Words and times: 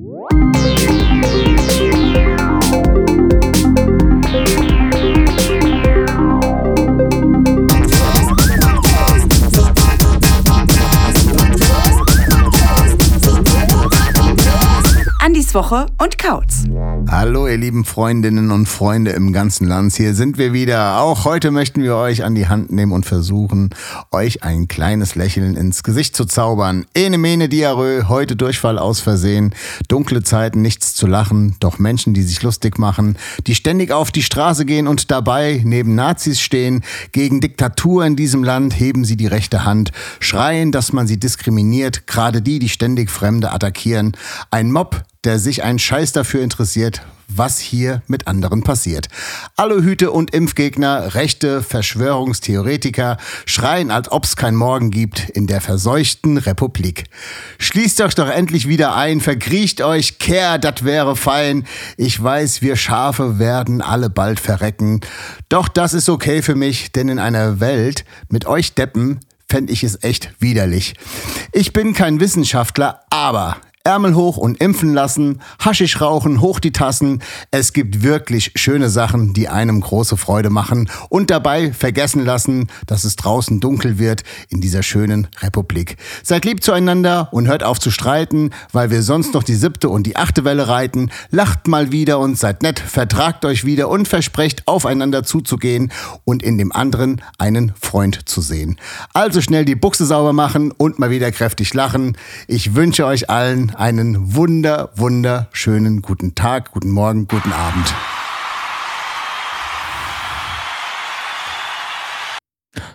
Andis 0.00 0.49
Woche 15.54 15.86
und 15.98 16.18
Kautz. 16.18 16.64
Hallo, 17.08 17.48
ihr 17.48 17.56
lieben 17.56 17.84
Freundinnen 17.84 18.50
und 18.50 18.66
Freunde 18.66 19.12
im 19.12 19.32
ganzen 19.32 19.66
Land. 19.66 19.94
Hier 19.94 20.14
sind 20.14 20.38
wir 20.38 20.52
wieder. 20.52 21.00
Auch 21.00 21.24
heute 21.24 21.50
möchten 21.50 21.82
wir 21.82 21.96
euch 21.96 22.24
an 22.24 22.34
die 22.34 22.48
Hand 22.48 22.70
nehmen 22.70 22.92
und 22.92 23.06
versuchen, 23.06 23.70
euch 24.12 24.42
ein 24.42 24.68
kleines 24.68 25.14
Lächeln 25.14 25.56
ins 25.56 25.82
Gesicht 25.82 26.14
zu 26.14 26.24
zaubern. 26.24 26.86
Ene 26.94 27.18
mene 27.18 27.48
diarö, 27.48 28.04
heute 28.08 28.36
Durchfall 28.36 28.78
aus 28.78 29.00
Versehen. 29.00 29.54
Dunkle 29.88 30.22
Zeiten, 30.22 30.62
nichts 30.62 30.94
zu 30.94 31.06
lachen. 31.06 31.56
Doch 31.60 31.78
Menschen, 31.78 32.14
die 32.14 32.22
sich 32.22 32.42
lustig 32.42 32.78
machen, 32.78 33.16
die 33.46 33.54
ständig 33.54 33.92
auf 33.92 34.10
die 34.10 34.22
Straße 34.22 34.64
gehen 34.64 34.86
und 34.86 35.10
dabei 35.10 35.62
neben 35.64 35.94
Nazis 35.94 36.40
stehen. 36.40 36.84
Gegen 37.12 37.40
Diktatur 37.40 38.04
in 38.04 38.16
diesem 38.16 38.44
Land 38.44 38.78
heben 38.78 39.04
sie 39.04 39.16
die 39.16 39.26
rechte 39.26 39.64
Hand, 39.64 39.92
schreien, 40.20 40.70
dass 40.72 40.92
man 40.92 41.06
sie 41.06 41.18
diskriminiert. 41.18 42.06
Gerade 42.06 42.42
die, 42.42 42.58
die 42.58 42.68
ständig 42.68 43.10
Fremde 43.10 43.52
attackieren. 43.52 44.16
Ein 44.50 44.70
Mob, 44.70 45.02
der 45.24 45.38
sich 45.38 45.62
einen 45.62 45.78
Scheiß 45.78 46.12
dafür 46.12 46.42
interessiert, 46.42 47.02
was 47.28 47.58
hier 47.58 48.02
mit 48.06 48.26
anderen 48.26 48.62
passiert. 48.62 49.08
Aluhüte 49.56 50.10
und 50.10 50.32
Impfgegner, 50.32 51.14
rechte 51.14 51.62
Verschwörungstheoretiker 51.62 53.18
schreien, 53.46 53.90
als 53.90 54.10
ob's 54.10 54.36
kein 54.36 54.56
Morgen 54.56 54.90
gibt 54.90 55.28
in 55.28 55.46
der 55.46 55.60
verseuchten 55.60 56.38
Republik. 56.38 57.04
Schließt 57.58 58.00
euch 58.00 58.14
doch 58.14 58.28
endlich 58.28 58.66
wieder 58.66 58.96
ein, 58.96 59.20
verkriecht 59.20 59.82
euch, 59.82 60.18
kehr, 60.18 60.58
dat 60.58 60.84
wäre 60.84 61.16
fein. 61.16 61.66
Ich 61.96 62.20
weiß, 62.20 62.62
wir 62.62 62.76
Schafe 62.76 63.38
werden 63.38 63.82
alle 63.82 64.10
bald 64.10 64.40
verrecken. 64.40 65.00
Doch 65.48 65.68
das 65.68 65.94
ist 65.94 66.08
okay 66.08 66.42
für 66.42 66.54
mich, 66.54 66.92
denn 66.92 67.08
in 67.08 67.18
einer 67.18 67.60
Welt 67.60 68.04
mit 68.28 68.46
euch 68.46 68.74
Deppen 68.74 69.20
fände 69.48 69.72
ich 69.72 69.84
es 69.84 70.02
echt 70.02 70.32
widerlich. 70.38 70.94
Ich 71.52 71.72
bin 71.72 71.92
kein 71.92 72.20
Wissenschaftler, 72.20 73.00
aber 73.10 73.56
Ärmel 73.82 74.14
hoch 74.14 74.36
und 74.36 74.60
impfen 74.60 74.92
lassen, 74.92 75.40
Haschisch 75.58 76.02
rauchen, 76.02 76.42
hoch 76.42 76.60
die 76.60 76.70
Tassen. 76.70 77.22
Es 77.50 77.72
gibt 77.72 78.02
wirklich 78.02 78.52
schöne 78.54 78.90
Sachen, 78.90 79.32
die 79.32 79.48
einem 79.48 79.80
große 79.80 80.18
Freude 80.18 80.50
machen 80.50 80.90
und 81.08 81.30
dabei 81.30 81.72
vergessen 81.72 82.22
lassen, 82.22 82.68
dass 82.86 83.04
es 83.04 83.16
draußen 83.16 83.58
dunkel 83.58 83.98
wird 83.98 84.22
in 84.50 84.60
dieser 84.60 84.82
schönen 84.82 85.28
Republik. 85.40 85.96
Seid 86.22 86.44
lieb 86.44 86.62
zueinander 86.62 87.30
und 87.32 87.48
hört 87.48 87.62
auf 87.62 87.80
zu 87.80 87.90
streiten, 87.90 88.50
weil 88.70 88.90
wir 88.90 89.02
sonst 89.02 89.32
noch 89.32 89.44
die 89.44 89.54
siebte 89.54 89.88
und 89.88 90.06
die 90.06 90.16
achte 90.16 90.44
Welle 90.44 90.68
reiten. 90.68 91.10
Lacht 91.30 91.66
mal 91.66 91.90
wieder 91.90 92.18
und 92.18 92.38
seid 92.38 92.62
nett, 92.62 92.78
vertragt 92.80 93.46
euch 93.46 93.64
wieder 93.64 93.88
und 93.88 94.06
versprecht 94.06 94.68
aufeinander 94.68 95.22
zuzugehen 95.22 95.90
und 96.24 96.42
in 96.42 96.58
dem 96.58 96.70
anderen 96.70 97.22
einen 97.38 97.72
Freund 97.80 98.28
zu 98.28 98.42
sehen. 98.42 98.76
Also 99.14 99.40
schnell 99.40 99.64
die 99.64 99.74
Buchse 99.74 100.04
sauber 100.04 100.34
machen 100.34 100.70
und 100.70 100.98
mal 100.98 101.08
wieder 101.08 101.32
kräftig 101.32 101.72
lachen. 101.72 102.18
Ich 102.46 102.74
wünsche 102.74 103.06
euch 103.06 103.30
allen 103.30 103.70
einen 103.80 104.34
wunder, 104.36 104.90
wunderschönen 104.94 106.02
guten 106.02 106.34
Tag, 106.34 106.72
guten 106.72 106.90
Morgen, 106.90 107.26
guten 107.26 107.50
Abend. 107.50 107.94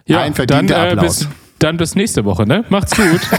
Ja, 0.06 0.20
Ein 0.20 0.26
dann, 0.26 0.34
verdienter 0.36 0.76
äh, 0.78 0.92
Applaus. 0.92 1.20
bis, 1.22 1.28
dann 1.58 1.78
bis 1.78 1.96
nächste 1.96 2.24
Woche, 2.24 2.46
ne? 2.46 2.64
Macht's 2.70 2.96
gut. 2.96 3.22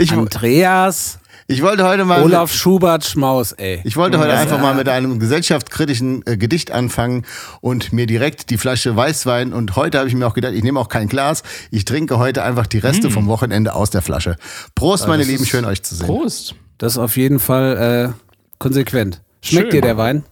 Ich, 0.00 0.12
Andreas, 0.12 1.18
ich 1.50 1.62
wollte 1.62 1.84
heute 1.88 2.04
mal. 2.04 2.22
Olaf 2.22 2.52
Schubert, 2.52 3.04
Schmaus, 3.04 3.52
ey. 3.52 3.80
Ich 3.84 3.96
wollte 3.96 4.18
heute 4.18 4.28
Das, 4.28 4.40
einfach 4.40 4.58
äh, 4.58 4.62
mal 4.62 4.74
mit 4.74 4.86
einem 4.86 5.18
gesellschaftskritischen 5.18 6.22
äh, 6.26 6.36
Gedicht 6.36 6.70
anfangen 6.72 7.24
und 7.62 7.90
mir 7.92 8.06
direkt 8.06 8.50
die 8.50 8.58
Flasche 8.58 8.94
Weißwein 8.94 9.54
und 9.54 9.74
heute 9.74 9.98
habe 9.98 10.08
ich 10.08 10.14
mir 10.14 10.26
auch 10.26 10.34
gedacht, 10.34 10.52
ich 10.52 10.62
nehme 10.62 10.78
auch 10.78 10.88
kein 10.90 11.08
Glas, 11.08 11.42
ich 11.70 11.86
trinke 11.86 12.18
heute 12.18 12.42
einfach 12.44 12.66
die 12.66 12.78
Reste 12.78 13.10
vom 13.10 13.26
Wochenende 13.28 13.72
aus 13.74 13.88
der 13.88 14.02
Flasche. 14.02 14.36
Prost, 14.74 15.08
meine 15.08 15.24
Lieben, 15.24 15.46
schön 15.46 15.64
euch 15.64 15.82
zu 15.82 15.94
sehen. 15.94 16.06
Prost. 16.06 16.54
Das 16.76 16.92
ist 16.92 16.98
auf 16.98 17.16
jeden 17.16 17.38
Fall 17.40 18.12
äh, 18.14 18.22
konsequent. 18.58 19.22
Schmeckt 19.40 19.66
Schön. 19.66 19.70
dir 19.70 19.80
der 19.82 19.96
Wein? 19.96 20.24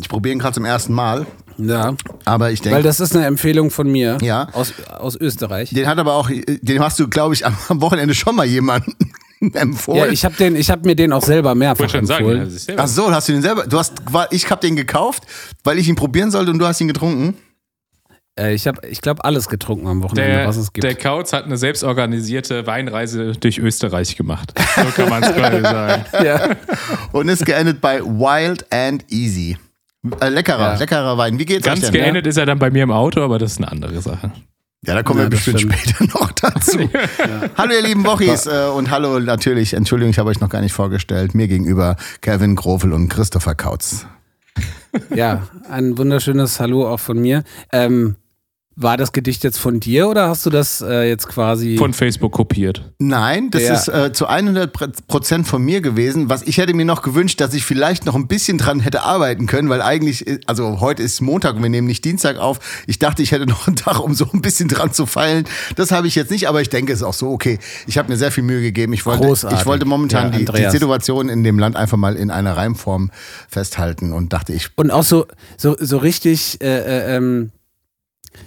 Ich 0.00 0.08
probiere 0.08 0.32
ihn 0.32 0.38
gerade 0.40 0.54
zum 0.54 0.64
ersten 0.64 0.92
Mal, 0.92 1.24
Ja. 1.56 1.94
aber 2.24 2.50
ich 2.50 2.64
Weil 2.64 2.70
denke, 2.72 2.82
das 2.88 2.98
ist 3.00 3.14
eine 3.14 3.26
Empfehlung 3.26 3.70
von 3.70 3.90
mir. 3.90 4.18
Ja. 4.22 4.48
Aus, 4.52 4.72
aus 4.88 5.16
Österreich. 5.16 5.70
den 5.70 5.86
hat 5.86 5.98
aber 5.98 6.14
auch, 6.14 6.28
den 6.30 6.80
hast 6.80 6.98
du, 6.98 7.08
glaube 7.08 7.34
ich, 7.34 7.46
am 7.46 7.56
am 7.68 7.80
Wochenende 7.80 8.14
schon 8.14 8.34
mal 8.34 8.46
jemanden 8.46 8.94
empfohlen. 9.54 10.04
Ja, 10.06 10.10
ich 10.12 10.24
habe 10.24 10.34
den, 10.36 10.56
ich 10.56 10.70
habe 10.70 10.86
mir 10.86 10.94
den 10.96 11.12
auch 11.12 11.22
selber 11.24 11.54
mehrfach 11.54 11.88
sagen. 11.90 12.06
empfohlen. 12.08 12.38
ja, 12.38 12.46
siehst 12.46 12.62
du 12.62 12.72
selber. 12.72 12.82
Ach 12.84 12.88
so, 12.88 13.10
hast 13.12 13.28
du 13.28 13.32
den 13.32 13.42
selber? 13.42 13.64
Du 13.66 13.78
hast, 13.78 13.94
ich 14.30 14.50
habe 14.50 14.60
den 14.60 14.76
gekauft, 14.76 15.24
weil 15.64 15.78
ich 15.78 15.88
ihn 15.88 15.96
probieren 15.96 16.30
sollte 16.30 16.50
und 16.50 16.58
du 16.58 16.66
hast 16.66 16.80
ihn 16.80 16.88
getrunken. 16.88 17.36
äh, 18.38 18.54
ich 18.54 18.66
habe, 18.66 18.86
ich 18.88 19.00
glaube, 19.00 19.24
alles 19.24 19.48
getrunken 19.48 19.86
am 19.88 20.02
Wochenende, 20.02 20.32
Der, 20.38 20.48
was 20.48 20.56
es 20.56 20.72
gibt. 20.72 20.84
der 20.84 20.94
Kautz 20.94 21.32
hat 21.32 21.44
eine 21.44 21.56
selbstorganisierte 21.56 22.66
Weinreise 22.66 23.32
durch 23.32 23.58
Österreich 23.58 24.16
gemacht. 24.16 24.52
So 24.76 24.84
kann 25.02 25.08
man 25.10 25.22
es 25.22 25.32
quasi 25.34 25.60
sagen. 25.60 26.04
ja. 26.24 26.56
Und 27.12 27.28
ist 27.28 27.44
geendet 27.44 27.80
bei 27.80 28.00
Wild 28.02 28.64
and 28.72 29.04
Easy. 29.10 29.56
Äh, 30.20 30.30
leckerer, 30.30 30.72
Ja. 30.72 30.78
leckerer 30.78 31.16
Wein. 31.18 31.38
Wie 31.38 31.44
geht's 31.44 31.64
Ganz 31.64 31.84
euch 31.84 31.90
denn? 31.90 32.00
geendet 32.02 32.26
ist 32.26 32.36
er 32.36 32.46
dann 32.46 32.58
bei 32.58 32.70
mir 32.70 32.82
im 32.82 32.90
Auto, 32.90 33.22
aber 33.22 33.38
das 33.38 33.52
ist 33.52 33.58
eine 33.58 33.70
andere 33.70 34.00
Sache. 34.00 34.32
Ja, 34.84 34.94
da 34.94 35.02
kommen 35.04 35.20
Ja, 35.20 35.26
wir 35.26 35.30
bestimmt 35.30 35.60
stimmt. 35.60 35.74
später 35.78 36.04
noch 36.18 36.32
dazu. 36.32 36.78
Hallo 37.56 37.72
ihr 37.72 37.82
lieben 37.82 38.04
Wochis 38.04 38.46
äh, 38.46 38.66
und 38.74 38.90
hallo 38.90 39.20
natürlich, 39.20 39.74
Entschuldigung, 39.74 40.10
ich 40.10 40.18
habe 40.18 40.30
euch 40.30 40.40
noch 40.40 40.48
gar 40.48 40.60
nicht 40.60 40.72
vorgestellt, 40.72 41.36
mir 41.36 41.46
gegenüber 41.46 41.96
Kevin 42.20 42.56
Grofel 42.56 42.92
und 42.92 43.08
Christopher 43.08 43.54
Kautz. 43.54 44.06
ja, 45.14 45.46
ein 45.70 45.96
wunderschönes 45.98 46.58
Hallo 46.58 46.88
auch 46.92 46.98
von 46.98 47.20
mir. 47.20 47.44
Ähm, 47.70 48.16
war 48.74 48.96
das 48.96 49.12
Gedicht 49.12 49.44
jetzt 49.44 49.58
von 49.58 49.80
dir 49.80 50.08
oder 50.08 50.28
hast 50.28 50.46
du 50.46 50.50
das 50.50 50.80
äh, 50.80 51.08
jetzt 51.08 51.28
quasi? 51.28 51.76
Von 51.76 51.92
Facebook 51.92 52.32
kopiert. 52.32 52.90
Nein, 52.98 53.50
das 53.50 53.62
Der- 53.62 53.74
ist 53.74 53.88
äh, 53.88 54.12
zu 54.12 54.26
100 54.26 54.72
Prozent 55.06 55.46
von 55.46 55.62
mir 55.62 55.80
gewesen. 55.82 56.28
Was 56.30 56.42
ich 56.42 56.56
hätte 56.58 56.72
mir 56.74 56.84
noch 56.86 57.02
gewünscht, 57.02 57.40
dass 57.40 57.52
ich 57.54 57.64
vielleicht 57.64 58.06
noch 58.06 58.14
ein 58.14 58.26
bisschen 58.28 58.56
dran 58.58 58.80
hätte 58.80 59.02
arbeiten 59.02 59.46
können, 59.46 59.68
weil 59.68 59.82
eigentlich, 59.82 60.26
äh, 60.26 60.40
also 60.46 60.80
heute 60.80 61.02
ist 61.02 61.20
Montag 61.20 61.56
und 61.56 61.62
wir 61.62 61.68
nehmen 61.70 61.86
nicht 61.86 62.04
Dienstag 62.04 62.38
auf. 62.38 62.60
Ich 62.86 62.98
dachte, 62.98 63.22
ich 63.22 63.32
hätte 63.32 63.46
noch 63.48 63.66
einen 63.66 63.76
Tag, 63.76 64.00
um 64.00 64.14
so 64.14 64.26
ein 64.32 64.40
bisschen 64.40 64.68
dran 64.68 64.92
zu 64.92 65.04
feilen. 65.06 65.44
Das 65.76 65.90
habe 65.90 66.06
ich 66.06 66.14
jetzt 66.14 66.30
nicht, 66.30 66.48
aber 66.48 66.60
ich 66.62 66.70
denke, 66.70 66.92
es 66.92 67.00
ist 67.00 67.04
auch 67.04 67.12
so 67.14 67.30
okay. 67.30 67.58
Ich 67.86 67.98
habe 67.98 68.08
mir 68.08 68.16
sehr 68.16 68.32
viel 68.32 68.44
Mühe 68.44 68.62
gegeben. 68.62 68.92
Ich 68.94 69.04
wollte, 69.04 69.26
Großartig. 69.26 69.60
ich 69.60 69.66
wollte 69.66 69.84
momentan 69.84 70.32
Ja, 70.32 70.38
die, 70.38 70.44
die. 70.46 70.70
Situation 70.70 71.28
in 71.28 71.44
dem 71.44 71.58
Land 71.58 71.76
einfach 71.76 71.98
mal 71.98 72.16
in 72.16 72.30
einer 72.30 72.56
Reimform 72.56 73.10
festhalten 73.48 74.12
und 74.12 74.32
dachte, 74.32 74.52
ich 74.54 74.70
Und 74.76 74.90
auch 74.90 75.04
so, 75.04 75.26
so, 75.58 75.76
so 75.78 75.98
richtig, 75.98 76.60
äh, 76.62 76.66
äh, 76.78 77.16
ähm, 77.16 77.50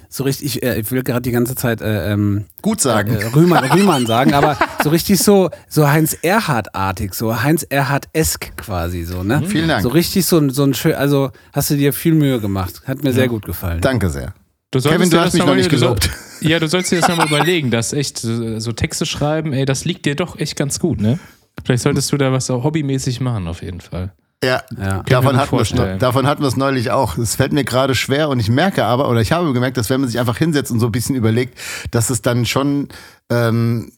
so 0.08 0.24
richtig, 0.24 0.62
äh, 0.62 0.78
ich 0.80 0.90
will 0.90 1.02
gerade 1.02 1.22
die 1.22 1.30
ganze 1.30 1.54
Zeit 1.54 1.80
äh, 1.80 2.12
ähm, 2.12 2.44
gut 2.62 2.80
sagen. 2.80 3.14
äh, 3.14 3.24
Rühmann, 3.26 3.64
Rühmann 3.70 4.06
sagen, 4.06 4.34
aber 4.34 4.56
so 4.82 4.90
richtig 4.90 5.18
so, 5.20 5.50
so 5.68 5.88
Heinz 5.88 6.16
Erhardt-artig, 6.22 7.14
so 7.14 7.42
Heinz 7.42 7.64
Erhardt-esk 7.68 8.56
quasi 8.56 9.04
so, 9.04 9.22
ne? 9.22 9.42
Vielen 9.46 9.68
Dank. 9.68 9.82
So 9.82 9.88
richtig 9.88 10.26
so, 10.26 10.38
ein- 10.38 10.50
so 10.50 10.64
ein 10.64 10.74
schön, 10.74 10.94
also 10.94 11.30
hast 11.52 11.70
du 11.70 11.76
dir 11.76 11.92
viel 11.92 12.14
Mühe 12.14 12.40
gemacht. 12.40 12.82
Hat 12.86 13.02
mir 13.02 13.12
sehr 13.12 13.28
gut 13.28 13.44
gefallen. 13.44 13.80
Danke 13.80 14.10
sehr. 14.10 14.34
Du 14.72 14.80
solltest 14.80 14.98
Kevin, 15.00 15.10
du 15.10 15.16
dir 15.16 15.22
hast 15.24 15.32
mich 15.34 15.44
noch 15.46 15.54
nicht 15.54 15.70
gelobt. 15.70 16.10
Ja, 16.42 16.58
du 16.58 16.68
sollst 16.68 16.92
dir 16.92 17.00
das 17.00 17.08
nochmal 17.08 17.28
überlegen, 17.28 17.70
dass 17.70 17.94
echt 17.94 18.18
so, 18.18 18.58
so 18.58 18.70
Texte 18.72 19.06
schreiben, 19.06 19.54
ey, 19.54 19.64
das 19.64 19.86
liegt 19.86 20.04
dir 20.04 20.14
doch 20.16 20.38
echt 20.38 20.54
ganz 20.54 20.78
gut, 20.78 21.00
ne? 21.00 21.18
Vielleicht 21.64 21.82
solltest 21.82 22.12
du 22.12 22.18
da 22.18 22.30
was 22.30 22.50
auch 22.50 22.62
hobbymäßig 22.62 23.20
machen, 23.22 23.48
auf 23.48 23.62
jeden 23.62 23.80
Fall. 23.80 24.12
Ja, 24.44 24.62
Ja. 24.78 25.02
Davon 25.02 25.36
hatten, 25.36 25.56
wir 25.56 25.96
davon 25.96 26.26
hatten 26.26 26.42
wir 26.42 26.48
es 26.48 26.56
neulich 26.56 26.90
auch. 26.90 27.16
Es 27.16 27.36
fällt 27.36 27.52
mir 27.52 27.64
gerade 27.64 27.94
schwer 27.94 28.28
und 28.28 28.38
ich 28.38 28.50
merke 28.50 28.84
aber, 28.84 29.08
oder 29.08 29.20
ich 29.20 29.32
habe 29.32 29.52
gemerkt, 29.52 29.76
dass 29.76 29.88
wenn 29.88 30.00
man 30.00 30.08
sich 30.10 30.20
einfach 30.20 30.36
hinsetzt 30.36 30.70
und 30.70 30.80
so 30.80 30.86
ein 30.86 30.92
bisschen 30.92 31.16
überlegt, 31.16 31.58
dass 31.90 32.10
es 32.10 32.22
dann 32.22 32.44
schon, 32.44 32.88
ähm, 33.30 33.92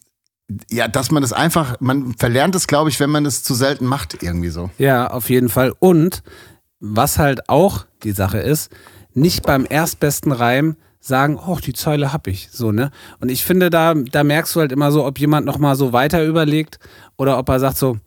ja, 0.70 0.88
dass 0.88 1.10
man 1.10 1.22
das 1.22 1.32
einfach, 1.32 1.76
man 1.80 2.14
verlernt 2.14 2.54
es, 2.54 2.66
glaube 2.66 2.88
ich, 2.88 3.00
wenn 3.00 3.10
man 3.10 3.26
es 3.26 3.42
zu 3.42 3.54
selten 3.54 3.84
macht, 3.86 4.22
irgendwie 4.22 4.48
so. 4.50 4.70
Ja, 4.78 5.08
auf 5.10 5.28
jeden 5.28 5.48
Fall. 5.48 5.74
Und 5.78 6.22
was 6.80 7.18
halt 7.18 7.48
auch 7.48 7.86
die 8.04 8.12
Sache 8.12 8.38
ist, 8.38 8.70
nicht 9.14 9.44
beim 9.44 9.66
erstbesten 9.68 10.30
Reim 10.32 10.76
sagen, 11.00 11.38
oh, 11.38 11.58
die 11.64 11.72
Zeile 11.72 12.12
hab 12.12 12.26
ich, 12.26 12.48
so, 12.52 12.72
ne? 12.72 12.90
Und 13.20 13.30
ich 13.30 13.44
finde, 13.44 13.70
da, 13.70 13.94
da 13.94 14.24
merkst 14.24 14.54
du 14.54 14.60
halt 14.60 14.72
immer 14.72 14.92
so, 14.92 15.04
ob 15.04 15.18
jemand 15.18 15.46
nochmal 15.46 15.74
so 15.76 15.92
weiter 15.92 16.24
überlegt 16.24 16.78
oder 17.16 17.38
ob 17.38 17.48
er 17.48 17.60
sagt 17.60 17.78
so, 17.78 17.98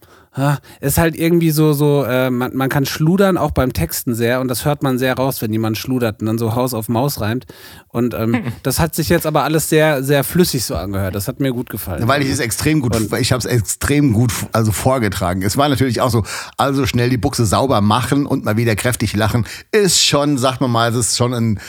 ist 0.79 0.97
halt 0.97 1.15
irgendwie 1.15 1.51
so, 1.51 1.73
so, 1.73 2.03
äh, 2.05 2.29
man, 2.29 2.55
man 2.55 2.69
kann 2.69 2.85
schludern, 2.85 3.37
auch 3.37 3.51
beim 3.51 3.73
Texten 3.73 4.15
sehr, 4.15 4.39
und 4.39 4.47
das 4.47 4.63
hört 4.63 4.81
man 4.81 4.97
sehr 4.97 5.15
raus, 5.15 5.41
wenn 5.41 5.51
jemand 5.51 5.77
schludert 5.77 6.21
und 6.21 6.27
dann 6.27 6.37
so 6.37 6.55
Haus 6.55 6.73
auf 6.73 6.87
Maus 6.87 7.19
reimt. 7.19 7.45
Und 7.89 8.13
ähm, 8.13 8.41
das 8.63 8.79
hat 8.79 8.95
sich 8.95 9.09
jetzt 9.09 9.25
aber 9.25 9.43
alles 9.43 9.67
sehr, 9.67 10.03
sehr 10.03 10.23
flüssig 10.23 10.63
so 10.63 10.75
angehört. 10.75 11.15
Das 11.15 11.27
hat 11.27 11.41
mir 11.41 11.51
gut 11.51 11.69
gefallen. 11.69 12.07
Weil 12.07 12.21
ich 12.21 12.29
es 12.29 12.39
extrem 12.39 12.79
gut, 12.79 12.95
Und- 12.95 13.11
ich 13.19 13.33
habe 13.33 13.39
es 13.39 13.45
extrem 13.45 14.13
gut 14.13 14.31
also 14.53 14.71
vorgetragen. 14.71 15.41
Es 15.41 15.57
war 15.57 15.67
natürlich 15.67 15.99
auch 15.99 16.09
so, 16.09 16.23
also 16.57 16.85
schnell 16.85 17.09
die 17.09 17.17
Buchse 17.17 17.45
sauber 17.45 17.81
machen 17.81 18.25
und 18.25 18.45
mal 18.45 18.55
wieder 18.55 18.75
kräftig 18.77 19.13
lachen, 19.15 19.45
ist 19.73 20.01
schon, 20.01 20.37
sagt 20.37 20.61
man 20.61 20.71
mal, 20.71 20.89
es 20.91 20.95
ist 20.95 21.17
schon 21.17 21.33
ein 21.33 21.59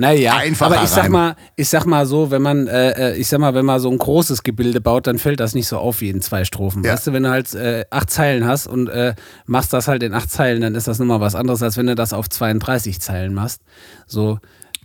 Naja, 0.00 0.36
Einfacher 0.36 0.74
aber 0.76 0.84
ich 0.84 0.88
sag 0.88 1.10
mal, 1.10 1.36
ich 1.56 1.68
sag 1.68 1.84
mal 1.84 2.06
so, 2.06 2.30
wenn 2.30 2.40
man, 2.40 2.66
äh, 2.68 3.12
äh, 3.12 3.16
ich 3.18 3.28
sag 3.28 3.38
mal, 3.38 3.52
wenn 3.52 3.66
man 3.66 3.78
so 3.80 3.90
ein 3.90 3.98
großes 3.98 4.42
Gebilde 4.42 4.80
baut, 4.80 5.06
dann 5.06 5.18
fällt 5.18 5.40
das 5.40 5.54
nicht 5.54 5.68
so 5.68 5.76
auf 5.76 6.00
wie 6.00 6.08
in 6.08 6.22
zwei 6.22 6.44
Strophen. 6.46 6.82
Ja. 6.82 6.94
Weißt 6.94 7.06
du, 7.08 7.12
wenn 7.12 7.24
du 7.24 7.28
halt 7.30 7.54
äh, 7.54 7.84
acht 7.90 8.08
Zeilen 8.08 8.46
hast 8.46 8.66
und 8.66 8.88
äh, 8.88 9.14
machst 9.44 9.74
das 9.74 9.88
halt 9.88 10.02
in 10.02 10.14
acht 10.14 10.30
Zeilen, 10.30 10.62
dann 10.62 10.74
ist 10.74 10.88
das 10.88 10.98
nochmal 10.98 11.20
was 11.20 11.34
anderes, 11.34 11.62
als 11.62 11.76
wenn 11.76 11.86
du 11.86 11.94
das 11.94 12.14
auf 12.14 12.30
32 12.30 12.98
Zeilen 12.98 13.34
machst. 13.34 13.60
So, 14.06 14.38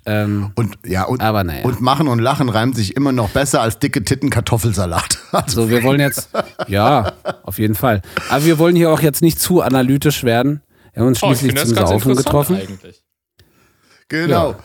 ähm, 0.05 0.51
Und 0.55 0.77
ja, 0.85 1.03
und, 1.05 1.21
Aber 1.21 1.45
naja. 1.45 1.63
und 1.63 1.79
machen 1.79 2.09
und 2.09 2.19
lachen 2.19 2.49
reimt 2.49 2.75
sich 2.75 2.97
immer 2.97 3.13
noch 3.13 3.29
besser 3.29 3.61
als 3.61 3.79
dicke 3.79 4.03
Titten 4.03 4.29
Kartoffelsalat. 4.29 5.19
Also, 5.31 5.63
so, 5.63 5.69
wir 5.69 5.83
wollen 5.83 5.99
jetzt, 6.01 6.29
ja, 6.67 7.13
auf 7.43 7.57
jeden 7.57 7.75
Fall. 7.75 8.01
Aber 8.29 8.43
wir 8.45 8.57
wollen 8.59 8.75
hier 8.75 8.89
auch 8.91 9.01
jetzt 9.01 9.21
nicht 9.21 9.39
zu 9.39 9.61
analytisch 9.61 10.23
werden. 10.25 10.61
Wir 10.93 11.01
haben 11.01 11.07
uns 11.07 11.23
Oh, 11.23 11.31
ich 11.31 11.39
schließlich 11.39 11.53
das 11.55 11.67
zum 11.69 11.75
ganz 11.77 11.89
Saufen 11.89 12.11
interessant 12.11 12.25
getroffen. 12.47 12.55
eigentlich. 12.55 13.03
genau. 14.07 14.51
Ja, 14.51 14.57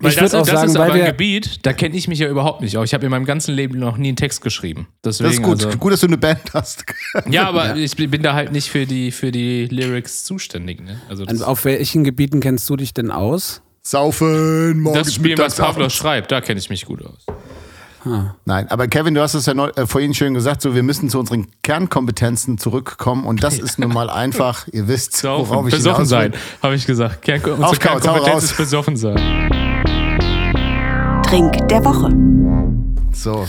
Weil 0.00 0.10
ich 0.10 0.16
das, 0.16 0.32
würde 0.32 0.42
auch 0.42 0.46
das 0.46 0.54
sagen, 0.54 0.68
ist 0.70 0.74
weil 0.74 0.82
aber 0.82 0.92
ein 0.94 1.00
wir, 1.00 1.06
Gebiet, 1.06 1.64
da 1.64 1.72
kenne 1.72 1.96
ich 1.96 2.08
mich 2.08 2.18
ja 2.18 2.28
überhaupt 2.28 2.60
nicht 2.60 2.76
aus. 2.76 2.88
Ich 2.88 2.94
habe 2.94 3.04
in 3.04 3.10
meinem 3.10 3.24
ganzen 3.24 3.54
Leben 3.54 3.78
noch 3.78 3.96
nie 3.96 4.08
einen 4.08 4.16
Text 4.16 4.40
geschrieben. 4.40 4.88
Deswegen, 5.04 5.28
Das 5.28 5.36
ist 5.36 5.42
gut. 5.42 5.64
Also, 5.64 5.78
Gut, 5.78 5.92
dass 5.92 6.00
du 6.00 6.08
eine 6.08 6.18
Band 6.18 6.40
hast. 6.52 6.84
ja, 7.30 7.48
aber 7.48 7.76
ich 7.76 7.94
bin 7.94 8.22
da 8.22 8.34
halt 8.34 8.50
nicht 8.50 8.68
für 8.68 8.84
die, 8.84 9.12
für 9.12 9.30
die 9.30 9.66
Lyrics 9.66 10.24
zuständig. 10.24 10.82
Ne? 10.82 11.00
Also 11.08 11.24
also 11.24 11.44
auf 11.44 11.64
welchen 11.64 12.02
Gebieten 12.02 12.40
kennst 12.40 12.68
du 12.68 12.76
dich 12.76 12.92
denn 12.94 13.12
aus? 13.12 13.62
Saufen, 13.82 14.80
morgens 14.80 15.06
das 15.08 15.14
Spiel, 15.14 15.38
was 15.38 15.56
Pavlos 15.56 15.92
schreibt, 15.92 16.32
da 16.32 16.40
kenne 16.40 16.58
ich 16.58 16.70
mich 16.70 16.86
gut 16.86 17.04
aus. 17.04 17.26
Nein, 18.44 18.68
aber 18.68 18.88
Kevin, 18.88 19.14
du 19.14 19.22
hast 19.22 19.34
es 19.34 19.46
ja 19.46 19.54
neu, 19.54 19.68
äh, 19.76 19.86
vorhin 19.86 20.14
schön 20.14 20.34
gesagt, 20.34 20.62
so 20.62 20.74
wir 20.74 20.82
müssen 20.82 21.08
zu 21.08 21.18
unseren 21.18 21.46
Kernkompetenzen 21.62 22.58
zurückkommen 22.58 23.24
und 23.26 23.42
das 23.42 23.58
ist 23.58 23.78
nun 23.78 23.92
mal 23.92 24.10
einfach, 24.10 24.66
ihr 24.72 24.88
wisst, 24.88 25.22
worauf 25.24 25.48
Saufen, 25.48 25.68
ich 25.68 25.74
besoffen 25.74 26.04
sein, 26.04 26.34
habe 26.62 26.74
ich 26.74 26.86
gesagt. 26.86 27.22
Kern, 27.22 27.40
unsere 27.40 27.66
Auf 27.66 27.78
Kernkompetenz 27.78 28.34
raus. 28.34 28.44
ist 28.44 28.56
besoffen 28.56 28.96
sein. 28.96 29.16
Trink 31.24 31.68
der 31.68 31.84
Woche. 31.84 32.10
So, 33.12 33.46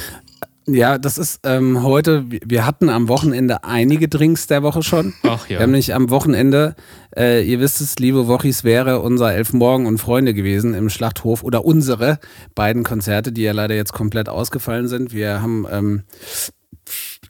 Ja, 0.67 0.97
das 0.97 1.19
ist 1.19 1.41
ähm, 1.43 1.83
heute, 1.83 2.25
wir 2.27 2.65
hatten 2.65 2.89
am 2.89 3.07
Wochenende 3.07 3.63
einige 3.63 4.07
Drinks 4.07 4.47
der 4.47 4.63
Woche 4.63 4.81
schon. 4.81 5.13
Ach 5.21 5.47
ja. 5.47 5.57
Wir 5.57 5.59
haben 5.59 5.71
nämlich 5.71 5.93
am 5.93 6.09
Wochenende, 6.09 6.75
äh, 7.15 7.47
ihr 7.47 7.59
wisst 7.59 7.81
es, 7.81 7.97
liebe 7.99 8.27
Wochis, 8.27 8.63
wäre 8.63 8.99
unser 9.01 9.31
Elfmorgen 9.33 9.85
und 9.85 9.99
Freunde 9.99 10.33
gewesen 10.33 10.73
im 10.73 10.89
Schlachthof 10.89 11.43
oder 11.43 11.65
unsere 11.65 12.19
beiden 12.55 12.83
Konzerte, 12.83 13.31
die 13.31 13.43
ja 13.43 13.51
leider 13.51 13.75
jetzt 13.75 13.93
komplett 13.93 14.27
ausgefallen 14.27 14.87
sind. 14.87 15.13
Wir 15.13 15.43
haben, 15.43 15.67
ähm, 15.69 16.03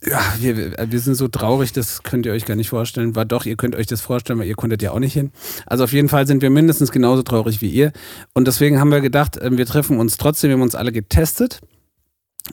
ja, 0.06 0.22
wir, 0.40 0.76
wir 0.90 1.00
sind 1.02 1.16
so 1.16 1.28
traurig, 1.28 1.74
das 1.74 2.04
könnt 2.04 2.26
ihr 2.26 2.32
euch 2.32 2.46
gar 2.46 2.56
nicht 2.56 2.70
vorstellen. 2.70 3.18
War 3.18 3.26
doch, 3.26 3.46
ihr 3.46 3.58
könnt 3.58 3.76
euch 3.76 3.88
das 3.88 4.00
vorstellen, 4.00 4.40
weil 4.40 4.48
ihr 4.48 4.56
konntet 4.56 4.82
ja 4.82 4.92
auch 4.92 5.00
nicht 5.00 5.14
hin. 5.14 5.32
Also 5.66 5.84
auf 5.84 5.92
jeden 5.92 6.08
Fall 6.08 6.26
sind 6.26 6.42
wir 6.42 6.50
mindestens 6.50 6.90
genauso 6.90 7.22
traurig 7.22 7.60
wie 7.60 7.70
ihr. 7.70 7.92
Und 8.34 8.48
deswegen 8.48 8.80
haben 8.80 8.92
wir 8.92 9.02
gedacht, 9.02 9.38
ähm, 9.42 9.58
wir 9.58 9.66
treffen 9.66 10.00
uns 10.00 10.16
trotzdem, 10.16 10.52
wir 10.52 10.56
haben 10.56 10.62
uns 10.62 10.76
alle 10.76 10.94
getestet. 10.94 11.60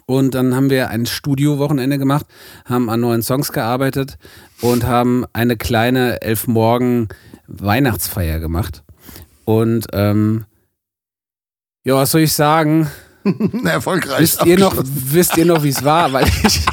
Und 0.07 0.35
dann 0.35 0.55
haben 0.55 0.71
wir 0.71 0.89
ein 0.89 1.07
Studio-Wochenende 1.07 1.99
gemacht, 1.99 2.27
haben 2.65 2.89
an 2.89 3.01
neuen 3.01 3.23
Songs 3.23 3.53
gearbeitet 3.53 4.17
und 4.61 4.85
haben 4.85 5.27
eine 5.33 5.57
kleine 5.57 6.23
Elfmorgen 6.23 7.09
Weihnachtsfeier 7.47 8.41
gemacht. 8.41 8.85
Und 9.45 9.87
ähm, 9.93 10.47
ja, 11.85 11.97
was 11.97 12.13
soll 12.13 12.23
ich 12.23 12.33
sagen? 12.33 12.91
erfolgreich. 13.65 14.21
Wisst 14.21 14.47
ihr 14.47 14.59
noch, 14.59 14.75
wisst 14.77 15.37
ihr 15.37 15.47
noch, 15.47 15.63
wie 15.63 15.69
es 15.69 15.85
war? 15.85 16.13
Weil 16.13 16.27
ich, 16.27 16.65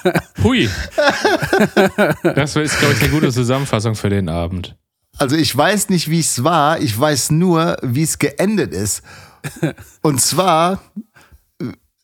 Hui. 0.42 0.68
Das 2.22 2.56
ist, 2.56 2.78
glaube 2.78 2.94
ich, 2.94 3.02
eine 3.02 3.10
gute 3.10 3.32
Zusammenfassung 3.32 3.94
für 3.94 4.10
den 4.10 4.28
Abend. 4.28 4.76
Also 5.18 5.36
ich 5.36 5.56
weiß 5.56 5.88
nicht, 5.90 6.10
wie 6.10 6.20
es 6.20 6.42
war, 6.42 6.80
ich 6.80 6.98
weiß 6.98 7.30
nur, 7.32 7.76
wie 7.82 8.02
es 8.02 8.18
geendet 8.18 8.72
ist. 8.72 9.02
Und 10.00 10.20
zwar, 10.20 10.80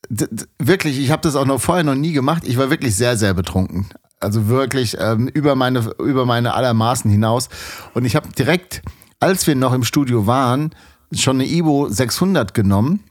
wirklich, 0.08 0.98
ich 0.98 1.10
habe 1.10 1.22
das 1.22 1.36
auch 1.36 1.44
noch 1.44 1.60
vorher 1.60 1.84
noch 1.84 1.94
nie 1.94 2.12
gemacht, 2.12 2.44
ich 2.46 2.56
war 2.58 2.70
wirklich 2.70 2.96
sehr, 2.96 3.16
sehr 3.16 3.34
betrunken. 3.34 3.86
Also 4.20 4.48
wirklich 4.48 4.96
ähm, 4.98 5.28
über, 5.28 5.54
meine, 5.54 5.92
über 5.98 6.26
meine 6.26 6.54
allermaßen 6.54 7.10
hinaus. 7.10 7.48
Und 7.94 8.04
ich 8.04 8.16
habe 8.16 8.28
direkt, 8.36 8.82
als 9.20 9.46
wir 9.46 9.54
noch 9.54 9.72
im 9.72 9.84
Studio 9.84 10.26
waren, 10.26 10.74
schon 11.12 11.36
eine 11.36 11.48
Ibo 11.48 11.88
600 11.88 12.52
genommen. 12.52 13.04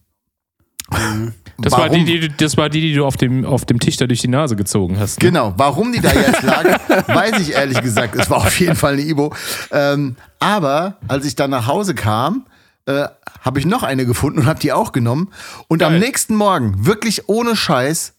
Das 1.60 1.74
war, 1.74 1.90
die, 1.90 2.06
die, 2.06 2.30
das 2.30 2.56
war 2.56 2.70
die, 2.70 2.82
die 2.82 2.94
du 2.94 3.06
auf 3.06 3.18
dem, 3.18 3.46
auf 3.46 3.66
dem 3.66 3.80
Tisch 3.80 3.98
da 3.98 4.06
durch 4.06 4.22
die 4.22 4.28
Nase 4.28 4.56
gezogen 4.56 5.00
hast. 5.00 5.22
Ne? 5.22 5.30
Genau, 5.30 5.54
warum 5.58 5.92
die 5.92 6.00
da 6.00 6.14
jetzt 6.14 6.44
lag, 6.44 6.64
weiß 7.08 7.40
ich 7.40 7.54
ehrlich 7.54 7.82
gesagt. 7.82 8.16
Es 8.16 8.30
war 8.30 8.38
auf 8.38 8.60
jeden 8.60 8.76
Fall 8.76 8.94
eine 8.94 9.02
Ibo. 9.02 9.34
Ähm, 9.72 10.16
aber 10.40 10.98
als 11.08 11.26
ich 11.26 11.36
dann 11.36 11.50
nach 11.50 11.68
Hause 11.68 11.96
kam, 11.96 12.46
äh, 12.86 13.08
habe 13.42 13.60
ich 13.60 13.66
noch 13.66 13.84
eine 13.84 14.06
gefunden 14.06 14.40
und 14.40 14.46
habe 14.46 14.60
die 14.60 14.74
auch 14.74 14.92
genommen. 14.92 15.32
Und 15.68 15.84
am 15.84 15.94
Geil. 15.94 16.00
nächsten 16.00 16.36
Morgen, 16.36 16.86
wirklich 16.86 17.30
ohne 17.30 17.56
Scheiß, 17.56 18.14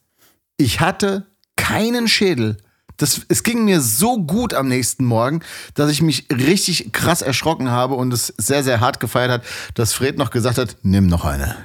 ich 0.56 0.80
hatte 0.80 1.26
keinen 1.56 2.08
Schädel. 2.08 2.58
Das, 2.96 3.20
es 3.28 3.44
ging 3.44 3.64
mir 3.64 3.80
so 3.80 4.18
gut 4.18 4.54
am 4.54 4.66
nächsten 4.66 5.04
Morgen, 5.04 5.40
dass 5.74 5.90
ich 5.90 6.02
mich 6.02 6.26
richtig 6.30 6.92
krass 6.92 7.22
erschrocken 7.22 7.70
habe 7.70 7.94
und 7.94 8.12
es 8.12 8.34
sehr, 8.36 8.64
sehr 8.64 8.80
hart 8.80 8.98
gefeiert 8.98 9.30
hat, 9.30 9.42
dass 9.74 9.92
Fred 9.92 10.18
noch 10.18 10.30
gesagt 10.30 10.58
hat, 10.58 10.76
nimm 10.82 11.06
noch 11.06 11.24
eine. 11.24 11.56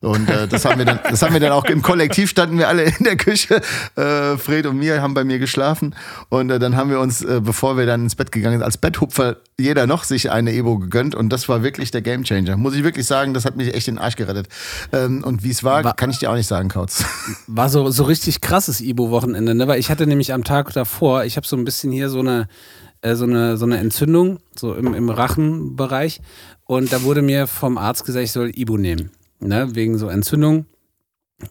Und 0.00 0.28
äh, 0.30 0.46
das 0.46 0.64
haben 0.64 0.78
wir 0.78 0.84
dann, 0.84 1.00
das 1.10 1.22
haben 1.22 1.32
wir 1.32 1.40
dann 1.40 1.50
auch 1.52 1.64
im 1.64 1.82
Kollektiv 1.82 2.30
standen 2.30 2.56
wir 2.58 2.68
alle 2.68 2.84
in 2.84 3.04
der 3.04 3.16
Küche. 3.16 3.60
Äh, 3.96 4.36
Fred 4.36 4.66
und 4.66 4.78
mir 4.78 5.02
haben 5.02 5.14
bei 5.14 5.24
mir 5.24 5.38
geschlafen 5.40 5.94
und 6.28 6.50
äh, 6.50 6.58
dann 6.60 6.76
haben 6.76 6.88
wir 6.90 7.00
uns, 7.00 7.22
äh, 7.22 7.40
bevor 7.42 7.76
wir 7.76 7.84
dann 7.86 8.04
ins 8.04 8.14
Bett 8.14 8.30
gegangen 8.30 8.58
sind, 8.58 8.62
als 8.64 8.78
Betthupfer 8.78 9.38
jeder 9.58 9.88
noch 9.88 10.04
sich 10.04 10.30
eine 10.30 10.52
Ebo 10.52 10.78
gegönnt 10.78 11.16
und 11.16 11.30
das 11.30 11.48
war 11.48 11.64
wirklich 11.64 11.90
der 11.90 12.02
Gamechanger. 12.02 12.56
Muss 12.56 12.74
ich 12.74 12.84
wirklich 12.84 13.06
sagen, 13.06 13.34
das 13.34 13.44
hat 13.44 13.56
mich 13.56 13.74
echt 13.74 13.88
den 13.88 13.98
Arsch 13.98 14.14
gerettet. 14.14 14.46
Ähm, 14.92 15.24
und 15.24 15.42
wie 15.42 15.50
es 15.50 15.64
war, 15.64 15.82
Wa- 15.82 15.92
kann 15.94 16.10
ich 16.10 16.18
dir 16.18 16.30
auch 16.30 16.36
nicht 16.36 16.46
sagen, 16.46 16.68
Kautz. 16.68 17.04
war 17.48 17.68
so, 17.68 17.90
so 17.90 18.04
richtig 18.04 18.40
krasses 18.40 18.80
Ibo-Wochenende, 18.80 19.54
ne? 19.56 19.66
Weil 19.66 19.80
ich 19.80 19.90
hatte 19.90 20.06
nämlich 20.06 20.32
am 20.32 20.44
Tag 20.44 20.72
davor, 20.74 21.24
ich 21.24 21.36
habe 21.36 21.46
so 21.46 21.56
ein 21.56 21.64
bisschen 21.64 21.90
hier 21.90 22.08
so 22.08 22.20
eine, 22.20 22.46
äh, 23.02 23.16
so 23.16 23.24
eine, 23.24 23.56
so 23.56 23.64
eine 23.66 23.78
Entzündung, 23.78 24.38
so 24.56 24.74
im, 24.74 24.94
im 24.94 25.08
Rachenbereich. 25.10 26.20
Und 26.64 26.92
da 26.92 27.02
wurde 27.02 27.22
mir 27.22 27.46
vom 27.46 27.78
Arzt 27.78 28.04
gesagt, 28.04 28.24
ich 28.24 28.32
soll 28.32 28.52
Ibo 28.54 28.76
nehmen. 28.76 29.10
Ne? 29.40 29.74
Wegen 29.74 29.98
so 29.98 30.08
Entzündung. 30.08 30.66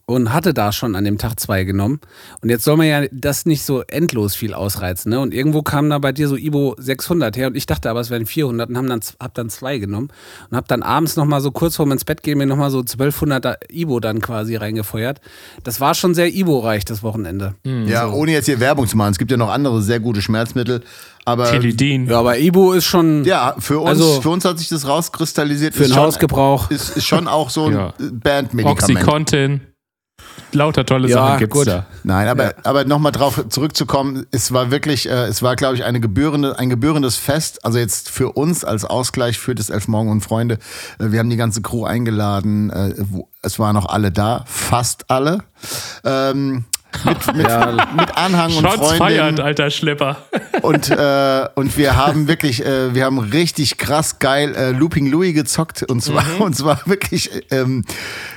Und 0.05 0.33
hatte 0.33 0.53
da 0.53 0.73
schon 0.73 0.97
an 0.97 1.05
dem 1.05 1.17
Tag 1.17 1.39
zwei 1.39 1.63
genommen. 1.63 2.01
Und 2.41 2.49
jetzt 2.49 2.65
soll 2.65 2.75
man 2.75 2.87
ja 2.87 3.03
das 3.09 3.45
nicht 3.45 3.63
so 3.63 3.83
endlos 3.83 4.35
viel 4.35 4.53
ausreizen. 4.53 5.11
Ne? 5.11 5.19
Und 5.21 5.33
irgendwo 5.33 5.61
kam 5.61 5.89
da 5.89 5.97
bei 5.97 6.11
dir 6.11 6.27
so 6.27 6.35
Ibo 6.35 6.75
600 6.77 7.37
her. 7.37 7.47
Und 7.47 7.55
ich 7.55 7.67
dachte 7.67 7.89
aber, 7.89 8.01
es 8.01 8.09
wären 8.09 8.25
400 8.25 8.69
und 8.69 8.77
hab 8.77 8.85
dann, 8.85 8.99
hab 9.21 9.33
dann 9.35 9.49
zwei 9.49 9.77
genommen. 9.77 10.09
Und 10.49 10.57
hab 10.57 10.67
dann 10.67 10.83
abends 10.83 11.15
nochmal 11.15 11.39
so 11.39 11.51
kurz 11.51 11.77
vorm 11.77 11.93
ins 11.93 12.03
Bett 12.03 12.21
gehen 12.21 12.37
mir 12.37 12.45
nochmal 12.45 12.69
so 12.69 12.79
1200er 12.79 13.55
Ibo 13.71 14.01
dann 14.01 14.19
quasi 14.19 14.57
reingefeuert. 14.57 15.21
Das 15.63 15.79
war 15.79 15.95
schon 15.95 16.13
sehr 16.13 16.35
Ibo-reich, 16.35 16.83
das 16.83 17.01
Wochenende. 17.01 17.55
ja, 17.87 18.09
ohne 18.11 18.33
jetzt 18.33 18.47
hier 18.47 18.59
Werbung 18.59 18.87
zu 18.87 18.97
machen. 18.97 19.11
Es 19.11 19.17
gibt 19.17 19.31
ja 19.31 19.37
noch 19.37 19.49
andere 19.49 19.81
sehr 19.81 20.01
gute 20.01 20.21
Schmerzmittel. 20.21 20.81
Aber 21.27 21.51
Tilidin. 21.51 22.07
Ja, 22.07 22.19
aber 22.19 22.39
Ibo 22.39 22.71
ist 22.71 22.85
schon 22.85 23.25
ja, 23.25 23.53
für 23.59 23.79
uns, 23.79 23.89
Also- 23.89 24.21
für 24.21 24.29
uns 24.29 24.45
hat 24.45 24.57
sich 24.59 24.69
das 24.69 24.87
rauskristallisiert. 24.87 25.73
für 25.75 25.83
den 25.83 25.91
schon- 25.93 26.01
Hausgebrauch. 26.03 26.71
Ist, 26.71 26.95
ist 26.95 27.05
schon 27.05 27.27
auch 27.27 27.49
so 27.49 27.65
ein 27.65 27.73
Ja. 27.73 27.93
Bandmedikament. 27.97 28.81
Oxycontin. 28.99 29.61
Lauter 30.53 30.85
tolle 30.85 31.09
Ja, 31.09 31.15
Sachen 31.17 31.39
gibt's 31.39 31.57
gut. 31.57 31.67
da. 31.67 31.85
Nein, 32.05 32.29
aber, 32.29 32.53
aber 32.63 32.85
nochmal 32.85 33.11
drauf 33.11 33.43
zurückzukommen, 33.49 34.25
es 34.31 34.53
war 34.53 34.71
wirklich, 34.71 35.09
äh, 35.09 35.25
es 35.25 35.43
war, 35.43 35.57
glaube 35.57 35.75
ich, 35.75 35.83
eine 35.83 35.99
gebührende, 35.99 36.57
ein 36.57 36.69
gebührendes 36.69 37.17
Fest. 37.17 37.65
Also 37.65 37.77
jetzt 37.79 38.09
für 38.09 38.31
uns 38.31 38.63
als 38.63 38.85
Ausgleich 38.85 39.37
für 39.37 39.53
das 39.55 39.69
Elfmorgen 39.69 40.09
und 40.09 40.21
Freunde. 40.21 40.55
Äh, 40.99 41.11
wir 41.11 41.19
haben 41.19 41.29
die 41.29 41.35
ganze 41.35 41.61
Crew 41.61 41.83
eingeladen. 41.83 42.69
Äh, 42.69 42.93
wo, 42.97 43.27
es 43.41 43.59
waren 43.59 43.75
auch 43.75 43.87
alle 43.87 44.09
da, 44.13 44.45
fast 44.47 45.11
alle. 45.11 45.39
Ähm, 46.05 46.63
mit, 47.05 47.27
mit, 47.35 47.47
mit 47.97 48.17
Anhang 48.17 48.55
und 48.55 48.61
Shots 48.63 48.75
Freundin. 48.77 48.97
feiert, 48.97 49.39
alter 49.39 49.69
Schlepper. 49.69 50.17
Und, 50.61 50.89
äh, 50.89 51.45
und 51.55 51.77
wir 51.77 51.95
haben 51.95 52.27
wirklich, 52.27 52.65
äh, 52.65 52.93
wir 52.93 53.05
haben 53.05 53.19
richtig 53.19 53.77
krass 53.77 54.19
geil 54.19 54.55
äh, 54.55 54.71
Looping 54.71 55.07
Louis 55.07 55.33
gezockt. 55.33 55.83
Und 55.83 56.01
zwar, 56.03 56.23
und 56.39 56.55
zwar 56.55 56.81
wirklich 56.85 57.29
ähm, 57.51 57.83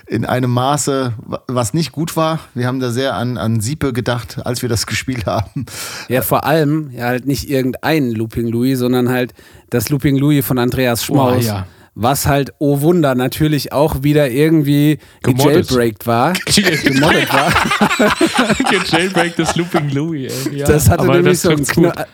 in 0.06 0.24
einem 0.24 0.50
Maße, 0.50 1.12
wa- 1.24 1.42
was 1.46 1.74
nicht 1.74 1.92
gut 1.92 2.16
war. 2.16 2.40
Wir 2.54 2.66
haben 2.66 2.80
da 2.80 2.90
sehr 2.90 3.14
an, 3.14 3.38
an 3.38 3.60
Siepe 3.60 3.92
gedacht, 3.92 4.38
als 4.44 4.62
wir 4.62 4.68
das 4.68 4.86
gespielt 4.86 5.26
haben. 5.26 5.66
Ja, 6.08 6.22
vor 6.22 6.44
allem 6.44 6.90
ja 6.92 7.06
halt 7.06 7.26
nicht 7.26 7.48
irgendein 7.48 8.10
Looping 8.10 8.48
Louis, 8.48 8.78
sondern 8.78 9.08
halt 9.08 9.32
das 9.70 9.88
Looping 9.88 10.16
Louis 10.16 10.44
von 10.44 10.58
Andreas 10.58 11.04
Schmaus. 11.04 11.36
Oh, 11.38 11.40
ja. 11.46 11.66
Was 12.02 12.26
halt, 12.26 12.54
oh 12.58 12.80
Wunder, 12.80 13.14
natürlich 13.14 13.74
auch 13.74 14.02
wieder 14.02 14.30
irgendwie 14.30 14.98
gejailbreakt 15.22 16.06
war. 16.06 16.32
Gemoddet 16.46 17.30
war. 17.30 17.52
Jailbreak 18.90 19.36
des 19.36 19.54
Looping 19.54 19.90
Louis. 19.90 20.46
Ey. 20.46 20.60
Ja, 20.60 20.66
Das 20.66 20.88
hatte 20.88 21.02
aber 21.02 21.16
nämlich 21.16 21.32
das 21.34 21.42
so 21.42 21.50
einen. 21.50 21.66
Knopf. 21.66 22.06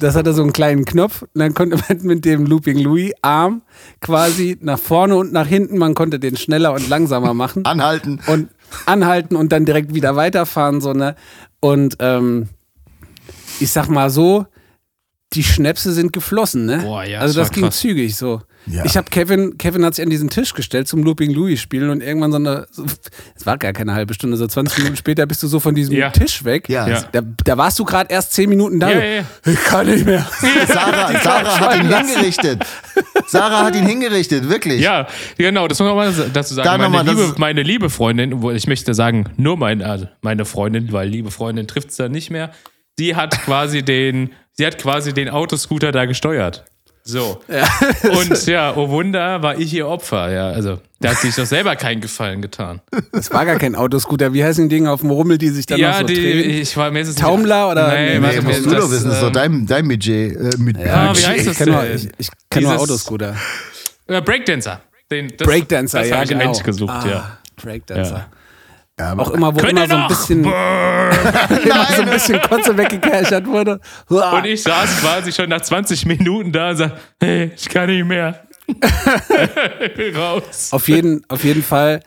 Das 0.00 0.16
hatte 0.16 0.32
so 0.34 0.42
einen 0.42 0.52
kleinen 0.52 0.84
Knopf 0.84 1.22
und 1.22 1.30
dann 1.34 1.54
konnte 1.54 1.76
man 1.76 1.98
mit 2.02 2.24
dem 2.24 2.44
Looping 2.44 2.78
Louis 2.80 3.12
Arm 3.22 3.62
quasi 4.00 4.58
nach 4.60 4.80
vorne 4.80 5.14
und 5.14 5.32
nach 5.32 5.46
hinten, 5.46 5.78
man 5.78 5.94
konnte 5.94 6.18
den 6.18 6.36
schneller 6.36 6.72
und 6.72 6.88
langsamer 6.88 7.32
machen 7.32 7.64
Anhalten. 7.64 8.20
und 8.26 8.48
anhalten 8.86 9.36
und 9.36 9.52
dann 9.52 9.64
direkt 9.64 9.94
wieder 9.94 10.16
weiterfahren 10.16 10.80
so 10.80 10.92
ne 10.92 11.14
und 11.60 11.96
ähm, 12.00 12.48
ich 13.60 13.70
sag 13.70 13.88
mal 13.88 14.10
so, 14.10 14.44
die 15.32 15.44
Schnäpse 15.44 15.92
sind 15.92 16.12
geflossen 16.12 16.66
ne. 16.66 16.78
Boah, 16.78 17.04
ja, 17.04 17.20
also 17.20 17.38
das 17.38 17.48
das 17.48 17.54
ging 17.54 17.64
krass. 17.64 17.78
zügig 17.78 18.16
so. 18.16 18.42
Ja. 18.66 18.84
Ich 18.84 18.96
habe 18.96 19.08
Kevin, 19.10 19.56
Kevin 19.58 19.84
hat 19.84 19.94
sich 19.94 20.04
an 20.04 20.10
diesen 20.10 20.28
Tisch 20.30 20.54
gestellt 20.54 20.86
zum 20.86 21.02
Looping 21.02 21.30
Louis 21.32 21.60
spielen 21.60 21.90
und 21.90 22.02
irgendwann 22.02 22.30
so 22.30 22.36
eine, 22.36 22.66
so, 22.70 22.84
es 23.34 23.46
war 23.46 23.58
gar 23.58 23.72
keine 23.72 23.94
halbe 23.94 24.14
Stunde, 24.14 24.36
so 24.36 24.46
20 24.46 24.78
Minuten 24.78 24.96
später 24.96 25.26
bist 25.26 25.42
du 25.42 25.46
so 25.48 25.60
von 25.60 25.74
diesem 25.74 25.96
Ja. 25.96 26.10
Tisch 26.10 26.44
weg. 26.44 26.68
Ja. 26.68 26.86
Ja. 26.88 27.02
Da, 27.12 27.22
da 27.44 27.56
warst 27.56 27.78
du 27.78 27.84
gerade 27.84 28.12
erst 28.12 28.32
10 28.34 28.48
Minuten 28.48 28.78
da. 28.78 28.90
Ja, 28.90 28.98
ja, 28.98 29.04
ja. 29.16 29.24
Ich 29.46 29.64
kann 29.64 29.86
nicht 29.86 30.04
mehr. 30.04 30.26
Sarah, 30.68 31.18
Sarah 31.22 31.60
hat 31.60 31.76
ihn 31.82 31.88
hingerichtet. 31.88 32.62
Sarah 33.26 33.64
hat 33.64 33.76
ihn 33.76 33.86
hingerichtet, 33.86 34.48
wirklich. 34.48 34.80
Ja, 34.80 35.06
genau, 35.38 35.66
das 35.68 35.78
muss 35.80 35.88
man 35.88 35.96
mal 35.96 36.12
dazu 36.32 36.54
Da 36.54 36.64
sagen. 36.64 36.82
noch 36.82 36.90
Meine 36.90 37.04
mal, 37.04 37.04
das 37.04 37.26
liebe, 37.26 37.40
meine 37.40 37.62
liebe 37.62 37.90
Freundin, 37.90 38.42
ich 38.54 38.66
möchte 38.66 38.94
sagen, 38.94 39.24
nur 39.36 39.56
mein, 39.56 39.82
also 39.82 40.06
meine 40.22 40.44
Freundin, 40.44 40.92
weil 40.92 41.08
liebe 41.08 41.30
Freundin 41.30 41.66
trifft 41.66 41.90
es 41.90 41.96
da 41.96 42.08
nicht 42.08 42.30
mehr. 42.30 42.50
Sie 42.98 43.16
hat 43.16 43.40
quasi 43.44 43.82
den, 43.82 44.30
sie 44.52 44.66
hat 44.66 44.76
quasi 44.78 45.14
den 45.14 45.28
Autoscooter 45.30 45.90
da 45.92 46.04
gesteuert. 46.04 46.64
So. 47.02 47.40
Und 48.02 48.46
ja, 48.46 48.76
oh 48.76 48.88
Wunder, 48.90 49.42
war 49.42 49.58
ich 49.58 49.72
ihr 49.74 49.88
Opfer. 49.88 50.30
Ja, 50.30 50.50
also, 50.50 50.78
da 51.00 51.10
hat 51.10 51.18
sich 51.18 51.34
doch 51.34 51.46
selber 51.46 51.74
keinen 51.76 52.00
Gefallen 52.00 52.42
getan. 52.42 52.80
Das 53.12 53.30
war 53.32 53.46
gar 53.46 53.56
kein 53.56 53.74
Autoscooter. 53.74 54.32
Wie 54.34 54.44
heißen 54.44 54.68
die 54.68 54.76
Dinge 54.76 54.90
auf 54.90 55.00
dem 55.00 55.10
Rummel, 55.10 55.38
die 55.38 55.48
sich 55.48 55.66
dann 55.66 55.80
noch 55.80 55.86
ja, 55.88 55.98
so 56.00 56.04
die, 56.04 56.14
drehen? 56.14 56.50
ich 56.60 56.76
war 56.76 56.90
mir 56.90 57.00
ist 57.00 57.08
es 57.08 57.14
nicht- 57.16 57.24
Taumler 57.24 57.70
oder- 57.70 57.88
Nee, 57.88 58.18
Nee, 58.18 58.28
Nee, 58.34 58.40
musst 58.42 58.66
du 58.66 58.70
das, 58.70 58.84
doch 58.84 58.90
wissen, 58.90 59.08
das 59.08 59.14
ist 59.16 59.22
doch 59.22 59.32
dein, 59.32 59.66
dein 59.66 59.88
Budget. 59.88 60.36
Äh, 60.36 60.50
mit 60.58 60.76
Ja, 60.78 61.04
wie 61.04 61.08
Budget. 61.08 61.26
heißt 61.28 61.40
ich 61.40 61.46
das 61.46 61.56
kenne 61.56 61.72
nur, 61.72 61.82
denn? 61.82 61.96
ich, 61.96 62.08
ich 62.18 62.28
kenn 62.50 62.62
nur 62.64 62.72
Dieses- 62.72 62.90
Autoscooter. 62.90 63.36
äh, 64.06 64.20
Breakdancer. 64.20 64.80
Den, 65.10 65.32
das, 65.36 65.48
Breakdancer, 65.48 65.98
das 66.00 66.08
ja, 66.08 66.16
hab 66.16 66.24
ich 66.24 66.28
genau. 66.30 66.44
eigentlich 66.44 66.62
gesucht, 66.62 66.92
ah, 66.92 67.08
ja. 67.08 67.38
Breakdancer. 67.56 68.14
Ja. 68.14 68.26
Ja, 69.00 69.16
Auch 69.16 69.30
immer, 69.30 69.54
wo 69.54 69.60
immer 69.66 69.88
so 69.88 69.96
ein 69.96 70.08
bisschen, 70.08 70.44
immer 70.44 71.86
so 71.96 72.02
ein 72.02 72.10
bisschen 72.10 72.38
Kotze 72.42 72.76
weggekerchert 72.76 73.46
wurde. 73.46 73.80
Und 74.08 74.44
ich 74.44 74.62
saß 74.62 75.00
quasi 75.00 75.32
schon 75.32 75.48
nach 75.48 75.62
20 75.62 76.04
Minuten 76.04 76.52
da 76.52 76.70
und 76.70 76.76
sag, 76.76 76.92
hey, 77.18 77.50
ich 77.56 77.66
kann 77.70 77.88
nicht 77.88 78.04
mehr. 78.04 78.44
Raus. 80.14 80.68
Auf 80.72 80.86
jeden, 80.88 81.22
auf 81.28 81.44
jeden 81.44 81.62
Fall 81.62 82.02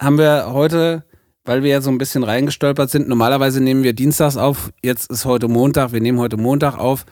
haben 0.00 0.16
wir 0.16 0.46
heute, 0.50 1.04
weil 1.44 1.62
wir 1.62 1.70
ja 1.70 1.80
so 1.82 1.90
ein 1.90 1.98
bisschen 1.98 2.24
reingestolpert 2.24 2.88
sind, 2.88 3.08
normalerweise 3.08 3.62
nehmen 3.62 3.82
wir 3.82 3.92
dienstags 3.92 4.38
auf, 4.38 4.70
jetzt 4.82 5.10
ist 5.10 5.26
heute 5.26 5.48
Montag, 5.48 5.92
wir 5.92 6.00
nehmen 6.00 6.18
heute 6.18 6.38
Montag 6.38 6.78
auf, 6.78 7.04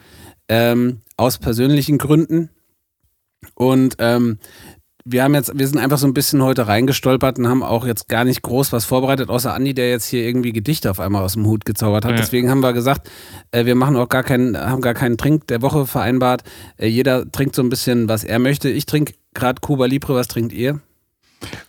ähm, 0.49 1.01
aus 1.15 1.37
persönlichen 1.37 1.99
Gründen. 1.99 2.49
Und 3.53 3.97
ähm, 3.99 4.39
wir 5.09 5.23
haben 5.23 5.33
jetzt, 5.35 5.57
wir 5.57 5.67
sind 5.67 5.79
einfach 5.79 5.97
so 5.97 6.05
ein 6.05 6.13
bisschen 6.13 6.41
heute 6.43 6.67
reingestolpert 6.67 7.39
und 7.39 7.47
haben 7.47 7.63
auch 7.63 7.85
jetzt 7.85 8.09
gar 8.09 8.25
nicht 8.25 8.41
groß 8.41 8.73
was 8.73 8.85
vorbereitet, 8.85 9.29
außer 9.29 9.53
Andi, 9.53 9.73
der 9.73 9.89
jetzt 9.89 10.05
hier 10.05 10.23
irgendwie 10.23 10.51
Gedichte 10.51 10.91
auf 10.91 10.99
einmal 10.99 11.23
aus 11.23 11.33
dem 11.33 11.45
Hut 11.45 11.65
gezaubert 11.65 12.03
hat. 12.03 12.11
Ja. 12.11 12.17
Deswegen 12.17 12.49
haben 12.49 12.59
wir 12.59 12.73
gesagt, 12.73 13.09
äh, 13.51 13.65
wir 13.65 13.75
machen 13.75 13.95
auch 13.95 14.09
gar 14.09 14.23
keinen, 14.23 14.57
haben 14.57 14.81
gar 14.81 14.93
keinen 14.93 15.17
Trink 15.17 15.47
der 15.47 15.61
Woche 15.61 15.85
vereinbart. 15.85 16.43
Äh, 16.77 16.87
jeder 16.87 17.29
trinkt 17.31 17.55
so 17.55 17.61
ein 17.61 17.69
bisschen, 17.69 18.09
was 18.09 18.23
er 18.23 18.39
möchte. 18.39 18.69
Ich 18.69 18.85
trinke 18.85 19.13
gerade 19.33 19.61
Cuba 19.61 19.85
Libre, 19.85 20.15
was 20.15 20.27
trinkt 20.27 20.51
ihr? 20.51 20.81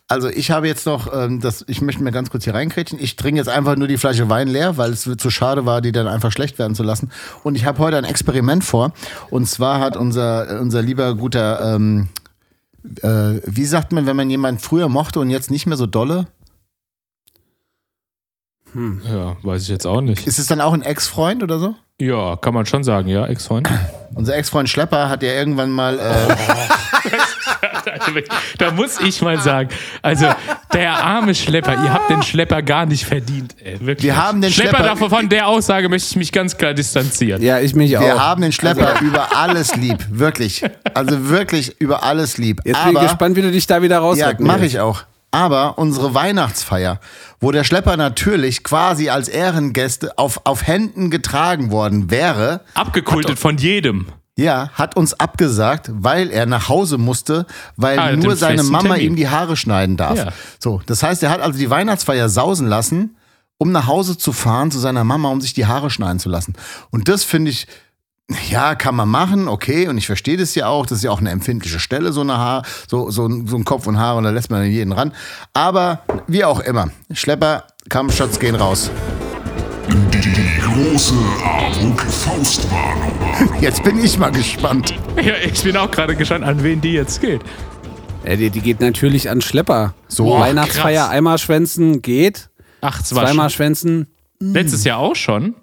Also 0.09 0.28
ich 0.28 0.50
habe 0.50 0.66
jetzt 0.66 0.87
noch, 0.87 1.12
ähm, 1.12 1.40
das, 1.40 1.64
ich 1.68 1.83
möchte 1.83 2.02
mir 2.02 2.11
ganz 2.11 2.30
kurz 2.30 2.45
hier 2.45 2.54
reinkrätschen. 2.54 2.99
Ich 3.00 3.16
trinke 3.16 3.38
jetzt 3.38 3.49
einfach 3.49 3.76
nur 3.76 3.87
die 3.87 3.99
Flasche 3.99 4.28
Wein 4.30 4.49
leer, 4.49 4.78
weil 4.78 4.90
es 4.90 5.02
zu 5.02 5.30
schade 5.30 5.66
war, 5.66 5.83
die 5.83 5.92
dann 5.92 6.09
einfach 6.09 6.33
schlecht 6.33 6.59
werden 6.59 6.75
zu 6.75 6.83
lassen. 6.83 7.11
Und 7.45 7.54
ich 7.54 7.66
habe 7.66 7.78
heute 7.78 7.99
ein 7.99 8.04
Experiment 8.04 8.64
vor. 8.64 8.92
Und 9.30 9.47
zwar 9.47 9.80
hat 9.80 9.97
unser, 9.97 10.61
unser 10.61 10.80
lieber 10.80 11.14
guter, 11.14 11.75
ähm, 11.75 12.09
äh, 13.02 13.40
wie 13.44 13.66
sagt 13.66 13.92
man, 13.92 14.06
wenn 14.06 14.16
man 14.16 14.30
jemanden 14.30 14.61
früher 14.61 14.88
mochte 14.88 15.20
und 15.20 15.30
jetzt 15.30 15.50
nicht 15.50 15.66
mehr 15.66 15.76
so 15.76 15.87
dolle? 15.87 16.26
Ja, 18.75 19.37
weiß 19.42 19.62
ich 19.62 19.68
jetzt 19.68 19.87
auch 19.87 20.00
nicht. 20.00 20.26
Ist 20.26 20.38
es 20.38 20.47
dann 20.47 20.61
auch 20.61 20.73
ein 20.73 20.82
Ex-Freund 20.82 21.42
oder 21.42 21.58
so? 21.58 21.75
Ja, 22.00 22.37
kann 22.37 22.54
man 22.54 22.66
schon 22.66 22.85
sagen, 22.85 23.08
ja, 23.08 23.26
Ex-Freund. 23.26 23.68
Unser 24.14 24.37
Ex-Freund 24.37 24.68
Schlepper 24.68 25.08
hat 25.08 25.23
ja 25.23 25.30
irgendwann 25.30 25.70
mal, 25.70 25.99
äh, 25.99 27.11
da 28.59 28.71
muss 28.73 29.00
ich 29.00 29.21
mal 29.23 29.38
sagen, 29.38 29.69
also 30.03 30.27
der 30.73 30.93
arme 31.05 31.35
Schlepper, 31.35 31.73
ihr 31.73 31.93
habt 31.93 32.11
den 32.11 32.23
Schlepper 32.23 32.62
gar 32.62 32.87
nicht 32.87 33.05
verdient, 33.05 33.55
ey, 33.62 33.79
wirklich. 33.81 34.05
Wir 34.05 34.17
haben 34.17 34.41
den 34.41 34.50
Schlepper, 34.53 34.79
Schlepper- 34.79 34.83
davon, 34.85 35.11
von 35.11 35.29
der 35.29 35.47
Aussage 35.49 35.88
möchte 35.88 36.09
ich 36.11 36.17
mich 36.17 36.33
ganz 36.33 36.57
klar 36.57 36.75
distanzieren. 36.75 37.43
Ja, 37.43 37.59
ich 37.61 37.75
mich 37.75 37.97
auch. 37.97 38.03
wir 38.03 38.23
haben 38.23 38.43
den 38.43 38.53
Schlepper 38.53 39.00
über 39.00 39.37
alles 39.37 39.75
lieb. 39.77 39.99
Wirklich. 40.11 40.62
Also 40.95 41.29
wirklich 41.29 41.81
über 41.81 42.03
alles 42.03 42.38
lieb. 42.38 42.61
Jetzt 42.65 42.83
bin 42.85 42.95
ich 42.97 43.00
gespannt, 43.03 43.37
wie 43.37 43.43
du 43.43 43.50
dich 43.53 43.67
da 43.67 43.83
wieder 43.83 43.97
Ja, 43.97 44.00
rausrecken 44.00 44.47
mache 44.47 44.61
willst. 44.62 44.75
ich 44.75 44.81
auch. 44.81 45.03
Aber 45.31 45.77
unsere 45.77 46.15
Weihnachtsfeier, 46.15 47.00
wo 47.41 47.53
der 47.53 47.62
Schlepper 47.62 47.99
natürlich 47.99 48.65
quasi 48.65 49.11
als 49.11 49.29
Ehrengäste 49.29 50.17
auf, 50.17 50.41
auf 50.45 50.67
Händen 50.67 51.11
getragen 51.11 51.71
worden 51.71 52.11
wäre, 52.11 52.61
Abgekultet 52.75 53.38
von 53.38 53.59
jedem. 53.59 54.07
Ja, 54.38 54.71
hat 54.75 54.97
uns 54.97 55.14
abgesagt, 55.18 55.90
weil 55.92 56.30
er 56.30 56.47
nach 56.47 56.68
Hause 56.68 56.97
musste, 56.97 57.45
weil 57.76 57.99
Ah, 57.99 58.12
nur 58.16 58.37
seine 58.37 58.62
Mama 58.62 58.90
Termin. 58.90 59.00
ihm 59.07 59.16
die 59.16 59.28
Haare 59.28 59.57
schneiden 59.57 59.97
darf. 59.97 60.16
Ja. 60.16 60.28
So, 60.61 60.80
das 60.87 61.02
heißt, 61.02 61.23
er 61.25 61.30
hat 61.30 61.40
also 61.40 61.59
die 61.59 61.68
Weihnachtsfeier 61.71 62.28
sausen 62.28 62.68
lassen, 62.68 63.16
um 63.59 63.73
nach 63.73 63.88
Hause 63.88 64.16
zu 64.16 64.33
fahren 64.33 64.71
zu 64.71 64.78
seiner 64.78 65.02
Mama, 65.02 65.28
um 65.30 65.40
sich 65.40 65.54
die 65.54 65.66
Haare 65.66 65.90
schneiden 65.90 66.21
zu 66.21 66.28
lassen. 66.28 66.54
Und 66.90 67.09
das 67.09 67.25
finde 67.25 67.50
ich, 67.50 67.66
ja, 68.49 68.76
kann 68.76 68.95
man 68.95 69.09
machen, 69.09 69.49
okay, 69.49 69.88
und 69.88 69.99
ich 69.99 70.07
verstehe 70.07 70.37
das 70.37 70.54
ja 70.54 70.68
auch, 70.68 70.87
das 70.87 70.99
ist 70.99 71.04
ja 71.04 71.11
auch 71.11 71.18
eine 71.21 71.30
empfindliche 71.30 71.80
Stelle, 71.80 72.12
so 72.12 72.21
eine 72.21 72.37
Haar, 72.38 72.62
so, 72.88 73.11
so, 73.11 73.26
ein- 73.26 73.47
so 73.49 73.57
ein 73.57 73.64
Kopf 73.64 73.87
und 73.88 73.99
Haare, 73.99 74.18
und 74.18 74.25
da 74.25 74.30
lässt 74.30 74.50
man 74.50 74.64
jeden 74.71 74.92
ran. 74.92 75.12
Aber 75.54 76.02
wie 76.28 76.45
auch 76.45 76.61
immer, 76.61 76.90
Schlepper, 77.12 77.64
Kampfshots 77.88 78.38
gehen 78.38 78.54
raus. 78.54 78.90
Die 79.88 80.61
große 80.61 81.14
AWOK-Faustwarnung. 81.45 83.12
Jetzt 83.61 83.83
bin 83.83 83.99
ich 84.04 84.18
mal 84.18 84.30
gespannt. 84.30 84.95
Ja, 85.23 85.35
ich 85.42 85.62
bin 85.62 85.76
auch 85.76 85.90
gerade 85.90 86.14
gespannt, 86.14 86.45
an 86.45 86.62
wen 86.62 86.80
die 86.80 86.92
jetzt 86.92 87.21
geht. 87.21 87.40
Ja, 88.25 88.37
die, 88.37 88.50
die 88.50 88.61
geht 88.61 88.80
natürlich 88.80 89.30
an 89.30 89.40
Schlepper. 89.40 89.95
So. 90.09 90.38
Weihnachtsfeier, 90.38 91.04
krass. 91.04 91.11
einmal 91.11 91.38
schwänzen 91.38 92.02
geht, 92.02 92.50
Ach, 92.80 93.02
zweimal 93.02 93.49
schon, 93.49 93.57
schwänzen. 93.57 94.07
letztes 94.40 94.85
Jahr 94.85 94.99
auch 94.99 95.16
schon. 95.16 95.54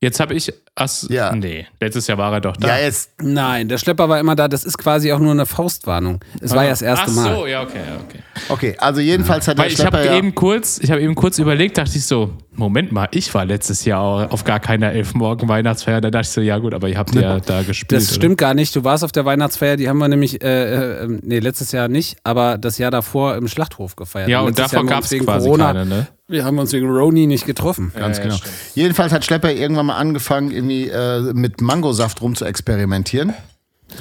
Jetzt 0.00 0.18
habe 0.20 0.34
ich, 0.34 0.52
Ass, 0.78 1.06
Ja. 1.08 1.34
nee, 1.34 1.66
letztes 1.80 2.06
Jahr 2.06 2.18
war 2.18 2.34
er 2.34 2.40
doch 2.42 2.54
da. 2.56 2.68
Ja, 2.68 2.78
jetzt, 2.78 3.10
Nein, 3.22 3.66
der 3.68 3.78
Schlepper 3.78 4.10
war 4.10 4.20
immer 4.20 4.36
da. 4.36 4.46
Das 4.46 4.62
ist 4.62 4.76
quasi 4.76 5.10
auch 5.10 5.18
nur 5.18 5.30
eine 5.32 5.46
Faustwarnung. 5.46 6.20
Es 6.40 6.54
war 6.54 6.64
ja 6.64 6.70
das 6.70 6.82
erste 6.82 7.06
Ach 7.08 7.14
Mal. 7.14 7.34
so, 7.34 7.46
ja, 7.46 7.62
okay, 7.62 7.78
ja, 7.78 7.96
okay. 8.06 8.18
okay, 8.50 8.76
also 8.78 9.00
jedenfalls 9.00 9.48
hat 9.48 9.56
der 9.56 9.64
Weil 9.64 9.72
ich 9.72 9.80
habe 9.84 9.96
Schlepper 9.96 10.12
ja, 10.12 10.18
eben 10.18 10.34
kurz, 10.34 10.78
ich 10.82 10.90
habe 10.90 11.00
eben 11.00 11.14
kurz 11.14 11.38
überlegt, 11.38 11.78
dachte 11.78 11.96
ich 11.96 12.04
so, 12.04 12.30
Moment 12.52 12.92
mal, 12.92 13.08
ich 13.10 13.32
war 13.34 13.44
letztes 13.46 13.84
Jahr 13.86 14.00
auch 14.00 14.30
auf 14.30 14.44
gar 14.44 14.60
keiner 14.60 14.92
Elfmorgen 14.92 15.48
Weihnachtsfeier. 15.48 16.00
Da 16.00 16.10
dachte 16.10 16.22
ich 16.26 16.30
so, 16.30 16.40
ja 16.42 16.58
gut, 16.58 16.72
aber 16.74 16.88
ihr 16.88 16.96
habt 16.98 17.14
ja 17.14 17.40
da 17.40 17.62
gespielt. 17.62 17.92
Das 17.92 18.14
stimmt 18.14 18.38
gar 18.38 18.54
nicht. 18.54 18.74
Du 18.76 18.84
warst 18.84 19.02
auf 19.04 19.12
der 19.12 19.24
Weihnachtsfeier, 19.24 19.76
die 19.76 19.88
haben 19.88 19.98
wir 19.98 20.08
nämlich, 20.08 20.42
äh, 20.42 21.04
äh, 21.04 21.08
nee, 21.22 21.38
letztes 21.38 21.72
Jahr 21.72 21.88
nicht, 21.88 22.16
aber 22.24 22.56
das 22.58 22.76
Jahr 22.78 22.90
davor 22.90 23.36
im 23.36 23.48
Schlachthof 23.48 23.96
gefeiert. 23.96 24.28
Ja, 24.28 24.40
und 24.40 24.58
Jahr 24.58 24.68
davon 24.68 24.86
gab 24.86 25.04
es 25.04 25.10
wegen 25.10 25.24
quasi 25.24 25.46
Corona, 25.46 25.72
keine, 25.72 25.86
ne? 25.86 26.06
Wir 26.28 26.44
haben 26.44 26.58
uns 26.58 26.72
wegen 26.72 26.88
Roni 26.88 27.26
nicht 27.28 27.46
getroffen. 27.46 27.92
Ganz 27.94 28.16
Ja, 28.16 28.24
genau. 28.24 28.34
stimmt. 28.36 28.54
Jedenfalls 28.74 29.12
hat 29.12 29.24
Schlepper 29.24 29.52
irgendwann 29.52 29.86
mal 29.86 29.96
angefangen, 29.96 30.50
irgendwie 30.70 30.88
äh, 30.88 31.32
mit 31.34 31.60
Mangosaft 31.60 32.20
rum 32.22 32.34
zu 32.34 32.44
experimentieren. 32.44 33.34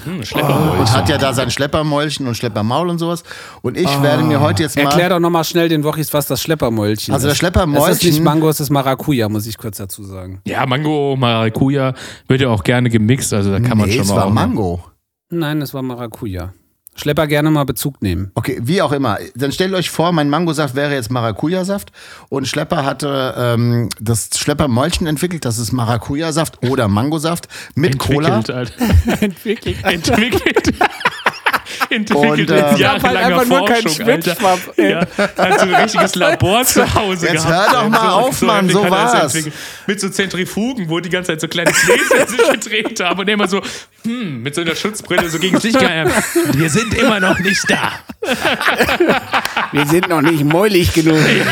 Hm, 0.04 0.24
Schleppermäulchen. 0.24 0.80
Und 0.80 0.92
hat 0.94 1.10
ja 1.10 1.18
da 1.20 1.34
sein 1.34 1.52
Schleppermäulchen 1.52 2.26
und 2.28 2.36
Schleppermaul 2.36 2.90
und 2.90 2.98
sowas. 2.98 3.24
Und 3.62 3.78
ich 3.78 4.02
werde 4.02 4.24
mir 4.24 4.40
heute 4.42 4.64
jetzt 4.64 4.76
mal. 4.76 4.84
Erklär 4.86 5.10
doch 5.10 5.20
nochmal 5.20 5.44
schnell 5.44 5.70
den 5.70 5.84
Wochis, 5.84 6.12
was 6.12 6.26
das 6.26 6.42
Schleppermäulchen 6.42 7.14
Also 7.14 7.28
ist. 7.28 7.34
das 7.34 7.38
Schleppermäulchen- 7.48 7.88
Das 7.88 7.98
ist 7.98 8.04
nicht 8.04 8.22
Mango, 8.24 8.50
es 8.50 8.60
ist 8.60 8.72
Maracuja, 8.72 9.30
muss 9.30 9.46
ich 9.46 9.58
kurz 9.60 9.78
dazu 9.78 10.04
sagen. 10.04 10.42
Ja, 10.48 10.66
Mango, 10.66 11.16
Maracuja 11.16 11.94
wird 12.28 12.42
ja 12.42 12.50
auch 12.50 12.64
gerne 12.64 12.90
gemixt, 12.90 13.32
also 13.32 13.52
da 13.52 13.60
kann 13.60 13.78
man 13.78 13.88
nee, 13.88 13.94
schon 13.94 14.02
es 14.02 14.10
mal. 14.10 14.16
war 14.18 14.26
auch- 14.26 14.32
Mango. 14.32 14.84
Nein, 15.30 15.62
es 15.62 15.74
war 15.74 15.84
Maracuja. 15.84 16.54
Schlepper 16.96 17.28
gerne 17.28 17.52
mal 17.52 17.66
Bezug 17.66 18.02
nehmen. 18.02 18.32
Okay, 18.36 18.60
wie 18.62 18.82
auch 18.82 18.92
immer. 18.92 19.18
Dann 19.36 19.52
stellt 19.52 19.74
euch 19.74 19.90
vor, 19.90 20.12
mein 20.14 20.30
Mangosaft 20.30 20.76
wäre 20.76 20.94
jetzt 20.94 21.12
Maracuja-Saft 21.12 21.92
und 22.30 22.48
Schlepper 22.48 22.86
hatte 22.86 23.36
ähm, 23.38 23.90
das 24.00 24.30
Schleppermäulchen 24.36 25.06
entwickelt, 25.06 25.44
das 25.44 25.58
ist 25.58 25.74
Maracuja-Saft 25.74 26.66
oder 26.70 26.88
Mangosaft 26.88 27.48
mit 27.76 28.00
Cola. 28.00 28.38
Entwickelt, 28.38 28.58
Alter. 28.58 29.22
Entwickelt. 29.22 29.84
Entwickelt. 29.84 30.74
Entwickelt 31.90 32.32
Und, 32.32 32.50
äh, 32.50 32.58
in 32.58 32.64
halt 32.64 32.80
jahrelanger 32.80 33.26
einfach 33.26 33.46
nur 33.46 33.66
keinen 33.66 33.82
Forschung, 33.84 34.10
Alter. 34.10 34.36
Ja, 34.78 35.00
hat 35.18 35.60
so 35.60 35.66
ein 35.68 35.76
richtiges 35.76 36.16
Labor 36.16 36.64
zu 36.64 36.96
Hause 36.96 37.28
Jetzt 37.28 37.48
gehabt. 37.48 37.72
hör 37.74 37.82
doch 37.84 37.90
mal 37.90 38.10
auf, 38.10 38.42
Mann, 38.42 38.70
so 38.70 38.84
er 38.84 38.90
das 38.90 39.14
war's. 39.14 39.50
Mit 39.88 40.00
so 40.00 40.10
Zentrifugen, 40.10 40.90
wo 40.90 41.00
die 41.00 41.10
ganze 41.10 41.32
Zeit 41.32 41.42
so 41.42 41.48
kleine 41.48 41.72
Gläser 41.72 42.28
sich 42.28 42.52
gedreht 42.52 43.00
haben 43.00 43.20
und 43.20 43.28
immer 43.30 43.48
so, 43.48 43.62
hm, 44.04 44.42
mit 44.42 44.56
so 44.56 44.62
einer 44.62 44.76
Schutzbrille 44.76 45.30
so 45.30 45.40
gegen 45.40 45.58
Licht 45.58 45.80
gehalten. 45.80 46.12
Wir 46.54 46.70
sind 46.70 46.94
immer 46.94 47.20
noch 47.20 47.40
nicht 47.40 47.64
da. 47.70 47.92
Wir 49.72 49.86
sind 49.86 50.10
noch 50.10 50.22
nicht 50.22 50.44
mäulig 50.44 50.94
genug. 50.94 51.18
Ja, 51.18 51.46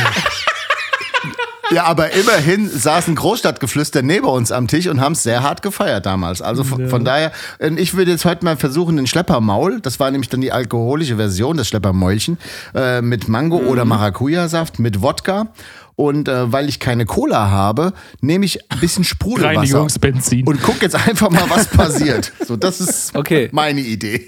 aber 1.84 2.12
immerhin 2.12 2.70
saßen 2.70 3.16
Großstadtgeflüster 3.16 4.02
neben 4.02 4.26
uns 4.26 4.52
am 4.52 4.68
Tisch 4.68 4.88
und 4.88 5.00
haben 5.02 5.14
es 5.14 5.24
sehr 5.24 5.44
hart 5.44 5.62
gefeiert 5.62 6.06
damals. 6.06 6.42
Also 6.42 6.64
von, 6.64 6.90
von 6.90 7.06
daher, 7.06 7.32
äh, 7.60 7.72
ich 7.78 7.94
würde 7.96 8.12
jetzt 8.12 8.26
heute 8.26 8.44
mal 8.46 8.58
versuchen, 8.58 8.98
den 8.98 9.08
Schleppermaul, 9.08 9.80
das 9.82 10.00
war 10.00 10.12
nämlich 10.12 10.30
dann 10.30 10.42
die 10.42 10.52
alkoholische 10.52 11.16
Version 11.16 11.58
des 11.58 11.68
Schleppermäulchen, 11.70 12.38
äh, 12.76 13.02
mit 13.02 13.28
Mango 13.28 13.58
oder 13.58 13.86
Maracuja-Saft, 13.86 14.80
mit 14.80 15.02
Wodka. 15.02 15.48
Und 15.96 16.28
äh, 16.28 16.52
weil 16.52 16.70
ich 16.70 16.80
keine 16.80 17.06
Cola 17.06 17.50
habe, 17.52 17.94
nehme 18.20 18.46
ich 18.46 18.72
ein 18.72 18.80
bisschen 18.80 19.04
Sprudelwasser. 19.04 19.60
Reinigungsbenzin. 19.60 20.46
Und 20.48 20.62
guck 20.64 20.82
jetzt 20.82 20.96
einfach 20.96 21.30
mal, 21.30 21.50
was 21.50 21.68
passiert. 21.68 22.32
So, 22.46 22.56
das 22.58 22.82
ist 22.82 23.16
Okay. 23.16 23.50
meine 23.52 23.82
Idee. 23.82 24.26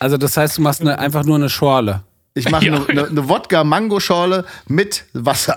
Also 0.00 0.16
das 0.16 0.36
heißt, 0.36 0.58
du 0.58 0.62
machst 0.62 0.80
eine, 0.80 0.98
einfach 0.98 1.24
nur 1.24 1.36
eine 1.36 1.48
Schorle. 1.48 2.02
Ich 2.34 2.50
mache 2.50 2.66
Ja. 2.66 2.74
eine 2.88 3.02
ne, 3.02 3.08
ne 3.12 3.28
Wodka-Mango-Schorle 3.28 4.44
mit 4.66 5.04
Wasser. 5.12 5.56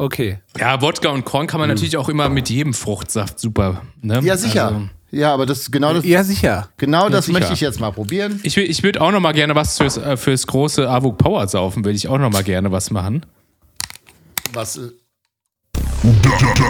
Okay. 0.00 0.38
Ja, 0.58 0.80
Wodka 0.80 1.10
und 1.10 1.24
Korn 1.26 1.46
kann 1.46 1.60
man 1.60 1.68
natürlich 1.68 1.96
auch 1.98 2.08
immer 2.08 2.28
mit 2.30 2.48
jedem 2.48 2.72
Fruchtsaft 2.72 3.38
super. 3.38 3.82
Ne? 4.00 4.20
Ja, 4.22 4.36
sicher. 4.38 4.66
Also, 4.68 4.82
ja, 5.10 5.34
aber 5.34 5.44
das 5.44 5.70
genau 5.70 5.92
das, 5.92 6.04
Ja, 6.06 6.24
sicher. 6.24 6.68
genau 6.78 7.08
das 7.10 7.26
sicher. 7.26 7.38
möchte 7.38 7.52
ich 7.52 7.60
jetzt 7.60 7.80
mal 7.80 7.90
probieren. 7.90 8.40
ich 8.42 8.56
will- 8.56 8.70
ich 8.70 8.82
würde 8.82 9.00
auch 9.02 9.10
noch 9.10 9.20
mal 9.20 9.32
gerne 9.32 9.54
was 9.54 9.76
fürs, 9.76 9.98
äh, 9.98 10.16
fürs 10.16 10.46
große 10.46 10.88
Avog 10.88 11.18
Power 11.18 11.46
saufen, 11.48 11.84
würde 11.84 11.96
ich 11.96 12.08
auch 12.08 12.16
noch 12.18 12.30
mal 12.30 12.42
gerne 12.44 12.72
was 12.72 12.90
machen. 12.90 13.26
Was, 14.54 14.78
äh, 14.78 14.88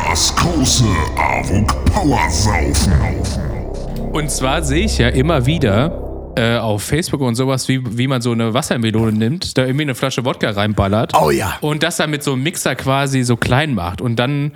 Das 0.08 0.34
große 0.34 0.84
Avog 1.16 1.84
Power 1.84 2.28
Saufen. 2.30 2.92
Und 4.12 4.28
zwar 4.30 4.62
sehe 4.64 4.86
ich 4.86 4.98
ja 4.98 5.08
immer 5.08 5.46
wieder 5.46 6.09
äh, 6.36 6.56
auf 6.58 6.82
Facebook 6.82 7.20
und 7.20 7.34
sowas, 7.34 7.68
wie, 7.68 7.80
wie 7.98 8.06
man 8.06 8.22
so 8.22 8.32
eine 8.32 8.54
Wassermelone 8.54 9.12
nimmt, 9.12 9.58
da 9.58 9.64
irgendwie 9.64 9.82
eine 9.82 9.94
Flasche 9.94 10.24
Wodka 10.24 10.50
reinballert. 10.50 11.12
Oh 11.20 11.30
ja. 11.30 11.58
Und 11.60 11.82
das 11.82 11.96
dann 11.96 12.10
mit 12.10 12.22
so 12.22 12.32
einem 12.32 12.42
Mixer 12.42 12.74
quasi 12.76 13.22
so 13.22 13.36
klein 13.36 13.74
macht 13.74 14.00
und 14.00 14.16
dann 14.16 14.52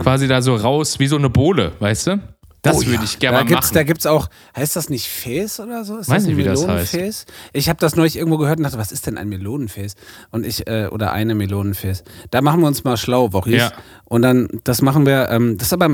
quasi 0.00 0.28
da 0.28 0.42
so 0.42 0.54
raus 0.54 0.98
wie 0.98 1.06
so 1.06 1.16
eine 1.16 1.30
Bohle, 1.30 1.72
weißt 1.78 2.06
du? 2.08 2.20
Das 2.62 2.76
Oh 2.76 2.82
ja. 2.82 2.88
würde 2.90 3.04
ich 3.04 3.18
gerne 3.18 3.38
mal 3.38 3.44
gibt's, 3.44 3.66
machen. 3.68 3.74
da 3.74 3.82
gibt's 3.82 4.06
auch, 4.06 4.28
heißt 4.56 4.76
das 4.76 4.88
nicht 4.88 5.08
Fäß 5.08 5.58
oder 5.58 5.84
so? 5.84 5.98
Ist 5.98 6.08
Weiß 6.08 6.18
das 6.18 6.24
ein 6.24 6.28
nicht, 6.28 6.36
wie 6.36 6.44
das 6.44 6.60
Melonenfäß? 6.60 7.26
Ich 7.52 7.68
habe 7.68 7.80
das 7.80 7.96
neulich 7.96 8.16
irgendwo 8.16 8.38
gehört 8.38 8.58
und 8.58 8.62
dachte, 8.62 8.78
was 8.78 8.92
ist 8.92 9.08
denn 9.08 9.18
ein 9.18 9.28
Melonenfäß? 9.28 9.96
Und 10.30 10.46
ich, 10.46 10.68
äh, 10.68 10.86
oder 10.86 11.12
eine 11.12 11.34
Melonenfäß. 11.34 12.04
Da 12.30 12.40
machen 12.40 12.60
wir 12.60 12.68
uns 12.68 12.84
mal 12.84 12.96
schlau, 12.96 13.32
Wochis. 13.32 13.54
Ja. 13.56 13.72
Und 14.04 14.22
dann, 14.22 14.48
das 14.62 14.80
machen 14.80 15.06
wir, 15.06 15.28
ähm, 15.30 15.58
das 15.58 15.68
ist 15.68 15.72
aber 15.72 15.88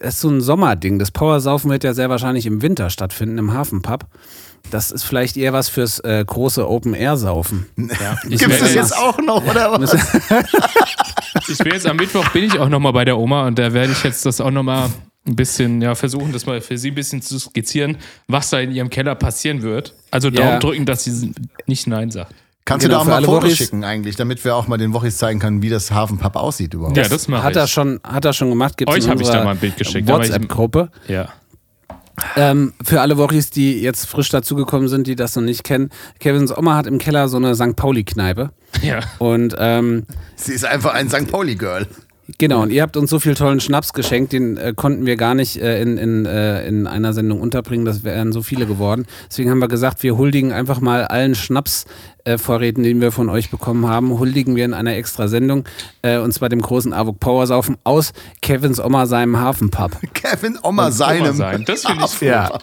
das 0.00 0.14
ist 0.14 0.20
so 0.20 0.28
ein 0.28 0.40
Sommerding. 0.40 0.98
Das 0.98 1.12
Powersaufen 1.12 1.70
wird 1.70 1.84
ja 1.84 1.94
sehr 1.94 2.10
wahrscheinlich 2.10 2.46
im 2.46 2.62
Winter 2.62 2.90
stattfinden, 2.90 3.38
im 3.38 3.54
Hafenpub. 3.54 4.04
Das 4.70 4.90
ist 4.90 5.04
vielleicht 5.04 5.36
eher 5.36 5.52
was 5.52 5.68
fürs 5.68 5.98
äh, 6.00 6.24
große 6.26 6.68
Open-Air-Saufen. 6.68 7.66
Ich 8.28 8.38
Gibt's 8.40 8.58
das 8.58 8.60
werde- 8.60 8.74
jetzt 8.74 8.96
auch 8.96 9.18
noch, 9.18 9.44
oder 9.46 9.72
was? 9.80 9.92
Ich 11.48 11.58
bin 11.58 11.72
jetzt 11.72 11.86
am 11.86 11.96
Mittwoch 11.96 12.28
bin 12.30 12.44
ich 12.44 12.58
auch 12.58 12.68
noch 12.68 12.80
mal 12.80 12.92
bei 12.92 13.04
der 13.04 13.18
Oma 13.18 13.46
und 13.46 13.58
da 13.58 13.72
werde 13.72 13.92
ich 13.92 14.02
jetzt 14.02 14.24
das 14.26 14.40
auch 14.40 14.50
noch 14.50 14.62
mal 14.62 14.90
ein 15.26 15.36
bisschen 15.36 15.80
ja 15.82 15.94
versuchen, 15.94 16.32
das 16.32 16.46
mal 16.46 16.60
für 16.60 16.78
sie 16.78 16.90
ein 16.90 16.94
bisschen 16.94 17.22
zu 17.22 17.38
skizzieren, 17.38 17.96
was 18.28 18.50
da 18.50 18.60
in 18.60 18.70
ihrem 18.72 18.90
Keller 18.90 19.14
passieren 19.14 19.62
wird. 19.62 19.94
Also 20.10 20.30
Daumen 20.30 20.48
Ja. 20.48 20.58
drücken, 20.58 20.86
dass 20.86 21.04
sie 21.04 21.32
nicht 21.66 21.86
nein 21.86 22.10
sagt. 22.10 22.34
Kannst 22.64 22.84
Genau, 22.86 23.02
du 23.02 23.08
da 23.10 23.16
auch 23.16 23.20
mal 23.20 23.24
Fotos 23.24 23.50
Wochis- 23.52 23.56
schicken 23.56 23.84
eigentlich, 23.84 24.16
damit 24.16 24.44
wir 24.44 24.54
auch 24.54 24.68
mal 24.68 24.76
den 24.76 24.92
Wochis 24.92 25.16
zeigen 25.16 25.38
können, 25.38 25.62
wie 25.62 25.70
das 25.70 25.90
Hafenpub 25.90 26.36
aussieht 26.36 26.74
überhaupt. 26.74 26.96
Ja, 26.98 27.08
das 27.08 27.26
mache 27.28 27.42
hat 27.42 27.52
ich. 27.52 27.56
er 27.58 27.66
schon, 27.66 27.98
hat 28.04 28.24
er 28.26 28.32
schon 28.34 28.50
gemacht. 28.50 28.76
Gibt's 28.76 28.94
Euch 28.94 29.04
in 29.04 29.10
hab 29.10 29.20
ich 29.20 29.26
da 29.28 29.42
mal 29.44 29.52
ein 29.52 29.56
Bild 29.58 29.76
geschickt, 29.78 30.06
WhatsApp-Gruppe. 30.08 30.90
Ja. 31.08 31.28
Ähm, 32.36 32.72
für 32.82 33.00
alle 33.00 33.16
Wochis, 33.18 33.50
die 33.50 33.80
jetzt 33.80 34.06
frisch 34.06 34.30
dazugekommen 34.30 34.88
sind, 34.88 35.06
die 35.06 35.16
das 35.16 35.36
noch 35.36 35.42
nicht 35.42 35.64
kennen, 35.64 35.90
Kevins 36.20 36.56
Oma 36.56 36.76
hat 36.76 36.86
im 36.86 36.98
Keller 36.98 37.28
so 37.28 37.36
eine 37.36 37.54
St. 37.54 37.76
Pauli-Kneipe. 37.76 38.50
Ja. 38.82 39.00
Und 39.18 39.54
ähm, 39.58 40.04
Sie 40.36 40.52
ist 40.52 40.64
einfach 40.64 40.94
ein 40.94 41.08
St. 41.08 41.30
Pauli-Girl. 41.30 41.86
Genau, 42.36 42.62
und 42.62 42.70
ihr 42.70 42.82
habt 42.82 42.96
uns 42.96 43.10
so 43.10 43.18
viel 43.18 43.34
tollen 43.34 43.60
Schnaps 43.60 43.92
geschenkt, 43.92 44.32
den 44.32 44.56
äh, 44.56 44.74
konnten 44.76 45.06
wir 45.06 45.16
gar 45.16 45.34
nicht 45.34 45.56
äh, 45.56 45.80
in, 45.80 45.96
in, 45.96 46.26
äh, 46.26 46.66
in 46.66 46.86
einer 46.86 47.12
Sendung 47.12 47.40
unterbringen, 47.40 47.84
das 47.84 48.04
wären 48.04 48.32
so 48.32 48.42
viele 48.42 48.66
geworden. 48.66 49.06
Deswegen 49.30 49.50
haben 49.50 49.60
wir 49.60 49.68
gesagt, 49.68 50.02
wir 50.02 50.18
huldigen 50.18 50.52
einfach 50.52 50.80
mal 50.80 51.04
allen 51.04 51.34
Schnapsvorräten, 51.34 52.82
den 52.82 53.00
wir 53.00 53.12
von 53.12 53.30
euch 53.30 53.50
bekommen 53.50 53.86
haben, 53.86 54.18
huldigen 54.18 54.56
wir 54.56 54.64
in 54.64 54.74
einer 54.74 54.94
extra 54.94 55.28
Sendung, 55.28 55.64
äh, 56.02 56.18
und 56.18 56.32
zwar 56.32 56.48
dem 56.48 56.60
großen 56.60 56.92
Avok 56.92 57.20
Powersaufen 57.20 57.76
aus 57.84 58.12
Kevins 58.42 58.80
Oma 58.80 59.06
seinem 59.06 59.38
Hafenpub. 59.38 59.92
Kevin 60.12 60.58
Oma 60.62 60.84
Oma 60.84 60.92
seinem. 60.92 61.34
sein. 61.34 61.64
Das 61.64 61.86
finde 61.86 62.04
ich 62.04 62.20
Ja. 62.28 62.58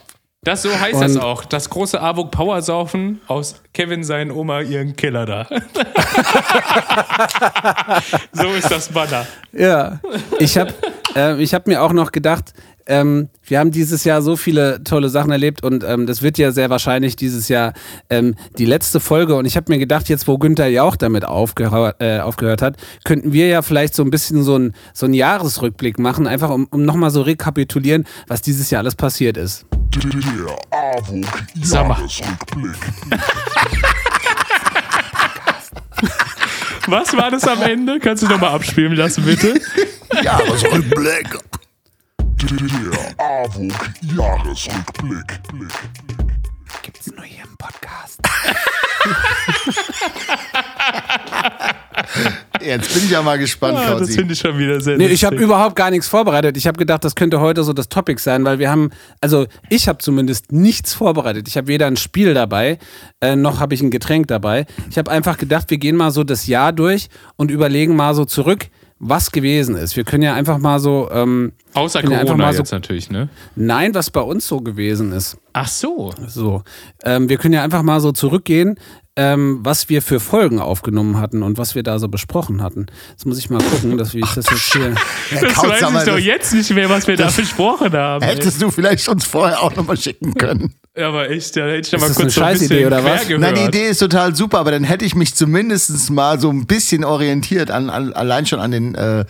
Das 0.46 0.62
so 0.62 0.70
heißt 0.80 1.02
das 1.02 1.16
Und- 1.18 1.22
auch. 1.24 1.44
Das 1.44 1.70
große 1.70 2.00
Avog 2.02 2.32
Power 2.32 2.62
Saufen 2.62 3.20
aus 3.28 3.62
Kevin 3.74 4.04
seinen 4.04 4.32
Oma 4.32 4.62
ihren 4.62 4.96
Keller 4.96 5.26
da. 5.26 5.48
so 8.32 8.48
ist 8.54 8.70
das 8.72 8.90
Banner. 8.90 9.26
Ja, 9.52 10.00
ich 10.40 10.58
habe 10.58 10.74
äh, 11.16 11.42
ich 11.42 11.54
hab 11.54 11.68
mir 11.68 11.82
auch 11.82 11.94
noch 11.94 12.12
gedacht, 12.12 12.54
ähm, 12.88 13.30
wir 13.44 13.58
haben 13.60 13.72
dieses 13.72 14.04
Jahr 14.04 14.22
so 14.22 14.36
viele 14.36 14.84
tolle 14.84 15.10
Sachen 15.10 15.32
erlebt 15.32 15.64
und 15.64 15.84
ähm, 15.84 16.06
das 16.06 16.22
wird 16.22 16.38
ja 16.38 16.52
sehr 16.52 16.70
wahrscheinlich 16.70 17.16
dieses 17.16 17.48
Jahr 17.48 17.74
ähm, 18.12 18.36
die 18.60 18.66
letzte 18.66 19.00
Folge. 19.00 19.36
Und 19.36 19.46
ich 19.46 19.58
habe 19.58 19.72
mir 19.72 19.80
gedacht, 19.80 20.08
jetzt 20.10 20.28
wo 20.28 20.38
Günther 20.38 20.68
ja 20.68 20.84
auch 20.84 20.96
damit 20.96 21.26
aufgehört, 21.26 21.96
äh, 22.00 22.20
aufgehört 22.20 22.62
hat, 22.62 22.78
könnten 23.04 23.34
wir 23.34 23.48
ja 23.48 23.64
vielleicht 23.64 23.96
so 23.96 24.04
ein 24.04 24.12
bisschen 24.12 24.44
so 24.44 24.58
ein, 24.60 24.74
so 24.94 25.08
einen 25.08 25.16
Jahresrückblick 25.16 25.98
machen, 25.98 26.28
einfach 26.28 26.52
um, 26.52 26.68
um 26.70 26.86
nochmal 26.86 27.10
so 27.10 27.24
rekapitulieren, 27.24 28.06
was 28.28 28.44
dieses 28.44 28.70
Jahr 28.70 28.82
alles 28.84 28.96
passiert 28.96 29.38
ist. 29.38 29.66
Der 31.56 31.84
mal. 31.84 31.98
Jahresrückblick. 31.98 32.78
Was 36.88 37.16
war 37.18 37.32
das 37.32 37.48
am 37.48 37.62
Ende? 37.64 38.00
Kannst 38.00 38.22
du 38.24 38.28
nochmal 38.28 38.52
abspielen 38.52 38.96
lassen, 38.96 39.26
bitte? 39.26 39.60
Ja, 40.22 40.34
aber 40.34 40.56
so 40.58 40.70
ein 40.70 40.88
Blick. 40.90 41.36
Der 42.38 43.16
Avog 43.20 43.90
Jahresrückblick. 44.02 45.40
Gibt's 46.84 47.08
nur 47.08 47.24
hier 47.26 47.44
im 47.44 47.58
Podcast. 47.58 48.20
Jetzt 52.62 52.94
bin 52.94 53.04
ich 53.06 53.12
ja 53.12 53.22
mal 53.22 53.38
gespannt, 53.38 53.78
Ah, 53.78 53.96
das 54.00 54.16
finde 54.16 54.34
ich 54.34 54.40
schon 54.40 54.58
wieder 54.58 54.80
sehr 54.82 54.98
Nee, 54.98 55.08
ich 55.08 55.24
habe 55.24 55.36
überhaupt 55.36 55.76
gar 55.76 55.92
nichts 55.92 56.08
vorbereitet. 56.08 56.58
Ich 56.58 56.68
habe 56.68 56.78
gedacht, 56.78 57.04
das 57.04 57.16
könnte 57.16 57.40
heute 57.40 57.64
so 57.64 57.74
das 57.74 57.90
Topic 57.90 58.20
sein, 58.22 58.44
weil 58.46 58.60
wir 58.60 58.70
haben, 58.70 58.90
also 59.22 59.46
ich 59.70 59.88
habe 59.88 60.00
zumindest 60.00 60.52
nichts 60.52 60.94
vorbereitet. 60.94 61.48
Ich 61.48 61.58
habe 61.58 61.68
weder 61.68 61.88
ein 61.88 61.98
Spiel 61.98 62.34
dabei, 62.34 62.80
äh, 63.22 63.36
noch 63.36 63.60
habe 63.60 63.74
ich 63.76 63.82
ein 63.82 63.92
Getränk 63.92 64.28
dabei. 64.28 64.66
Ich 64.90 64.98
habe 64.98 65.12
einfach 65.12 65.38
gedacht, 65.38 65.70
wir 65.70 65.78
gehen 65.78 65.96
mal 65.96 66.12
so 66.12 66.24
das 66.24 66.48
Jahr 66.48 66.74
durch 66.74 67.08
und 67.36 67.52
überlegen 67.52 67.96
mal 67.96 68.16
so 68.16 68.26
zurück, 68.26 68.68
was 69.00 69.32
gewesen 69.32 69.76
ist. 69.76 69.96
Wir 69.96 70.04
können 70.04 70.24
ja 70.24 70.34
einfach 70.34 70.58
mal 70.58 70.80
so, 70.80 71.10
ähm, 71.12 71.54
Außer 71.74 72.02
können 72.02 72.14
ja 72.14 72.22
Corona 72.22 72.46
mal 72.46 72.54
so- 72.54 72.60
jetzt 72.60 72.72
natürlich, 72.72 73.10
ne? 73.12 73.30
nein, 73.56 73.94
was 73.94 74.10
bei 74.10 74.22
uns 74.22 74.48
so 74.48 74.62
gewesen 74.62 75.12
ist. 75.12 75.38
Ach 75.58 75.70
so. 75.70 76.14
So, 76.28 76.64
ähm, 77.06 77.30
wir 77.30 77.38
können 77.38 77.54
ja 77.54 77.64
einfach 77.64 77.82
mal 77.82 78.02
so 78.02 78.12
zurückgehen, 78.12 78.78
ähm, 79.16 79.60
was 79.62 79.88
wir 79.88 80.02
für 80.02 80.20
Folgen 80.20 80.60
aufgenommen 80.60 81.18
hatten 81.18 81.44
und 81.44 81.58
was 81.58 81.76
wir 81.76 81.84
da 81.84 81.98
so 81.98 82.10
besprochen 82.10 82.62
hatten. 82.62 82.88
Jetzt 83.12 83.26
muss 83.26 83.38
ich 83.38 83.50
mal 83.50 83.64
gucken, 83.64 83.98
dass 83.98 84.14
wie 84.14 84.20
ich 84.20 84.34
das 84.34 84.50
jetzt 84.50 84.74
hier. 84.74 84.96
Das 85.32 85.42
weiß 85.64 85.82
ich 85.82 86.04
doch 86.04 86.16
das 86.16 86.26
jetzt 86.26 86.54
nicht 86.54 86.72
mehr, 86.72 86.90
was 86.90 87.08
wir 87.08 87.16
da 87.16 87.30
besprochen 87.30 87.94
haben. 87.94 88.22
ey. 88.22 88.36
Hättest 88.36 88.62
du 88.62 88.70
vielleicht 88.70 89.08
uns 89.08 89.24
vorher 89.24 89.62
auch 89.62 89.74
nochmal 89.74 89.96
schicken 89.96 90.34
können. 90.34 90.74
Ja, 90.98 91.10
aber 91.10 91.30
echt, 91.30 91.58
da 91.58 91.66
hätte 91.66 91.80
ich 91.80 91.92
ja 91.92 92.00
mal 92.00 92.08
das 92.08 92.16
kurz 92.16 92.20
eine 92.20 92.32
so 92.32 92.42
ein 92.42 92.54
bisschen 92.54 92.70
Scheißidee 92.70 92.86
oder 92.86 93.04
was? 93.04 93.28
gehört. 93.28 93.42
Nein, 93.42 93.56
die 93.56 93.64
Idee 93.64 93.90
ist 93.90 93.98
total 94.00 94.34
super, 94.34 94.60
aber 94.60 94.72
dann 94.72 94.86
hätte 94.86 95.04
ich 95.04 95.14
mich 95.14 95.36
zumindest 95.36 96.10
mal 96.10 96.40
so 96.40 96.50
ein 96.50 96.68
bisschen 96.68 97.04
orientiert, 97.04 97.70
an, 97.70 97.90
an, 97.90 98.14
allein 98.14 98.46
schon 98.46 98.60
an 98.60 98.72
den, 98.72 98.96
äh, 98.96 99.26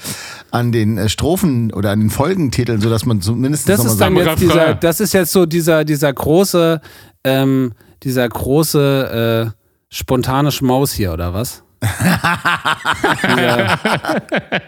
an 0.52 0.72
den 0.72 1.00
äh, 1.00 1.10
Strophen 1.10 1.74
oder 1.74 1.90
an 1.90 2.02
den 2.02 2.10
Folgentiteln, 2.12 2.82
sodass 2.82 3.08
man 3.08 3.20
zumindest 3.22 3.68
Das 3.68 3.80
noch 3.80 3.86
ist 3.86 4.00
mal 4.00 4.14
dann 4.14 4.16
jetzt 4.16 4.42
dieser, 4.42 4.76
das 4.76 5.00
ist 5.00 5.14
jetzt 5.14 5.32
so 5.32 5.48
dieser, 5.48 5.86
dieser 5.86 6.14
große, 6.16 6.82
ähm, 7.24 7.74
dieser 8.04 8.28
große 8.28 9.52
äh, 9.54 9.60
spontane 9.90 10.52
Schmaus 10.52 10.94
hier, 10.94 11.14
oder 11.14 11.34
was? 11.34 11.65
Dieser, 13.38 13.80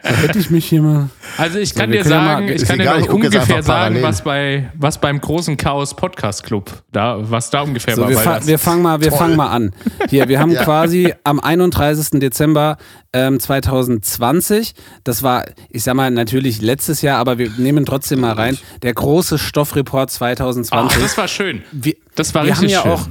so 0.03 0.15
hätte 0.17 0.39
ich 0.39 0.49
mich 0.49 0.65
hier 0.65 0.81
mal. 0.81 1.09
Also 1.37 1.59
ich 1.59 1.73
kann 1.73 1.89
wir 1.91 1.97
dir 1.97 2.03
können 2.03 2.13
ja 2.15 2.21
mal- 2.21 2.33
sagen, 2.35 2.49
ich 2.49 2.65
kann 2.65 2.77
dir 2.77 2.83
egal, 2.83 2.99
noch 2.99 3.05
ich 3.07 3.13
ungefähr 3.13 3.63
sagen, 3.63 4.01
was 4.01 4.21
bei, 4.21 4.69
was 4.75 4.99
beim 4.99 5.19
großen 5.21 5.57
Chaos 5.57 5.95
Podcast 5.95 6.43
Club, 6.43 6.83
da, 6.91 7.17
was 7.19 7.49
da 7.49 7.61
ungefähr 7.61 7.95
So, 7.95 8.03
war. 8.03 8.09
wir, 8.09 8.17
fa 8.17 8.39
wir 8.45 8.59
fangen 8.59 8.81
mal, 8.81 9.01
wir 9.01 9.11
fangen 9.11 9.35
mal 9.35 9.49
an. 9.49 9.73
Hier, 10.09 10.27
wir 10.27 10.39
haben 10.39 10.51
Ja. 10.57 10.63
quasi 10.63 11.13
am 11.23 11.39
31. 11.39 12.19
Dezember 12.19 12.77
ähm, 13.13 13.39
2020, 13.39 14.73
das 15.03 15.23
war, 15.23 15.45
ich 15.69 15.83
sag 15.83 15.95
mal, 15.95 16.09
natürlich 16.11 16.61
letztes 16.61 17.01
Jahr, 17.01 17.19
aber 17.19 17.37
wir 17.37 17.49
nehmen 17.57 17.85
trotzdem 17.85 18.21
mal 18.21 18.33
rein, 18.33 18.57
der 18.81 18.93
große 18.93 19.37
Stoffreport 19.37 20.09
Ach, 20.11 20.15
2020. 20.15 21.01
das 21.01 21.17
war 21.17 21.27
schön. 21.27 21.63
wir, 21.71 21.95
Das 22.15 22.33
war 22.33 22.45
wir 22.45 22.55
haben 22.55 22.61
richtig 22.61 22.73
ja 22.75 22.81
schön. 22.83 22.91
auch, 22.91 23.07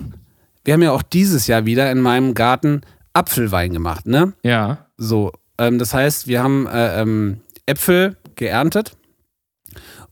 wir 0.65 0.75
haben 0.75 0.83
ja 0.83 0.93
auch 0.93 1.03
dieses 1.03 1.47
Jahr 1.47 1.65
wieder 1.67 1.91
in 1.93 2.01
meinem 2.01 2.35
Garten 2.35 2.81
Apfelwein 3.17 3.73
gemacht, 3.73 4.07
ne? 4.07 4.35
Ja. 4.43 4.87
So, 4.97 5.33
ähm, 5.59 5.79
das 5.79 5.95
heißt, 5.95 6.27
wir 6.27 6.43
haben 6.43 6.67
äh, 6.67 7.01
ähm, 7.01 7.41
Äpfel 7.67 8.17
geerntet 8.35 8.97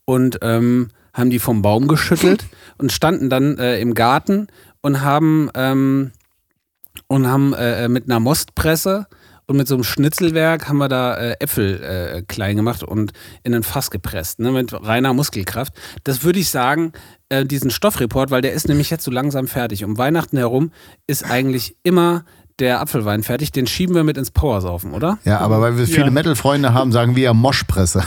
und 0.04 0.38
ähm, 0.42 0.88
haben 1.12 1.30
die 1.30 1.38
vom 1.38 1.62
Baum 1.62 1.86
geschüttelt 1.86 2.44
und 2.78 2.92
standen 2.92 3.30
dann 3.30 3.58
äh, 3.58 3.78
im 3.78 3.94
Garten 3.94 4.48
und 4.80 5.02
haben 5.02 5.50
ähm, 5.54 6.12
und 7.06 7.26
haben 7.26 7.52
äh, 7.52 7.88
mit 7.88 8.04
einer 8.04 8.20
Mostpresse 8.20 9.06
und 9.46 9.58
mit 9.58 9.68
so 9.68 9.74
einem 9.74 9.84
Schnitzelwerk 9.84 10.68
haben 10.68 10.78
wir 10.78 10.88
da 10.88 11.16
äh, 11.16 11.36
Äpfel 11.40 11.82
äh, 11.82 12.22
klein 12.22 12.56
gemacht 12.56 12.82
und 12.82 13.12
in 13.42 13.54
ein 13.54 13.62
Fass 13.62 13.90
gepresst, 13.90 14.38
ne, 14.38 14.50
mit 14.50 14.72
reiner 14.72 15.12
Muskelkraft. 15.12 15.74
Das 16.02 16.22
würde 16.24 16.38
ich 16.38 16.48
sagen, 16.48 16.92
äh, 17.28 17.44
diesen 17.44 17.70
Stoffreport, 17.70 18.30
weil 18.30 18.40
der 18.40 18.54
ist 18.54 18.68
nämlich 18.68 18.88
jetzt 18.88 19.04
so 19.04 19.10
langsam 19.10 19.46
fertig. 19.46 19.84
Um 19.84 19.98
Weihnachten 19.98 20.38
herum 20.38 20.72
ist 21.06 21.24
eigentlich 21.24 21.76
immer 21.82 22.24
der 22.58 22.80
Apfelwein 22.80 23.22
fertig. 23.22 23.52
Den 23.52 23.66
schieben 23.66 23.94
wir 23.94 24.04
mit 24.04 24.16
ins 24.16 24.30
Powersaufen, 24.30 24.92
oder? 24.92 25.18
ja, 25.24 25.38
aber 25.38 25.60
weil 25.60 25.76
wir 25.78 25.86
viele 25.86 26.06
Ja. 26.06 26.10
Metal-Freunde 26.10 26.72
haben, 26.74 26.92
sagen 26.92 27.16
wir 27.16 27.24
ja 27.24 27.34
Moschpresse. 27.34 28.02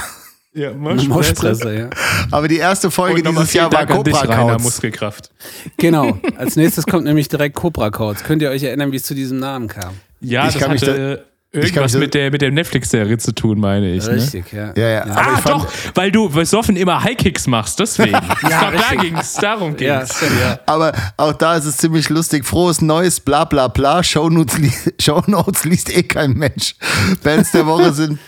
Ja, 0.54 0.74
Moschpresse. 0.74 1.10
Moschpresse, 1.10 1.76
ja. 1.78 1.90
Aber 2.32 2.48
die 2.48 2.58
erste 2.58 2.90
Folge 2.92 3.22
dieses 3.24 3.54
Jahr 3.54 3.72
war 3.72 3.86
Cobra 3.86 4.26
Couch. 4.26 4.62
Muskelkraft. 4.62 5.32
Genau. 5.78 6.18
Als 6.38 6.56
nächstes 6.56 6.86
kommt 6.86 7.04
nämlich 7.06 7.28
direkt 7.30 7.56
Cobra 7.56 7.90
Codes. 7.92 8.24
Könnt 8.24 8.42
ihr 8.42 8.50
euch 8.50 8.64
erinnern, 8.64 8.92
wie 8.92 8.96
es 8.98 9.04
zu 9.04 9.14
diesem 9.16 9.40
Namen 9.40 9.68
kam? 9.68 9.96
Ja, 10.20 10.48
Ich 10.48 10.54
das 10.54 10.62
kann 10.64 10.72
mich 10.72 10.82
hatte 10.82 11.18
kann 11.18 11.26
irgendwas 11.52 11.94
mit 11.96 12.14
der, 12.14 12.32
mit 12.32 12.42
der 12.42 12.52
Netflix-Serie 12.52 13.18
zu 13.18 13.34
tun, 13.34 13.60
meine 13.60 13.94
ich. 13.94 14.06
Ne? 14.06 14.14
Richtig, 14.16 14.52
ja. 14.52 14.74
Ja, 14.76 14.90
ja. 14.90 15.04
Aber 15.06 15.22
Ah, 15.22 15.42
doch, 15.46 15.68
weil 15.96 16.12
du 16.12 16.30
besoffen 16.30 16.76
immer 16.76 17.04
High-Kicks 17.04 17.48
machst, 17.48 17.80
deswegen. 17.80 18.12
glaube, 18.42 18.78
da 18.78 18.96
ging's, 18.96 19.34
darum 19.36 19.76
Ja, 19.80 20.00
ging's. 20.00 20.16
stimmt, 20.18 20.40
ja. 20.40 20.60
Aber 20.66 20.94
auch 21.18 21.34
da 21.34 21.56
ist 21.56 21.66
es 21.66 21.78
ziemlich 21.78 22.10
lustig. 22.10 22.46
Frohes 22.46 22.82
Neues, 22.82 23.20
bla 23.20 23.46
bla 23.46 23.68
bla. 23.68 24.04
Shownotes, 24.04 24.58
li 24.58 24.72
Shownotes 25.02 25.64
liest 25.66 25.96
eh 25.96 26.04
kein 26.04 26.34
Mensch. 26.34 26.76
Bands 27.24 27.52
der 27.52 27.66
Woche 27.66 27.94
sind 27.94 28.20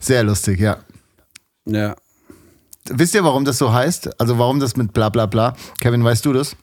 sehr 0.00 0.22
lustig, 0.22 0.60
ja. 0.60 0.76
ja. 1.66 1.96
Wisst 2.90 3.14
ihr, 3.14 3.24
warum 3.24 3.44
das 3.44 3.58
so 3.58 3.72
heißt? 3.72 4.20
Also 4.20 4.38
warum 4.38 4.60
das 4.60 4.76
mit 4.76 4.92
bla 4.92 5.08
bla 5.08 5.26
bla? 5.26 5.54
Kevin, 5.80 6.04
weißt 6.04 6.24
du 6.26 6.32
das? 6.32 6.56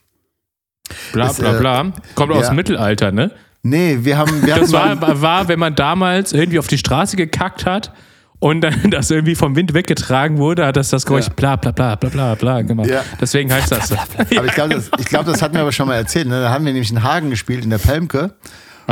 Bla 1.13 1.31
bla 1.33 1.55
äh, 1.55 1.59
bla. 1.59 1.93
Kommt 2.15 2.33
aus 2.33 2.43
ja. 2.43 2.49
dem 2.49 2.55
Mittelalter, 2.55 3.11
ne? 3.11 3.31
Nee, 3.61 3.99
wir 4.01 4.17
haben, 4.17 4.45
wir 4.45 4.55
Das 4.55 4.71
war, 4.71 5.21
war, 5.21 5.47
wenn 5.47 5.59
man 5.59 5.75
damals 5.75 6.33
irgendwie 6.33 6.59
auf 6.59 6.67
die 6.67 6.77
Straße 6.77 7.17
gekackt 7.17 7.65
hat 7.65 7.91
und 8.39 8.61
dann 8.61 8.73
das 8.91 9.11
irgendwie 9.11 9.35
vom 9.35 9.55
Wind 9.55 9.73
weggetragen 9.73 10.37
wurde, 10.37 10.65
hat 10.65 10.77
das 10.77 10.89
das 10.89 11.05
Geräusch 11.05 11.27
Ja. 11.27 11.33
bla 11.35 11.55
bla 11.57 11.71
bla 11.71 11.95
bla 11.95 12.09
bla 12.09 12.35
bla 12.35 12.61
gemacht. 12.61 12.87
Ja. 12.89 13.03
Deswegen 13.19 13.51
heißt 13.51 13.71
das 13.71 13.89
so. 13.89 13.95
aber 13.95 14.45
ich 14.45 14.53
glaube, 14.53 14.75
das, 14.75 14.89
ich 14.97 15.05
glaub, 15.07 15.25
das 15.25 15.41
hatten 15.41 15.55
wir 15.55 15.61
aber 15.61 15.71
schon 15.73 15.87
mal 15.87 15.95
erzählt. 15.95 16.27
Ne? 16.27 16.41
Da 16.41 16.49
haben 16.51 16.65
wir 16.65 16.71
nämlich 16.71 16.91
in 16.91 17.03
Hagen 17.03 17.29
gespielt, 17.29 17.63
in 17.63 17.69
der 17.69 17.79
Pelmke. 17.79 18.35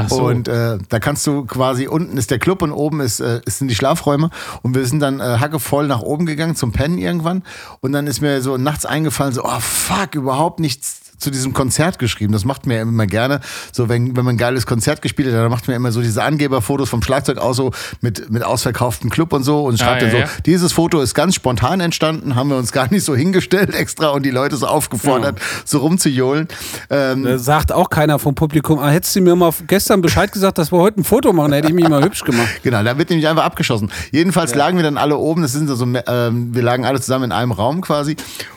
So. 0.10 0.26
Und 0.28 0.48
äh, 0.48 0.78
da 0.90 1.00
kannst 1.00 1.26
du 1.26 1.46
quasi, 1.46 1.88
unten 1.88 2.18
ist 2.18 2.30
der 2.30 2.38
Club 2.38 2.62
und 2.62 2.72
oben 2.72 3.00
ist, 3.00 3.20
äh, 3.20 3.42
sind 3.48 3.68
die 3.68 3.74
Schlafräume. 3.74 4.30
Und 4.62 4.76
wir 4.76 4.86
sind 4.86 5.00
dann 5.00 5.20
äh, 5.20 5.38
hackevoll 5.40 5.88
nach 5.88 6.02
oben 6.02 6.28
gegangen 6.28 6.56
zum 6.56 6.72
Pennen 6.72 7.00
irgendwann. 7.00 7.42
Und 7.80 7.94
dann 7.94 8.06
ist 8.06 8.22
mir 8.22 8.42
so 8.44 8.58
nachts 8.58 8.86
eingefallen, 8.86 9.34
so, 9.34 9.44
oh 9.44 9.60
fuck, 9.60 10.14
überhaupt 10.14 10.60
nichts 10.60 11.07
zu 11.18 11.32
diesem 11.32 11.54
Konzert 11.54 12.00
geschrieben. 12.00 12.34
Das 12.34 12.46
macht 12.46 12.66
mir 12.66 12.82
immer 12.82 13.08
gerne. 13.08 13.40
So, 13.72 13.90
wenn, 13.90 14.16
wenn 14.16 14.24
man 14.26 14.36
ein 14.36 14.38
geiles 14.38 14.66
Konzert 14.66 15.02
gespielt 15.02 15.28
hat, 15.30 15.36
dann 15.36 15.50
macht 15.50 15.68
mir 15.68 15.76
immer 15.76 15.92
so 15.92 16.02
diese 16.02 16.24
Angeberfotos 16.24 16.90
vom 16.90 17.02
Schlagzeug 17.02 17.38
aus, 17.38 17.58
so 17.58 17.72
mit, 18.02 18.30
mit 18.30 18.44
ausverkauftem 18.44 19.10
Club 19.10 19.34
und 19.34 19.44
so. 19.44 19.64
Und 19.66 19.78
schreibt 19.80 19.98
Ah, 19.98 20.00
dann 20.02 20.12
so, 20.12 20.18
ja, 20.18 20.24
ja. 20.26 20.30
dieses 20.46 20.74
Foto 20.74 21.02
ist 21.02 21.14
ganz 21.14 21.36
spontan 21.36 21.80
entstanden, 21.80 22.36
haben 22.36 22.50
wir 22.50 22.58
uns 22.58 22.72
gar 22.72 22.92
nicht 22.92 23.04
so 23.04 23.16
hingestellt 23.16 23.74
extra 23.74 24.10
und 24.10 24.26
die 24.26 24.30
Leute 24.32 24.58
so 24.58 24.68
aufgefordert, 24.68 25.40
so 25.66 25.80
rumzujohlen. 25.80 26.48
Ähm, 26.90 27.24
Da 27.24 27.38
sagt 27.40 27.72
auch 27.72 27.90
keiner 27.90 28.20
vom 28.20 28.36
Publikum, 28.36 28.80
ah, 28.80 28.90
hättest 28.90 29.16
du 29.16 29.22
mir 29.22 29.36
mal 29.36 29.52
gestern 29.66 30.02
Bescheid 30.02 30.32
gesagt, 30.32 30.58
dass 30.58 30.72
wir 30.72 30.78
heute 30.80 31.02
ein 31.02 31.04
Foto 31.04 31.34
machen, 31.34 31.54
hätte 31.54 31.68
ich 31.70 31.74
mich 31.74 31.88
mal 31.90 32.04
hübsch 32.04 32.24
gemacht. 32.24 32.48
Genau, 32.64 32.84
da 32.84 32.98
wird 32.98 33.10
nämlich 33.10 33.28
einfach 33.28 33.44
abgeschossen. 33.44 33.92
Jedenfalls 34.12 34.54
lagen 34.56 34.78
wir 34.78 34.84
dann 34.84 34.98
alle 34.98 35.18
oben, 35.18 35.42
das 35.42 35.54
sind 35.54 35.68
so, 35.68 35.84
ähm, 35.86 36.54
wir 36.54 36.62
lagen 36.64 36.86
alle 36.86 37.00
zusammen 37.02 37.26
in 37.26 37.32
einem 37.32 37.52
Raum 37.52 37.82
quasi. 37.82 38.16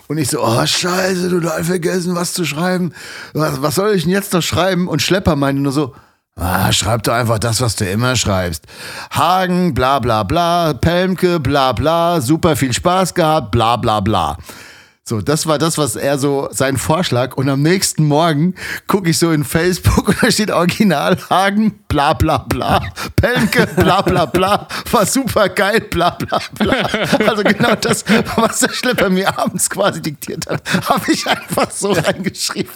Und 0.09 0.19
ich 0.19 0.29
so, 0.29 0.43
oh 0.43 0.67
scheiße, 0.67 1.29
du 1.29 1.49
hast 1.49 1.67
vergessen, 1.67 2.17
was 2.17 2.33
zu 2.33 2.45
schreiben. 2.51 2.93
Was, 3.33 3.63
was 3.63 3.75
soll 3.75 3.95
ich 3.95 4.05
denn 4.05 4.13
jetzt 4.13 4.33
noch 4.33 4.43
schreiben? 4.43 4.89
Und 4.89 5.03
Schlepper 5.03 5.37
meinte 5.37 5.63
nur 5.63 5.73
so, 5.73 5.95
ah, 6.37 6.73
schreib 6.73 7.03
doch 7.05 7.15
einfach 7.15 7.39
das, 7.39 7.61
was 7.61 7.77
du 7.77 7.89
immer 7.89 8.17
schreibst. 8.17 8.67
Hagen, 9.11 9.75
bla 9.75 9.99
bla 9.99 10.23
bla, 10.23 10.75
Pelmke, 10.75 11.41
bla 11.41 11.73
bla, 11.73 12.21
super 12.21 12.57
viel 12.57 12.73
Spaß 12.73 13.15
gehabt, 13.15 13.51
bla 13.51 13.77
bla 13.77 14.01
bla. 14.01 14.37
So, 15.11 15.21
das 15.21 15.49
war 15.49 15.59
das, 15.59 15.77
was 15.77 15.97
er 15.97 16.21
so 16.21 16.49
sein 16.53 16.77
Vorschlag. 16.77 17.37
Und 17.37 17.49
am 17.49 17.63
nächsten 17.63 18.05
Morgen 18.07 18.55
gucke 18.87 19.11
ich 19.11 19.19
so 19.19 19.33
in 19.33 19.43
Facebook 19.43 20.07
und 20.09 20.23
da 20.23 20.31
steht 20.31 20.53
Original 20.53 21.19
Hagen, 21.29 21.81
bla 21.89 22.13
bla 22.13 22.39
bla, 22.39 22.81
Pelke, 23.17 23.67
bla 23.75 24.03
bla 24.03 24.27
bla, 24.27 24.69
war 24.93 25.05
super 25.05 25.49
geil, 25.49 25.81
bla 25.81 26.11
bla 26.11 26.41
bla. 26.53 26.75
Also 27.27 27.43
genau 27.43 27.75
das, 27.75 28.05
was 28.37 28.61
der 28.61 28.69
Schlepper 28.69 29.11
mir 29.11 29.37
abends 29.37 29.69
quasi 29.69 30.01
diktiert 30.01 30.47
hat, 30.49 30.63
habe 30.89 31.11
ich 31.11 31.27
einfach 31.27 31.73
so 31.73 31.91
reingeschrieben. 31.91 32.71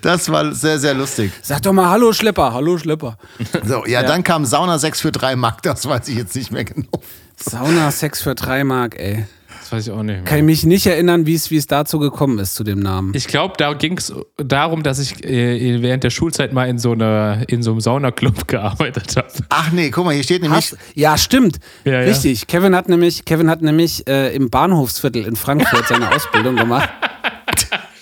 Das 0.00 0.30
war 0.30 0.54
sehr, 0.54 0.78
sehr 0.78 0.94
lustig. 0.94 1.30
Sag 1.42 1.60
doch 1.60 1.74
mal 1.74 1.90
Hallo 1.90 2.14
Schlepper, 2.14 2.54
Hallo 2.54 2.78
Schlepper. 2.78 3.18
So, 3.66 3.84
ja, 3.84 4.02
dann 4.02 4.24
kam 4.24 4.46
Sauna 4.46 4.78
6 4.78 5.02
für 5.02 5.12
3 5.12 5.36
Mark, 5.36 5.60
das 5.60 5.86
weiß 5.86 6.08
ich 6.08 6.16
jetzt 6.16 6.34
nicht 6.34 6.52
mehr 6.52 6.64
genau. 6.64 6.88
Sauna 7.36 7.90
Sex 7.90 8.22
für 8.22 8.34
3 8.34 8.64
Mark, 8.64 8.98
ey. 8.98 9.26
Das 9.70 9.76
weiß 9.76 9.86
ich 9.86 9.92
auch 9.92 10.02
nicht 10.02 10.16
mehr. 10.16 10.24
Kann 10.24 10.38
ich 10.38 10.44
mich 10.44 10.66
nicht 10.66 10.86
erinnern, 10.86 11.26
wie 11.26 11.34
es 11.34 11.52
wie 11.52 11.56
es 11.56 11.68
dazu 11.68 12.00
gekommen 12.00 12.40
ist, 12.40 12.56
zu 12.56 12.64
dem 12.64 12.80
Namen. 12.80 13.12
Ich 13.14 13.28
glaube, 13.28 13.54
da 13.56 13.72
ging 13.72 13.96
es 13.96 14.12
darum, 14.36 14.82
dass 14.82 14.98
ich 14.98 15.24
äh, 15.24 15.80
während 15.80 16.02
der 16.02 16.10
Schulzeit 16.10 16.52
mal 16.52 16.68
in 16.68 16.78
so, 16.78 16.90
einer, 16.90 17.44
in 17.46 17.62
so 17.62 17.70
einem 17.70 17.80
Saunaclub 17.80 18.48
gearbeitet 18.48 19.16
habe. 19.16 19.28
Ach 19.48 19.70
nee, 19.70 19.90
guck 19.90 20.06
mal, 20.06 20.14
hier 20.14 20.24
steht 20.24 20.42
nämlich, 20.42 20.72
Hast, 20.72 20.76
ja, 20.94 21.16
stimmt. 21.16 21.60
Ja, 21.84 21.92
ja. 21.92 22.00
Richtig. 22.00 22.48
Kevin 22.48 22.74
hat 22.74 22.88
nämlich, 22.88 23.24
Kevin 23.24 23.48
hat 23.48 23.62
nämlich 23.62 24.08
äh, 24.08 24.34
im 24.34 24.50
Bahnhofsviertel 24.50 25.24
in 25.24 25.36
Frankfurt 25.36 25.86
seine 25.86 26.10
Ausbildung 26.16 26.56
gemacht. 26.56 26.88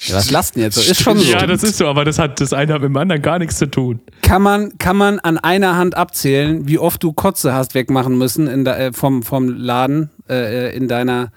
Ja, 0.01 0.15
was 0.15 0.31
lasst 0.31 0.57
denn 0.57 0.63
jetzt 0.63 0.77
so? 0.77 0.81
Ist 0.81 1.03
schon 1.03 1.19
so. 1.19 1.31
Ja, 1.31 1.47
das 1.47 1.63
ist 1.63 1.77
so, 1.77 1.87
aber 1.87 2.07
das 2.07 2.19
hat 2.19 2.41
das 2.41 2.55
eine 2.55 2.73
hat 2.73 2.81
mit 2.81 2.89
dem 2.89 2.97
anderen 2.97 3.21
gar 3.21 3.39
nichts 3.39 3.59
zu 3.59 3.71
tun. 3.71 4.01
kann, 4.23 4.41
man, 4.41 4.79
kann 4.79 4.97
man 4.97 5.19
an 5.19 5.37
einer 5.37 5.77
Hand 5.77 5.99
abzählen, 5.99 6.67
wie 6.67 6.79
oft 6.79 7.03
du 7.03 7.13
Kotze 7.13 7.53
hast 7.53 7.75
wegmachen 7.75 8.17
müssen 8.17 8.47
in 8.47 8.65
de, 8.65 8.73
äh, 8.75 8.93
vom, 8.95 9.23
vom 9.23 9.51
Laden 9.51 10.09
äh, 10.31 10.75
in 10.75 10.89
deiner 10.89 11.25
in 11.25 11.29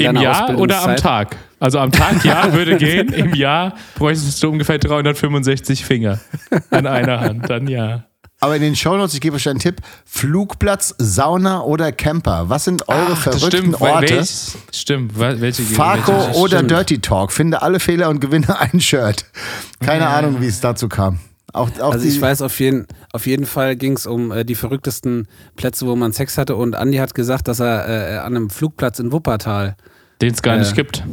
Im 0.00 0.14
deiner 0.14 0.22
Jahr 0.22 0.58
oder 0.58 0.82
am? 0.82 0.96
Tag? 0.96 1.36
Also 1.60 1.78
am 1.78 1.90
Tag, 1.92 2.24
ja, 2.24 2.52
würde 2.52 2.76
gehen. 2.76 3.12
Im 3.12 3.34
Jahr 3.34 3.74
bräuchtest 3.96 4.42
du 4.42 4.50
ungefähr 4.50 4.78
365 4.78 5.84
Finger 5.84 6.20
an 6.70 6.86
einer 6.86 7.20
Hand. 7.20 7.48
Dann 7.48 7.66
ja. 7.68 8.04
aber 8.40 8.56
in 8.56 8.62
den 8.62 8.76
Shownotes, 8.76 9.14
ich 9.14 9.20
gebe 9.20 9.36
euch 9.36 9.48
einen 9.48 9.58
Tipp, 9.58 9.76
Flugplatz, 10.04 10.94
Sauna 10.98 11.62
oder 11.62 11.92
Camper. 11.92 12.48
Was 12.48 12.64
sind 12.64 12.88
eure 12.88 13.12
Ach, 13.12 13.24
das 13.24 13.36
verrückten 13.38 13.58
stimmt. 13.74 13.80
Orte? 13.80 14.16
Welch, 14.16 14.30
stimmt. 14.72 15.12
wel- 15.18 15.40
Welche 15.40 15.62
Farco 15.62 16.12
welche, 16.12 16.38
oder 16.38 16.56
stimmt. 16.58 16.70
Dirty 16.72 16.98
Talk. 17.00 17.32
Finde 17.32 17.62
alle 17.62 17.80
Fehler 17.80 18.08
und 18.10 18.20
gewinne 18.20 18.58
ein 18.60 18.80
Shirt. 18.80 19.24
Keine 19.84 20.06
Ahnung, 20.08 20.40
wie 20.40 20.46
es 20.46 20.60
dazu 20.60 20.88
kam. 20.88 21.18
Auch, 21.56 21.70
auch 21.80 21.92
Also 21.92 22.06
ich 22.06 22.20
weiß, 22.20 22.42
auf 22.42 22.60
jeden, 22.60 22.86
auf 23.12 23.26
jeden 23.26 23.46
Fall 23.46 23.76
ging 23.76 23.94
es 23.94 24.06
um 24.06 24.30
äh, 24.30 24.44
die 24.44 24.54
verrücktesten 24.54 25.26
Plätze, 25.56 25.86
wo 25.86 25.96
man 25.96 26.12
Sex 26.12 26.36
hatte. 26.38 26.54
Und 26.56 26.76
Andi 26.76 26.98
hat 26.98 27.14
gesagt, 27.14 27.48
dass 27.48 27.60
er 27.60 27.88
äh, 27.88 28.16
an 28.18 28.36
einem 28.36 28.50
Flugplatz 28.50 28.98
in 28.98 29.10
Wuppertal. 29.12 29.76
Den 30.20 30.32
es 30.34 30.42
gar 30.42 30.56
Äh, 30.56 30.58
nicht 30.60 30.74
gibt. 30.74 31.04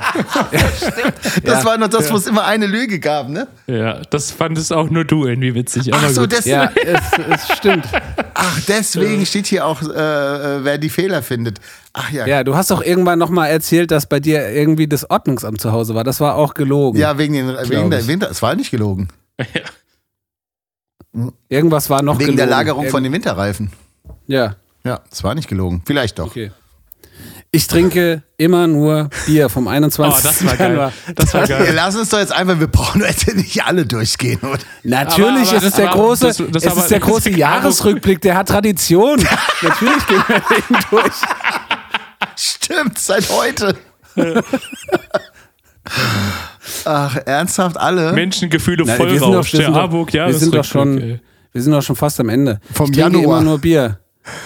das 0.50 1.44
ja, 1.44 1.64
war 1.64 1.78
noch 1.78 1.88
das, 1.88 2.10
wo 2.12 2.16
es 2.16 2.26
immer 2.26 2.44
eine 2.44 2.66
Lüge 2.66 2.98
gab, 3.00 3.28
ne? 3.28 3.46
Ja, 3.66 4.00
das 4.10 4.30
fandest 4.30 4.72
auch 4.72 4.90
nur 4.90 5.04
du 5.04 5.26
irgendwie 5.26 5.54
witzig. 5.54 5.92
Aber 5.92 6.02
Ach 6.06 6.10
so, 6.10 6.22
gut. 6.22 6.32
das, 6.32 6.44
Ja, 6.46 6.70
es, 6.84 7.00
es 7.28 7.56
stimmt. 7.56 7.84
ach, 8.34 8.60
deswegen 8.68 9.24
steht 9.26 9.46
hier 9.46 9.66
auch, 9.66 9.82
äh, 9.82 9.86
äh, 9.86 10.64
wer 10.64 10.78
die 10.78 10.90
Fehler 10.90 11.22
findet. 11.22 11.60
Ach 11.92 12.10
ja. 12.10 12.26
Ja, 12.26 12.44
du 12.44 12.54
hast 12.56 12.70
auch 12.72 12.82
irgendwann 12.82 13.18
nochmal 13.18 13.50
erzählt, 13.50 13.90
dass 13.90 14.06
bei 14.06 14.20
dir 14.20 14.48
irgendwie 14.50 14.86
das 14.86 15.08
Ordnungsamt 15.10 15.60
zu 15.60 15.72
Hause 15.72 15.94
war. 15.94 16.04
Das 16.04 16.20
war 16.20 16.36
auch 16.36 16.54
gelogen. 16.54 16.98
Ja, 16.98 17.18
wegen, 17.18 17.34
den, 17.34 17.48
wegen 17.68 17.90
der. 17.90 18.06
Winter. 18.06 18.30
Es 18.30 18.42
war 18.42 18.54
nicht 18.54 18.70
gelogen. 18.70 19.08
Irgendwas 21.48 21.90
war 21.90 22.02
noch 22.02 22.14
Wegen 22.18 22.26
gelogen. 22.32 22.36
der 22.36 22.46
Lagerung 22.46 22.86
von 22.88 23.04
Irgend- 23.04 23.06
den 23.06 23.12
Winterreifen. 23.14 23.72
Ja, 24.26 24.56
Ja, 24.84 25.00
es 25.10 25.24
war 25.24 25.34
nicht 25.34 25.48
gelogen. 25.48 25.82
Vielleicht 25.84 26.18
doch. 26.18 26.26
okay. 26.28 26.52
Ich 27.52 27.66
trinke 27.66 28.22
immer 28.36 28.68
nur 28.68 29.10
Bier 29.26 29.48
vom 29.48 29.66
21. 29.66 30.20
Oh, 30.24 30.28
das 30.28 30.44
war 30.46 30.56
geil. 30.56 30.70
Januar. 30.70 30.92
Das 31.16 31.34
war 31.34 31.48
Ja, 31.48 31.58
geil. 31.58 31.72
lass 31.74 31.96
uns 31.96 32.08
doch 32.10 32.18
jetzt 32.20 32.32
einfach, 32.32 32.60
wir 32.60 32.68
brauchen 32.68 33.00
jetzt 33.00 33.34
nicht 33.34 33.64
alle 33.66 33.84
durchgehen, 33.84 34.38
oder? 34.42 34.58
Natürlich 34.84 35.18
Aber- 35.20 35.28
aber 35.30 35.40
ist 35.42 35.52
es 35.54 35.62
das 35.62 35.74
der 35.74 35.88
große, 35.88 36.26
das- 36.28 36.36
das 36.36 36.64
es 36.64 36.70
aber- 36.70 36.80
ist 36.82 36.90
der 36.92 37.00
große 37.00 37.30
Jahresrückblick, 37.30 38.20
der 38.20 38.36
hat 38.36 38.48
Tradition. 38.48 39.16
Natürlich 39.62 40.06
gehen 40.06 40.22
wir 40.28 40.42
den 40.68 40.76
durch. 40.90 41.12
Stimmt, 42.36 42.98
seit 43.00 43.28
heute. 43.30 43.76
Ach, 46.84 47.16
ernsthaft 47.26 47.76
alle? 47.76 48.12
Menschengefühle 48.12 48.84
Na, 48.86 48.94
voll 48.94 49.08
raus. 49.18 49.20
wir 49.52 49.58
Der 49.58 49.66
sind 49.66 49.74
doch- 49.74 49.80
Arburg 49.82 50.12
wir 50.12 50.32
sind 50.34 50.54
doch 50.54 50.64
schon, 50.64 51.20
wir 51.52 51.62
sind 51.62 51.72
doch 51.72 51.82
schon 51.82 51.96
fast 51.96 52.20
am 52.20 52.28
Ende. 52.28 52.60
Vom 52.72 52.86
ich 52.92 52.96
trinke 52.98 53.18
Januar. 53.18 53.40
immer 53.40 53.50
nur 53.50 53.58
Bier. 53.58 53.98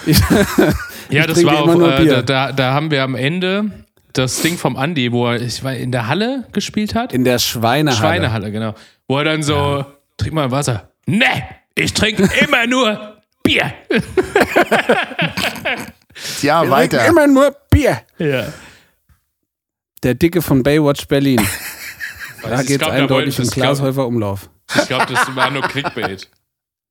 Ich, 0.07 0.17
Ja, 1.09 1.21
ich 1.21 1.27
das 1.27 1.45
war 1.45 1.63
immer 1.63 1.73
auch, 1.73 1.77
nur 1.77 1.99
äh, 1.99 2.23
da, 2.23 2.51
da 2.51 2.73
haben 2.73 2.91
wir 2.91 3.03
am 3.03 3.15
Ende 3.15 3.71
das 4.13 4.41
Ding 4.41 4.57
vom 4.57 4.77
Andi, 4.77 5.11
wo 5.11 5.27
er, 5.27 5.41
ich 5.41 5.63
war 5.63 5.73
in 5.73 5.91
der 5.91 6.07
Halle 6.07 6.45
gespielt 6.51 6.95
hat. 6.95 7.13
In 7.13 7.23
der 7.23 7.39
Schweinehalle. 7.39 7.97
Schweinehalle, 7.99 8.51
genau. 8.51 8.75
Wo 9.07 9.17
er 9.17 9.25
dann 9.25 9.43
so, 9.43 9.85
trink 10.17 10.33
mal 10.33 10.51
Wasser. 10.51 10.89
Ne, 11.05 11.25
ich 11.75 11.93
trinke 11.93 12.23
immer 12.45 12.65
nur 12.65 13.17
Bier. 13.43 13.73
Ja, 16.41 16.63
Wir 16.63 16.71
weiter. 16.71 17.05
immer 17.05 17.27
nur 17.27 17.55
Bier. 17.69 18.01
Ja. 18.17 18.47
Der 20.03 20.15
Dicke 20.15 20.41
von 20.41 20.63
Baywatch 20.63 21.07
Berlin. 21.07 21.41
Da 22.47 22.61
geht 22.61 22.79
es 22.79 22.87
eindeutig 22.87 23.39
um 23.39 23.49
Glashäufer 23.49 24.05
Umlauf. 24.05 24.51
Ich 24.75 24.87
glaube, 24.87 25.07
das 25.11 25.35
war 25.35 25.49
nur 25.49 25.63
Clickbait. 25.63 26.29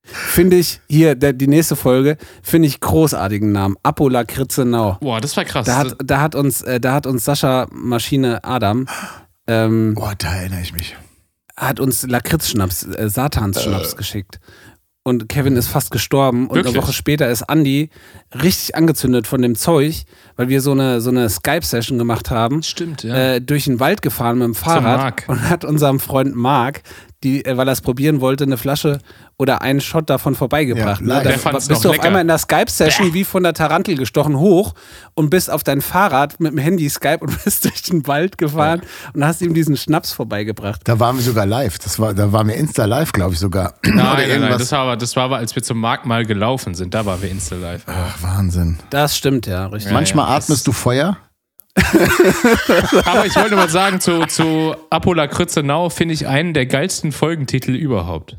Finde 0.05 0.57
ich, 0.57 0.81
hier, 0.89 1.15
der, 1.15 1.33
die 1.33 1.47
nächste 1.47 1.77
Folge, 1.77 2.19
finde 2.43 2.69
ich 2.69 2.81
großartigen 2.81 3.53
Namen. 3.53 3.77
Apola 3.83 4.25
Kritzenau. 4.25 4.99
Boah, 5.01 5.21
das 5.21 5.37
war 5.37 5.45
krass. 5.45 5.67
Da 5.67 5.77
hat, 5.79 5.97
da 6.05 6.21
hat 6.21 6.35
uns, 6.35 6.61
äh, 6.63 6.79
da 6.79 6.93
hat 6.93 7.07
uns 7.07 7.25
Sascha 7.25 7.67
Maschine 7.73 8.45
Adam 8.45 8.87
ähm, 9.47 9.95
Boah, 9.95 10.15
da 10.17 10.35
erinnere 10.35 10.61
ich 10.61 10.73
mich. 10.73 10.97
hat 11.57 11.81
uns 11.81 12.07
Lakritzschnaps, 12.07 12.85
äh, 12.85 13.09
Satansschnaps 13.09 13.97
geschickt. 13.97 14.41
und 15.03 15.29
Kevin 15.29 15.57
ist 15.57 15.69
fast 15.69 15.91
gestorben. 15.91 16.49
Und 16.49 16.57
Wirklich? 16.57 16.75
eine 16.75 16.83
Woche 16.83 16.93
später 16.95 17.29
ist 17.29 17.43
Andy 17.43 17.91
richtig 18.35 18.75
angezündet 18.75 19.27
von 19.27 19.43
dem 19.43 19.55
Zeug, 19.55 20.05
weil 20.37 20.49
wir 20.49 20.63
so 20.63 20.73
eine, 20.73 21.01
so 21.03 21.11
eine 21.11 21.29
Skype-Session 21.29 21.99
gemacht 21.99 22.31
haben. 22.31 22.63
Stimmt, 22.63 23.03
ja. 23.03 23.35
Äh, 23.35 23.41
durch 23.43 23.65
den 23.65 23.81
Wald 23.81 24.01
gefahren 24.01 24.39
mit 24.39 24.47
dem 24.47 24.55
Fahrrad 24.55 25.29
und 25.29 25.49
hat 25.49 25.65
unserem 25.67 26.01
Freund 26.01 26.35
Marc, 26.35 26.83
die, 27.25 27.45
äh, 27.45 27.57
weil 27.57 27.69
er 27.69 27.73
es 27.73 27.81
probieren 27.81 28.21
wollte, 28.21 28.45
eine 28.45 28.57
Flasche 28.57 28.99
oder 29.37 29.63
einen 29.63 29.81
Shot 29.81 30.11
davon 30.11 30.35
vorbeigebracht. 30.35 31.01
Ja, 31.01 31.23
ne? 31.23 31.39
Da 31.43 31.53
bist 31.53 31.71
du 31.71 31.89
auf 31.89 31.97
lecker. 31.97 32.05
einmal 32.05 32.23
in 32.23 32.29
der 32.29 32.39
Skype-Session 32.39 33.15
wie 33.15 33.25
von 33.25 33.43
der 33.43 33.55
Tarantel 33.55 33.97
gestochen 33.97 34.39
hoch 34.39 34.75
und 35.15 35.31
bist 35.31 35.51
auf 35.51 35.65
dein 35.65 35.81
Fahrrad 35.81 36.39
mit 36.39 36.53
dem 36.53 36.59
Handy 36.59 36.89
Skype 36.89 37.19
und 37.21 37.45
bist 37.45 37.65
durch 37.65 37.83
den 37.83 38.07
Wald 38.07 38.39
gefahren 38.39 38.83
und 39.15 39.25
hast 39.25 39.43
ihm 39.43 39.55
diesen 39.55 39.77
Schnaps 39.77 40.13
vorbeigebracht. 40.13 40.83
Da 40.85 41.01
waren 41.01 41.17
wir 41.17 41.23
sogar 41.23 41.47
live. 41.47 41.79
Das 41.79 41.99
war, 41.99 42.15
da 42.15 42.31
waren 42.31 42.47
wir 42.49 42.55
Insta 42.55 42.85
live, 42.85 43.13
glaube 43.13 43.35
ich 43.35 43.41
sogar. 43.41 43.75
Nein, 43.85 43.97
nein, 43.97 44.41
nein, 44.41 44.59
das 44.59 44.71
war 44.71 44.81
aber, 44.81 44.97
das 44.97 45.17
war 45.17 45.25
aber, 45.25 45.39
als 45.39 45.55
wir 45.57 45.63
zum 45.63 45.81
Markt 45.81 46.07
mal 46.07 46.25
gelaufen 46.25 46.75
sind, 46.75 46.95
da 46.95 47.07
waren 47.07 47.21
wir 47.23 47.31
Insta 47.31 47.57
live. 47.57 47.83
Ach, 47.87 48.23
Wahnsinn. 48.23 48.79
Das 48.91 49.17
stimmt, 49.17 49.47
ja, 49.47 49.67
richtig. 49.67 49.93
Manchmal 49.93 50.29
ja, 50.29 50.37
atmest 50.37 50.67
du 50.67 50.73
Feuer. 50.73 51.17
Aber 53.05 53.27
ich 53.27 53.35
wollte 53.37 53.57
mal 53.57 53.69
sagen, 53.69 54.01
zu, 54.01 54.27
zu 54.27 54.75
Apola 54.91 55.27
Krützenau 55.27 55.91
finde 55.91 56.15
ich 56.15 56.27
einen 56.27 56.55
der 56.55 56.67
geilsten 56.67 57.13
Folgentitel 57.13 57.73
überhaupt. 57.75 58.37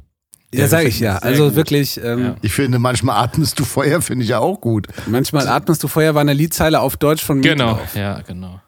Ja, 0.54 0.68
sag 0.70 0.86
ich 0.86 1.00
ja. 1.02 1.18
Also 1.18 1.48
gut. 1.48 1.56
wirklich, 1.56 2.02
ähm, 2.02 2.20
Ja. 2.24 2.36
Ich 2.42 2.54
finde, 2.54 2.80
manchmal 2.80 3.22
atmest 3.22 3.60
du 3.60 3.66
Feuer, 3.66 4.02
finde 4.02 4.24
ich 4.24 4.30
ja 4.30 4.40
auch 4.40 4.62
gut. 4.62 4.88
manchmal 5.06 5.48
atmest 5.50 5.84
du 5.84 5.88
Feuer 5.90 6.16
war 6.16 6.22
eine 6.22 6.34
Liedzeile 6.34 6.80
auf 6.80 6.96
Deutsch 6.96 7.24
von 7.24 7.40
mir. 7.40 7.50
Genau, 7.50 7.80
ja, 7.94 8.22
genau. 8.22 8.62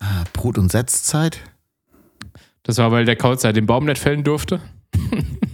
Ah, 0.00 0.24
Brot- 0.34 0.58
und 0.58 0.70
Setzzeit. 0.70 1.38
Das 2.62 2.76
war, 2.78 2.92
weil 2.92 3.06
der 3.06 3.16
Kautzer 3.16 3.52
den 3.54 3.64
Baum 3.66 3.86
nicht 3.86 3.98
fällen 3.98 4.22
durfte. 4.22 4.60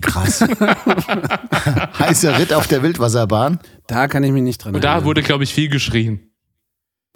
Krass. 0.00 0.40
Heißer 1.98 2.38
Ritt 2.38 2.52
auf 2.52 2.66
der 2.66 2.82
Wildwasserbahn. 2.82 3.60
Da 3.86 4.08
kann 4.08 4.24
ich 4.24 4.32
mich 4.32 4.42
nicht 4.42 4.58
dran 4.64 4.74
Und 4.74 4.82
da 4.82 4.88
erinnern. 4.92 5.04
wurde, 5.04 5.22
glaube 5.22 5.44
ich, 5.44 5.54
viel 5.54 5.68
geschrien. 5.68 6.25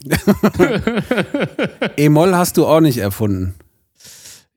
E-Moll 1.96 2.34
hast 2.34 2.56
du 2.56 2.66
auch 2.66 2.80
nicht 2.80 2.98
erfunden. 2.98 3.54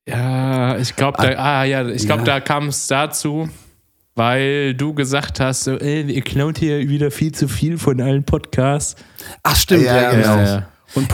Ja, 0.07 0.77
ich 0.77 0.95
glaube, 0.95 1.17
da, 1.21 1.29
ah, 1.37 1.63
ja, 1.63 1.87
ich 1.87 2.05
glaube, 2.05 2.21
Ja. 2.21 2.25
da 2.25 2.39
kam 2.41 2.67
es 2.67 2.87
dazu, 2.87 3.49
weil 4.15 4.73
du 4.73 4.93
gesagt 4.93 5.39
hast, 5.39 5.63
so, 5.63 5.77
ey, 5.77 6.01
ihr 6.03 6.21
klaut 6.21 6.57
hier 6.57 6.89
wieder 6.89 7.09
viel 7.11 7.31
zu 7.31 7.47
viel 7.47 7.77
von 7.77 8.01
allen 8.01 8.23
Podcasts. 8.25 8.95
Ach, 9.43 9.55
stimmt, 9.55 9.85
Ja, 9.85 10.01
ja. 10.01 10.11
genau. 10.11 10.37
Ja, 10.37 10.57
Pu- 10.57 10.63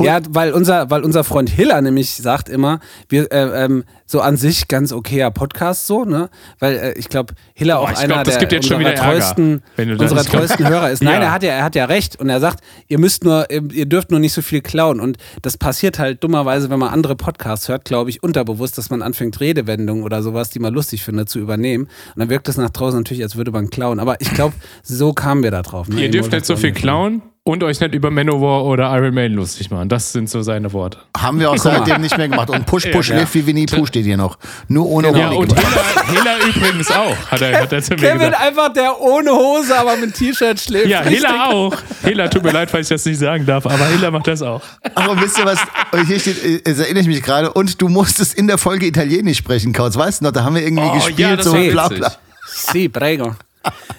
Ja, 0.02 0.20
weil 0.30 0.52
unser, 0.52 0.90
weil 0.90 1.04
unser 1.04 1.24
Freund 1.24 1.50
Hiller 1.50 1.82
nämlich 1.82 2.16
sagt 2.16 2.50
immer, 2.50 2.80
wir 3.08 3.32
äh, 3.32 3.66
ähm, 3.66 3.84
so 4.06 4.22
an 4.22 4.38
sich 4.38 4.68
ganz 4.68 4.92
okayer 4.92 5.32
Podcast 5.32 5.88
so, 5.88 6.04
ne? 6.04 6.30
Weil 6.60 6.76
äh, 6.78 6.94
ich 6.98 7.10
glaube, 7.10 7.34
Hiller 7.54 7.80
auch 7.80 7.92
ich 7.92 7.98
einer 7.98 8.16
glaub, 8.16 8.24
das 8.26 8.38
der 8.40 8.48
gibt 8.48 8.64
unserer 8.64 8.82
Ärger, 8.82 9.02
treuesten, 9.04 9.64
das- 9.78 9.86
unserer 9.88 10.24
treuesten 10.24 10.68
Hörer 10.68 10.90
ist. 10.92 11.04
Nein, 11.04 11.22
Ja. 11.22 11.28
er 11.28 11.32
hat 11.32 11.44
ja, 11.44 11.52
er 11.52 11.64
hat 11.64 11.76
ja 11.76 11.86
recht 11.86 12.20
und 12.20 12.30
er 12.30 12.40
sagt, 12.40 12.62
ihr 12.88 13.00
müsst 13.00 13.24
nur, 13.24 13.50
ihr 13.52 13.86
dürft 13.86 14.12
nur 14.12 14.20
nicht 14.20 14.34
so 14.34 14.42
viel 14.42 14.62
klauen 14.62 15.00
und 15.00 15.18
das 15.44 15.58
passiert 15.58 16.00
halt 16.00 16.24
dummerweise, 16.24 16.70
wenn 16.70 16.80
man 16.80 16.90
andere 16.90 17.16
Podcasts 17.16 17.68
hört, 17.70 17.86
glaube 17.86 18.10
ich, 18.10 18.24
unterbewusst, 18.24 18.78
dass 18.78 18.90
man 18.90 19.02
anfängt 19.02 19.40
Redewendungen 19.40 20.04
oder 20.04 20.24
sowas, 20.24 20.50
die 20.50 20.60
man 20.60 20.74
lustig 20.74 21.04
findet, 21.04 21.30
zu 21.30 21.40
übernehmen 21.40 21.86
und 21.86 22.20
dann 22.20 22.30
wirkt 22.30 22.50
es 22.50 22.58
nach 22.58 22.70
draußen 22.72 23.00
natürlich, 23.00 23.24
als 23.24 23.36
würde 23.36 23.52
man 23.52 23.70
klauen. 23.70 24.00
Aber 24.00 24.20
ich 24.20 24.32
glaube, 24.34 24.56
so 24.84 25.14
kamen 25.14 25.44
wir 25.44 25.52
da 25.52 25.62
drauf. 25.62 25.88
Ne? 25.88 26.02
Ihr 26.02 26.12
dürft 26.12 26.30
Emol 26.30 26.38
nicht 26.40 26.46
so 26.48 26.56
viel 26.58 26.72
auch 26.72 26.76
klauen 26.76 27.22
und 27.50 27.64
euch 27.64 27.80
nicht 27.80 27.96
über 27.96 28.12
Manowar 28.12 28.64
oder 28.66 28.96
Iron 28.96 29.14
Man 29.16 29.32
lustig 29.34 29.72
machen. 29.72 29.90
Das 29.90 30.12
sind 30.12 30.30
so 30.30 30.42
seine 30.44 30.72
Worte. 30.72 31.00
haben 31.18 31.40
wir 31.40 31.50
auch 31.50 31.58
seitdem 31.58 32.02
nicht 32.02 32.16
mehr 32.18 32.28
gemacht. 32.30 32.50
Und 32.52 32.66
Push 32.68 32.88
Push 32.92 33.10
Ja. 33.10 33.18
lebt 33.18 33.34
wie 33.34 33.46
Winnie 33.48 33.66
Pooh 33.66 33.86
steht 33.88 34.06
hier 34.06 34.18
noch. 34.18 34.38
Nur 34.68 34.86
ohne 34.88 35.08
Ja, 35.18 35.30
Honig. 35.32 35.40
und 35.40 35.56
Hela, 35.58 36.14
Hela 36.14 36.38
übrigens 36.48 36.92
auch, 36.92 37.16
hat 37.32 37.42
er, 37.42 37.62
hat 37.62 37.74
er 37.74 37.82
zu 37.82 37.96
mir 37.96 37.98
Kevin 38.02 38.20
gesagt. 38.20 38.42
einfach 38.42 38.72
der 38.74 39.02
ohne 39.02 39.32
Hose, 39.32 39.76
aber 39.78 39.98
mit 39.98 40.14
T-Shirt 40.14 40.60
schläft. 40.60 40.88
Ja. 40.88 41.02
Hela 41.02 41.46
auch. 41.48 41.74
Hela, 42.04 42.28
tut 42.28 42.44
mir 42.44 42.52
leid, 42.52 42.70
falls 42.70 42.90
ich 42.92 42.96
das 42.96 43.06
nicht 43.06 43.20
sagen 43.20 43.46
darf, 43.48 43.66
aber 43.66 43.86
Hela 43.86 44.12
macht 44.12 44.28
das 44.28 44.42
auch. 44.44 44.62
Aber 44.94 45.20
wisst 45.22 45.40
ihr 45.40 45.46
was? 45.46 45.60
Hier 46.08 46.20
steht, 46.20 46.44
äh, 46.44 46.62
jetzt 46.68 46.80
erinnere 46.80 47.02
ich 47.02 47.08
mich 47.08 47.24
gerade. 47.24 47.52
Und 47.52 47.82
du 47.82 47.88
musstest 47.90 48.36
in 48.38 48.46
der 48.48 48.58
Folge 48.60 48.86
Italienisch 48.86 49.38
sprechen, 49.40 49.74
Kautz. 49.74 49.96
Weißt 49.98 50.22
du 50.22 50.26
noch? 50.26 50.32
Da 50.32 50.44
haben 50.44 50.54
wir 50.56 50.62
irgendwie 50.62 50.84
Oh, 50.88 50.94
gespielt, 50.94 51.18
ja, 51.20 51.36
das 51.36 51.46
so 51.46 51.54
bla 51.54 51.88
bla. 51.88 52.12
Si, 52.46 52.90
prego. 52.90 53.36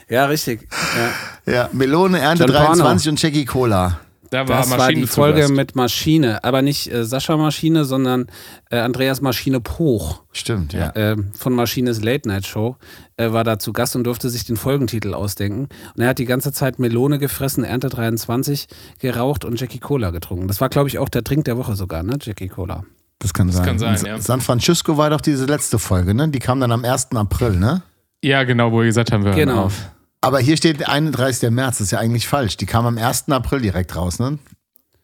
Ja, 0.09 0.27
richtig. 0.27 0.69
Ja. 0.71 1.11
Ja, 1.51 1.69
Melone, 1.73 2.19
Ernte 2.21 2.45
John 2.45 2.53
Porno. 2.53 2.75
23 2.85 3.09
und 3.11 3.23
Jackie 3.23 3.45
Cola. 3.45 3.99
Da 4.31 4.47
war 4.47 4.59
Das 4.59 4.71
war 4.79 4.93
die 4.93 5.09
Folge 5.09 5.49
mit 5.49 5.75
Maschine, 5.75 6.45
aber 6.45 6.63
nicht 6.63 6.93
äh, 6.93 7.05
Sascha 7.05 7.37
Maschine, 7.37 7.85
sondern 7.85 8.27
äh, 8.71 8.79
Andreas 8.79 9.21
Maschine 9.21 9.59
Poch 9.61 10.23
Stimmt, 10.31 10.73
ja. 10.73 10.91
äh, 10.91 11.17
von 11.37 11.53
Maschines 11.53 12.01
Late 12.01 12.29
Night 12.29 12.47
Show 12.47 12.77
äh, 13.17 13.33
war 13.33 13.43
da 13.43 13.59
zu 13.59 13.73
Gast 13.73 13.97
und 13.97 14.05
durfte 14.05 14.31
sich 14.31 14.45
den 14.45 14.57
Folgentitel 14.57 15.15
ausdenken. 15.15 15.69
Und 15.97 16.03
er 16.03 16.11
hat 16.11 16.19
die 16.21 16.27
ganze 16.27 16.53
Zeit 16.53 16.79
Melone 16.79 17.19
gefressen, 17.19 17.65
Ernte 17.65 17.89
23 17.89 18.69
geraucht 19.01 19.45
und 19.45 19.61
Jackie 19.61 19.81
Cola 19.81 20.11
getrunken. 20.11 20.47
Das 20.47 20.61
war, 20.61 20.69
glaube 20.69 20.89
ich, 20.89 20.99
auch 21.01 21.09
der 21.09 21.25
Trink 21.25 21.47
der 21.47 21.57
Woche 21.57 21.75
sogar, 21.75 22.05
ne? 22.05 22.17
Jackie 22.23 22.47
Cola. 22.49 22.85
Das 23.19 23.35
kann 23.35 23.51
sein. 23.51 23.67
kann 23.67 23.79
sein, 23.81 23.99
ja. 24.07 24.21
San 24.21 24.41
Francisco 24.41 24.97
war 24.97 25.11
doch 25.11 25.21
diese 25.21 25.45
letzte 25.47 25.81
Folge, 25.81 26.15
ne? 26.15 26.29
Die 26.29 26.39
kam 26.39 26.61
dann 26.61 26.71
am 26.71 26.85
1. 26.85 27.09
April, 27.17 27.57
ne? 27.57 27.83
Ja, 28.23 28.45
genau, 28.45 28.71
wo 28.71 28.79
wir 28.79 28.87
gesagt 28.87 29.11
haben, 29.11 29.25
wir 29.25 29.31
hören 29.33 29.39
Genau. 29.41 29.65
auf. 29.65 29.91
Aber 30.20 30.38
hier 30.40 30.56
steht 30.56 30.87
31. 30.87 31.50
März, 31.50 31.78
das 31.78 31.87
ist 31.87 31.90
ja 31.92 31.98
eigentlich 31.98 32.28
falsch. 32.28 32.56
Die 32.59 32.66
kam 32.66 32.85
am 32.87 32.98
1. 32.98 33.28
April 33.30 33.61
direkt 33.61 33.96
raus, 33.96 34.18
ne? 34.18 34.38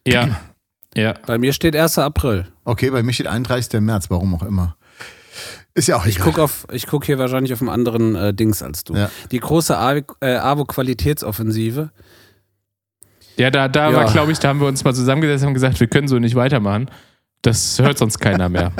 Ja. 0.07 0.39
Ja. 0.95 1.15
Bei 1.25 1.37
mir 1.37 1.53
steht 1.53 1.75
1. 1.75 1.97
April. 1.99 2.47
Okay, 2.65 2.89
bei 2.91 3.03
mir 3.03 3.13
steht 3.13 3.27
31. 3.27 3.81
März, 3.81 4.09
warum 4.09 4.35
auch 4.35 4.43
immer. 4.43 4.77
Ist 5.73 5.87
ja 5.87 5.95
auch 5.97 6.05
Ich 6.05 6.15
egal. 6.15 6.25
gucke 6.27 6.43
auf, 6.43 6.65
ich 6.71 6.87
guck 6.87 7.05
hier 7.05 7.19
wahrscheinlich 7.19 7.53
auf 7.53 7.61
einem 7.61 7.69
anderen 7.69 8.15
äh, 8.15 8.33
Dings 8.33 8.63
als 8.63 8.83
du. 8.83 8.95
Ja. 8.95 9.11
Die 9.31 9.39
große 9.39 9.77
AWO 9.77 10.03
äh. 10.21 10.37
Ja, 13.37 13.51
da, 13.51 13.67
da 13.67 13.91
Ja. 13.91 13.95
war, 13.95 14.11
glaube 14.11 14.31
ich, 14.31 14.39
da 14.39 14.47
haben 14.49 14.59
wir 14.59 14.67
uns 14.67 14.83
mal 14.83 14.95
zusammengesetzt 14.95 15.45
und 15.45 15.53
gesagt, 15.53 15.79
wir 15.79 15.87
können 15.87 16.07
so 16.07 16.17
nicht 16.17 16.33
weitermachen. 16.35 16.89
Das 17.43 17.79
hört 17.79 17.97
sonst 17.97 18.19
keiner 18.19 18.49
mehr. 18.49 18.71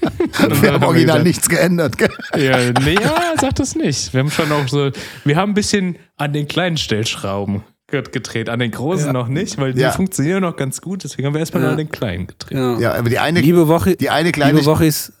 Wir 0.60 0.72
haben 0.72 0.84
original 0.84 1.22
nichts 1.22 1.48
geändert. 1.48 1.98
gell? 1.98 2.08
Ja, 2.36 2.56
nee, 2.82 2.94
ja, 2.94 3.34
sag 3.40 3.54
das 3.56 3.74
nicht. 3.74 4.12
Wir 4.14 4.20
haben 4.20 4.30
schon 4.30 4.50
auch 4.52 4.68
so, 4.68 4.90
wir 5.24 5.36
haben 5.36 5.50
ein 5.52 5.54
bisschen 5.54 5.96
an 6.16 6.32
den 6.32 6.46
kleinen 6.48 6.76
Stellschrauben 6.76 7.64
ge- 7.88 8.02
gedreht, 8.10 8.48
an 8.48 8.60
den 8.60 8.70
großen 8.70 9.12
noch 9.12 9.28
nicht, 9.28 9.58
weil 9.58 9.74
die 9.74 9.80
Ja. 9.80 9.90
funktionieren 9.90 10.42
noch 10.42 10.56
ganz 10.56 10.80
gut, 10.80 11.04
deswegen 11.04 11.26
haben 11.26 11.34
wir 11.34 11.40
erstmal 11.40 11.62
Ja. 11.62 11.68
nur 11.68 11.72
an 11.72 11.78
den 11.78 11.90
kleinen 11.90 12.26
gedreht. 12.26 12.56
Ja. 12.58 12.78
Ja, 12.78 12.94
aber 12.94 13.08
die 13.10 13.18
eine, 13.18 13.40
Liebe 13.40 13.68
Woche, 13.68 13.96
die 13.96 14.08
eine 14.10 14.32
kleine 14.32 14.52
liebe 14.60 14.66
Wochis, 14.66 15.12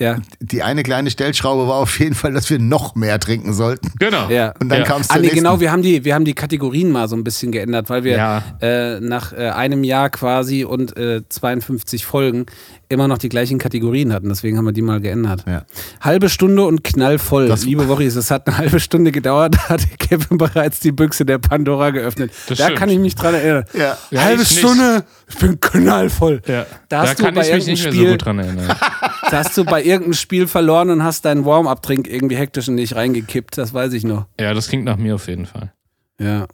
ja, 0.00 0.16
die 0.40 0.62
eine 0.62 0.82
kleine 0.82 1.10
Stellschraube 1.10 1.68
war 1.68 1.76
auf 1.76 2.00
jeden 2.00 2.14
Fall, 2.16 2.32
dass 2.32 2.50
wir 2.50 2.58
noch 2.58 2.94
mehr 2.96 3.20
trinken 3.20 3.52
sollten. 3.52 3.92
Genau. 3.98 4.28
ja. 4.30 4.52
Und 4.60 4.70
dann 4.70 4.80
Ja. 4.80 4.84
kam 4.84 5.02
es 5.02 5.10
Ah, 5.10 5.14
zur 5.14 5.22
nee, 5.22 5.28
genau, 5.28 5.60
wir 5.60 5.70
haben, 5.70 5.82
die, 5.82 6.04
wir 6.04 6.14
haben 6.14 6.24
die 6.24 6.34
Kategorien 6.34 6.90
mal 6.90 7.06
so 7.06 7.14
ein 7.16 7.22
bisschen 7.22 7.52
geändert, 7.52 7.90
weil 7.90 8.02
wir 8.04 8.16
Ja. 8.16 8.42
äh, 8.60 8.98
nach 9.00 9.32
äh, 9.32 9.50
einem 9.50 9.84
Jahr 9.84 10.10
quasi 10.10 10.64
und 10.64 10.96
äh, 10.96 11.22
52 11.28 12.04
Folgen 12.06 12.46
immer 12.90 13.08
noch 13.08 13.18
die 13.18 13.28
gleichen 13.28 13.58
Kategorien 13.58 14.12
hatten. 14.12 14.28
Deswegen 14.28 14.58
haben 14.58 14.64
wir 14.66 14.72
die 14.72 14.82
mal 14.82 15.00
geändert. 15.00 15.44
Ja. 15.46 15.64
Halbe 16.00 16.28
Stunde 16.28 16.64
und 16.64 16.84
knallvoll. 16.84 17.48
Das- 17.48 17.64
Liebe 17.64 17.88
Wochis, 17.88 18.16
es 18.16 18.30
hat 18.30 18.46
eine 18.46 18.58
halbe 18.58 18.80
Stunde 18.80 19.12
gedauert, 19.12 19.54
da 19.56 19.68
hat 19.70 19.80
Kevin 19.98 20.36
bereits 20.38 20.80
die 20.80 20.92
Büchse 20.92 21.24
der 21.24 21.38
Pandora 21.38 21.90
geöffnet. 21.90 22.32
Das 22.48 22.58
da 22.58 22.64
stimmt. 22.64 22.78
kann 22.78 22.88
ich 22.90 22.98
mich 22.98 23.14
dran 23.14 23.34
erinnern. 23.34 23.64
Ja. 23.72 23.96
Ja, 24.10 24.22
halbe 24.24 24.42
ich 24.42 24.50
nicht. 24.50 24.58
Stunde, 24.58 25.04
ich 25.28 25.36
bin 25.36 25.58
knallvoll. 25.60 26.42
Ja. 26.46 26.66
Da 26.88 27.02
hast 27.02 27.18
du 27.18 27.24
kann 27.24 27.34
bei 27.34 27.46
ich 27.48 27.54
mich 27.54 27.66
nicht 27.66 27.84
mehr 27.84 27.92
so 27.92 28.04
gut 28.04 28.24
dran 28.24 28.38
erinnern. 28.38 28.76
Da 29.30 29.38
hast 29.44 29.56
du 29.56 29.64
bei 29.64 29.80
irgendeinem 29.84 30.14
Spiel 30.14 30.48
verloren 30.48 30.90
und 30.90 31.04
hast 31.04 31.24
deinen 31.24 31.44
Warm-Up-Trink 31.44 32.08
irgendwie 32.08 32.34
hektisch 32.36 32.66
in 32.66 32.76
dich 32.76 32.96
reingekippt. 32.96 33.56
Das 33.58 33.72
weiß 33.72 33.92
ich 33.92 34.02
noch. 34.02 34.26
Ja, 34.40 34.54
das 34.54 34.66
klingt 34.66 34.84
nach 34.86 34.96
mir 34.96 35.14
auf 35.14 35.28
jeden 35.28 35.46
Fall. 35.46 35.72
Ja. 36.20 36.48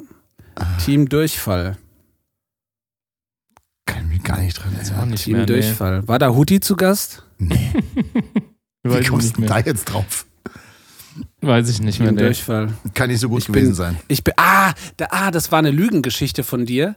Team 0.84 1.08
Durchfall. 1.08 1.78
Kann 3.86 4.02
ich 4.06 4.08
mich 4.18 4.22
gar 4.22 4.38
nicht 4.40 4.58
dran 4.62 4.74
erinnern. 4.74 5.08
nicht 5.10 5.24
Team 5.24 5.34
mehr, 5.36 5.46
nee. 5.46 5.52
Durchfall. 5.52 6.06
War 6.08 6.18
da 6.18 6.28
Huti 6.34 6.60
zu 6.60 6.76
Gast? 6.76 7.22
Weiß 7.38 7.50
Wie 8.82 8.98
ich 9.00 9.08
kommst 9.08 9.36
du 9.36 9.42
da 9.42 9.58
jetzt 9.60 9.84
drauf? 9.86 10.26
Weiß 11.40 11.68
ich 11.68 11.80
nicht 11.80 11.98
mehr. 11.98 12.08
Team 12.08 12.16
Nee. 12.16 12.22
Durchfall. 12.22 12.72
Kann 12.94 13.08
nicht 13.10 13.20
so 13.20 13.28
gut 13.28 13.40
Ich 13.40 13.46
gewesen 13.46 13.68
bin, 13.68 13.74
sein. 13.74 13.96
Ich 14.08 14.22
bin, 14.22 14.34
ah, 14.36 14.72
da, 14.96 15.06
ah, 15.10 15.30
das 15.30 15.50
war 15.52 15.58
eine 15.60 15.70
Lügengeschichte 15.70 16.44
von 16.44 16.66
dir. 16.66 16.96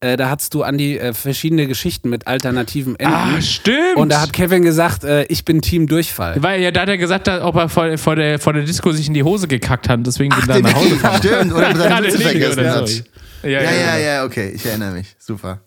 Äh, 0.00 0.16
da 0.16 0.28
hattest 0.28 0.52
du 0.52 0.62
an 0.64 0.76
die 0.76 0.98
äh, 0.98 1.14
verschiedene 1.14 1.66
Geschichten 1.66 2.10
mit 2.10 2.26
alternativen 2.26 2.96
Enden. 2.96 3.14
Ah, 3.14 3.40
stimmt. 3.40 3.96
und 3.96 4.10
da 4.10 4.20
hat 4.20 4.32
Kevin 4.34 4.62
gesagt, 4.62 5.04
äh, 5.04 5.24
ich 5.26 5.44
bin 5.44 5.62
Team 5.62 5.86
Durchfall. 5.86 6.42
Weil 6.42 6.60
ja, 6.60 6.72
da 6.72 6.82
hat 6.82 6.88
er 6.88 6.98
gesagt, 6.98 7.26
dass, 7.26 7.42
ob 7.42 7.54
er 7.56 7.68
vor, 7.68 7.96
vor, 7.96 8.16
der, 8.16 8.38
vor 8.38 8.52
der 8.52 8.64
Disco 8.64 8.92
sich 8.92 9.06
in 9.08 9.14
die 9.14 9.22
Hose 9.22 9.48
gekackt 9.48 9.88
hat. 9.88 10.00
Deswegen 10.06 10.30
bin 10.30 10.40
ich 10.40 10.46
Den 10.46 10.62
dann 10.64 10.72
nach 10.72 10.74
Hause 10.74 10.90
gefahren. 10.90 11.18
Stimmt, 11.18 11.52
oder 11.54 11.76
seine 11.76 11.84
Ja, 11.94 12.00
Mütze 12.00 12.18
den 12.18 12.26
Link 12.26 12.30
vergessen 12.42 12.60
oder 12.60 12.74
hat. 12.74 12.88
so. 12.88 13.02
Ja, 13.44 13.48
Ja, 13.48 13.62
ja, 13.62 13.72
ja. 13.72 13.98
ja, 13.98 14.24
okay, 14.24 14.50
ich 14.54 14.66
erinnere 14.66 14.92
mich. 14.92 15.14
Super. 15.18 15.60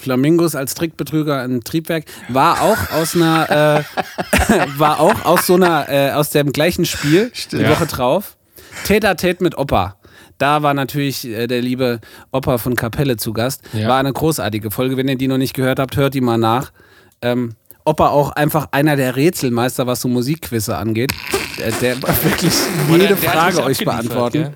Flamingos 0.00 0.54
als 0.54 0.74
Trickbetrüger 0.74 1.44
im 1.44 1.62
Triebwerk 1.62 2.04
war 2.28 2.62
auch 2.62 2.90
aus 2.92 3.14
einer, 3.14 3.84
äh, 3.86 4.58
war 4.78 5.00
auch 5.00 5.24
aus 5.24 5.46
so 5.46 5.54
einer, 5.54 5.88
äh, 5.88 6.10
aus 6.12 6.30
dem 6.30 6.52
gleichen 6.52 6.84
Spiel 6.84 7.30
die 7.52 7.58
Ja. 7.58 7.70
Woche 7.70 7.86
drauf. 7.86 8.36
Täter 8.84 9.16
Tät 9.16 9.40
mit 9.40 9.58
Opa. 9.58 9.96
Da 10.38 10.62
war 10.62 10.72
natürlich 10.74 11.26
äh, 11.26 11.46
der 11.46 11.60
liebe 11.60 12.00
Opa 12.32 12.56
von 12.58 12.74
Kapelle 12.76 13.16
zu 13.18 13.32
Gast. 13.32 13.62
Ja. 13.74 13.88
War 13.88 13.98
eine 13.98 14.12
großartige 14.12 14.70
Folge. 14.70 14.96
Wenn 14.96 15.06
ihr 15.08 15.16
die 15.18 15.28
noch 15.28 15.36
nicht 15.38 15.52
gehört 15.54 15.78
habt, 15.78 15.96
hört 15.96 16.14
die 16.14 16.20
mal 16.22 16.38
nach. 16.38 16.72
Ähm, 17.20 17.56
Opa 17.84 18.08
auch 18.08 18.30
einfach 18.32 18.68
einer 18.72 18.96
der 18.96 19.16
Rätselmeister, 19.16 19.86
was 19.86 20.00
so 20.00 20.08
Musikquizze 20.08 20.76
angeht. 20.76 21.12
Der, 21.58 21.72
der 21.72 22.02
wirklich 22.02 22.52
jede 22.88 22.98
der- 23.08 23.16
der 23.16 23.16
Frage 23.30 23.62
euch 23.64 23.84
beantworten. 23.84 24.32
gell? 24.44 24.54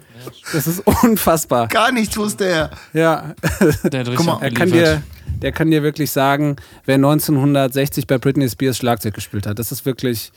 Das 0.54 0.66
ist 0.66 0.82
unfassbar. 1.02 1.68
Gar 1.68 1.92
nichts 1.92 2.16
wusste 2.16 2.46
er. 2.46 2.70
Ja, 2.94 3.34
Der 3.84 4.00
hat 4.00 4.16
Guck 4.16 4.24
mal, 4.24 4.38
er 4.40 4.50
kann 4.52 4.70
dir, 4.70 5.02
der 5.42 5.52
kann 5.52 5.70
dir 5.70 5.82
wirklich 5.82 6.10
sagen, 6.10 6.56
wer 6.86 6.96
1960 6.96 8.06
bei 8.06 8.18
Britney 8.18 8.48
Spears 8.48 8.76
Schlagzeug 8.76 9.14
gespielt 9.14 9.46
hat. 9.46 9.58
Das 9.58 9.72
ist 9.72 9.84
wirklich 9.86 10.32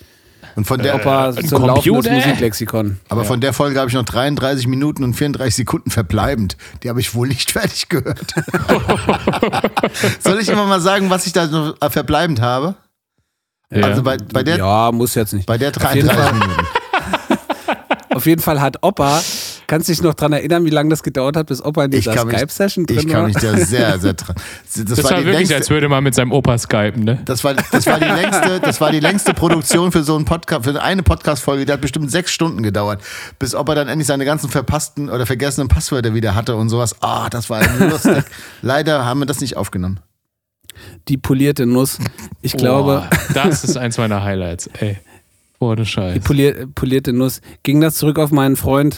Und 0.55 0.65
von 0.65 0.79
der, 0.81 0.95
Opa, 0.95 1.31
so 1.33 1.39
ein 1.57 1.61
laufendes 1.65 1.83
Computer? 2.05 2.11
Musiklexikon. 2.11 2.99
aber 3.09 3.23
von 3.25 3.41
der 3.41 3.53
Folge 3.53 3.79
habe 3.79 3.89
ich 3.89 3.95
noch 3.95 4.05
33 4.05 4.67
Minuten 4.67 5.03
und 5.03 5.13
34 5.13 5.55
Sekunden 5.55 5.89
verbleibend. 5.91 6.57
Die 6.83 6.89
habe 6.89 6.99
ich 6.99 7.13
wohl 7.15 7.27
nicht 7.27 7.51
fertig 7.53 7.89
gehört. 7.89 8.33
Soll 10.19 10.39
ich 10.39 10.49
immer 10.49 10.65
mal 10.65 10.81
sagen, 10.81 11.09
was 11.09 11.25
ich 11.25 11.33
da 11.33 11.47
noch 11.47 11.75
äh, 11.81 11.89
verbleibend 11.89 12.41
habe? 12.41 12.75
Ja. 13.69 13.83
Also 13.87 14.01
bei, 14.03 14.17
bei 14.17 14.43
der, 14.43 14.57
ja, 14.57 14.91
muss 14.93 15.15
jetzt 15.15 15.33
nicht. 15.33 15.45
bei 15.45 15.57
der 15.57 15.69
Auf 15.75 15.93
jeden 15.93 16.07
33 16.07 16.11
Fall. 16.11 16.33
Minuten. 16.33 16.67
Auf 18.15 18.25
jeden 18.25 18.41
Fall 18.41 18.61
hat 18.61 18.77
Opa, 18.81 19.21
kannst 19.67 19.87
du 19.87 19.91
dich 19.93 20.01
noch 20.01 20.13
dran 20.13 20.33
erinnern, 20.33 20.65
wie 20.65 20.69
lange 20.69 20.89
das 20.89 21.03
gedauert 21.03 21.35
hat, 21.35 21.47
bis 21.47 21.63
Opa 21.63 21.85
in 21.85 21.91
dieser 21.91 22.13
Skype-Session 22.17 22.85
drin 22.85 22.99
ich 22.99 23.07
kann 23.07 23.21
war? 23.21 23.27
mich 23.27 23.35
da 23.35 23.55
sehr, 23.57 23.99
sehr 23.99 24.13
dran. 24.13 24.35
Das, 24.75 24.85
Das 24.85 25.03
war, 25.03 25.11
die 25.11 25.25
wirklich, 25.25 25.35
längste, 25.35 25.55
als 25.55 25.69
würde 25.69 25.89
man 25.89 26.03
mit 26.03 26.15
seinem 26.15 26.31
Opa 26.31 26.57
skypen, 26.57 27.03
ne? 27.03 27.19
das 27.25 27.43
war, 27.43 27.53
das 27.53 27.85
war 27.85 27.99
die 27.99 28.05
längste, 28.05 28.59
das 28.61 28.81
war 28.81 28.91
die 28.91 28.99
längste 28.99 29.33
Produktion 29.33 29.91
für 29.91 30.03
so 30.03 30.15
einen 30.15 30.25
Podcast, 30.25 30.65
für 30.65 30.81
eine 30.81 31.03
Podcast-Folge. 31.03 31.65
Die 31.65 31.71
hat 31.71 31.81
bestimmt 31.81 32.09
sechs 32.11 32.31
Stunden 32.31 32.63
gedauert, 32.63 33.01
bis 33.39 33.55
Opa 33.55 33.75
dann 33.75 33.87
endlich 33.87 34.07
seine 34.07 34.25
ganzen 34.25 34.49
verpassten 34.49 35.09
oder 35.09 35.25
vergessenen 35.25 35.67
Passwörter 35.67 36.13
wieder 36.13 36.35
hatte 36.35 36.55
und 36.55 36.69
sowas. 36.69 36.95
Ah, 37.01 37.29
das 37.29 37.49
war 37.49 37.61
lustig. 37.79 38.23
Leider 38.61 39.05
haben 39.05 39.19
wir 39.19 39.25
das 39.25 39.41
nicht 39.41 39.57
aufgenommen. 39.57 39.99
Die 41.07 41.17
polierte 41.17 41.65
Nuss. 41.65 41.97
Ich 42.41 42.55
glaube, 42.55 43.09
das 43.33 43.63
ist 43.63 43.77
eins 43.77 43.97
meiner 43.97 44.23
Highlights, 44.23 44.69
ey. 44.79 44.97
Ohne 45.59 45.77
die 45.77 45.85
Scheiß. 45.87 46.23
polier, 46.23 46.67
polierte 46.75 47.13
Nuss. 47.13 47.41
Ging 47.63 47.81
das 47.81 47.95
zurück 47.95 48.19
auf 48.19 48.31
meinen 48.31 48.55
Freund, 48.55 48.95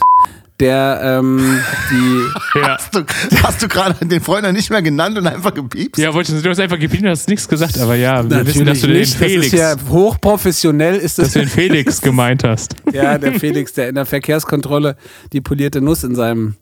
der 0.60 1.00
ähm, 1.02 1.60
die 1.90 2.20
Ja. 2.60 2.76
Hast 2.78 2.94
du, 2.94 3.04
hast 3.42 3.62
du 3.62 3.68
gerade 3.68 4.04
den 4.06 4.20
Freund 4.20 4.42
noch 4.44 4.52
nicht 4.52 4.70
mehr 4.70 4.82
genannt 4.82 5.16
und 5.18 5.26
einfach 5.26 5.54
gepiepst? 5.54 5.98
Ja, 6.00 6.12
wollte 6.14 6.34
ich, 6.34 6.42
du 6.42 6.50
hast 6.50 6.58
einfach 6.60 6.78
geblieben, 6.78 7.04
du 7.04 7.10
hast 7.10 7.28
nichts 7.28 7.48
gesagt, 7.48 7.78
aber 7.78 7.94
ja, 7.94 8.28
wir 8.28 8.46
wissen, 8.46 8.66
dass 8.66 8.80
du 8.80 8.88
den 8.88 8.98
nicht. 8.98 9.14
Felix, 9.14 9.50
Das 9.50 9.52
ist 9.52 9.58
ja 9.58 9.88
hochprofessionell, 9.88 10.96
ist 10.96 11.18
dass 11.18 11.26
das. 11.26 11.32
du 11.34 11.38
den 11.40 11.48
Felix 11.48 12.00
gemeint 12.02 12.44
hast. 12.44 12.74
Ja, 12.92 13.18
der 13.18 13.34
Felix, 13.38 13.72
der 13.72 13.88
in 13.88 13.94
der 13.94 14.06
Verkehrskontrolle 14.06 14.96
die 15.32 15.40
polierte 15.40 15.80
Nuss 15.80 16.04
in 16.04 16.14
seinem 16.14 16.54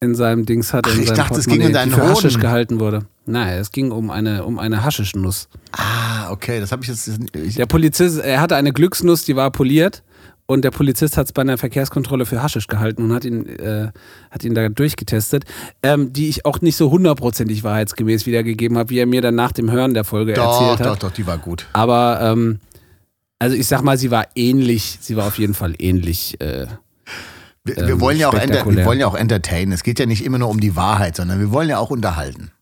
in 0.00 0.14
seinem 0.14 0.46
Dings 0.46 0.72
hatte. 0.72 0.90
Ach, 0.92 0.96
in 0.96 1.02
ich 1.02 1.10
dachte, 1.12 1.38
es 1.40 1.46
ging 1.46 1.56
in 1.56 1.72
Portemonnaie, 1.72 1.90
deinen 1.90 1.92
für 1.92 2.08
Haschisch 2.08 2.34
Hoden. 2.34 2.40
gehalten 2.42 2.80
wurde. 2.80 3.06
Nein, 3.26 3.58
es 3.58 3.72
ging 3.72 3.90
um 3.90 4.10
eine 4.10 4.44
um 4.44 4.58
eine 4.58 4.84
Haschischnuss. 4.84 5.48
Ah, 5.72 6.30
okay, 6.30 6.60
das 6.60 6.72
habe 6.72 6.82
ich 6.82 6.88
jetzt. 6.88 7.10
Ich, 7.34 7.56
Der 7.56 7.66
Polizist, 7.66 8.18
er 8.20 8.40
hatte 8.40 8.56
eine 8.56 8.72
Glücksnuss, 8.72 9.24
die 9.24 9.34
war 9.36 9.50
poliert. 9.50 10.02
Und 10.50 10.64
der 10.64 10.70
Polizist 10.70 11.18
hat 11.18 11.26
es 11.26 11.32
bei 11.32 11.42
einer 11.42 11.58
Verkehrskontrolle 11.58 12.24
für 12.24 12.42
Haschisch 12.42 12.68
gehalten 12.68 13.02
und 13.02 13.12
hat 13.12 13.26
ihn, 13.26 13.46
äh, 13.58 13.88
hat 14.30 14.44
ihn 14.44 14.54
da 14.54 14.66
durchgetestet, 14.70 15.44
ähm, 15.82 16.14
die 16.14 16.30
ich 16.30 16.46
auch 16.46 16.62
nicht 16.62 16.76
so 16.76 16.90
hundertprozentig 16.90 17.64
wahrheitsgemäß 17.64 18.24
wiedergegeben 18.24 18.78
habe, 18.78 18.88
wie 18.88 18.98
er 18.98 19.04
mir 19.04 19.20
dann 19.20 19.34
nach 19.34 19.52
dem 19.52 19.70
Hören 19.70 19.92
der 19.92 20.04
Folge 20.04 20.32
doch, 20.32 20.58
erzählt 20.58 20.80
hat. 20.80 20.86
doch, 20.86 21.08
doch, 21.10 21.12
die 21.12 21.26
war 21.26 21.36
gut. 21.36 21.66
Aber 21.74 22.20
ähm, 22.22 22.60
also 23.38 23.54
ich 23.56 23.66
sag 23.66 23.82
mal, 23.82 23.98
sie 23.98 24.10
war 24.10 24.26
ähnlich, 24.34 24.96
sie 25.02 25.16
war 25.16 25.26
auf 25.26 25.38
jeden 25.38 25.52
Fall 25.52 25.74
ähnlich. 25.78 26.40
Äh, 26.40 26.66
Wir, 27.64 27.76
wir, 27.76 27.88
Ähm, 27.88 28.00
wollen 28.00 28.16
ja 28.16 28.30
auch 28.30 28.34
enter, 28.34 28.64
wir 28.64 28.84
wollen 28.86 29.00
ja 29.00 29.06
auch 29.06 29.14
entertainen. 29.14 29.72
Es 29.72 29.82
geht 29.82 29.98
ja 29.98 30.06
nicht 30.06 30.24
immer 30.24 30.38
nur 30.38 30.48
um 30.48 30.60
die 30.60 30.74
Wahrheit, 30.76 31.14
sondern 31.16 31.40
wir 31.40 31.52
wollen 31.52 31.68
ja 31.68 31.76
auch 31.76 31.90
unterhalten. 31.90 32.52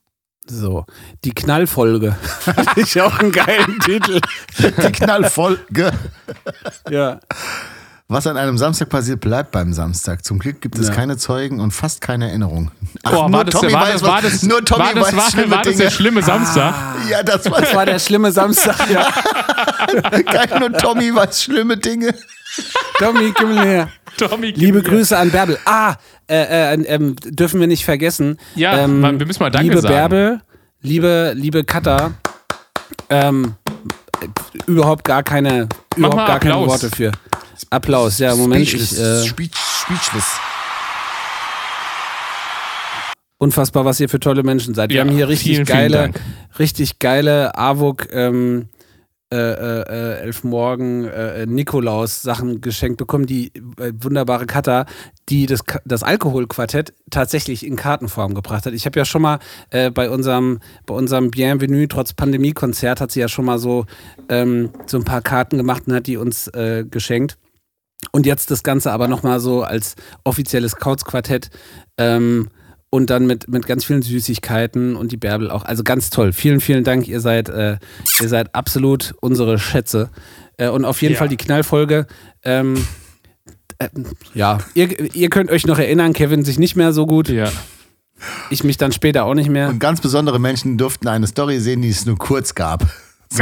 so. 0.45 0.85
Die 1.23 1.31
Knallfolge. 1.31 2.17
Fand 2.41 2.77
ich 2.77 2.99
auch 3.01 3.17
einen 3.19 3.31
geilen 3.31 3.79
Titel. 3.79 4.19
Die 4.59 4.91
Knallfolge. 4.91 5.93
Ja. 6.89 7.21
Was 8.09 8.25
an 8.25 8.37
einem 8.37 8.57
Samstag 8.57 8.87
passiert, 8.87 9.19
bleibt 9.19 9.51
beim 9.51 9.73
Samstag. 9.73 10.23
Zum 10.23 10.39
Glück 10.39 10.61
gibt 10.61 10.77
es 10.77 10.87
Ja. 10.87 10.93
keine 10.93 11.17
Zeugen 11.17 11.59
und 11.59 11.71
fast 11.71 11.99
keine 11.99 12.29
Erinnerung. 12.29 12.71
Ach, 13.03 13.11
Boah, 13.11 13.33
war 13.33 13.43
das, 13.43 13.55
war, 13.55 13.85
das, 13.91 14.01
war, 14.01 14.21
das, 14.21 14.43
nur 14.43 14.63
Tommy 14.63 14.85
war, 14.85 14.93
das, 14.93 15.03
weiß 15.07 15.15
war, 15.15 15.29
schlimme 15.31 15.51
war 15.51 15.61
das 15.63 15.75
der 15.75 15.89
schlimme 15.89 16.23
Samstag? 16.23 16.73
Ja, 17.09 17.21
das 17.21 17.51
war 17.51 17.59
Das 17.59 17.75
war 17.75 17.85
der 17.85 17.99
schlimme 17.99 18.31
Samstag. 18.31 18.89
Ja. 18.89 19.11
kein 20.25 20.59
nur 20.59 20.71
Tommy 20.71 21.13
weiß 21.13 21.43
schlimme 21.43 21.75
Dinge. 21.75 22.13
Tommy, 22.97 23.33
komm 23.37 23.57
her. 23.61 23.89
Tommy, 24.17 24.51
Liebe 24.51 24.81
Grüße 24.81 25.17
an 25.17 25.29
Bärbel. 25.29 25.59
Ah, 25.65 25.95
äh, 26.29 26.73
äh, 26.75 26.83
ähm, 26.85 27.17
dürfen 27.25 27.59
wir 27.59 27.67
nicht 27.67 27.83
vergessen. 27.83 28.39
Ja, 28.55 28.77
ähm, 28.79 29.01
wir 29.19 29.27
müssen 29.27 29.43
mal 29.43 29.51
Danke 29.51 29.67
Liebe 29.67 29.81
sagen. 29.81 29.93
Bärbel, 29.93 30.41
liebe, 30.81 31.33
liebe 31.35 31.65
Katha, 31.65 32.11
ähm, 33.09 33.55
äh, 34.21 34.27
überhaupt 34.65 35.03
gar 35.03 35.23
keine, 35.23 35.67
überhaupt 35.97 36.25
gar 36.25 36.39
keine. 36.39 36.55
Worte 36.55 36.89
für. 36.89 37.11
Applaus, 37.69 38.19
ja, 38.19 38.35
Moment. 38.35 38.67
Speechless. 38.67 38.91
Ich, 38.93 38.99
äh, 38.99 39.25
Speech, 39.27 39.55
speechless. 39.55 40.39
unfassbar, 43.39 43.85
was 43.85 43.99
ihr 43.99 44.09
für 44.09 44.19
tolle 44.19 44.43
Menschen 44.43 44.73
seid. 44.73 44.89
Wir 44.89 44.97
Ja, 44.97 45.03
haben 45.05 45.11
hier 45.15 45.27
richtig 45.27 45.53
vielen, 45.57 45.65
vielen 45.65 45.77
geile, 45.77 45.97
Dank. 45.97 46.21
richtig 46.59 46.99
geile 46.99 47.55
AWOK, 47.55 48.07
ähm, 48.11 48.69
äh, 49.31 49.35
äh, 49.37 49.81
äh, 49.81 50.19
elf 50.21 50.45
Morgen 50.45 51.03
äh, 51.03 51.45
Nikolaus 51.45 52.21
Sachen 52.21 52.61
geschenkt 52.61 52.97
bekommen, 52.97 53.25
die 53.25 53.51
äh, 53.77 53.91
wunderbare 53.99 54.45
Katha, 54.45 54.85
die 55.27 55.47
das, 55.47 55.63
das 55.83 56.01
Alkoholquartett 56.01 56.93
tatsächlich 57.11 57.65
in 57.65 57.75
Kartenform 57.75 58.33
gebracht 58.35 58.65
hat. 58.65 58.73
Ich 58.73 58.85
habe 58.85 58.97
ja 58.97 59.03
schon 59.03 59.21
mal 59.21 59.39
äh, 59.69 59.91
bei 59.91 60.09
unserem 60.09 60.59
bei 60.85 60.93
unserem 60.95 61.29
Bienvenue 61.29 61.89
trotz 61.89 62.13
Pandemie-Konzert 62.13 63.01
hat 63.01 63.11
sie 63.11 63.19
ja 63.19 63.27
schon 63.27 63.43
mal 63.43 63.59
so 63.59 63.85
ähm, 64.29 64.69
so 64.85 64.97
ein 64.97 65.03
paar 65.03 65.21
Karten 65.21 65.57
gemacht 65.57 65.83
und 65.87 65.93
hat 65.93 66.07
die 66.07 66.15
uns 66.15 66.47
äh, 66.47 66.85
geschenkt. 66.89 67.37
Und 68.11 68.25
jetzt 68.25 68.51
das 68.51 68.63
Ganze 68.63 68.91
aber 68.91 69.07
nochmal 69.07 69.39
so 69.39 69.63
als 69.63 69.95
offizielles 70.23 70.75
Couch-Quartett 70.75 71.49
ähm, 71.97 72.49
und 72.89 73.09
dann 73.09 73.25
mit, 73.25 73.47
mit 73.49 73.65
ganz 73.67 73.83
vielen 73.85 74.01
Süßigkeiten 74.01 74.95
und 74.95 75.11
die 75.11 75.17
Bärbel 75.17 75.49
auch. 75.49 75.65
Also 75.65 75.83
ganz 75.83 76.09
toll. 76.09 76.31
Vielen, 76.31 76.61
vielen 76.61 76.83
Dank. 76.83 77.07
Ihr 77.07 77.19
seid, 77.19 77.49
äh, 77.49 77.77
ihr 78.21 78.29
seid 78.29 78.53
absolut 78.55 79.13
unsere 79.21 79.59
Schätze. 79.59 80.09
Äh, 80.57 80.69
und 80.69 80.85
auf 80.85 81.01
jeden 81.01 81.13
Ja. 81.13 81.19
Fall 81.19 81.27
die 81.27 81.37
Knallfolge. 81.37 82.07
Ähm, 82.43 82.87
äh, 83.79 83.89
ja, 84.33 84.59
ihr, 84.73 85.13
ihr 85.15 85.29
könnt 85.29 85.51
euch 85.51 85.65
noch 85.67 85.79
erinnern, 85.79 86.13
Kevin 86.13 86.45
sich 86.45 86.59
nicht 86.59 86.75
mehr 86.75 86.93
so 86.93 87.05
gut. 87.07 87.29
Ja. 87.29 87.51
Ich 88.49 88.63
mich 88.63 88.77
dann 88.77 88.91
später 88.91 89.25
auch 89.25 89.35
nicht 89.35 89.49
mehr. 89.49 89.69
Und 89.69 89.79
ganz 89.79 90.01
besondere 90.01 90.39
Menschen 90.39 90.77
durften 90.77 91.07
eine 91.07 91.27
Story 91.27 91.59
sehen, 91.59 91.81
die 91.81 91.89
es 91.89 92.05
nur 92.05 92.17
kurz 92.17 92.55
gab. 92.55 92.87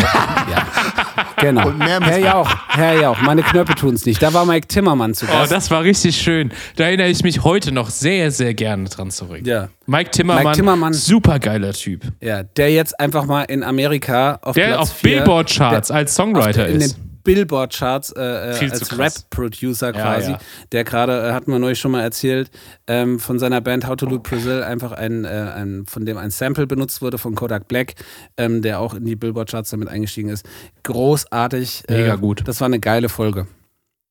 Genau. 1.45 1.67
Und 1.67 1.77
mehr 1.77 1.99
Herr 2.01 2.17
Jauch, 2.19 2.49
Herr 2.69 2.99
Jauch, 3.01 3.21
meine 3.21 3.43
Knöpfe 3.43 3.75
tun 3.75 3.93
es 3.93 4.05
nicht. 4.05 4.21
Da 4.21 4.34
war 4.34 4.45
Mike 4.45 4.67
Timmermann 4.67 5.13
zu 5.13 5.25
Oh, 5.25 5.31
Gast. 5.31 5.51
das 5.51 5.69
war 5.69 5.84
richtig 5.84 6.17
schön. 6.17 6.51
Da 6.75 6.86
erinnere 6.86 7.08
ich 7.10 7.23
mich 7.23 7.43
heute 7.43 7.71
noch 7.71 7.89
sehr, 7.89 8.31
sehr 8.31 8.53
gerne 8.53 8.89
dran 8.89 9.12
zurück. 9.12 9.41
ja. 9.45 9.69
Mike 9.88 10.10
Timmermann, 10.12 10.43
Mike 10.45 10.55
Timmermann. 10.58 10.93
super 10.93 11.38
geiler 11.39 11.73
Typ. 11.73 12.01
Ja, 12.21 12.41
der 12.41 12.71
jetzt 12.71 12.99
einfach 12.99 13.25
mal 13.25 13.43
in 13.43 13.63
Amerika 13.63 14.39
auf 14.41 14.55
Der 14.55 14.67
Platz 14.69 14.79
auf 14.79 14.93
vier- 14.93 15.17
Billboard-Charts 15.17 15.89
der- 15.89 15.95
als 15.97 16.12
auf 16.12 16.15
Songwriter 16.15 16.67
in 16.67 16.77
ist. 16.81 16.97
Billboard-Charts 17.25 18.11
äh, 18.11 18.21
äh, 18.21 18.69
als. 18.71 18.97
Rap-Producer 18.97 19.88
Ja, 19.88 19.91
quasi, 19.91 20.31
ja. 20.31 20.39
der 20.71 20.85
gerade, 20.85 21.27
äh, 21.27 21.33
hatten 21.33 21.51
wir 21.51 21.59
neulich 21.59 21.79
schon 21.79 21.91
mal 21.91 22.01
erzählt, 22.01 22.49
ähm, 22.88 23.19
von 23.19 23.38
seiner 23.38 23.59
Band 23.59 23.85
How 23.85 23.97
to 23.97 24.05
Loot 24.05 24.23
Brazil 24.23 24.63
einfach 24.63 24.93
ein, 24.93 25.25
äh, 25.25 25.27
ein, 25.27 25.85
von 25.85 26.05
dem 26.05 26.17
ein 26.17 26.31
Sample 26.31 26.67
benutzt 26.67 27.01
wurde 27.01 27.17
von 27.17 27.35
Kodak 27.35 27.67
Black, 27.67 27.95
ähm, 28.38 28.61
der 28.61 28.79
auch 28.79 28.93
in 28.93 29.03
die 29.03 29.17
Billboard-Charts 29.17 29.71
damit 29.71 29.89
eingestiegen 29.89 30.29
ist. 30.29 30.45
Großartig. 30.83 31.83
Äh, 31.89 32.03
Mega 32.03 32.15
gut. 32.15 32.47
Das 32.47 32.61
war 32.61 32.67
eine 32.67 32.79
geile 32.79 33.09
Folge. 33.09 33.47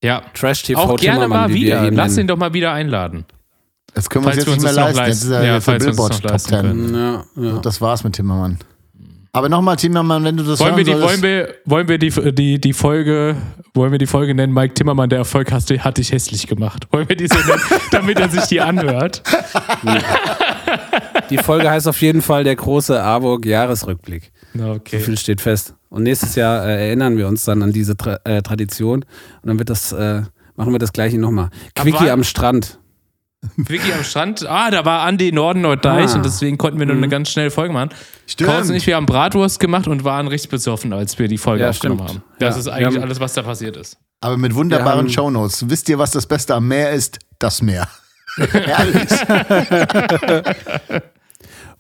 Ja. 0.03 0.23
Trash 0.35 0.65
TV 0.65 0.79
Auch 0.79 0.97
gerne 0.97 1.21
Timmermann, 1.23 1.51
mal 1.51 1.55
wieder. 1.55 1.91
Lass 1.91 2.19
ihn 2.19 2.27
doch 2.27 2.37
mal 2.37 2.53
wieder 2.53 2.73
einladen. 2.73 3.25
Das 3.95 4.11
können 4.11 4.25
wir 4.25 4.31
uns 4.31 4.37
jetzt 4.37 4.47
wir 4.47 4.55
nicht 4.55 4.63
mehr 4.65 4.73
das 4.75 4.97
leisten. 4.97 5.07
Jetzt 5.07 5.23
ist 5.23 5.31
er 5.31 5.41
leisten. 5.41 5.47
Ja, 5.47 5.55
jetzt 5.55 5.69
das 5.69 5.79
Billboard 5.79 6.23
Top 6.23 6.39
10. 6.41 6.95
Ja, 6.95 7.25
ja. 7.37 7.59
Das 7.61 7.81
war's 7.81 8.05
mit 8.05 8.15
Timmermann. 8.15 8.59
Aber 9.35 9.49
nochmal, 9.49 9.75
Timmermann, 9.75 10.23
wenn 10.23 10.37
du 10.37 10.45
das 10.45 10.61
Wollen 10.61 10.77
wir, 10.77 10.85
die, 10.85 10.93
solltest, 10.93 11.11
wollen, 11.11 11.23
wir, 11.23 11.55
wollen 11.65 11.89
wir 11.89 11.99
die, 11.99 12.11
die, 12.33 12.61
die 12.61 12.73
Folge, 12.73 13.35
wollen 13.75 13.91
wir 13.91 13.99
die 13.99 14.07
Folge 14.07 14.33
nennen, 14.33 14.55
Mike 14.55 14.75
Timmermann, 14.75 15.11
der 15.11 15.19
Erfolg 15.19 15.51
hat, 15.51 15.69
hat 15.69 15.99
dich 15.99 16.13
hässlich 16.13 16.47
gemacht. 16.47 16.87
Wollen 16.93 17.09
wir 17.09 17.17
die 17.17 17.27
so 17.27 17.35
nennen, 17.39 17.61
damit 17.91 18.21
er 18.21 18.29
sich 18.31 18.45
die 18.45 18.61
anhört? 18.61 19.25
Die 21.31 21.39
Folge 21.39 21.69
heißt 21.69 21.89
auf 21.89 22.01
jeden 22.01 22.23
Fall 22.23 22.45
der 22.45 22.55
große 22.55 23.03
Arburg 23.03 23.45
Jahresrückblick. 23.45 24.31
Na, 24.53 24.67
So 24.67 24.71
okay. 24.75 25.01
viel 25.01 25.19
steht 25.19 25.41
fest. 25.41 25.75
Und 25.89 26.05
nächstes 26.05 26.37
Jahr 26.37 26.65
äh, 26.65 26.87
erinnern 26.87 27.17
wir 27.17 27.27
uns 27.27 27.45
dann 27.45 27.61
an 27.65 27.73
diese 27.73 27.97
Tra 27.97 28.21
äh, 28.23 28.41
Tradition 28.41 29.03
und 29.03 29.49
dann 29.49 29.59
wird 29.59 29.69
das, 29.69 29.91
äh, 29.91 30.23
machen 30.55 30.71
wir 30.73 30.79
das 30.79 30.93
gleiche 30.93 31.19
nochmal. 31.19 31.51
Quickie 31.75 32.09
am 32.09 32.23
Strand. 32.23 32.79
Vicky 33.57 33.93
am 33.93 34.03
Strand, 34.05 34.47
ah, 34.49 34.71
da 34.71 34.85
war 34.85 35.01
Andi 35.03 35.33
Norden 35.33 35.61
Norddeich 35.63 36.11
Ah. 36.11 36.15
und 36.17 36.25
deswegen 36.25 36.59
konnten 36.59 36.79
wir 36.79 36.87
nur 36.87 36.97
eine 36.97 37.09
ganz 37.09 37.31
schnelle 37.31 37.51
Folge 37.51 37.73
machen. 37.75 37.91
Stimmt. 38.27 38.51
Kauz 38.51 38.69
und 38.71 38.75
ich, 38.77 38.87
wir 38.87 38.97
haben 38.97 39.07
Bratwurst 39.07 39.61
gemacht 39.61 39.87
und 39.89 40.05
waren 40.05 40.29
richtig 40.29 40.51
besoffen, 40.51 40.93
als 40.93 41.19
wir 41.19 41.29
die 41.29 41.39
Folge 41.39 41.65
Ja, 41.65 41.71
aufgenommen 41.71 42.09
stimmt. 42.09 42.23
haben. 42.25 42.35
Das 42.39 42.55
Ja, 42.55 42.61
ist 42.61 42.69
eigentlich 42.69 42.97
haben- 42.97 43.03
alles, 43.05 43.21
was 43.21 43.35
da 43.35 43.43
passiert 43.43 43.77
ist. 43.77 43.97
aber 44.21 44.37
mit 44.37 44.55
wunderbaren 44.55 45.09
Shownotes. 45.11 45.69
Wisst 45.69 45.89
ihr, 45.89 45.99
was 45.99 46.11
das 46.11 46.27
Beste 46.27 46.55
am 46.55 46.67
Meer 46.69 46.93
ist? 46.93 47.19
Das 47.39 47.61
Meer. 47.63 47.89
Herrlich. 48.37 49.09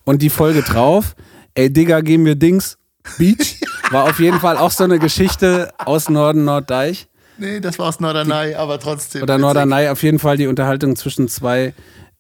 Und 0.05 0.21
die 0.23 0.31
Folge 0.31 0.63
drauf, 0.63 1.15
ey 1.55 1.73
Digga, 1.73 2.01
gehen 2.01 2.25
wir 2.25 2.35
Dings, 2.35 2.77
Beach, 3.19 3.61
war 3.91 4.05
auf 4.05 4.19
jeden 4.21 4.39
Fall 4.41 4.57
auch 4.57 4.71
so 4.71 4.85
eine 4.85 4.99
Geschichte 4.99 5.73
aus 5.79 6.09
Norden 6.09 6.45
Norddeich. 6.45 7.07
Nee, 7.39 7.61
das 7.61 7.79
war 7.79 7.89
aus 7.89 8.01
Norderney, 8.01 8.55
aber 8.55 8.79
trotzdem. 8.79 9.23
Oder. 9.23 9.39
Norderney 9.39 9.89
auf 9.89 10.03
jeden 10.03 10.19
Fall 10.19 10.37
die 10.37 10.47
Unterhaltung 10.47 10.97
zwischen 10.97 11.29
zwei 11.29 11.75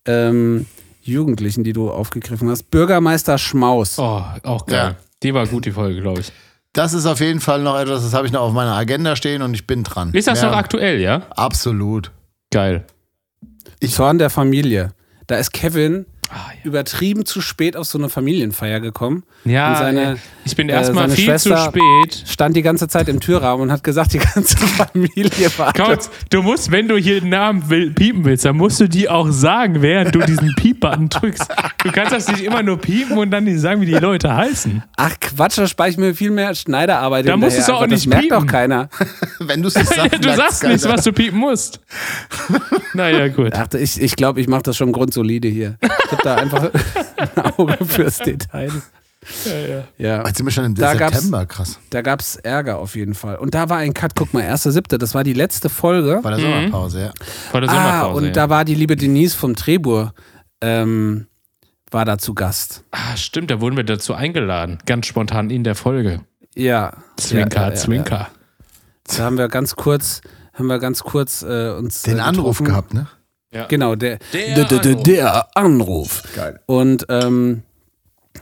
ähm, 0.07 0.67
Jugendlichen, 1.03 1.65
die 1.65 1.73
du 1.73 1.91
aufgegriffen 1.91 2.49
hast. 2.51 2.71
Bürgermeister 2.71 3.39
Schmaus. 3.39 3.99
Oh, 3.99 4.23
auch 4.43 4.67
geil. 4.67 4.77
Ja. 4.77 4.97
Die 5.23 5.35
war 5.35 5.47
gut, 5.47 5.67
die 5.67 5.73
Folge, 5.73 6.01
glaube 6.01 6.21
ich. 6.21 6.33
Das 6.73 6.93
ist 6.93 7.07
auf 7.07 7.21
jeden 7.21 7.41
Fall 7.41 7.63
noch 7.63 7.79
etwas, 7.79 8.03
das 8.03 8.15
habe 8.15 8.27
ich 8.27 8.33
noch 8.33 8.41
auf 8.43 8.53
meiner 8.53 8.75
Agenda 8.75 9.15
stehen 9.15 9.43
und 9.43 9.55
ich 9.55 9.67
bin 9.67 9.85
dran. 9.85 10.11
Ist 10.13 10.27
das 10.27 10.43
Ja, 10.43 10.51
noch 10.51 10.57
aktuell, 10.57 11.01
ja? 11.01 11.23
Absolut. 11.31 12.11
Geil. 12.51 12.85
Zorn 13.87 14.19
der 14.19 14.31
Familie. 14.31 14.93
Da 15.27 15.37
ist 15.37 15.53
Kevin 15.53 16.07
Ah, 16.31 16.51
ja. 16.51 16.59
übertrieben 16.65 17.25
zu 17.27 17.41
spät 17.41 17.77
auf 17.77 17.87
so 17.87 17.99
eine 17.99 18.09
Familienfeier 18.09 18.81
gekommen. 18.81 19.23
Ja, 19.45 19.77
seine, 19.77 20.17
ich 20.45 20.57
bin 20.57 20.69
äh, 20.69 20.73
erstmal 20.73 21.05
seine 21.05 21.15
viel 21.15 21.25
Schwester- 21.27 21.57
zu 21.57 21.79
spät. 21.79 22.25
stand 22.29 22.57
die 22.57 22.63
ganze 22.63 22.89
Zeit 22.89 23.09
im 23.09 23.21
Türrahmen 23.21 23.63
und 23.65 23.71
hat 23.73 23.85
gesagt, 23.85 24.15
die 24.15 24.19
ganze 24.19 24.57
Familie 24.67 25.31
war. 25.59 25.73
Kautz, 25.75 26.11
du 26.31 26.43
musst, 26.43 26.71
wenn 26.71 26.89
du 26.89 26.97
hier 26.97 27.19
einen 27.19 27.29
Namen 27.29 27.69
will, 27.71 27.91
piepen 27.93 28.25
willst, 28.25 28.45
dann 28.47 28.57
musst 28.57 28.81
du 28.81 28.89
die 28.89 29.09
auch 29.09 29.29
sagen, 29.31 29.83
während 29.83 30.15
du 30.15 30.21
diesen 30.21 30.55
Piep-Button 30.57 31.09
drückst. 31.11 31.47
Du 31.85 31.93
kannst 31.93 32.13
das 32.13 32.27
nicht 32.29 32.43
immer 32.43 32.63
nur 32.63 32.79
piepen 32.79 33.19
und 33.19 33.31
dann 33.31 33.45
nicht 33.45 33.61
sagen, 33.61 33.81
wie 33.83 33.87
die 33.87 33.93
Leute 33.93 34.35
heißen. 34.35 34.83
Ach 34.97 35.13
Quatsch, 35.21 35.59
da 35.59 35.67
spare 35.67 35.91
ich 35.91 35.99
mir 35.99 36.15
viel 36.15 36.31
mehr 36.31 36.55
Schneiderarbeit. 36.55 37.29
Da 37.29 37.37
musst 37.37 37.57
hinterher. 37.57 37.67
du's 37.67 37.77
auch 37.77 37.83
Einfach, 37.83 37.91
nicht 37.95 38.07
Das 38.07 38.11
merkt 38.11 38.23
piepen. 38.25 38.41
doch 38.47 38.47
keiner. 38.51 38.89
Wenn 39.41 39.63
du 39.63 39.69
es 39.69 39.75
nicht 39.77 39.89
sagst, 39.95 40.25
du 40.25 40.35
sagst 40.35 40.63
nicht, 40.65 40.83
keiner. 40.83 40.95
was 40.97 41.05
du 41.05 41.13
piepen 41.13 41.39
musst. 41.39 41.81
naja, 42.95 43.29
gut. 43.29 43.53
Ach, 43.55 43.67
ich 43.75 44.01
ich, 44.01 44.17
glaube, 44.17 44.41
ich 44.41 44.49
mache 44.49 44.63
das 44.63 44.77
schon 44.77 44.91
grundsolide 44.93 45.49
hier. 45.49 45.77
Da 46.23 46.37
einfach 46.37 46.71
ein 47.35 47.45
Auge 47.57 47.85
fürs 47.85 48.19
Detail. 48.19 48.71
Ja, 49.97 50.27
Jetzt 50.27 50.37
sind 50.37 50.47
wir 50.47 50.51
schon 50.53 50.67
im 50.67 50.75
Da 50.75 50.95
gab's- 50.95 51.15
September, 51.15 51.47
krass. 51.47 51.79
da 51.91 52.03
gab 52.03 52.21
es 52.21 52.37
Ärger 52.37 52.77
auf 52.79 52.95
jeden 52.95 53.15
Fall. 53.15 53.37
Und 53.37 53.55
da 53.55 53.71
war 53.71 53.79
ein 53.79 53.95
Cut, 53.95 54.15
guck 54.15 54.35
mal, 54.35 54.43
1.7., 54.43 54.99
das 54.99 55.15
war 55.15 55.25
die 55.25 55.33
letzte 55.33 55.71
Folge. 55.71 56.21
Bei 56.23 56.31
der 56.31 56.41
Sommerpause, 56.41 57.01
ja. 57.01 57.13
Vor 57.51 57.63
der 57.63 57.71
Ah, 57.71 57.75
Sommerpause. 57.75 58.19
und 58.19 58.25
ja. 58.27 58.31
da 58.33 58.51
war 58.51 58.65
die 58.67 58.75
liebe 58.75 58.97
Denise 58.97 59.35
vom 59.35 59.57
Trebur, 59.57 60.13
ähm, 60.61 61.27
war 61.91 62.05
da 62.05 62.19
zu 62.19 62.35
Gast. 62.35 62.85
ah, 62.91 63.17
stimmt, 63.17 63.51
da 63.51 63.61
wurden 63.63 63.77
wir 63.77 63.85
dazu 63.85 64.13
eingeladen. 64.15 64.79
Ganz 64.85 65.07
spontan 65.07 65.49
in 65.49 65.65
der 65.65 65.75
Folge. 65.75 66.21
Ja. 66.55 66.93
Zwinker, 67.17 67.57
ja, 67.61 67.63
ja, 67.69 67.69
ja, 67.71 67.75
Zwinker. 67.77 68.19
Ja. 68.19 68.29
Da 69.17 69.25
haben 69.25 69.39
wir 69.39 69.49
ganz 69.49 69.75
kurz, 69.75 70.21
haben 70.53 70.67
wir 70.67 70.79
ganz 70.79 71.03
kurz 71.03 71.43
äh, 71.43 71.71
uns 71.71 72.03
Den 72.03 72.19
äh, 72.19 72.23
Anruf 72.23 72.63
gehabt, 72.63 72.93
ne? 72.93 73.07
Genau, 73.69 73.95
der, 73.95 74.19
Der 74.33 74.65
der, 74.65 74.65
der, 74.65 74.81
Anruf. 74.81 75.03
der 75.05 75.57
Anruf. 75.57 76.23
Geil. 76.35 76.61
Und 76.67 77.07
ähm, 77.09 77.63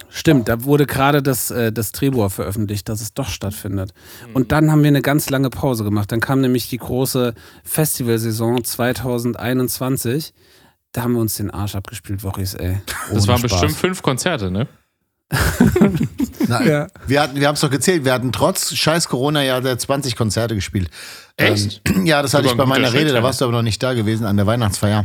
stimmt, 0.09 0.49
da 0.49 0.65
wurde 0.65 0.87
gerade 0.87 1.23
das, 1.23 1.51
äh, 1.51 1.73
das 1.73 1.93
Drehbuch 1.93 2.31
veröffentlicht, 2.31 2.89
dass 2.89 3.01
es 3.01 3.15
doch 3.15 3.29
stattfindet. 3.29 3.93
Und 4.35 4.53
dann 4.53 4.71
haben 4.73 4.83
wir 4.83 4.89
eine 4.89 5.03
ganz 5.03 5.31
lange 5.31 5.51
Pause 5.51 5.85
gemacht. 5.85 6.11
Dann 6.13 6.21
kam 6.21 6.41
nämlich 6.41 6.69
die 6.69 6.79
große 6.79 7.35
Festivalsaison 7.65 8.65
2021. 8.65 10.33
Da 10.93 11.03
haben 11.03 11.15
wir 11.15 11.21
uns 11.21 11.37
den 11.37 11.51
Arsch 11.51 11.75
abgespielt, 11.75 12.23
Wochis, 12.25 12.55
ey. 12.55 12.81
Das 12.87 13.23
Ohne 13.23 13.27
waren 13.29 13.39
Spaß. 13.39 13.51
bestimmt 13.51 13.73
fünf 13.77 14.03
Konzerte, 14.03 14.51
ne? 14.51 14.67
Nein, 16.49 16.69
Ja. 16.69 16.87
wir, 17.07 17.23
hatten, 17.23 17.41
wir 17.41 17.49
haben 17.49 17.55
es 17.55 17.61
doch 17.61 17.71
gezählt. 17.71 18.05
Wir 18.05 18.13
hatten 18.13 18.33
trotz 18.33 18.75
scheiß 18.75 19.09
Corona 19.09 19.43
ja 19.43 19.61
der 19.61 19.79
20 19.79 20.17
Konzerte 20.17 20.55
gespielt. 20.55 20.91
Echt? 21.37 21.81
Ähm, 21.87 22.07
ja, 22.07 22.23
das 22.23 22.35
hatte 22.35 22.47
ich 22.49 22.55
bei 22.55 22.67
meiner 22.67 22.93
Rede, 22.93 23.13
da 23.13 23.23
warst 23.23 23.41
du 23.41 23.45
aber 23.47 23.53
noch 23.53 23.63
nicht 23.63 23.83
da 23.83 23.95
gewesen, 23.95 24.25
an 24.27 24.37
der 24.37 24.47
Weihnachtsfeier. 24.47 25.05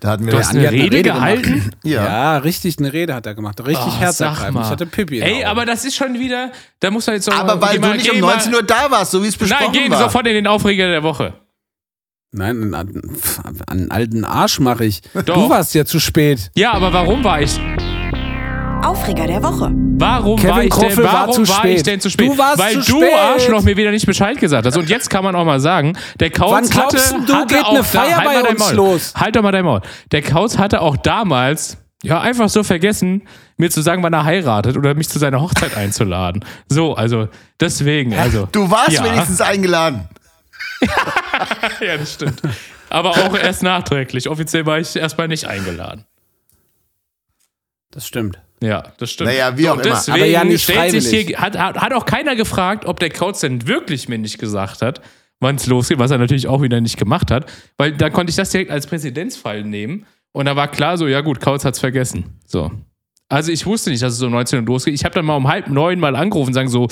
Da 0.00 0.10
hatten 0.10 0.24
wir 0.26 0.32
Du 0.32 0.38
das- 0.38 0.48
hast 0.48 0.56
eine 0.56 0.70
Rede, 0.70 0.82
eine 0.82 0.84
Rede 0.84 1.02
gehalten? 1.02 1.70
ja. 1.84 2.04
Ja, 2.04 2.36
richtig, 2.38 2.78
eine 2.78 2.92
Rede 2.92 3.14
hat 3.14 3.26
er 3.26 3.34
gemacht. 3.34 3.60
Richtig 3.64 3.84
Oh, 3.86 4.00
herzergreifend. 4.00 4.54
mal. 4.54 4.62
Ich 4.64 4.70
hatte 4.70 4.86
Pipi. 4.86 5.20
Ey, 5.20 5.44
aber 5.44 5.64
das 5.66 5.84
ist 5.84 5.94
schon 5.94 6.14
wieder, 6.18 6.50
da 6.80 6.90
muss 6.90 7.06
man 7.06 7.14
jetzt 7.16 7.30
auch 7.30 7.34
Aber 7.38 7.60
weil 7.60 7.76
du 7.76 7.80
mal- 7.80 7.96
nicht 7.96 8.10
um 8.10 8.18
mal- 8.20 8.32
19 8.34 8.54
Uhr 8.54 8.62
da 8.64 8.90
warst, 8.90 9.12
so 9.12 9.22
wie 9.22 9.28
es 9.28 9.36
besprochen 9.36 9.66
Nein, 9.66 9.72
gehen 9.72 9.90
war. 9.92 10.00
sofort 10.02 10.26
in 10.26 10.34
den 10.34 10.46
Aufreger 10.48 10.88
der 10.88 11.02
Woche. 11.04 11.34
Nein, 12.34 12.74
an, 12.74 13.02
an 13.44 13.60
einen 13.68 13.90
alten 13.90 14.24
Arsch 14.24 14.58
mache 14.58 14.86
ich. 14.86 15.02
Doch. 15.12 15.22
Du 15.34 15.50
warst 15.50 15.74
ja 15.74 15.84
zu 15.84 16.00
spät. 16.00 16.50
Ja, 16.56 16.72
aber 16.72 16.90
warum 16.92 17.22
war 17.22 17.42
ich, 17.42 17.60
Aufreger 18.82 19.26
der 19.26 19.42
Woche. 19.42 19.70
warum 19.98 20.36
Kevin 20.36 20.50
war 20.50 20.62
ich 20.64 20.70
denn, 20.74 20.88
Kroffel 20.88 21.04
war 21.04 21.12
warum 21.28 21.44
zu 21.44 21.48
war 21.52 21.64
ich 21.64 21.72
spät. 21.80 21.86
denn 21.86 22.00
zu 22.00 22.10
spät? 22.10 22.28
Du 22.28 22.38
warst 22.38 22.58
Weil 22.58 22.80
zu 22.82 22.92
du 22.92 22.98
spät. 23.00 23.14
Arschloch 23.16 23.62
mir 23.62 23.76
wieder 23.76 23.90
nicht 23.90 24.06
Bescheid 24.06 24.38
gesagt 24.38 24.66
hast. 24.66 24.76
Und 24.76 24.88
jetzt 24.88 25.08
kann 25.10 25.22
man 25.24 25.34
auch 25.36 25.44
mal 25.44 25.60
sagen, 25.60 25.96
der 26.20 26.30
Kauz 26.30 26.50
Wann 26.70 26.82
hatte, 26.82 26.96
du, 27.26 27.34
hatte 27.34 27.54
geht 27.54 27.64
auch 27.64 27.70
eine 27.74 27.84
Feier 27.84 28.16
halt 28.16 28.42
bei 28.42 28.50
uns 28.50 28.58
Maul. 28.58 28.74
los? 28.74 29.14
Halt 29.16 29.36
doch 29.36 29.42
mal 29.42 29.52
dein 29.52 29.64
Maul. 29.64 29.80
Der 30.10 30.22
Kauz 30.22 30.58
hatte 30.58 30.80
auch 30.80 30.96
damals 30.96 31.78
ja 32.02 32.20
einfach 32.20 32.48
so 32.48 32.64
vergessen, 32.64 33.22
mir 33.56 33.70
zu 33.70 33.80
sagen, 33.82 34.02
wann 34.02 34.12
er 34.12 34.24
heiratet 34.24 34.76
oder 34.76 34.94
mich 34.94 35.08
zu 35.08 35.18
seiner 35.20 35.40
Hochzeit 35.40 35.76
einzuladen. 35.76 36.44
So, 36.68 36.94
also 36.94 37.28
deswegen, 37.60 38.14
also 38.14 38.48
Du 38.50 38.68
warst 38.70 38.90
ja. 38.92 39.04
wenigstens 39.04 39.40
eingeladen. 39.40 40.08
Ja, 41.80 41.96
das 41.96 42.14
stimmt. 42.14 42.42
Aber 42.90 43.10
auch 43.10 43.36
erst 43.36 43.62
nachträglich. 43.62 44.28
Offiziell 44.28 44.66
war 44.66 44.78
ich 44.80 44.96
erstmal 44.96 45.28
nicht 45.28 45.46
eingeladen. 45.46 46.04
Das 47.92 48.06
stimmt. 48.06 48.40
Ja, 48.62 48.84
das 48.96 49.10
stimmt. 49.10 49.30
Naja, 49.30 49.58
wie 49.58 49.68
auch 49.68 49.76
und 49.76 49.84
immer. 49.84 49.94
Deswegen 49.96 50.16
Aber 50.16 50.26
ja 50.26 50.44
nicht 50.44 50.62
stellt 50.62 50.92
sich 50.92 51.04
freiwillig. 51.04 51.26
hier, 51.28 51.38
hat, 51.38 51.58
hat, 51.58 51.78
hat 51.78 51.92
auch 51.92 52.06
keiner 52.06 52.36
gefragt, 52.36 52.86
ob 52.86 53.00
der 53.00 53.10
Kauz 53.10 53.40
denn 53.40 53.66
wirklich 53.66 54.08
mir 54.08 54.18
nicht 54.18 54.38
gesagt 54.38 54.82
hat, 54.82 55.00
wann 55.40 55.56
es 55.56 55.66
losgeht, 55.66 55.98
was 55.98 56.10
er 56.12 56.18
natürlich 56.18 56.46
auch 56.46 56.62
wieder 56.62 56.80
nicht 56.80 56.96
gemacht 56.96 57.30
hat, 57.30 57.50
weil 57.76 57.92
da 57.92 58.08
konnte 58.08 58.30
ich 58.30 58.36
das 58.36 58.50
direkt 58.50 58.70
als 58.70 58.86
Präzedenzfall 58.86 59.64
nehmen 59.64 60.06
und 60.32 60.46
da 60.46 60.54
war 60.54 60.68
klar 60.68 60.96
so, 60.96 61.08
ja 61.08 61.20
gut, 61.20 61.40
Kauz 61.40 61.64
hat's 61.64 61.80
vergessen. 61.80 62.38
So. 62.46 62.70
Also 63.28 63.50
ich 63.50 63.66
wusste 63.66 63.90
nicht, 63.90 64.02
dass 64.02 64.12
es 64.12 64.18
so 64.18 64.28
19 64.28 64.60
Uhr 64.60 64.66
losgeht. 64.66 64.94
Ich 64.94 65.04
habe 65.04 65.14
dann 65.14 65.24
mal 65.24 65.36
um 65.36 65.48
halb 65.48 65.68
neun 65.68 65.98
mal 65.98 66.14
angerufen 66.16 66.50
und 66.50 66.54
sagen 66.54 66.68
so, 66.68 66.86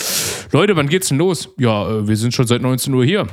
Leute, 0.53 0.75
wann 0.75 0.89
geht's 0.89 1.09
denn 1.09 1.18
los? 1.18 1.51
Ja, 1.59 1.89
äh, 1.89 2.09
wir 2.09 2.16
sind 2.16 2.35
schon 2.35 2.47
seit 2.47 2.62
19 2.62 2.93
Uhr 2.95 3.05
hier. 3.05 3.27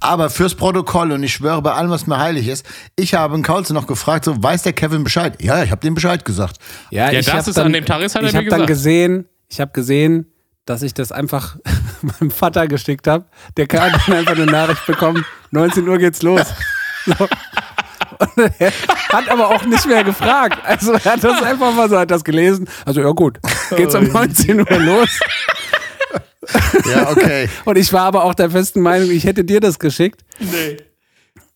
Aber 0.00 0.30
fürs 0.30 0.54
Protokoll 0.54 1.12
und 1.12 1.22
ich 1.22 1.34
schwöre 1.34 1.60
bei 1.60 1.72
allem, 1.72 1.90
was 1.90 2.06
mir 2.06 2.18
heilig 2.18 2.48
ist, 2.48 2.64
ich 2.96 3.14
habe 3.14 3.34
einen 3.34 3.42
Kaulze 3.42 3.74
noch 3.74 3.86
gefragt, 3.86 4.24
so, 4.24 4.42
weiß 4.42 4.62
der 4.62 4.72
Kevin 4.72 5.04
Bescheid? 5.04 5.40
Ja, 5.42 5.62
ich 5.62 5.70
habe 5.70 5.80
dem 5.82 5.94
Bescheid 5.94 6.24
gesagt. 6.24 6.56
Ja, 6.90 7.10
Ja, 7.10 7.18
ich 7.20 7.26
das 7.26 7.34
hab 7.34 7.46
ist 7.46 7.56
dann, 7.58 7.66
an 7.66 7.72
dem 7.74 7.84
Tag 7.84 8.00
ist, 8.00 8.14
er 8.14 8.22
ich 8.22 8.34
habe 8.34 8.46
dann 8.46 8.60
gesagt. 8.60 8.66
gesehen, 8.68 9.26
ich 9.48 9.60
habe 9.60 9.72
gesehen, 9.72 10.26
dass 10.64 10.82
ich 10.82 10.94
das 10.94 11.12
einfach 11.12 11.56
meinem 12.02 12.30
Vater 12.30 12.66
geschickt 12.66 13.06
habe. 13.06 13.26
Der 13.58 13.64
hat 13.64 13.92
dann 14.06 14.14
einfach 14.16 14.32
eine 14.32 14.46
Nachricht 14.46 14.86
bekommen, 14.86 15.24
19 15.50 15.86
Uhr 15.86 15.98
geht's 15.98 16.22
los. 16.22 16.46
So. 17.06 17.28
Und 18.18 18.52
er 18.58 18.72
hat 19.12 19.28
aber 19.30 19.48
auch 19.48 19.64
nicht 19.64 19.86
mehr 19.86 20.04
gefragt. 20.04 20.58
Also 20.64 20.92
er 20.92 21.04
hat 21.04 21.24
das 21.24 21.42
einfach 21.42 21.72
mal 21.74 21.88
so, 21.88 21.98
hat 21.98 22.10
das 22.10 22.22
gelesen. 22.24 22.68
Also 22.84 23.00
ja 23.00 23.10
gut, 23.10 23.38
geht's 23.76 23.94
um 23.94 24.04
19 24.04 24.60
Uhr 24.60 24.78
los. 24.78 25.08
Ja, 26.90 27.10
okay. 27.10 27.48
Und 27.64 27.76
ich 27.78 27.92
war 27.92 28.02
aber 28.02 28.24
auch 28.24 28.34
der 28.34 28.50
festen 28.50 28.80
Meinung, 28.80 29.10
ich 29.10 29.24
hätte 29.24 29.44
dir 29.44 29.60
das 29.60 29.78
geschickt. 29.78 30.24
Nee. 30.38 30.78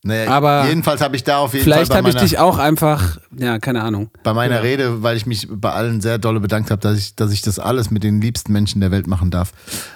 Nee, 0.07 0.27
Aber 0.27 0.67
jedenfalls 0.67 1.01
habe 1.01 1.15
ich 1.15 1.23
da 1.23 1.39
auf 1.39 1.53
jeden 1.53 1.63
Vielleicht 1.63 1.87
Fall 1.91 2.03
bei 2.03 2.09
habe 2.11 2.15
ich 2.15 2.23
dich 2.29 2.37
auch 2.37 2.59
einfach, 2.59 3.17
ja, 3.35 3.57
keine 3.57 3.81
Ahnung. 3.81 4.11
bei 4.21 4.33
meiner 4.35 4.61
Rede, 4.61 5.01
weil 5.01 5.17
ich 5.17 5.25
mich 5.25 5.47
bei 5.49 5.71
allen 5.71 5.99
sehr 5.99 6.19
dolle 6.19 6.39
bedankt 6.39 6.69
habe, 6.69 6.79
dass 6.79 6.99
ich, 6.99 7.15
dass 7.15 7.31
ich 7.31 7.41
das 7.41 7.57
alles 7.57 7.89
mit 7.89 8.03
den 8.03 8.21
liebsten 8.21 8.53
Menschen 8.53 8.81
der 8.81 8.91
Welt 8.91 9.07
machen 9.07 9.31
darf. 9.31 9.51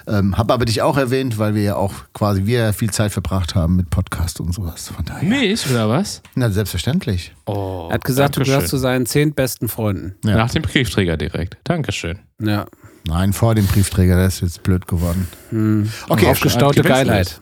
Ähm, 0.08 0.36
habe 0.36 0.52
aber 0.52 0.64
dich 0.64 0.82
auch 0.82 0.96
erwähnt, 0.96 1.38
weil 1.38 1.54
wir 1.54 1.62
ja 1.62 1.76
auch 1.76 1.94
quasi 2.12 2.44
wir 2.44 2.58
ja 2.58 2.72
viel 2.72 2.90
Zeit 2.90 3.12
verbracht 3.12 3.54
haben 3.54 3.76
mit 3.76 3.88
Podcast 3.90 4.40
und 4.40 4.52
sowas. 4.52 4.88
Von 4.88 5.04
daher. 5.04 5.28
Mich 5.28 5.70
oder 5.70 5.88
was? 5.88 6.22
Na, 6.34 6.50
selbstverständlich. 6.50 7.32
Oh, 7.46 7.86
Er 7.88 7.94
hat 7.94 8.04
gesagt, 8.04 8.36
du 8.36 8.40
gehörst 8.42 8.66
zu 8.66 8.78
seinen 8.78 9.06
zehn 9.06 9.32
besten 9.32 9.68
Freunden. 9.68 10.16
Ja. 10.24 10.34
Nach 10.34 10.50
dem 10.50 10.62
Briefträger 10.62 11.18
direkt. 11.18 11.56
Dankeschön. 11.62 12.18
Ja. 12.42 12.66
Nein, 13.06 13.32
vor 13.32 13.54
dem 13.54 13.66
Briefträger, 13.66 14.16
der 14.16 14.26
ist 14.26 14.40
jetzt 14.40 14.62
blöd 14.62 14.86
geworden. 14.86 15.26
Okay, 16.08 16.26
Aufgestaute 16.26 16.82
Geilheit. 16.82 17.40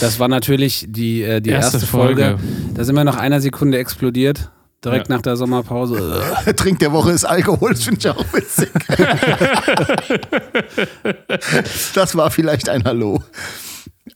Das 0.00 0.18
war 0.18 0.28
natürlich 0.28 0.84
die, 0.88 1.22
äh, 1.22 1.40
die 1.40 1.50
erste, 1.50 1.76
Erste 1.76 1.88
Folge. 1.90 2.22
Folge. 2.24 2.38
Da 2.74 2.84
sind 2.84 2.96
wir 2.96 3.04
nach 3.04 3.16
einer 3.16 3.40
Sekunde 3.40 3.78
explodiert. 3.78 4.50
Direkt 4.84 5.08
Ja. 5.08 5.14
nach 5.14 5.22
der 5.22 5.36
Sommerpause. 5.36 6.20
Trink 6.56 6.80
der 6.80 6.92
Woche 6.92 7.12
ist 7.12 7.24
Alkohol, 7.24 7.70
das 7.70 7.84
finde 7.84 8.00
ich 8.00 8.08
auch 8.08 8.24
witzig. 8.34 8.68
das 11.94 12.16
war 12.16 12.30
vielleicht 12.30 12.68
ein 12.68 12.84
Hallo. 12.84 13.22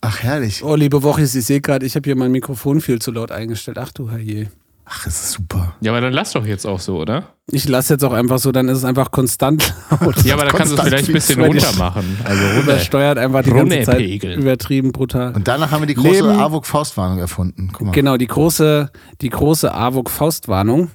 Ach, 0.00 0.22
herrlich. 0.22 0.62
Oh, 0.62 0.74
liebe 0.74 1.02
Wochis, 1.02 1.34
ich 1.34 1.46
sehe 1.46 1.60
gerade, 1.60 1.86
ich 1.86 1.94
habe 1.96 2.04
hier 2.04 2.16
mein 2.16 2.32
Mikrofon 2.32 2.80
viel 2.80 2.98
zu 3.00 3.10
laut 3.12 3.32
eingestellt. 3.32 3.78
Ach 3.78 3.92
du 3.92 4.10
Herrje. 4.10 4.48
Ach, 4.90 5.06
es 5.06 5.20
ist 5.22 5.32
super. 5.32 5.74
Ja, 5.80 5.92
aber 5.92 6.00
dann 6.00 6.12
lass 6.14 6.32
doch 6.32 6.46
jetzt 6.46 6.66
auch 6.66 6.80
so, 6.80 6.96
oder? 6.98 7.24
Ich 7.50 7.68
lasse 7.68 7.94
jetzt 7.94 8.04
auch 8.04 8.12
einfach 8.14 8.38
so, 8.38 8.52
dann 8.52 8.68
ist 8.68 8.78
es 8.78 8.84
einfach 8.84 9.10
konstant 9.10 9.74
laut. 10.00 10.16
Ja, 10.24 10.34
aber 10.34 10.44
dann 10.44 10.54
kannst 10.54 10.72
du 10.72 10.76
es 10.76 10.82
vielleicht 10.82 11.08
ein 11.08 11.12
bisschen 11.12 11.40
runter 11.44 11.72
machen. 11.78 12.18
Also 12.24 12.42
runter. 12.42 12.60
Übersteuert 12.62 13.18
einfach 13.18 13.42
die 13.42 13.50
ganze 13.50 13.82
Zeit. 13.82 14.00
Übertrieben 14.24 14.92
brutal. 14.92 15.34
Und 15.34 15.46
danach 15.46 15.70
haben 15.70 15.82
wir 15.82 15.86
die 15.86 15.94
große 15.94 16.08
Leben- 16.26 16.40
AWOK-Faustwarnung 16.40 17.18
erfunden. 17.18 17.70
Guck 17.72 17.86
mal. 17.88 17.92
Genau, 17.92 18.16
die 18.16 18.26
große, 18.26 18.90
die 19.20 19.28
große 19.30 19.72
AWOK-Faustwarnung. 19.74 20.90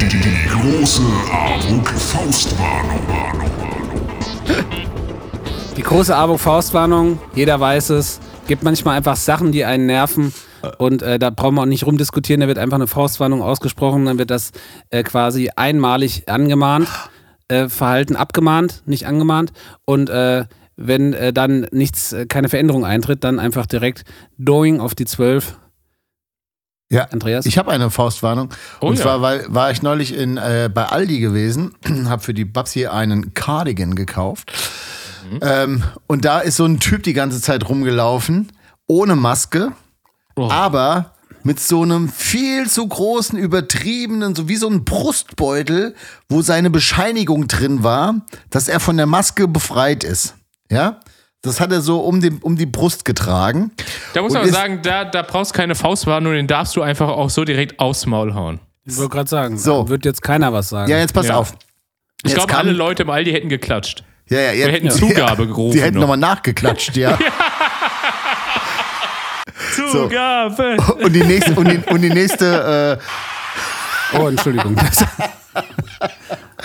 Die, 0.00 0.08
die 0.08 0.48
große 0.50 1.02
AWOK-Faustwarnung. 1.32 3.00
Die 5.76 5.82
große 5.82 6.16
AWOK-Faustwarnung, 6.16 7.18
jeder 7.34 7.60
weiß 7.60 7.90
es, 7.90 8.18
gibt 8.48 8.64
manchmal 8.64 8.96
einfach 8.96 9.16
Sachen, 9.16 9.52
die 9.52 9.64
einen 9.64 9.86
nerven. 9.86 10.32
Und 10.78 11.02
äh, 11.02 11.18
da 11.18 11.30
brauchen 11.30 11.54
wir 11.54 11.62
auch 11.62 11.66
nicht 11.66 11.86
rumdiskutieren, 11.86 12.40
da 12.40 12.48
wird 12.48 12.58
einfach 12.58 12.76
eine 12.76 12.86
Faustwarnung 12.86 13.42
ausgesprochen, 13.42 14.04
dann 14.06 14.18
wird 14.18 14.30
das 14.30 14.52
äh, 14.90 15.02
quasi 15.02 15.50
einmalig 15.54 16.28
angemahnt, 16.28 16.88
äh, 17.48 17.68
Verhalten 17.68 18.16
abgemahnt, 18.16 18.82
nicht 18.86 19.06
angemahnt. 19.06 19.52
Und 19.84 20.10
äh, 20.10 20.44
wenn 20.76 21.12
äh, 21.12 21.32
dann 21.32 21.66
nichts, 21.72 22.12
äh, 22.12 22.26
keine 22.26 22.48
Veränderung 22.48 22.84
eintritt, 22.84 23.24
dann 23.24 23.38
einfach 23.38 23.66
direkt 23.66 24.04
Doing 24.38 24.80
auf 24.80 24.94
die 24.94 25.04
12. 25.04 25.56
Ja, 26.90 27.04
Andreas? 27.10 27.44
ich 27.44 27.58
habe 27.58 27.70
eine 27.70 27.90
Faustwarnung. 27.90 28.48
Oh 28.80 28.86
und 28.86 28.96
ja. 28.96 29.02
zwar 29.02 29.20
weil, 29.20 29.44
war 29.48 29.70
ich 29.70 29.82
neulich 29.82 30.16
in, 30.16 30.38
äh, 30.38 30.70
bei 30.72 30.86
Aldi 30.86 31.20
gewesen, 31.20 31.74
habe 32.06 32.22
für 32.22 32.32
die 32.32 32.46
Babsi 32.46 32.86
einen 32.86 33.34
Cardigan 33.34 33.94
gekauft. 33.94 34.52
Mhm. 35.30 35.40
Ähm, 35.42 35.84
und 36.06 36.24
da 36.24 36.38
ist 36.38 36.56
so 36.56 36.64
ein 36.64 36.80
Typ 36.80 37.02
die 37.02 37.12
ganze 37.12 37.40
Zeit 37.42 37.68
rumgelaufen, 37.68 38.50
ohne 38.86 39.16
Maske, 39.16 39.72
Oh. 40.38 40.50
aber 40.50 41.12
mit 41.44 41.60
so 41.60 41.82
einem 41.82 42.08
viel 42.08 42.68
zu 42.68 42.86
großen, 42.86 43.38
übertriebenen, 43.38 44.34
so 44.34 44.48
wie 44.48 44.56
so 44.56 44.68
ein 44.68 44.84
Brustbeutel, 44.84 45.94
wo 46.28 46.42
seine 46.42 46.68
Bescheinigung 46.70 47.48
drin 47.48 47.82
war, 47.82 48.16
dass 48.50 48.68
er 48.68 48.80
von 48.80 48.96
der 48.96 49.06
Maske 49.06 49.48
befreit 49.48 50.04
ist. 50.04 50.34
Ja? 50.70 51.00
Das 51.42 51.60
hat 51.60 51.70
er 51.72 51.80
so 51.80 52.00
um 52.00 52.20
die, 52.20 52.32
um 52.42 52.56
die 52.56 52.66
Brust 52.66 53.04
getragen. 53.04 53.70
Da 54.12 54.22
muss 54.22 54.32
man 54.32 54.50
sagen, 54.50 54.80
da, 54.82 55.04
da 55.04 55.22
brauchst 55.22 55.52
du 55.52 55.56
keine 55.56 55.74
Faustwarnung, 55.76 56.32
den 56.34 56.48
darfst 56.48 56.74
du 56.76 56.82
einfach 56.82 57.08
auch 57.08 57.30
so 57.30 57.44
direkt 57.44 57.78
aufs 57.80 58.04
Maul 58.06 58.34
hauen. 58.34 58.58
Ich 58.84 58.96
wollte 58.96 59.10
gerade 59.10 59.30
sagen, 59.30 59.56
So. 59.58 59.88
wird 59.88 60.04
jetzt 60.04 60.20
keiner 60.22 60.52
was 60.52 60.68
sagen. 60.70 60.90
Ja, 60.90 60.98
jetzt 60.98 61.14
pass 61.14 61.28
Ja. 61.28 61.36
auf. 61.36 61.54
Ich 62.24 62.34
glaube, 62.34 62.54
alle 62.56 62.72
Leute 62.72 63.04
im 63.04 63.10
Aldi 63.10 63.30
hätten 63.30 63.48
geklatscht. 63.48 64.02
Ja, 64.28 64.40
ja, 64.40 64.66
Wir 64.66 64.72
hätten 64.72 64.90
Zugabe 64.90 65.46
gerufen 65.46 65.72
Die 65.76 65.80
hätten 65.82 65.94
noch. 65.94 66.02
nochmal 66.02 66.18
nachgeklatscht, 66.18 66.96
ja. 66.96 67.16
Zugabe! 69.86 70.76
Und 71.02 71.12
die 71.12 71.22
nächste, 71.22 71.52
und 71.52 71.68
die, 71.70 71.78
und 71.92 72.02
die 72.02 72.10
nächste, 72.10 72.98
Oh, 74.12 74.28
Entschuldigung. 74.28 74.76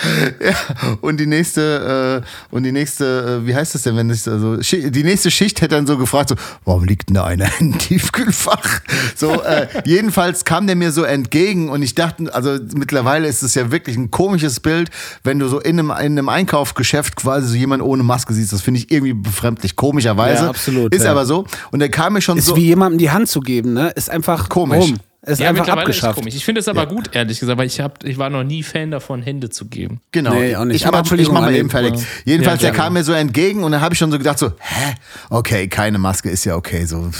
äh, 0.38 0.52
und 1.00 1.18
die 1.18 1.26
nächste, 1.26 2.22
äh, 2.24 2.54
und 2.54 2.64
die 2.64 2.72
nächste, 2.72 3.42
äh, 3.42 3.46
wie 3.46 3.54
heißt 3.54 3.74
das 3.74 3.82
denn, 3.82 3.96
wenn 3.96 4.10
es 4.10 4.26
also, 4.28 4.56
die 4.56 5.04
nächste 5.04 5.30
Schicht 5.30 5.60
hätte 5.60 5.74
dann 5.74 5.86
so 5.86 5.98
gefragt, 5.98 6.30
so, 6.30 6.36
warum 6.64 6.84
liegt 6.84 7.08
denn 7.08 7.14
da 7.14 7.24
einer 7.24 7.48
im 7.60 7.78
Tiefkühlfach? 7.78 8.80
So, 9.16 9.42
äh, 9.42 9.68
jedenfalls 9.84 10.44
kam 10.44 10.66
der 10.66 10.76
mir 10.76 10.92
so 10.92 11.04
entgegen 11.04 11.68
und 11.68 11.82
ich 11.82 11.94
dachte, 11.94 12.34
also 12.34 12.58
mittlerweile 12.74 13.28
ist 13.28 13.42
es 13.42 13.54
ja 13.54 13.70
wirklich 13.70 13.96
ein 13.96 14.10
komisches 14.10 14.60
Bild, 14.60 14.90
wenn 15.22 15.38
du 15.38 15.48
so 15.48 15.60
in 15.60 15.78
einem, 15.78 15.90
in 15.90 16.18
einem 16.18 16.28
Einkaufsgeschäft 16.28 17.16
quasi 17.16 17.48
so 17.48 17.54
jemand 17.54 17.82
ohne 17.82 18.02
Maske 18.02 18.34
siehst. 18.34 18.52
Das 18.52 18.62
finde 18.62 18.80
ich 18.80 18.90
irgendwie 18.90 19.14
befremdlich, 19.14 19.76
komischerweise. 19.76 20.44
Ja, 20.44 20.50
absolut, 20.50 20.94
Ist 20.94 21.04
ja. 21.04 21.10
aber 21.10 21.26
so. 21.26 21.44
Und 21.70 21.80
der 21.80 21.88
kam 21.88 22.14
mir 22.14 22.22
schon 22.22 22.38
ist 22.38 22.46
so. 22.46 22.56
wie 22.56 22.64
jemandem 22.64 22.98
die 22.98 23.10
Hand 23.10 23.28
zu 23.28 23.40
geben, 23.40 23.72
ne? 23.72 23.90
Ist 23.90 24.10
einfach 24.10 24.48
Komisch. 24.48 24.90
Rum. 24.90 24.98
Ist 25.26 25.40
Ja, 25.40 25.48
einfach 25.48 25.62
mittlerweile 25.62 25.88
ist 25.90 25.96
abgeschafft. 25.96 26.18
komisch. 26.18 26.34
Ich 26.34 26.44
finde 26.44 26.60
es 26.60 26.68
aber 26.68 26.86
gut, 26.86 27.10
ehrlich 27.14 27.40
gesagt, 27.40 27.58
weil 27.58 27.66
ich, 27.66 27.80
hab, 27.80 28.04
ich 28.04 28.18
war 28.18 28.28
noch 28.28 28.44
nie 28.44 28.62
Fan 28.62 28.90
davon, 28.90 29.22
Hände 29.22 29.48
zu 29.48 29.64
geben. 29.66 30.00
Genau. 30.12 30.34
Nee, 30.34 30.54
auch 30.54 30.64
nicht. 30.66 30.76
Ich 30.76 30.86
Aber 30.86 31.00
ich 31.18 31.28
mach 31.30 31.40
mal 31.40 31.54
eben 31.54 31.70
fertig. 31.70 31.94
ja. 32.00 32.06
Jedenfalls, 32.24 32.60
Ja, 32.62 32.70
der 32.70 32.76
kam 32.78 32.92
mir 32.92 33.04
so 33.04 33.12
entgegen 33.12 33.64
und 33.64 33.72
dann 33.72 33.80
habe 33.80 33.94
ich 33.94 33.98
schon 33.98 34.10
so 34.12 34.18
gedacht 34.18 34.38
so, 34.38 34.52
hä? 34.58 34.94
Okay, 35.30 35.68
keine 35.68 35.98
Maske 35.98 36.28
ist 36.28 36.44
ja 36.44 36.56
okay, 36.56 36.84
so 36.84 37.10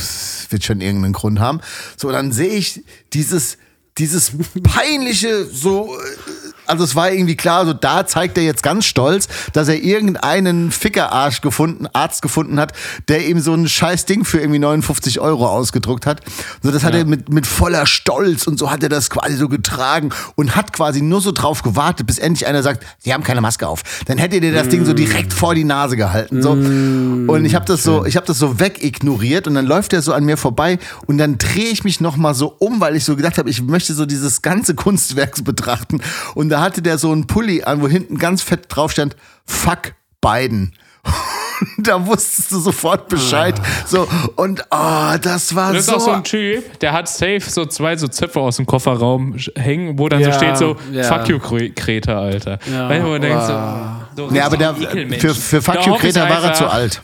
wird 0.50 0.64
schon 0.64 0.80
irgendeinen 0.82 1.14
Grund 1.14 1.40
haben. 1.40 1.60
So, 1.96 2.10
dann 2.12 2.30
sehe 2.32 2.50
ich 2.54 2.82
dieses 3.14 3.56
dieses 3.96 4.32
peinliche 4.64 5.44
so 5.44 5.96
äh, 5.96 6.43
also 6.66 6.84
es 6.84 6.94
war 6.94 7.10
irgendwie 7.10 7.36
klar, 7.36 7.66
so 7.66 7.72
da 7.72 8.06
zeigt 8.06 8.38
er 8.38 8.44
jetzt 8.44 8.62
ganz 8.62 8.86
stolz, 8.86 9.28
dass 9.52 9.68
er 9.68 9.82
irgendeinen 9.82 10.70
Fickerarsch 10.70 11.40
gefunden, 11.40 11.86
Arzt 11.92 12.22
gefunden 12.22 12.58
hat, 12.58 12.72
der 13.08 13.26
ihm 13.26 13.40
so 13.40 13.52
ein 13.54 13.68
scheiß 13.68 14.06
Ding 14.06 14.24
für 14.24 14.40
irgendwie 14.40 14.58
59 14.58 15.20
Euro 15.20 15.48
ausgedruckt 15.48 16.06
hat. 16.06 16.20
So, 16.62 16.70
das 16.70 16.84
hat 16.84 16.94
er 16.94 17.04
mit, 17.04 17.28
mit 17.28 17.46
voller 17.46 17.86
Stolz 17.86 18.46
und 18.46 18.58
so 18.58 18.70
hat 18.70 18.82
er 18.82 18.88
das 18.88 19.10
quasi 19.10 19.36
so 19.36 19.48
getragen 19.48 20.10
und 20.36 20.56
hat 20.56 20.72
quasi 20.72 21.02
nur 21.02 21.20
so 21.20 21.32
drauf 21.32 21.62
gewartet, 21.62 22.06
bis 22.06 22.18
endlich 22.18 22.46
einer 22.46 22.62
sagt, 22.62 22.84
sie 22.98 23.12
haben 23.12 23.24
keine 23.24 23.40
Maske 23.40 23.68
auf. 23.68 23.82
Dann 24.06 24.18
hätte 24.18 24.40
dir 24.40 24.52
das 24.52 24.68
Ding 24.68 24.84
so 24.84 24.92
direkt 24.92 25.32
vor 25.32 25.54
die 25.54 25.64
Nase 25.64 25.96
gehalten. 25.96 26.42
So. 26.42 26.52
Und 26.52 27.44
ich 27.44 27.54
habe 27.54 27.64
das 27.64 27.82
so, 27.82 28.04
ich 28.04 28.16
habe 28.16 28.26
das 28.26 28.38
so 28.38 28.60
wegignoriert 28.60 29.46
und 29.46 29.54
dann 29.54 29.66
läuft 29.66 29.92
er 29.92 30.02
so 30.02 30.12
an 30.12 30.24
mir 30.24 30.36
vorbei 30.36 30.78
und 31.06 31.18
dann 31.18 31.38
drehe 31.38 31.68
ich 31.68 31.84
mich 31.84 32.00
noch 32.00 32.16
mal 32.16 32.34
so 32.34 32.54
um, 32.58 32.80
weil 32.80 32.96
ich 32.96 33.04
so 33.04 33.16
gedacht 33.16 33.38
habe, 33.38 33.50
ich 33.50 33.62
möchte 33.62 33.94
so 33.94 34.06
dieses 34.06 34.42
ganze 34.42 34.74
Kunstwerk 34.74 35.42
betrachten. 35.44 36.00
Und 36.34 36.53
da 36.54 36.60
hatte 36.60 36.82
der 36.82 36.98
so 36.98 37.10
einen 37.10 37.26
Pulli 37.26 37.64
an, 37.64 37.82
wo 37.82 37.88
hinten 37.88 38.16
ganz 38.16 38.40
fett 38.40 38.66
drauf 38.68 38.92
stand, 38.92 39.16
fuck 39.44 39.94
Biden. 40.20 40.72
da 41.78 42.06
wusstest 42.06 42.52
du 42.52 42.60
sofort 42.60 43.08
Bescheid. 43.08 43.56
So, 43.86 44.06
und 44.36 44.62
oh, 44.70 45.16
das 45.20 45.56
war 45.56 45.72
Das 45.72 45.80
ist 45.80 45.86
so. 45.86 45.96
auch 45.96 46.00
so 46.00 46.10
ein 46.12 46.22
Typ, 46.22 46.78
der 46.78 46.92
hat 46.92 47.08
safe 47.08 47.40
so 47.40 47.66
zwei 47.66 47.96
so 47.96 48.06
Zöpfe 48.06 48.38
aus 48.38 48.56
dem 48.58 48.66
Kofferraum 48.66 49.36
hängen, 49.56 49.98
wo 49.98 50.08
dann 50.08 50.20
Ja, 50.20 50.30
so 50.30 50.38
steht 50.38 50.56
so, 50.56 50.76
ja. 50.92 51.02
fuck 51.02 51.28
you, 51.28 51.38
Kre- 51.38 51.74
Kreta, 51.74 52.20
Alter. 52.20 52.60
Ja, 52.72 52.88
Weißt 52.88 53.02
du, 53.02 53.08
wo 53.08 53.12
du 53.14 53.20
denkst 53.20 53.46
so, 53.46 54.26
so 54.26 54.30
nee, 54.30 54.40
aber 54.40 54.56
der, 54.56 54.74
für, 54.76 55.34
für 55.34 55.60
Fuck 55.60 55.84
you 55.86 55.96
Greta 55.96 56.28
war 56.28 56.44
er 56.44 56.54
zu 56.54 56.66
alt. 56.70 57.02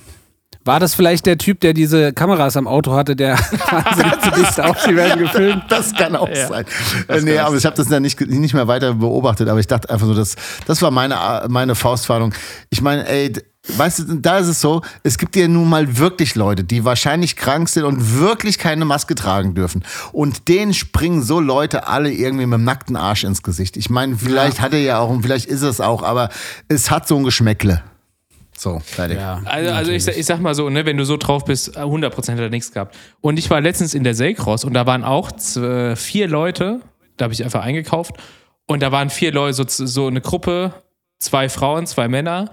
War 0.64 0.78
das 0.78 0.94
vielleicht 0.94 1.24
der 1.24 1.38
Typ, 1.38 1.60
der 1.60 1.72
diese 1.72 2.12
Kameras 2.12 2.56
am 2.56 2.66
Auto 2.68 2.92
hatte, 2.92 3.16
der 3.16 3.38
wahnsinnig 3.70 4.20
zu 4.20 4.30
dicht 4.32 4.60
auf 4.60 4.78
sie 4.80 4.94
werden 4.94 5.20
gefilmt? 5.24 5.64
Das 5.68 5.94
kann 5.94 6.14
auch 6.16 6.28
Ja. 6.28 6.48
sein. 6.48 6.64
Äh, 7.08 7.20
nee, 7.22 7.38
aber 7.38 7.56
ich 7.56 7.64
habe 7.64 7.76
das 7.76 7.88
dann 7.88 8.02
nicht, 8.02 8.20
nicht 8.20 8.52
mehr 8.54 8.68
weiter 8.68 8.94
beobachtet, 8.94 9.48
aber 9.48 9.58
ich 9.60 9.66
dachte 9.66 9.88
einfach 9.88 10.06
so, 10.06 10.14
das, 10.14 10.36
das 10.66 10.82
war 10.82 10.90
meine, 10.90 11.16
meine 11.48 11.74
Faustwarnung. 11.74 12.34
Ich 12.68 12.82
meine, 12.82 13.08
ey, 13.08 13.32
weißt 13.76 14.00
du, 14.00 14.14
da 14.16 14.38
ist 14.38 14.48
es 14.48 14.60
so, 14.60 14.82
es 15.02 15.16
gibt 15.16 15.34
ja 15.34 15.48
nun 15.48 15.66
mal 15.68 15.96
wirklich 15.98 16.34
Leute, 16.34 16.62
die 16.62 16.84
wahrscheinlich 16.84 17.36
krank 17.36 17.68
sind 17.70 17.84
und 17.84 18.18
wirklich 18.20 18.58
keine 18.58 18.84
Maske 18.84 19.14
tragen 19.14 19.54
dürfen. 19.54 19.82
Und 20.12 20.48
denen 20.48 20.74
springen 20.74 21.22
so 21.22 21.40
Leute 21.40 21.88
alle 21.88 22.12
irgendwie 22.12 22.44
mit 22.46 22.58
dem 22.58 22.64
nackten 22.64 22.96
Arsch 22.96 23.24
ins 23.24 23.42
Gesicht. 23.42 23.78
Ich 23.78 23.88
meine, 23.88 24.14
vielleicht 24.16 24.60
hat 24.60 24.74
er 24.74 24.80
ja 24.80 24.98
auch 24.98 25.08
und 25.08 25.22
vielleicht 25.22 25.46
ist 25.46 25.62
es 25.62 25.80
auch, 25.80 26.02
aber 26.02 26.28
es 26.68 26.90
hat 26.90 27.08
so 27.08 27.16
ein 27.16 27.24
Geschmäckle. 27.24 27.82
So, 28.60 28.78
fertig. 28.80 29.16
Also, 29.46 29.70
also 29.72 29.90
ich, 29.90 30.04
sag- 30.04 30.16
ich 30.18 30.26
sag 30.26 30.40
mal 30.40 30.54
so, 30.54 30.68
ne, 30.68 30.84
wenn 30.84 30.98
du 30.98 31.04
so 31.04 31.16
drauf 31.16 31.44
bist, 31.46 31.78
100% 31.78 32.32
hat 32.32 32.38
er 32.38 32.50
nichts 32.50 32.72
gehabt. 32.72 32.94
Und 33.22 33.38
ich 33.38 33.48
war 33.48 33.60
letztens 33.62 33.94
in 33.94 34.04
der 34.04 34.14
Selkross 34.14 34.64
und 34.64 34.74
da 34.74 34.84
waren 34.86 35.02
auch 35.02 35.32
z- 35.32 35.96
vier 35.96 36.28
Leute, 36.28 36.80
da 37.16 37.24
habe 37.24 37.32
ich 37.32 37.42
einfach 37.42 37.62
eingekauft 37.62 38.16
und 38.66 38.82
da 38.82 38.92
waren 38.92 39.08
vier 39.08 39.32
Leute, 39.32 39.54
so, 39.54 39.86
so 39.86 40.06
eine 40.08 40.20
Gruppe, 40.20 40.74
zwei 41.18 41.48
Frauen, 41.48 41.86
zwei 41.86 42.08
Männer, 42.08 42.50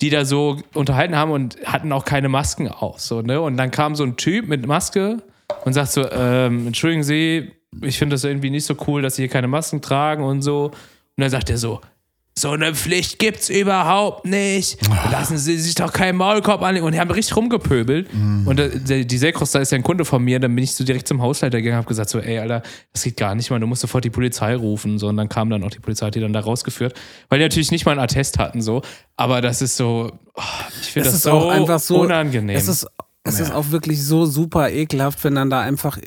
die 0.00 0.08
da 0.08 0.24
so 0.24 0.56
unterhalten 0.72 1.14
haben 1.14 1.30
und 1.30 1.58
hatten 1.66 1.92
auch 1.92 2.06
keine 2.06 2.30
Masken 2.30 2.68
auf. 2.68 2.98
So, 3.00 3.20
ne? 3.20 3.38
Und 3.42 3.58
dann 3.58 3.70
kam 3.70 3.94
so 3.96 4.04
ein 4.04 4.16
Typ 4.16 4.48
mit 4.48 4.66
Maske 4.66 5.18
und 5.66 5.74
sagt 5.74 5.90
so, 5.92 6.10
ähm, 6.10 6.68
entschuldigen 6.68 7.02
Sie, 7.02 7.52
ich 7.82 7.98
finde 7.98 8.14
das 8.14 8.24
irgendwie 8.24 8.48
nicht 8.48 8.64
so 8.64 8.74
cool, 8.86 9.02
dass 9.02 9.16
Sie 9.16 9.22
hier 9.24 9.28
keine 9.30 9.46
Masken 9.46 9.82
tragen 9.82 10.24
und 10.24 10.40
so. 10.40 10.66
Und 10.68 10.74
dann 11.18 11.28
sagt 11.28 11.50
er 11.50 11.58
so, 11.58 11.82
so 12.40 12.50
eine 12.50 12.74
Pflicht 12.74 13.18
gibt's 13.18 13.48
überhaupt 13.48 14.24
nicht. 14.24 14.78
Lassen 15.10 15.38
Sie 15.38 15.58
sich 15.58 15.74
doch 15.74 15.92
keinen 15.92 16.16
Maulkorb 16.16 16.62
anlegen. 16.62 16.86
Und 16.86 16.92
die 16.92 17.00
haben 17.00 17.10
richtig 17.10 17.36
rumgepöbelt. 17.36 18.08
Und 18.12 18.58
der, 18.58 18.68
der, 18.68 19.04
die 19.04 19.18
Selkross, 19.18 19.52
da 19.52 19.60
ist 19.60 19.72
ja 19.72 19.76
ein 19.76 19.82
Kunde 19.82 20.04
von 20.04 20.22
mir. 20.22 20.40
Dann 20.40 20.54
bin 20.54 20.64
ich 20.64 20.74
so 20.74 20.84
direkt 20.84 21.06
zum 21.08 21.22
Hausleiter 21.22 21.58
gegangen 21.58 21.74
und 21.74 21.84
habe 21.84 21.88
gesagt: 21.88 22.10
so, 22.10 22.18
ey, 22.18 22.38
Alter, 22.38 22.62
das 22.92 23.02
geht 23.02 23.16
gar 23.16 23.34
nicht, 23.34 23.50
man. 23.50 23.60
Du 23.60 23.66
musst 23.66 23.82
sofort 23.82 24.04
die 24.04 24.10
Polizei 24.10 24.54
rufen. 24.54 24.98
So, 24.98 25.08
und 25.08 25.16
dann 25.16 25.28
kam 25.28 25.50
dann 25.50 25.62
auch 25.64 25.70
die 25.70 25.80
Polizei, 25.80 26.06
hat 26.06 26.14
die 26.14 26.20
dann 26.20 26.32
da 26.32 26.40
rausgeführt. 26.40 26.94
Weil 27.28 27.38
die 27.38 27.44
natürlich 27.44 27.70
nicht 27.70 27.86
mal 27.86 27.92
einen 27.92 28.00
Attest 28.00 28.38
hatten. 28.38 28.62
so. 28.62 28.82
Aber 29.16 29.40
das 29.40 29.60
ist 29.60 29.76
so, 29.76 30.12
oh, 30.34 30.42
ich 30.80 30.88
finde 30.92 31.08
das 31.08 31.16
ist 31.16 31.22
so, 31.24 31.48
einfach 31.48 31.78
so 31.78 32.00
unangenehm. 32.00 32.56
Es 32.56 32.68
ist, 32.68 32.86
es 33.22 33.38
ist 33.38 33.52
auch 33.52 33.70
wirklich 33.70 34.02
so 34.02 34.24
super 34.24 34.70
ekelhaft, 34.70 35.22
wenn 35.24 35.34
dann 35.34 35.50
da 35.50 35.60
einfach, 35.60 35.98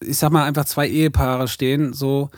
ich 0.00 0.16
sag 0.16 0.32
mal, 0.32 0.44
einfach 0.44 0.64
zwei 0.64 0.88
Ehepaare 0.88 1.48
stehen, 1.48 1.92
so. 1.92 2.30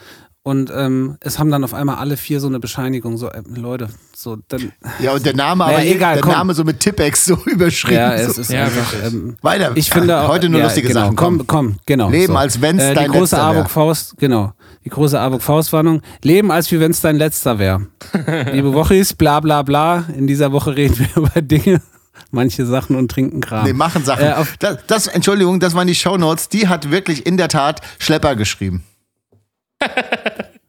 Und 0.42 0.72
ähm, 0.74 1.18
es 1.20 1.38
haben 1.38 1.50
dann 1.50 1.64
auf 1.64 1.74
einmal 1.74 1.96
alle 1.96 2.16
vier 2.16 2.40
so 2.40 2.46
eine 2.46 2.60
Bescheinigung, 2.60 3.18
so, 3.18 3.28
äh, 3.28 3.42
Leute, 3.54 3.88
so, 4.16 4.38
dann. 4.48 4.72
Ja, 4.98 5.12
und 5.12 5.26
der 5.26 5.36
Name 5.36 5.64
Naja, 5.66 5.76
aber 5.76 5.86
egal, 5.86 6.14
der 6.14 6.22
komm. 6.22 6.32
Name 6.32 6.54
so 6.54 6.64
mit 6.64 6.80
Tippex 6.80 7.26
so 7.26 7.34
überschrieben. 7.44 7.96
Ja, 7.98 8.14
es 8.14 8.36
so. 8.36 8.40
ist 8.40 8.50
Ja, 8.50 8.64
einfach. 8.64 8.94
Ähm, 9.04 9.36
Weiter. 9.42 9.72
ich 9.74 9.90
finde 9.90 10.18
auch, 10.18 10.28
Heute 10.28 10.48
nur 10.48 10.60
ja, 10.60 10.66
lustige 10.66 10.88
genau, 10.88 11.00
Sachen. 11.00 11.16
Komm, 11.16 11.46
komm, 11.46 11.76
genau. 11.84 12.08
Leben, 12.08 12.38
als 12.38 12.62
wenn's 12.62 12.82
äh, 12.82 12.94
dein 12.94 13.04
Die 13.04 13.18
große 13.18 13.20
letzter 13.20 13.36
wär. 13.36 13.44
Arburg 13.44 13.70
Faust, 13.70 14.14
genau. 14.16 14.54
Die 14.86 14.88
große 14.88 15.20
Arburg 15.20 15.42
Faustwarnung. 15.42 16.00
Leben, 16.22 16.50
als 16.50 16.72
wie 16.72 16.80
wenn 16.80 16.92
es 16.92 17.02
dein 17.02 17.16
letzter 17.16 17.58
wäre. 17.58 17.86
Liebe 18.52 18.72
Wochis, 18.72 19.12
bla 19.12 19.40
bla 19.40 19.62
bla. 19.62 20.06
In 20.16 20.26
dieser 20.26 20.52
Woche 20.52 20.74
reden 20.74 20.98
wir 20.98 21.08
über 21.16 21.42
Dinge, 21.42 21.82
manche 22.30 22.64
Sachen 22.64 22.96
und 22.96 23.10
trinken 23.10 23.42
Kram. 23.42 23.66
Nee, 23.66 23.74
machen 23.74 24.06
Sachen. 24.06 24.24
Äh, 24.24 24.36
das, 24.58 24.78
das, 24.86 25.06
Entschuldigung, 25.06 25.60
das 25.60 25.74
waren 25.74 25.86
die 25.86 25.94
Shownotes. 25.94 26.48
Die 26.48 26.66
hat 26.66 26.90
wirklich 26.90 27.26
in 27.26 27.36
der 27.36 27.48
Tat 27.48 27.82
Schlepper 27.98 28.36
geschrieben. 28.36 28.84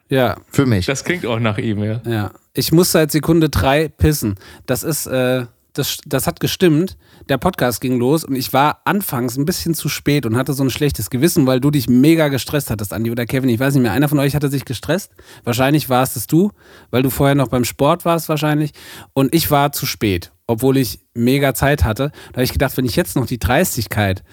Ja, 0.10 0.38
Für 0.50 0.66
mich. 0.66 0.86
das 0.86 1.04
klingt 1.04 1.26
auch 1.26 1.40
nach 1.40 1.58
ihm, 1.58 1.84
ja. 1.84 2.02
ja. 2.06 2.32
Ich 2.54 2.72
muss 2.72 2.92
seit 2.92 3.12
Sekunde 3.12 3.50
drei 3.50 3.88
pissen. 3.88 4.36
Das 4.66 4.84
ist, 4.84 5.08
äh, 5.08 5.46
das, 5.74 6.00
das 6.06 6.28
hat 6.28 6.40
gestimmt. 6.40 6.98
Der 7.30 7.38
Podcast 7.38 7.80
ging 7.80 7.98
los 7.98 8.26
und 8.26 8.36
ich 8.36 8.52
war 8.52 8.82
anfangs 8.84 9.38
ein 9.38 9.46
bisschen 9.46 9.74
zu 9.74 9.88
spät 9.88 10.26
und 10.26 10.36
hatte 10.36 10.54
so 10.54 10.64
ein 10.64 10.70
schlechtes 10.70 11.10
Gewissen, 11.10 11.48
weil 11.48 11.62
du 11.62 11.72
dich 11.72 11.88
mega 11.88 12.28
gestresst 12.28 12.70
hattest, 12.70 12.92
Andi 12.92 13.10
oder 13.12 13.26
Kevin. 13.26 13.50
Ich 13.50 13.60
weiß 13.60 13.74
nicht 13.76 13.84
mehr, 13.84 13.94
einer 13.94 14.10
von 14.10 14.20
euch 14.20 14.36
hatte 14.36 14.50
sich 14.50 14.66
gestresst. 14.66 15.12
Wahrscheinlich 15.46 15.88
warst 15.88 16.18
es 16.18 16.28
du, 16.28 16.52
weil 16.90 17.04
du 17.04 17.10
vorher 17.10 17.36
noch 17.36 17.48
beim 17.48 17.64
Sport 17.64 18.04
warst 18.04 18.28
wahrscheinlich. 18.28 18.72
Und 19.14 19.34
ich 19.34 19.50
war 19.50 19.72
zu 19.72 19.86
spät, 19.86 20.34
obwohl 20.46 20.76
ich 20.78 21.06
mega 21.14 21.54
Zeit 21.54 21.86
hatte. 21.86 22.12
Da 22.32 22.38
habe 22.38 22.44
ich 22.44 22.54
gedacht, 22.54 22.76
wenn 22.76 22.86
ich 22.86 22.98
jetzt 22.98 23.16
noch 23.16 23.28
die 23.28 23.40
Dreistigkeit 23.40 24.24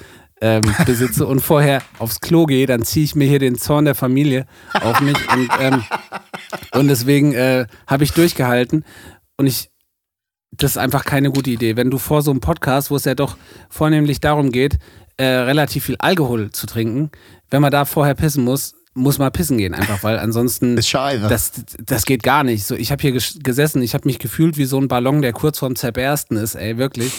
ähm, 0.40 0.62
besitze 0.86 1.26
und 1.26 1.40
vorher 1.40 1.82
aufs 1.98 2.20
Klo 2.20 2.46
gehe, 2.46 2.66
dann 2.66 2.82
ziehe 2.82 3.04
ich 3.04 3.14
mir 3.14 3.26
hier 3.28 3.38
den 3.38 3.58
Zorn 3.58 3.84
der 3.84 3.94
Familie 3.94 4.46
auf 4.72 5.00
mich. 5.00 5.16
Und, 5.32 5.48
ähm, 5.60 5.82
und 6.72 6.88
deswegen 6.88 7.32
äh, 7.32 7.66
habe 7.86 8.04
ich 8.04 8.12
durchgehalten. 8.12 8.84
Und 9.36 9.46
ich 9.46 9.70
das 10.50 10.72
ist 10.72 10.78
einfach 10.78 11.04
keine 11.04 11.30
gute 11.30 11.50
Idee. 11.50 11.76
Wenn 11.76 11.90
du 11.90 11.98
vor 11.98 12.22
so 12.22 12.30
einem 12.30 12.40
Podcast, 12.40 12.90
wo 12.90 12.96
es 12.96 13.04
ja 13.04 13.14
doch 13.14 13.36
vornehmlich 13.68 14.20
darum 14.20 14.50
geht, 14.50 14.78
äh, 15.16 15.24
relativ 15.24 15.84
viel 15.84 15.96
Alkohol 15.98 16.50
zu 16.50 16.66
trinken, 16.66 17.10
wenn 17.50 17.60
man 17.62 17.70
da 17.70 17.84
vorher 17.84 18.14
pissen 18.14 18.44
muss, 18.44 18.74
muss 18.94 19.18
man 19.18 19.30
pissen 19.30 19.58
gehen 19.58 19.74
einfach, 19.74 20.02
weil 20.02 20.18
ansonsten 20.18 20.76
Ist 20.76 20.88
scheiße. 20.88 21.28
das, 21.28 21.52
das 21.84 22.04
geht 22.06 22.22
gar 22.24 22.42
nicht. 22.44 22.64
So, 22.64 22.74
ich 22.74 22.90
habe 22.90 23.00
hier 23.02 23.12
ges- 23.12 23.40
gesessen, 23.42 23.82
ich 23.82 23.94
habe 23.94 24.08
mich 24.08 24.18
gefühlt 24.18 24.56
wie 24.56 24.64
so 24.64 24.80
ein 24.80 24.88
Ballon, 24.88 25.22
der 25.22 25.32
kurz 25.32 25.58
vorm 25.58 25.76
Zerbersten 25.76 26.36
ist, 26.38 26.54
ey, 26.56 26.78
wirklich. 26.78 27.12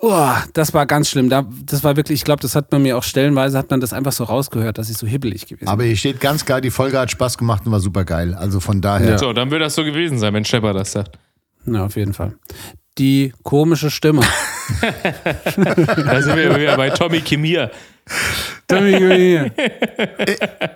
Oh, 0.00 0.30
das 0.52 0.72
war 0.74 0.86
ganz 0.86 1.08
schlimm. 1.10 1.28
Da, 1.28 1.44
das 1.64 1.82
war 1.82 1.96
wirklich, 1.96 2.20
ich 2.20 2.24
glaube, 2.24 2.40
das 2.40 2.54
hat 2.54 2.70
man 2.70 2.82
mir 2.82 2.96
auch 2.96 3.02
stellenweise, 3.02 3.58
hat 3.58 3.70
man 3.70 3.80
das 3.80 3.92
einfach 3.92 4.12
so 4.12 4.24
rausgehört, 4.24 4.78
dass 4.78 4.90
ich 4.90 4.96
so 4.96 5.06
hibbelig 5.06 5.46
gewesen 5.46 5.60
bin. 5.60 5.68
Aber 5.68 5.82
hier 5.82 5.96
steht 5.96 6.20
ganz 6.20 6.44
klar, 6.44 6.60
die 6.60 6.70
Folge 6.70 6.98
hat 6.98 7.10
Spaß 7.10 7.36
gemacht 7.36 7.66
und 7.66 7.72
war 7.72 7.80
super 7.80 8.04
geil. 8.04 8.34
Also 8.34 8.60
von 8.60 8.80
daher. 8.80 9.18
So, 9.18 9.32
dann 9.32 9.50
wird 9.50 9.60
das 9.60 9.74
so 9.74 9.82
gewesen 9.84 10.18
sein, 10.18 10.32
wenn 10.34 10.44
Shepard 10.44 10.76
das 10.76 10.92
sagt. 10.92 11.18
Ja, 11.66 11.84
auf 11.84 11.96
jeden 11.96 12.14
Fall. 12.14 12.36
Die 12.96 13.32
komische 13.42 13.90
Stimme. 13.90 14.22
Da 14.80 16.22
sind 16.22 16.36
wir 16.36 16.56
wieder 16.58 16.76
bei 16.76 16.90
Tommy 16.90 17.20
Kimir. 17.20 17.70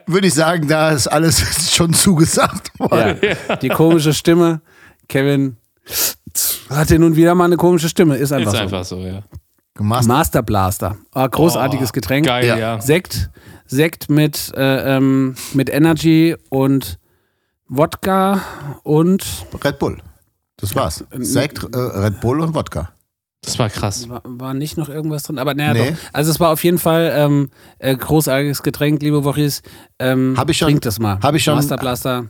Würde 0.07 0.27
ich 0.27 0.35
sagen, 0.35 0.69
da 0.69 0.91
ist 0.91 1.07
alles 1.07 1.71
schon 1.75 1.93
zugesagt 1.93 2.79
worden. 2.79 3.19
ja, 3.23 3.57
die 3.57 3.69
komische 3.69 4.15
Stimme. 4.15 4.63
Kevin 5.09 5.57
hatte 6.71 6.99
nun 6.99 7.17
wieder 7.17 7.35
mal 7.35 7.45
eine 7.47 7.57
komische 7.57 7.89
Stimme. 7.89 8.17
Ist 8.17 8.33
einfach 8.33 8.53
Ist 8.53 8.57
so. 8.59 8.63
einfach 8.63 8.85
so, 8.85 8.99
ja. 9.01 9.23
Gemacht. 9.75 10.07
Master 10.07 10.43
Blaster. 10.43 10.97
Ah, 11.13 11.27
großartiges 11.27 11.91
Oh, 11.91 11.93
Getränk. 11.93 12.27
Geil, 12.27 12.47
Ja. 12.47 12.57
ja. 12.59 12.81
Sekt, 12.81 13.31
Sekt 13.67 14.11
mit, 14.11 14.53
äh, 14.55 14.97
ähm, 14.97 15.35
mit 15.55 15.71
Energy 15.71 16.37
und 16.51 16.99
Wodka 17.69 18.41
und 18.83 19.25
Red 19.65 19.79
Bull. 19.79 19.99
Das 20.59 20.75
war's. 20.77 21.05
Sekt, 21.21 21.65
äh, 21.75 21.79
Red 21.79 22.21
Bull 22.21 22.41
und 22.41 22.55
Wodka. 22.55 22.91
Das 23.45 23.59
war 23.59 23.69
krass. 23.71 24.09
war, 24.09 24.21
war 24.25 24.55
nicht 24.55 24.77
noch 24.77 24.89
irgendwas 24.89 25.25
drin, 25.25 25.39
aber 25.39 25.55
naja, 25.55 25.73
Nee. 25.73 25.91
doch. 25.93 25.97
Also 26.13 26.31
es 26.31 26.39
war 26.39 26.51
auf 26.51 26.63
jeden 26.63 26.79
Fall 26.79 27.11
ähm, 27.17 27.49
äh, 27.81 27.97
großartiges 27.97 28.63
Getränk, 28.63 29.03
liebe 29.03 29.25
Wochis. 29.25 29.63
Ähm, 29.99 30.35
Hab 30.37 30.49
ich 30.51 30.59
schon- 30.59 30.69
Trinkt 30.69 30.87
das 30.87 31.01
mal. 31.01 31.19
hab 31.21 31.35
ich 31.35 31.43
schon- 31.43 31.57
Master 31.57 31.77
Blaster. 31.77 32.27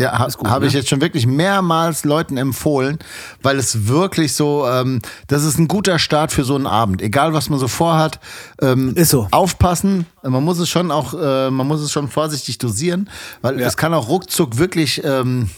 Ja, 0.00 0.18
ha, 0.18 0.28
habe 0.46 0.60
ne? 0.64 0.66
ich 0.68 0.72
jetzt 0.72 0.88
schon 0.88 1.00
wirklich 1.00 1.26
mehrmals 1.26 2.04
Leuten 2.04 2.36
empfohlen, 2.36 2.98
weil 3.42 3.58
es 3.58 3.86
wirklich 3.86 4.32
so, 4.34 4.66
ähm, 4.66 5.00
das 5.26 5.44
ist 5.44 5.58
ein 5.58 5.68
guter 5.68 5.98
Start 5.98 6.32
für 6.32 6.42
so 6.44 6.54
einen 6.54 6.66
Abend. 6.66 7.02
Egal, 7.02 7.34
was 7.34 7.50
man 7.50 7.58
so 7.58 7.68
vorhat, 7.68 8.18
ähm, 8.62 8.94
Ist 8.96 9.10
so. 9.10 9.28
aufpassen. 9.30 10.06
Man 10.22 10.42
muss 10.42 10.58
es 10.58 10.68
schon 10.68 10.90
auch, 10.90 11.12
äh, 11.14 11.50
man 11.50 11.66
muss 11.66 11.80
es 11.80 11.92
schon 11.92 12.08
vorsichtig 12.08 12.58
dosieren, 12.58 13.10
weil 13.42 13.60
Ja. 13.60 13.66
es 13.66 13.76
kann 13.76 13.92
auch 13.94 14.08
ruckzuck 14.08 14.56
wirklich, 14.58 15.02
ähm, 15.04 15.50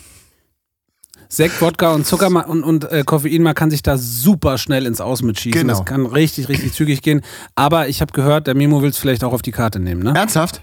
Sekt, 1.28 1.62
Wodka 1.62 1.94
und 1.94 2.06
Zucker 2.06 2.26
und, 2.46 2.62
und 2.62 2.90
äh, 2.92 3.04
Koffein, 3.06 3.42
man 3.42 3.54
kann 3.54 3.70
sich 3.70 3.82
da 3.82 3.96
super 3.96 4.58
schnell 4.58 4.84
ins 4.84 5.00
Aus 5.00 5.22
mitschießen. 5.22 5.58
Genau. 5.62 5.78
Das 5.78 5.86
kann 5.86 6.04
richtig, 6.04 6.50
richtig 6.50 6.74
zügig 6.74 7.00
gehen. 7.00 7.22
Aber 7.54 7.88
ich 7.88 8.02
habe 8.02 8.12
gehört, 8.12 8.46
der 8.48 8.54
Mimo 8.54 8.82
will 8.82 8.90
es 8.90 8.98
vielleicht 8.98 9.24
auch 9.24 9.32
auf 9.32 9.40
die 9.40 9.52
Karte 9.52 9.80
nehmen, 9.80 10.02
ne? 10.02 10.12
ernsthaft? 10.14 10.62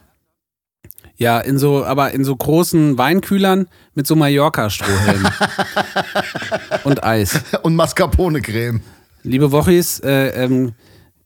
Ja, 1.19 1.39
in 1.39 1.59
so, 1.59 1.83
aber 1.83 2.11
in 2.11 2.23
so 2.23 2.33
großen 2.33 2.97
Weinkühlern 2.97 3.67
mit 3.93 4.07
so 4.07 4.15
Mallorca-Strohhelm. 4.15 5.27
und 6.85 7.03
Eis. 7.03 7.41
Und 7.61 7.75
Mascarpone-Creme. 7.75 8.79
Liebe 9.23 9.51
Wochis, 9.51 9.99
äh, 9.99 10.29
ähm, 10.29 10.73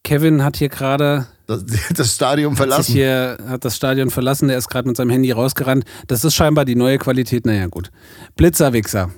Kevin 0.03 0.43
hat 0.43 0.57
hier 0.57 0.69
gerade 0.69 1.27
Das, 1.45 1.63
das 1.95 2.15
Stadion 2.15 2.55
verlassen. 2.55 2.91
hier 2.91 3.37
hat 3.47 3.65
das 3.65 3.75
Stadion 3.75 4.09
verlassen, 4.09 4.47
der 4.47 4.57
ist 4.57 4.67
gerade 4.67 4.87
mit 4.87 4.97
seinem 4.97 5.11
Handy 5.11 5.31
rausgerannt. 5.31 5.85
Das 6.07 6.25
ist 6.25 6.33
scheinbar 6.33 6.65
die 6.65 6.75
neue 6.75 6.97
Qualität. 6.97 7.45
Naja, 7.45 7.67
gut. 7.67 7.91
Blitzerwichser. 8.35 9.11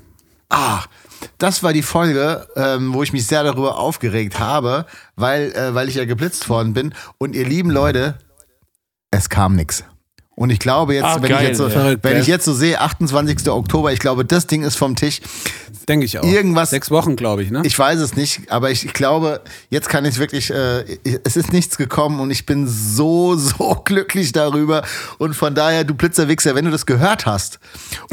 Ah, 0.50 0.84
das 1.38 1.64
war 1.64 1.72
die 1.72 1.84
Folge, 1.84 2.48
ähm, 2.58 2.94
wo 2.94 3.02
ich 3.02 3.14
mich 3.14 3.26
sehr 3.26 3.46
darüber 3.46 3.80
aufgeregt 3.80 4.42
habe, 4.42 4.86
weil, 5.16 5.54
äh, 5.54 5.74
weil 5.74 5.88
ich 5.88 5.96
ja 5.96 6.04
geblitzt 6.04 6.50
worden 6.50 6.74
bin. 6.74 6.94
Und 7.18 7.34
ihr 7.34 7.46
lieben 7.46 7.72
Leute, 7.72 8.18
es 9.10 9.30
kam 9.30 9.56
nix. 9.56 9.86
Und 10.38 10.50
ich 10.50 10.60
glaube 10.60 10.96
jetzt, 10.96 11.06
Ah, 11.06 11.22
wenn, 11.22 11.30
geil, 11.30 11.44
ich 11.44 11.48
jetzt 11.50 11.58
so, 11.60 11.64
ja. 11.64 11.70
Verrückt, 11.70 12.04
wenn 12.04 12.20
ich 12.20 12.28
jetzt 12.28 12.44
so 12.44 12.54
sehe, 12.54 12.82
28. 12.82 13.48
Oktober, 13.50 13.94
ich 13.94 14.00
glaube, 14.00 14.26
das 14.26 14.48
Ding 14.48 14.64
ist 14.64 14.76
vom 14.76 14.98
Tisch. 14.98 15.22
Denke 15.88 16.06
ich 16.06 16.20
auch. 16.20 16.24
Irgendwas- 16.24 16.72
Sechs 16.72 16.92
Wochen, 16.92 17.16
glaube 17.16 17.42
ich, 17.44 17.52
ne? 17.52 17.62
Ich 17.64 17.78
weiß 17.80 18.00
es 18.00 18.16
nicht, 18.18 18.52
aber 18.52 18.70
ich, 18.70 18.84
ich 18.86 18.92
glaube, 18.94 19.40
jetzt 19.70 19.88
kann 19.88 20.04
ich 20.04 20.18
wirklich, 20.20 20.52
äh, 20.52 20.84
es 21.24 21.38
ist 21.38 21.54
nichts 21.54 21.78
gekommen 21.78 22.20
und 22.20 22.32
ich 22.32 22.46
bin 22.46 22.68
so, 22.68 23.36
so 23.38 23.82
glücklich 23.86 24.34
darüber. 24.34 24.84
Und 25.20 25.36
von 25.36 25.56
daher, 25.56 25.86
du 25.86 25.94
Blitzerwichser, 25.94 26.54
wenn 26.54 26.66
du 26.66 26.72
das 26.72 26.86
gehört 26.86 27.26
hast 27.26 27.60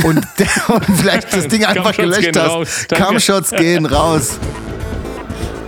und, 0.05 0.19
und 0.69 0.85
vielleicht 0.97 1.33
das 1.35 1.49
Ding 1.49 1.65
einfach 1.65 1.97
gelöscht 1.97 2.37
hast. 2.39 2.89
Kampfshots 2.91 3.51
gehen 3.51 3.85
raus. 3.87 4.39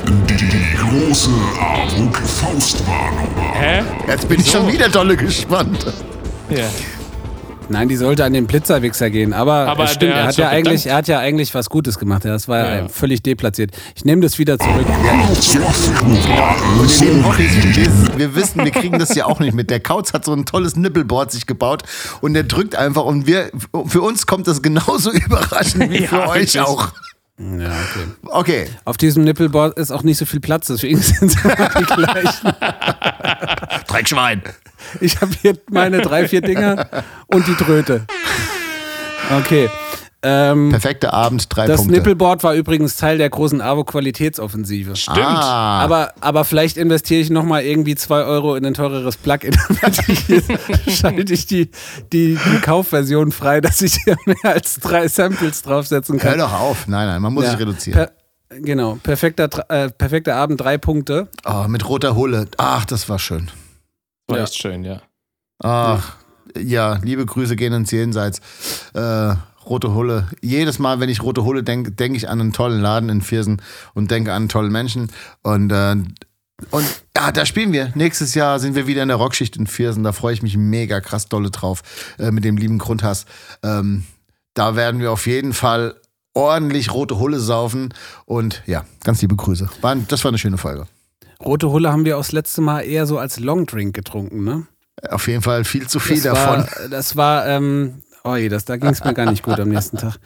Die, 0.06 0.76
große 0.76 1.30
Aruk 1.58 2.16
Faustwarnung. 2.18 3.28
Hä? 3.54 3.82
Jetzt 4.06 4.28
bin 4.28 4.40
ich 4.40 4.50
schon 4.50 4.70
wieder 4.70 4.88
dolle 4.88 5.16
gespannt. 5.16 5.86
Ja. 6.58 6.68
Nein, 7.70 7.88
die 7.88 7.96
sollte 7.96 8.24
an 8.24 8.34
den 8.34 8.46
Blitzerwichser 8.46 9.08
gehen. 9.08 9.32
Aber, 9.32 9.66
Aber 9.68 9.84
es 9.84 9.92
stimmt, 9.92 10.12
er 10.12 10.26
hat 10.26 10.36
ja 10.36 10.48
eigentlich, 10.50 10.86
er 10.86 10.96
hat 10.96 11.08
ja 11.08 11.18
eigentlich 11.18 11.54
was 11.54 11.70
Gutes 11.70 11.98
gemacht. 11.98 12.24
Das 12.24 12.46
war 12.46 12.58
ja. 12.58 12.76
Ja. 12.82 12.88
völlig 12.88 13.22
deplatziert. 13.22 13.70
Ich 13.94 14.04
nehme 14.04 14.20
das 14.20 14.38
wieder 14.38 14.58
zurück. 14.58 14.84
Wir, 18.16 18.34
wissen, 18.34 18.64
wir 18.64 18.70
kriegen 18.70 18.98
das 18.98 19.14
ja 19.14 19.26
auch 19.26 19.40
nicht 19.40 19.54
mit. 19.54 19.70
Der 19.70 19.80
Kauz 19.80 20.12
hat 20.12 20.24
so 20.24 20.32
ein 20.32 20.44
tolles 20.44 20.76
Nippelboard 20.76 21.32
sich 21.32 21.46
gebaut 21.46 21.82
und 22.20 22.34
der 22.34 22.42
drückt 22.44 22.76
einfach 22.76 23.04
und 23.04 23.26
wir, 23.26 23.50
für 23.86 24.02
uns 24.02 24.26
kommt 24.26 24.46
das 24.46 24.60
genauso 24.62 25.10
überraschend 25.12 25.90
wie 25.90 26.02
Ja, 26.02 26.08
für 26.08 26.28
euch 26.28 26.54
wirklich. 26.54 26.60
auch. 26.60 26.92
Ja, 27.36 27.66
okay. 27.66 28.06
Okay, 28.22 28.68
Auf 28.84 28.96
diesem 28.96 29.24
Nippelboard 29.24 29.76
ist 29.76 29.90
auch 29.90 30.02
nicht 30.04 30.18
so 30.18 30.24
viel 30.24 30.40
Platz, 30.40 30.68
deswegen 30.68 30.98
sind 31.02 31.32
es 31.32 31.44
immer 31.44 31.68
die 31.78 31.84
gleichen. 31.84 32.52
Dreckschwein. 33.88 34.42
Ich 35.00 35.20
habe 35.20 35.32
hier 35.42 35.58
meine 35.70 36.00
drei, 36.00 36.28
vier 36.28 36.40
Dinger 36.40 36.88
und 37.26 37.46
die 37.46 37.54
Tröte. 37.54 38.06
Okay. 39.38 39.68
Ähm, 40.26 40.70
Perfekter 40.70 41.12
Abend, 41.12 41.46
drei 41.54 41.66
das 41.66 41.80
Punkte. 41.82 41.94
Nippelboard 41.96 42.42
war 42.42 42.54
übrigens 42.54 42.96
Teil 42.96 43.18
der 43.18 43.28
großen 43.30 43.60
AWO-Qualitätsoffensive. 43.60 44.96
Stimmt. 44.96 45.18
Ah, 45.18 45.80
Aber, 45.80 46.12
aber 46.20 46.44
vielleicht 46.44 46.76
investiere 46.76 47.20
ich 47.20 47.30
nochmal 47.30 47.62
irgendwie 47.64 47.94
zwei 47.94 48.22
Euro 48.24 48.54
in 48.56 48.64
ein 48.64 48.74
teureres 48.74 49.16
Plugin. 49.16 49.54
Schalte 50.88 51.32
ich 51.34 51.46
die, 51.46 51.70
die, 52.12 52.36
die 52.36 52.58
Kaufversion 52.60 53.32
frei, 53.32 53.60
dass 53.60 53.82
ich 53.82 53.98
hier 54.04 54.16
mehr 54.24 54.54
als 54.54 54.80
drei 54.80 55.08
Samples 55.08 55.62
draufsetzen 55.62 56.22
hör 56.22 56.30
kann. 56.30 56.38
doch 56.38 56.52
auf. 56.52 56.86
Nein, 56.88 57.06
nein, 57.06 57.20
man 57.22 57.32
muss 57.32 57.44
Ja. 57.44 57.50
sich 57.50 57.60
reduzieren. 57.60 58.08
Per, 58.48 58.60
genau, 58.60 58.98
perfekter, 59.02 59.48
äh, 59.68 59.90
perfekter 59.90 60.36
Abend, 60.36 60.60
drei 60.60 60.78
Punkte. 60.78 61.28
Oh, 61.44 61.66
mit 61.68 61.86
roter 61.88 62.16
Hulle. 62.16 62.46
Ach, 62.56 62.84
das 62.84 63.08
war 63.08 63.18
schön. 63.18 63.50
War 64.28 64.38
Ja. 64.38 64.44
echt 64.44 64.56
schön, 64.56 64.84
ja. 64.84 65.02
Ach, 65.62 66.16
ja, 66.56 66.98
liebe 67.02 67.26
Grüße 67.26 67.56
gehen 67.56 67.72
ins 67.72 67.90
Jenseits. 67.90 68.40
Äh, 68.94 69.34
rote 69.68 69.94
Hulle. 69.94 70.28
Jedes 70.40 70.78
Mal, 70.78 71.00
wenn 71.00 71.08
ich 71.08 71.22
rote 71.22 71.44
Hulle 71.44 71.62
denke, 71.62 71.92
denke 71.92 72.16
ich 72.16 72.28
an 72.28 72.40
einen 72.40 72.52
tollen 72.52 72.80
Laden 72.80 73.08
in 73.08 73.22
Viersen 73.22 73.62
und 73.94 74.10
denke 74.10 74.32
an 74.32 74.48
tolle 74.48 74.70
Menschen. 74.70 75.10
Und, 75.42 75.70
äh, 75.70 75.96
und 76.70 77.02
ja, 77.16 77.32
da 77.32 77.46
spielen 77.46 77.72
wir. 77.72 77.92
Nächstes 77.94 78.34
Jahr 78.34 78.58
sind 78.60 78.74
wir 78.74 78.86
wieder 78.86 79.02
in 79.02 79.08
der 79.08 79.16
Rockschicht 79.16 79.56
in 79.56 79.66
Viersen. 79.66 80.04
Da 80.04 80.12
freue 80.12 80.34
ich 80.34 80.42
mich 80.42 80.56
mega 80.56 81.00
krass 81.00 81.28
dolle 81.28 81.50
drauf 81.50 81.82
äh, 82.18 82.30
mit 82.30 82.44
dem 82.44 82.56
lieben 82.56 82.78
Grundhass. 82.78 83.26
Ähm, 83.62 84.04
da 84.54 84.76
werden 84.76 85.00
wir 85.00 85.10
auf 85.10 85.26
jeden 85.26 85.52
Fall 85.52 85.94
ordentlich 86.34 86.92
rote 86.92 87.18
Hulle 87.18 87.40
saufen. 87.40 87.94
Und 88.26 88.62
ja, 88.66 88.84
ganz 89.02 89.22
liebe 89.22 89.36
Grüße. 89.36 89.68
War, 89.80 89.96
das 89.96 90.24
war 90.24 90.30
eine 90.30 90.38
schöne 90.38 90.58
Folge. 90.58 90.86
Rote 91.44 91.70
Hulle 91.70 91.92
haben 91.92 92.04
wir 92.04 92.16
auch 92.16 92.22
das 92.22 92.32
letzte 92.32 92.60
Mal 92.60 92.82
eher 92.82 93.06
so 93.06 93.18
als 93.18 93.38
Longdrink 93.38 93.94
getrunken, 93.94 94.44
ne? 94.44 94.66
Auf 95.10 95.26
jeden 95.26 95.42
Fall 95.42 95.64
viel 95.64 95.86
zu 95.86 95.98
viel 95.98 96.20
das 96.20 96.34
davon. 96.34 96.60
War, 96.60 96.88
das 96.88 97.16
war, 97.16 97.46
ähm, 97.46 98.02
oh 98.24 98.36
je, 98.36 98.48
das, 98.48 98.64
da 98.64 98.76
ging 98.76 98.90
es 98.90 99.04
mir 99.04 99.14
gar 99.14 99.30
nicht 99.30 99.42
gut 99.42 99.58
am 99.60 99.68
nächsten 99.68 99.96
Tag. 99.98 100.16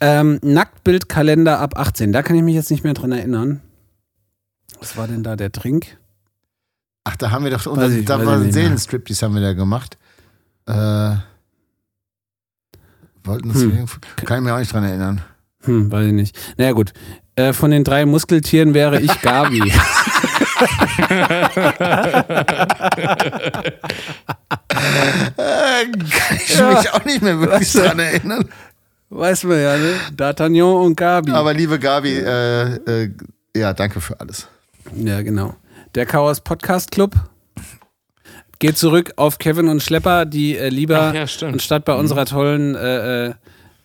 Ähm, 0.00 0.38
Nacktbildkalender 0.42 1.58
ab 1.60 1.76
18, 1.76 2.12
da 2.12 2.22
kann 2.22 2.36
ich 2.36 2.42
mich 2.42 2.54
jetzt 2.54 2.70
nicht 2.70 2.84
mehr 2.84 2.94
dran 2.94 3.12
erinnern. 3.12 3.60
Was 4.80 4.96
war 4.96 5.06
denn 5.06 5.22
da 5.22 5.36
der 5.36 5.50
Drink? 5.50 5.98
Ach, 7.04 7.16
da 7.16 7.30
haben 7.30 7.44
wir 7.44 7.50
doch, 7.50 7.64
Weiß 7.66 7.92
ich- 7.92 8.04
da 8.04 8.24
war 8.24 8.34
ein 8.36 8.42
mehr. 8.44 8.52
Seelenstriptease 8.52 9.26
haben 9.26 9.34
wir 9.34 9.42
da 9.42 9.52
gemacht. 9.52 9.98
Äh, 10.66 11.16
wollten 13.24 13.50
uns, 13.50 13.62
Hm. 13.62 13.86
kann 14.24 14.38
ich 14.38 14.44
mir 14.44 14.54
auch 14.54 14.58
nicht 14.58 14.72
dran 14.72 14.84
erinnern. 14.84 15.20
Hm, 15.64 15.90
weiß 15.92 16.06
ich 16.08 16.12
nicht. 16.12 16.36
Naja, 16.58 16.72
gut. 16.72 16.92
Äh, 17.36 17.52
von 17.52 17.70
den 17.70 17.84
drei 17.84 18.04
Muskeltieren 18.06 18.74
wäre 18.74 19.00
ich 19.00 19.20
Gabi. 19.22 19.72
Kann 26.10 26.36
ich 26.36 26.60
mich 26.60 26.92
auch 26.92 27.04
nicht 27.04 27.22
mehr 27.22 27.40
wirklich 27.40 27.72
dran 27.72 27.98
erinnern. 27.98 28.48
Weiß 29.10 29.44
man 29.44 29.60
ja, 29.60 29.76
ne? 29.76 29.94
D'Artagnan 30.16 30.84
und 30.84 30.96
Gabi. 30.96 31.32
Aber 31.32 31.52
liebe 31.52 31.78
Gabi, 31.78 32.16
äh, 32.16 32.76
äh, 33.04 33.10
ja, 33.54 33.74
danke 33.74 34.00
für 34.00 34.18
alles. 34.18 34.48
Ja, 34.94 35.20
genau. 35.22 35.54
Der 35.94 36.06
Chaos 36.06 36.40
Podcast 36.40 36.90
Club 36.90 37.14
geht 38.58 38.78
zurück 38.78 39.12
auf 39.16 39.38
Kevin 39.38 39.68
und 39.68 39.82
Schlepper, 39.82 40.24
die 40.24 40.56
äh, 40.56 40.68
lieber 40.68 41.12
ja, 41.14 41.26
anstatt 41.46 41.84
bei 41.84 41.94
unserer 41.94 42.24
tollen 42.24 42.74
äh, 42.74 43.26
äh, 43.26 43.34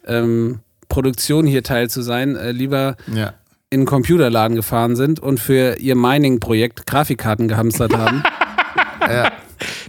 ähm, 0.05 0.59
Produktion 0.87 1.45
hier 1.45 1.63
teil 1.63 1.89
zu 1.89 2.01
sein, 2.01 2.35
äh, 2.35 2.51
lieber 2.51 2.95
Ja. 3.13 3.33
In 3.69 3.81
einen 3.81 3.85
Computerladen 3.85 4.55
gefahren 4.55 4.95
sind 4.95 5.19
und 5.19 5.39
für 5.39 5.77
ihr 5.79 5.95
Mining-Projekt 5.95 6.85
Grafikkarten 6.85 7.47
gehamstert 7.47 7.93
haben. 7.97 8.23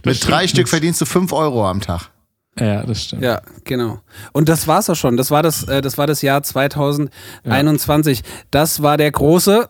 Mit 0.04 0.26
drei 0.26 0.46
Stück 0.48 0.68
verdienst 0.68 1.00
du 1.00 1.06
5 1.06 1.32
Euro 1.32 1.68
am 1.68 1.80
Tag. 1.80 2.10
Ja, 2.58 2.82
das 2.82 3.04
stimmt. 3.04 3.22
Ja, 3.22 3.40
genau. 3.62 4.00
Und 4.32 4.48
das 4.48 4.66
war's 4.66 4.90
auch 4.90 4.96
schon. 4.96 5.16
Das 5.16 5.30
war 5.30 5.44
das, 5.44 5.64
äh, 5.68 5.80
das 5.80 5.96
war 5.96 6.08
das 6.08 6.22
Jahr 6.22 6.42
2021. 6.42 8.22
Das 8.50 8.82
war 8.82 8.96
der 8.96 9.12
große. 9.12 9.68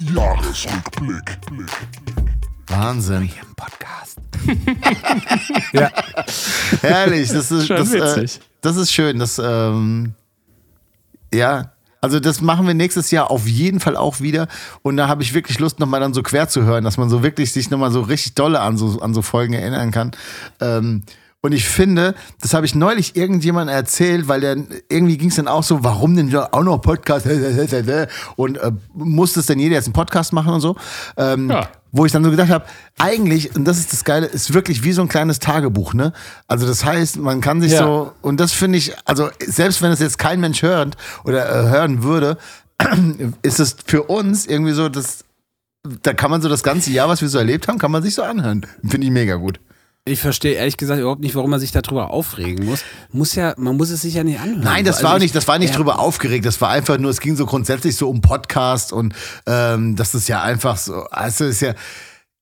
Jahresrückblick. 0.00 1.38
Wahnsinn. 2.68 3.30
Podcast. 3.56 4.18
Ja. 5.72 5.90
Herrlich. 6.82 7.28
Das 7.30 7.50
ist, 7.50 7.66
Schon 7.66 7.76
das, 7.76 7.92
äh, 7.92 8.26
das 8.60 8.76
ist 8.76 8.92
schön. 8.92 9.18
Das, 9.18 9.38
ähm, 9.42 10.14
ja. 11.32 11.73
Also 12.04 12.20
das 12.20 12.42
machen 12.42 12.66
wir 12.66 12.74
nächstes 12.74 13.10
Jahr 13.10 13.30
auf 13.30 13.46
jeden 13.46 13.80
Fall 13.80 13.96
auch 13.96 14.20
wieder. 14.20 14.46
Und 14.82 14.98
da 14.98 15.08
habe 15.08 15.22
ich 15.22 15.32
wirklich 15.32 15.58
Lust, 15.58 15.80
nochmal 15.80 16.00
dann 16.00 16.12
so 16.12 16.22
quer 16.22 16.50
zu 16.50 16.62
hören, 16.62 16.84
dass 16.84 16.98
man 16.98 17.08
so 17.08 17.22
wirklich 17.22 17.50
sich 17.50 17.70
nochmal 17.70 17.90
so 17.90 18.02
richtig 18.02 18.34
dolle 18.34 18.60
an 18.60 18.76
so, 18.76 19.00
an 19.00 19.14
so 19.14 19.22
Folgen 19.22 19.54
erinnern 19.54 19.90
kann. 19.90 20.10
Ähm, 20.60 21.04
und 21.40 21.52
ich 21.52 21.66
finde, 21.66 22.14
das 22.42 22.52
habe 22.52 22.66
ich 22.66 22.74
neulich 22.74 23.16
irgendjemand 23.16 23.70
erzählt, 23.70 24.28
weil 24.28 24.42
der 24.42 24.58
irgendwie 24.90 25.16
ging 25.16 25.30
es 25.30 25.36
dann 25.36 25.48
auch 25.48 25.62
so, 25.62 25.82
warum 25.82 26.14
denn 26.14 26.36
auch 26.36 26.62
noch 26.62 26.76
Podcast? 26.76 27.26
Und 28.36 28.58
äh, 28.58 28.72
muss 28.92 29.32
das 29.32 29.46
denn 29.46 29.58
jeder 29.58 29.76
jetzt 29.76 29.86
einen 29.86 29.94
Podcast 29.94 30.34
machen 30.34 30.52
und 30.52 30.60
so? 30.60 30.76
Ähm, 31.16 31.48
Ja. 31.48 31.68
Wo 31.96 32.04
ich 32.04 32.10
dann 32.10 32.24
so 32.24 32.30
gedacht 32.30 32.50
habe, 32.50 32.64
eigentlich, 32.98 33.54
und 33.54 33.64
das 33.66 33.78
ist 33.78 33.92
das 33.92 34.02
Geile, 34.02 34.26
ist 34.26 34.52
wirklich 34.52 34.82
wie 34.82 34.92
so 34.92 35.00
ein 35.02 35.08
kleines 35.08 35.38
Tagebuch, 35.38 35.94
ne? 35.94 36.12
Also 36.48 36.66
das 36.66 36.84
heißt, 36.84 37.18
man 37.18 37.40
kann 37.40 37.60
sich 37.60 37.70
Ja. 37.70 37.78
so, 37.84 38.12
und 38.20 38.40
das 38.40 38.52
finde 38.52 38.78
ich, 38.78 38.92
also 39.04 39.30
selbst 39.46 39.80
wenn 39.80 39.92
es 39.92 40.00
jetzt 40.00 40.18
kein 40.18 40.40
Mensch 40.40 40.62
hört 40.62 40.96
oder 41.22 41.48
äh, 41.48 41.68
hören 41.68 42.02
würde, 42.02 42.36
ist 43.42 43.60
es 43.60 43.76
für 43.86 44.02
uns 44.02 44.44
irgendwie 44.46 44.72
so, 44.72 44.88
dass 44.88 45.24
da 46.02 46.14
kann 46.14 46.30
man 46.32 46.42
so 46.42 46.48
das 46.48 46.62
ganze 46.64 46.90
Jahr, 46.90 47.08
was 47.08 47.20
wir 47.20 47.28
so 47.28 47.38
erlebt 47.38 47.68
haben, 47.68 47.78
kann 47.78 47.92
man 47.92 48.02
sich 48.02 48.14
so 48.14 48.22
anhören. 48.22 48.66
Finde 48.88 49.06
ich 49.06 49.12
mega 49.12 49.36
gut. 49.36 49.60
Ich 50.06 50.20
verstehe 50.20 50.52
ehrlich 50.52 50.76
gesagt 50.76 51.00
überhaupt 51.00 51.22
nicht, 51.22 51.34
warum 51.34 51.48
man 51.48 51.60
sich 51.60 51.72
darüber 51.72 52.10
aufregen 52.10 52.66
muss. 52.66 52.80
Muss 53.10 53.34
ja, 53.34 53.54
man 53.56 53.74
muss 53.78 53.88
es 53.88 54.02
sich 54.02 54.12
ja 54.12 54.22
nicht 54.22 54.38
anhören. 54.38 54.60
Nein, 54.60 54.84
das 54.84 54.96
Also 54.96 55.08
war 55.08 55.16
ich- 55.16 55.22
nicht, 55.22 55.34
das 55.34 55.48
war 55.48 55.58
nicht 55.58 55.70
ja. 55.70 55.76
drüber 55.76 55.98
aufgeregt. 55.98 56.44
Das 56.44 56.60
war 56.60 56.68
einfach 56.68 56.98
nur, 56.98 57.10
es 57.10 57.20
ging 57.20 57.36
so 57.36 57.46
grundsätzlich 57.46 57.96
so 57.96 58.10
um 58.10 58.20
Podcast 58.20 58.92
und 58.92 59.14
ähm, 59.46 59.96
das 59.96 60.14
ist 60.14 60.28
ja 60.28 60.42
einfach 60.42 60.76
so, 60.76 61.04
also 61.04 61.46
ist 61.46 61.62
ja, 61.62 61.72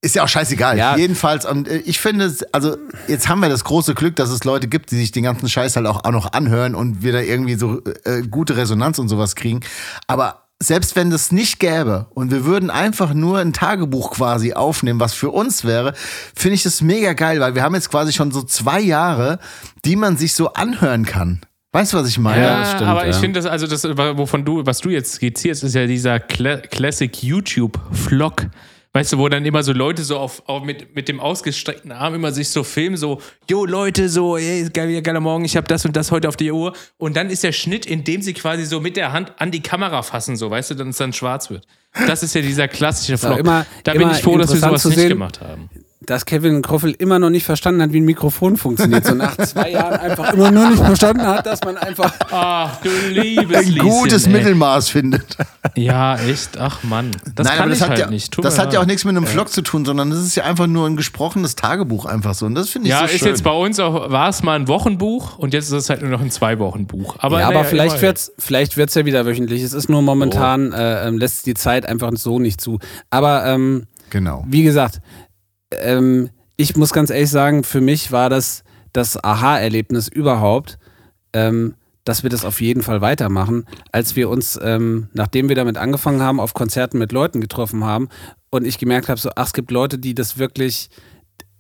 ist 0.01 0.17
ja 0.17 0.25
auch 0.25 0.29
scheißegal. 0.29 0.77
Ja. 0.77 0.97
Jedenfalls, 0.97 1.47
und 1.47 1.69
äh, 1.69 1.77
ich 1.79 2.01
finde, 2.01 2.35
also 2.51 2.77
jetzt 3.07 3.29
haben 3.29 3.39
wir 3.39 3.49
das 3.49 3.63
große 3.63 3.95
Glück, 3.95 4.17
dass 4.17 4.31
es 4.31 4.43
Leute 4.43 4.67
gibt, 4.67 4.91
die 4.91 4.97
sich 4.97 5.13
den 5.13 5.23
ganzen 5.23 5.49
Scheiß 5.49 5.77
halt 5.77 5.87
auch, 5.87 6.03
auch 6.03 6.11
noch 6.11 6.33
anhören 6.33 6.75
und 6.75 7.05
wir 7.05 7.13
da 7.13 7.21
irgendwie 7.21 7.55
so 7.55 7.81
äh, 8.03 8.23
gute 8.23 8.57
Resonanz 8.57 8.99
und 8.99 9.09
sowas 9.09 9.37
kriegen. 9.37 9.61
Aber 10.09 10.42
selbst 10.63 10.97
wenn 10.97 11.11
das 11.11 11.33
nicht 11.33 11.59
gäbe 11.59 12.07
und 12.15 12.31
wir 12.31 12.45
würden 12.45 12.71
einfach 12.71 13.15
nur 13.15 13.39
ein 13.39 13.53
Tagebuch 13.53 14.13
quasi 14.13 14.53
aufnehmen, 14.53 15.01
was 15.01 15.13
für 15.13 15.31
uns 15.31 15.65
wäre, 15.65 15.95
finde 16.35 16.55
ich 16.55 16.63
das 16.63 16.81
mega 16.81 17.13
geil, 17.13 17.41
weil 17.41 17.55
wir 17.55 17.63
haben 17.63 17.75
jetzt 17.75 17.91
quasi 17.91 18.13
schon 18.13 18.31
so 18.31 18.43
zwei 18.43 18.81
Jahre, 18.81 19.39
die 19.85 19.97
man 19.97 20.17
sich 20.17 20.35
so 20.35 20.53
anhören 20.53 21.05
kann. 21.05 21.41
Weißt 21.73 21.93
du, 21.93 21.97
was 21.97 22.09
ich 22.09 22.19
meine? 22.19 22.43
Ja, 22.43 22.61
das 22.61 22.73
stimmt, 22.73 22.91
aber 22.91 23.09
ich 23.09 23.15
ja. 23.15 23.21
finde 23.21 23.41
das, 23.41 23.51
also 23.51 23.67
das, 23.67 23.83
wovon 23.85 24.45
du, 24.45 24.65
was 24.67 24.79
du 24.79 24.91
jetzt 24.91 25.15
skizzierst, 25.15 25.65
ist 25.65 25.75
ja 25.75 25.87
dieser 25.87 26.21
Cla 26.21 26.59
Classic 26.59 27.23
YouTube-Vlog. 27.23 28.47
Weißt 28.95 29.11
du, 29.15 29.19
wo 29.19 29.29
dann 29.31 29.47
immer 29.47 29.63
so 29.63 29.73
Leute 29.73 30.05
so 30.05 30.19
auf, 30.19 30.43
auf 30.47 30.63
mit, 30.65 30.95
mit 30.95 31.09
dem 31.09 31.19
ausgestreckten 31.19 31.93
Arm 31.93 32.15
immer 32.15 32.31
sich 32.31 32.51
so 32.51 32.63
filmen, 32.63 32.99
so, 32.99 33.23
jo 33.49 33.65
Leute, 33.65 34.11
so, 34.11 34.37
ey, 34.37 34.69
geil, 34.71 35.01
geiler 35.01 35.21
Morgen, 35.21 35.47
ich 35.47 35.57
habe 35.57 35.67
das 35.67 35.87
und 35.87 35.97
das 35.97 36.11
heute 36.11 36.29
auf 36.29 36.37
die 36.37 36.53
Uhr. 36.53 36.75
Und 36.99 37.17
dann 37.17 37.31
ist 37.31 37.43
der 37.43 37.53
Schnitt, 37.53 37.87
in 37.87 38.05
dem 38.05 38.21
sie 38.21 38.35
quasi 38.35 38.67
so 38.67 38.81
mit 38.81 38.99
der 38.99 39.13
Hand 39.13 39.33
an 39.39 39.51
die 39.51 39.63
Kamera 39.63 40.03
fassen, 40.03 40.37
so, 40.37 40.51
weißt 40.51 40.73
du, 40.73 40.75
dann 40.75 40.91
es 40.91 40.99
dann 40.99 41.15
schwarz 41.15 41.49
wird. 41.49 41.67
Das 42.07 42.23
ist 42.23 42.35
ja 42.35 42.43
dieser 42.43 42.69
klassische 42.69 43.17
Vlog. 43.17 43.39
immer- 43.39 43.65
da 43.85 43.93
bin 43.93 44.11
ich 44.11 44.19
froh, 44.23 44.37
dass 44.37 44.53
wir 44.53 44.61
sowas 44.61 44.83
nicht 44.85 44.97
gemacht 45.09 45.41
haben. 45.41 45.71
Dass 46.07 46.25
Kevin 46.27 46.63
Kroffel 46.63 46.93
immer 46.99 47.19
noch 47.19 47.31
nicht 47.31 47.45
verstanden 47.45 47.83
hat, 47.83 47.93
wie 47.93 48.01
ein 48.01 48.05
Mikrofon 48.05 48.57
funktioniert. 48.57 49.05
So 49.07 49.15
nach 49.15 49.37
zwei 49.37 49.71
Jahren 49.71 49.95
einfach 50.01 50.33
immer 50.33 50.51
nur 50.51 50.71
nicht 50.71 50.83
verstanden 50.83 51.27
hat, 51.27 51.47
dass 51.47 51.61
man 51.65 51.77
einfach. 51.77 52.13
Ach, 52.31 52.77
du 52.83 52.89
liebes 53.11 53.57
Ein 53.67 53.79
gutes 53.79 54.27
Lieschen. 54.27 54.33
Mittelmaß 54.33 54.89
findet. 54.89 55.37
Ja, 55.77 56.17
echt, 56.19 56.59
ach 56.59 56.83
Mann. 56.83 57.11
Das 57.35 57.47
Nein, 57.47 57.57
kann 57.57 57.63
aber 57.63 57.69
das 57.71 57.79
ich 57.79 57.83
hat, 57.83 57.91
halt 57.91 57.99
ja, 58.01 58.11
nicht. 58.11 58.33
Tut 58.33 58.45
das 58.45 58.59
hat 58.59 58.73
ja 58.73 58.81
auch 58.81 58.87
nichts 58.87 59.05
mit 59.05 59.17
einem 59.17 59.27
Vlog 59.27 59.49
zu 59.51 59.63
tun, 59.63 59.85
sondern 59.85 60.11
das 60.11 60.21
ist 60.21 60.35
ja 60.35 60.45
einfach 60.45 60.67
nur 60.67 60.87
ein 60.87 60.97
gesprochenes 60.97 61.57
Tagebuch 61.57 62.07
einfach 62.07 62.35
so. 62.35 62.47
Und 62.47 62.55
das 62.55 62.69
finde 62.71 62.89
ich 62.89 62.93
Ja, 62.93 63.01
so 63.01 63.05
ist 63.07 63.19
schön. 63.21 63.29
jetzt 63.29 63.45
bei 63.45 63.53
uns 63.53 63.79
auch, 63.81 64.11
war 64.11 64.29
es 64.29 64.43
mal 64.43 64.55
ein 64.57 64.69
Wochenbuch 64.69 65.39
und 65.39 65.55
jetzt 65.55 65.67
ist 65.67 65.73
es 65.73 65.91
halt 65.91 66.03
nur 66.03 66.11
noch 66.11 66.21
ein 66.21 66.31
Zwei-Wochen-Buch. 66.31 67.17
Aber, 67.19 67.41
ja, 67.41 67.47
aber 67.47 67.55
naja, 67.55 67.65
vielleicht 67.65 67.87
immerhin. 67.95 68.03
wird's, 68.09 68.33
vielleicht 68.39 68.77
wird's 68.77 68.95
ja 68.95 69.05
wieder 69.05 69.25
wöchentlich. 69.27 69.63
Es 69.63 69.73
ist 69.73 69.89
nur 69.89 70.03
momentan, 70.03 70.73
äh, 70.73 71.07
ähm, 71.09 71.19
lässt 71.19 71.47
die 71.47 71.55
Zeit 71.55 71.87
einfach 71.87 72.11
so 72.17 72.39
nicht 72.39 72.61
zu. 72.61 72.79
Aber 73.11 73.47
ähm, 73.47 73.87
Genau. 74.11 74.45
wie 74.47 74.63
gesagt, 74.63 75.01
ähm, 75.81 76.31
ich 76.57 76.77
muss 76.77 76.93
ganz 76.93 77.11
ehrlich 77.11 77.31
sagen, 77.31 77.65
für 77.65 77.81
mich 77.81 78.13
war 78.13 78.31
das 78.31 78.65
das 78.93 79.23
Aha-Erlebnis 79.23 80.09
überhaupt, 80.09 80.79
ähm, 81.33 81.75
dass 82.05 82.23
wir 82.23 82.31
das 82.31 82.45
auf 82.45 82.61
jeden 82.61 82.83
Fall 82.83 83.01
weitermachen, 83.01 83.65
als 83.93 84.17
wir 84.17 84.29
uns, 84.29 84.59
ähm, 84.63 85.09
nachdem 85.13 85.49
wir 85.49 85.57
damit 85.57 85.79
angefangen 85.79 86.21
haben, 86.21 86.41
auf 86.41 86.53
Konzerten 86.53 86.99
mit 86.99 87.13
Leuten 87.13 87.41
getroffen 87.41 87.85
haben 87.85 88.09
und 88.51 88.67
ich 88.67 88.79
gemerkt 88.79 89.09
habe, 89.09 89.21
so, 89.21 89.31
ach, 89.37 89.47
es 89.47 89.53
gibt 89.53 89.71
Leute, 89.71 89.99
die 89.99 90.15
das 90.15 90.37
wirklich, 90.37 90.91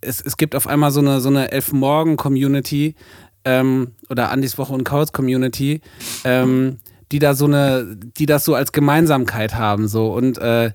es, 0.01 0.21
es 0.21 0.37
gibt 0.37 0.55
auf 0.55 0.67
einmal 0.67 0.91
so 0.91 1.01
eine, 1.01 1.21
so 1.21 1.29
eine 1.29 1.53
Elfmorgen-Community 1.53 2.97
ähm, 3.45 3.93
oder 4.11 4.31
Andis 4.31 4.59
Woche 4.59 4.73
und 4.73 4.85
Kauz 4.85 5.13
Community, 5.13 5.81
ähm, 6.25 6.79
die 7.13 7.19
da 7.19 7.35
so 7.35 7.45
eine, 7.45 7.97
die 8.17 8.27
das 8.27 8.45
so 8.45 8.55
als 8.55 8.73
Gemeinsamkeit 8.73 9.55
haben, 9.55 9.87
so. 9.87 10.13
Und 10.13 10.39
äh, 10.39 10.73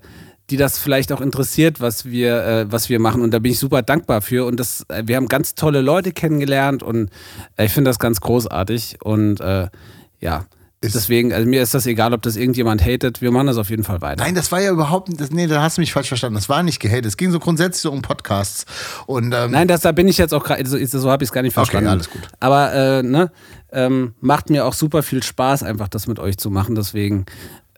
die 0.50 0.56
das 0.56 0.78
vielleicht 0.78 1.12
auch 1.12 1.20
interessiert, 1.20 1.80
was 1.80 2.04
wir, 2.06 2.44
äh, 2.44 2.72
was 2.72 2.88
wir 2.88 3.00
machen. 3.00 3.22
Und 3.22 3.32
da 3.32 3.38
bin 3.38 3.52
ich 3.52 3.58
super 3.58 3.82
dankbar 3.82 4.22
für. 4.22 4.46
Und 4.46 4.58
das, 4.58 4.84
äh, 4.88 5.02
wir 5.06 5.16
haben 5.16 5.28
ganz 5.28 5.54
tolle 5.54 5.80
Leute 5.82 6.12
kennengelernt 6.12 6.82
und 6.82 7.10
äh, 7.56 7.66
ich 7.66 7.72
finde 7.72 7.90
das 7.90 7.98
ganz 7.98 8.20
großartig. 8.20 8.98
Und 9.02 9.40
äh, 9.40 9.68
ja, 10.20 10.46
Ist- 10.80 10.94
deswegen, 10.94 11.32
also 11.32 11.46
mir 11.46 11.60
ist 11.62 11.74
das 11.74 11.86
egal, 11.86 12.14
ob 12.14 12.22
das 12.22 12.36
irgendjemand 12.36 12.82
hatet. 12.84 13.20
Wir 13.20 13.30
machen 13.30 13.46
das 13.48 13.56
auf 13.58 13.68
jeden 13.68 13.84
Fall 13.84 14.00
weiter. 14.00 14.24
Nein, 14.24 14.34
das 14.34 14.50
war 14.52 14.60
ja 14.60 14.70
überhaupt 14.70 15.08
nicht, 15.08 15.20
das, 15.20 15.30
nee, 15.30 15.46
da 15.48 15.60
hast 15.60 15.76
du 15.76 15.80
mich 15.82 15.92
falsch 15.92 16.08
verstanden. 16.08 16.36
Das 16.36 16.48
war 16.48 16.62
nicht 16.62 16.80
gehatet. 16.80 17.06
Es 17.06 17.16
ging 17.16 17.30
so 17.30 17.40
grundsätzlich 17.40 17.82
so 17.82 17.90
um 17.92 18.00
Podcasts. 18.00 18.64
Und, 19.06 19.34
ähm, 19.34 19.50
Nein, 19.50 19.68
das, 19.68 19.82
da 19.82 19.92
bin 19.92 20.08
ich 20.08 20.16
jetzt 20.18 20.32
auch 20.32 20.44
gerade, 20.44 20.64
so, 20.66 20.78
so 20.82 21.10
habe 21.10 21.24
ich 21.24 21.28
es 21.28 21.32
gar 21.32 21.42
nicht 21.42 21.52
verstanden. 21.54 21.88
alles 21.90 22.08
gut. 22.08 22.22
Aber 22.40 22.72
äh, 22.72 23.02
ne, 23.02 23.30
ähm, 23.70 24.14
macht 24.20 24.48
mir 24.50 24.64
auch 24.64 24.72
super 24.72 25.02
viel 25.02 25.22
Spaß, 25.22 25.62
einfach 25.62 25.88
das 25.88 26.06
mit 26.06 26.18
euch 26.18 26.38
zu 26.38 26.48
machen. 26.48 26.74
Deswegen, 26.74 27.26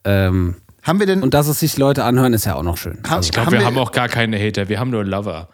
ähm, 0.05 0.57
haben 0.91 1.01
wir 1.01 1.07
denn 1.07 1.23
und 1.23 1.33
dass 1.33 1.47
es 1.47 1.61
sich 1.61 1.79
Leute 1.79 2.05
anhören, 2.05 2.33
ist 2.35 2.45
ja 2.45 2.57
auch 2.57 2.63
noch 2.63 2.77
schön. 2.77 2.99
haben, 3.09 3.23
Ich 3.23 3.31
glaube, 3.31 3.53
wir 3.53 3.65
haben 3.65 3.79
auch 3.79 3.93
gar 3.93 4.09
keine 4.09 4.39
Hater, 4.39 4.69
wir 4.69 4.79
haben 4.79 4.91
nur 4.91 5.05
Lover. 5.05 5.49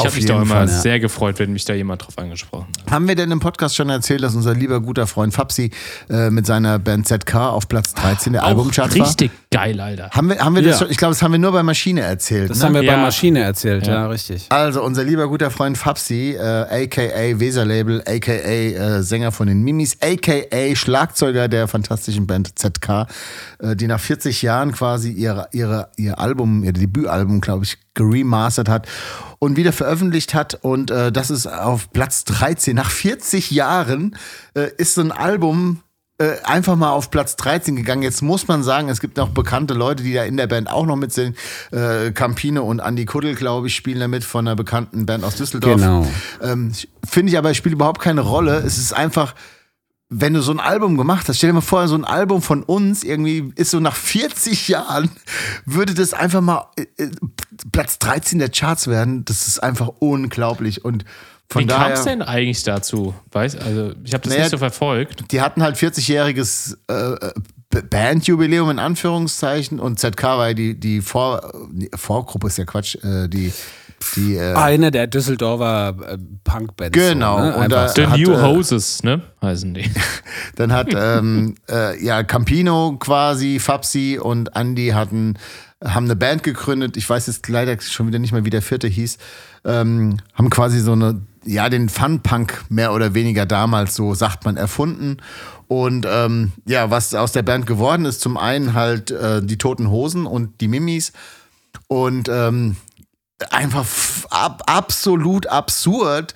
Ich 0.00 0.06
habe 0.06 0.16
mich 0.16 0.26
da 0.26 0.36
immer 0.36 0.46
Fall, 0.46 0.68
ja. 0.68 0.80
sehr 0.80 1.00
gefreut, 1.00 1.38
wenn 1.38 1.52
mich 1.52 1.64
da 1.64 1.74
jemand 1.74 2.02
drauf 2.06 2.16
angesprochen 2.18 2.66
hat. 2.84 2.90
Haben 2.92 3.08
wir 3.08 3.14
denn 3.14 3.30
im 3.30 3.40
Podcast 3.40 3.76
schon 3.76 3.88
erzählt, 3.90 4.22
dass 4.22 4.34
unser 4.34 4.54
lieber 4.54 4.80
guter 4.80 5.06
Freund 5.06 5.32
Fabsi 5.34 5.70
äh, 6.08 6.30
mit 6.30 6.46
seiner 6.46 6.78
Band 6.78 7.06
ZK 7.08 7.34
auf 7.36 7.68
Platz 7.68 7.94
13 7.94 8.32
der 8.34 8.44
Albumcharts 8.44 8.98
war? 8.98 9.06
richtig 9.06 9.30
geil, 9.50 9.80
Alter. 9.80 10.10
Haben 10.10 10.28
wir, 10.30 10.38
haben 10.38 10.54
wir 10.54 10.62
das 10.62 10.72
Ja. 10.72 10.78
schon? 10.84 10.90
Ich 10.90 10.96
glaube, 10.96 11.12
das 11.14 11.22
haben 11.22 11.32
wir 11.32 11.38
nur 11.38 11.52
bei 11.52 11.62
Maschine 11.62 12.00
erzählt. 12.02 12.50
Das 12.50 12.58
ne? 12.58 12.64
haben 12.66 12.74
wir 12.74 12.82
Ja. 12.82 12.96
bei 12.96 13.02
Maschine 13.02 13.40
erzählt, 13.42 13.86
ja, 13.86 13.92
Ja. 13.94 14.06
richtig. 14.08 14.46
Also 14.48 14.82
unser 14.82 15.04
lieber 15.04 15.28
guter 15.28 15.50
Freund 15.50 15.76
Fabsi, 15.78 16.36
äh, 16.38 16.84
aka 16.84 17.38
Weser-Label, 17.40 18.02
aka 18.06 18.32
äh, 18.32 19.02
Sänger 19.02 19.32
von 19.32 19.46
den 19.46 19.62
Mimis, 19.62 19.96
aka 20.00 20.74
Schlagzeuger 20.74 21.48
der 21.48 21.68
fantastischen 21.68 22.26
Band 22.26 22.58
ZK, 22.58 23.06
äh, 23.60 23.76
die 23.76 23.86
nach 23.86 24.00
40 24.00 24.42
Jahren 24.42 24.72
quasi 24.72 25.10
ihre, 25.12 25.48
ihre, 25.52 25.88
ihr 25.96 26.18
Album, 26.18 26.64
ihr 26.64 26.72
Debütalbum, 26.72 27.40
glaube 27.40 27.64
ich, 27.64 27.76
geremastert 27.94 28.68
hat 28.68 28.86
und 29.38 29.56
wieder 29.56 29.72
veröffentlicht 29.72 30.34
hat. 30.34 30.58
Und 30.62 30.90
äh, 30.90 31.10
das 31.10 31.30
ist 31.30 31.46
auf 31.46 31.92
Platz 31.92 32.24
13. 32.24 32.76
Nach 32.76 32.90
40 32.90 33.50
Jahren 33.50 34.16
äh, 34.54 34.70
ist 34.76 34.94
so 34.94 35.00
ein 35.00 35.12
Album 35.12 35.82
äh, 36.20 36.36
einfach 36.44 36.76
mal 36.76 36.90
auf 36.90 37.10
Platz 37.10 37.34
13 37.36 37.76
gegangen. 37.76 38.02
Jetzt 38.02 38.20
muss 38.20 38.46
man 38.46 38.62
sagen, 38.62 38.90
es 38.90 39.00
gibt 39.00 39.16
noch 39.16 39.30
bekannte 39.30 39.72
Leute, 39.72 40.02
die 40.02 40.12
da 40.12 40.24
in 40.24 40.36
der 40.36 40.46
Band 40.46 40.70
auch 40.70 40.84
noch 40.84 40.96
mit 40.96 41.12
sind. 41.12 41.34
Äh, 41.72 42.12
Campino 42.12 42.62
und 42.62 42.80
Andy 42.80 43.06
Kuddel, 43.06 43.34
glaube 43.34 43.68
ich, 43.68 43.74
spielen 43.74 44.00
da 44.00 44.06
mit 44.06 44.22
von 44.22 44.46
einer 44.46 44.54
bekannten 44.54 45.06
Band 45.06 45.24
aus 45.24 45.36
Düsseldorf. 45.36 45.80
Genau. 45.80 46.06
Ähm, 46.42 46.72
Finde 47.08 47.32
ich 47.32 47.38
aber, 47.38 47.54
spielt 47.54 47.74
überhaupt 47.74 48.02
keine 48.02 48.20
Rolle. 48.20 48.58
Es 48.58 48.76
ist 48.76 48.92
einfach, 48.92 49.34
wenn 50.10 50.34
du 50.34 50.42
so 50.42 50.52
ein 50.52 50.60
Album 50.60 50.98
gemacht 50.98 51.26
hast, 51.28 51.38
stell 51.38 51.50
dir 51.50 51.54
mal 51.54 51.60
vor, 51.62 51.88
so 51.88 51.94
ein 51.94 52.04
Album 52.04 52.42
von 52.42 52.64
uns 52.64 53.02
irgendwie 53.02 53.52
ist 53.54 53.70
so 53.70 53.80
nach 53.80 53.96
40 53.96 54.68
Jahren, 54.68 55.08
würde 55.64 55.94
das 55.94 56.12
einfach 56.12 56.42
mal 56.42 56.66
äh, 56.76 56.82
äh, 57.02 57.10
Platz 57.72 57.98
13 57.98 58.38
der 58.38 58.48
Charts 58.50 58.86
werden. 58.88 59.24
Das 59.24 59.46
ist 59.48 59.62
einfach 59.62 59.88
unglaublich. 59.98 60.84
Und 60.84 61.04
von 61.48 61.62
Wie 61.64 61.66
kam 61.66 61.92
es 61.92 62.04
denn 62.04 62.22
eigentlich 62.22 62.62
dazu? 62.62 63.14
Weiß, 63.32 63.56
also, 63.56 63.92
ich 64.04 64.12
habe 64.14 64.22
das 64.22 64.30
Naja, 64.30 64.40
nicht 64.42 64.50
so 64.50 64.58
verfolgt. 64.58 65.30
die 65.32 65.40
hatten 65.40 65.62
halt 65.62 65.76
40-jähriges 65.76 66.76
äh, 66.88 67.32
B- 67.70 67.82
Bandjubiläum 67.82 68.70
in 68.70 68.78
Anführungszeichen 68.78 69.78
und 69.80 69.98
ZK 69.98 70.22
war 70.24 70.48
ja 70.48 70.54
die, 70.54 70.78
die 70.78 71.00
Vor, 71.00 71.40
Vorgruppe 71.94 72.46
ist 72.48 72.58
ja 72.58 72.64
Quatsch, 72.64 72.96
äh, 73.04 73.28
die 73.28 73.52
Die, 74.16 74.36
äh, 74.36 74.54
Eine 74.54 74.90
der 74.90 75.06
Düsseldorfer 75.08 75.94
äh, 76.14 76.18
Punkbands. 76.42 76.96
Genau, 76.96 77.36
So, 77.38 77.44
ne? 77.44 77.56
und 77.56 77.70
da- 77.72 77.88
The 77.88 78.06
hat, 78.06 78.18
New 78.18 78.32
äh, 78.32 78.42
Hoses, 78.42 79.02
ne? 79.02 79.20
Heißen 79.42 79.74
die. 79.74 79.90
Dann 80.56 80.72
hat 80.72 80.88
ähm, 80.94 81.54
äh, 81.70 82.02
ja 82.02 82.22
Campino 82.22 82.96
quasi, 82.98 83.58
Fabsi 83.58 84.18
und 84.20 84.56
Andy 84.56 84.88
hatten 84.88 85.34
haben 85.82 86.04
eine 86.04 86.16
Band 86.16 86.42
gegründet. 86.42 86.96
Ich 86.96 87.08
weiß 87.08 87.26
jetzt 87.26 87.48
leider 87.48 87.80
schon 87.80 88.06
wieder 88.06 88.18
nicht 88.18 88.32
mehr, 88.32 88.44
wie 88.44 88.50
der 88.50 88.62
vierte 88.62 88.86
hieß. 88.86 89.18
Ähm, 89.64 90.18
haben 90.34 90.50
quasi 90.50 90.80
so 90.80 90.92
eine, 90.92 91.22
ja, 91.44 91.68
den 91.68 91.88
Fun-Punk 91.88 92.64
mehr 92.68 92.92
oder 92.92 93.14
weniger 93.14 93.46
damals, 93.46 93.94
so 93.94 94.14
sagt 94.14 94.44
man, 94.44 94.56
erfunden. 94.56 95.18
Und 95.68 96.06
ähm, 96.08 96.52
ja, 96.66 96.90
was 96.90 97.14
aus 97.14 97.32
der 97.32 97.42
Band 97.42 97.66
geworden 97.66 98.04
ist, 98.04 98.20
zum 98.20 98.36
einen 98.36 98.74
halt 98.74 99.10
äh, 99.10 99.42
die 99.42 99.58
Toten 99.58 99.90
Hosen 99.90 100.26
und 100.26 100.60
die 100.60 100.68
Mimis. 100.68 101.12
Und 101.88 102.28
ähm, 102.28 102.76
einfach 103.50 103.86
ab, 104.30 104.62
absolut 104.66 105.46
absurd. 105.46 106.34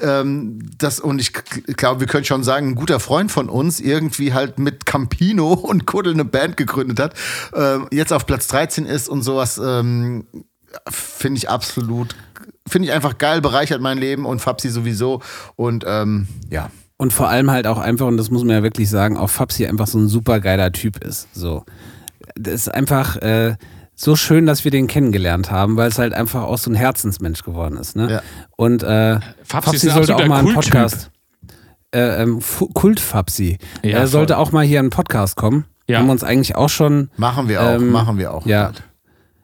Ähm, 0.00 0.58
das, 0.78 1.00
und 1.00 1.20
ich 1.20 1.32
glaube, 1.32 2.00
wir 2.00 2.06
können 2.06 2.24
schon 2.24 2.42
sagen, 2.42 2.70
ein 2.70 2.74
guter 2.74 3.00
Freund 3.00 3.30
von 3.30 3.48
uns 3.48 3.80
irgendwie 3.80 4.32
halt 4.32 4.58
mit 4.58 4.86
Campino 4.86 5.52
und 5.52 5.86
Kuddel 5.86 6.14
eine 6.14 6.24
Band 6.24 6.56
gegründet 6.56 6.98
hat, 6.98 7.14
ähm, 7.54 7.88
jetzt 7.90 8.12
auf 8.12 8.26
Platz 8.26 8.48
13 8.48 8.86
ist 8.86 9.08
und 9.08 9.22
sowas, 9.22 9.60
ähm, 9.62 10.26
finde 10.88 11.38
ich 11.38 11.48
absolut, 11.48 12.16
finde 12.66 12.88
ich 12.88 12.94
einfach 12.94 13.18
geil, 13.18 13.40
bereichert 13.40 13.80
mein 13.80 13.98
Leben 13.98 14.26
und 14.26 14.40
Fabsi 14.40 14.70
sowieso. 14.70 15.22
Und 15.56 15.84
ähm, 15.86 16.26
ja, 16.50 16.70
Und 16.96 17.12
vor 17.12 17.28
allem 17.28 17.50
halt 17.50 17.66
auch 17.66 17.78
einfach, 17.78 18.06
und 18.06 18.16
das 18.16 18.30
muss 18.30 18.44
man 18.44 18.56
ja 18.56 18.62
wirklich 18.62 18.88
sagen, 18.88 19.16
auch 19.16 19.30
Fabsi 19.30 19.66
einfach 19.66 19.86
so 19.86 19.98
ein 19.98 20.08
super 20.08 20.40
geiler 20.40 20.72
Typ 20.72 21.04
ist. 21.04 21.28
So. 21.32 21.64
Das 22.36 22.54
ist 22.54 22.74
einfach 22.74 23.16
äh, 23.16 23.56
so 23.94 24.16
schön, 24.16 24.46
dass 24.46 24.64
wir 24.64 24.70
den 24.70 24.86
kennengelernt 24.86 25.50
haben, 25.50 25.76
weil 25.76 25.88
es 25.88 25.98
halt 25.98 26.14
einfach 26.14 26.42
auch 26.42 26.58
so 26.58 26.70
ein 26.70 26.74
Herzensmensch 26.74 27.42
geworden 27.42 27.76
ist. 27.76 27.96
Ne? 27.96 28.10
Ja. 28.10 28.22
Und 28.56 28.82
äh, 28.82 29.20
Fabsi 29.44 29.70
Fabsi 29.70 29.90
sollte 29.90 30.16
auch 30.16 30.26
mal 30.26 30.38
einen 30.40 30.52
Kulttyp. 30.52 30.72
Podcast. 30.72 31.10
Äh, 31.92 32.22
ähm, 32.22 32.40
Kult-Fabsi. 32.74 33.58
Ja, 33.82 33.98
er 33.98 34.06
sollte 34.08 34.34
voll. 34.34 34.42
auch 34.42 34.52
mal 34.52 34.64
hier 34.64 34.80
in 34.80 34.86
einen 34.86 34.90
Podcast 34.90 35.36
kommen. 35.36 35.64
Ja. 35.88 35.98
Haben 35.98 36.06
wir 36.06 36.12
uns 36.12 36.24
eigentlich 36.24 36.56
auch 36.56 36.68
schon. 36.68 37.10
machen 37.16 37.48
wir 37.48 37.62
auch, 37.62 37.74
Ähm, 37.74 37.90
machen 37.90 38.18
wir 38.18 38.34
auch. 38.34 38.44
Ja. 38.46 38.72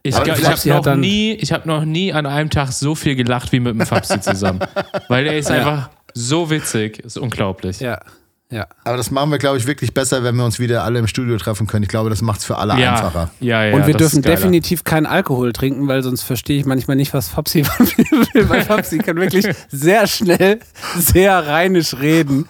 Ich, 0.03 0.16
ich 0.16 0.70
habe 0.70 0.90
noch, 0.90 0.96
nie, 0.96 1.32
ich 1.34 1.53
hab 1.53 1.66
noch 1.66 1.84
nie 1.84 2.12
an 2.12 2.24
einem 2.24 2.48
Tag 2.48 2.72
so 2.72 2.94
viel 2.94 3.14
gelacht 3.14 3.53
wie 3.53 3.61
mit 3.61 3.74
dem 3.74 3.86
Fabsi 3.86 4.20
zusammen. 4.20 4.61
Weil 5.09 5.26
er 5.26 5.36
ist 5.38 5.51
einfach 5.51 5.90
so 6.14 6.51
witzig. 6.51 6.98
Ist 7.01 7.18
unglaublich. 7.18 7.80
Ja. 7.80 8.01
Ja. 8.51 8.66
Aber 8.82 8.96
das 8.96 9.12
machen 9.12 9.30
wir, 9.30 9.38
glaube 9.38 9.59
ich, 9.59 9.66
wirklich 9.66 9.94
besser, 9.94 10.24
wenn 10.24 10.34
wir 10.34 10.44
uns 10.44 10.59
wieder 10.59 10.82
alle 10.82 10.98
im 10.98 11.07
Studio 11.07 11.36
treffen 11.38 11.68
können. 11.68 11.84
Ich 11.84 11.88
glaube, 11.88 12.11
das 12.11 12.20
macht 12.20 12.40
es 12.40 12.44
für 12.44 12.57
alle 12.57 12.78
ja, 12.80 12.94
einfacher. 12.94 13.30
ja, 13.38 13.64
ja. 13.64 13.74
Und 13.76 13.86
wir 13.86 13.94
dürfen 13.94 14.22
definitiv 14.22 14.82
keinen 14.82 15.07
Alkohol 15.07 15.53
trinken, 15.53 15.86
weil 15.86 16.03
sonst 16.03 16.22
verstehe 16.22 16.59
ich 16.59 16.66
manchmal 16.66 16.96
nicht, 16.96 17.14
was 17.14 17.28
Fabsi 17.28 17.62
von 17.64 17.86
mir 17.86 18.26
will. 18.34 18.48
Weil 18.48 18.62
Fabsi 18.62 18.98
kann 18.98 19.16
wirklich 19.16 19.46
sehr 19.70 20.07
schnell, 20.09 20.59
sehr 20.98 21.46
rheinisch 21.46 21.94
reden. 21.94 22.48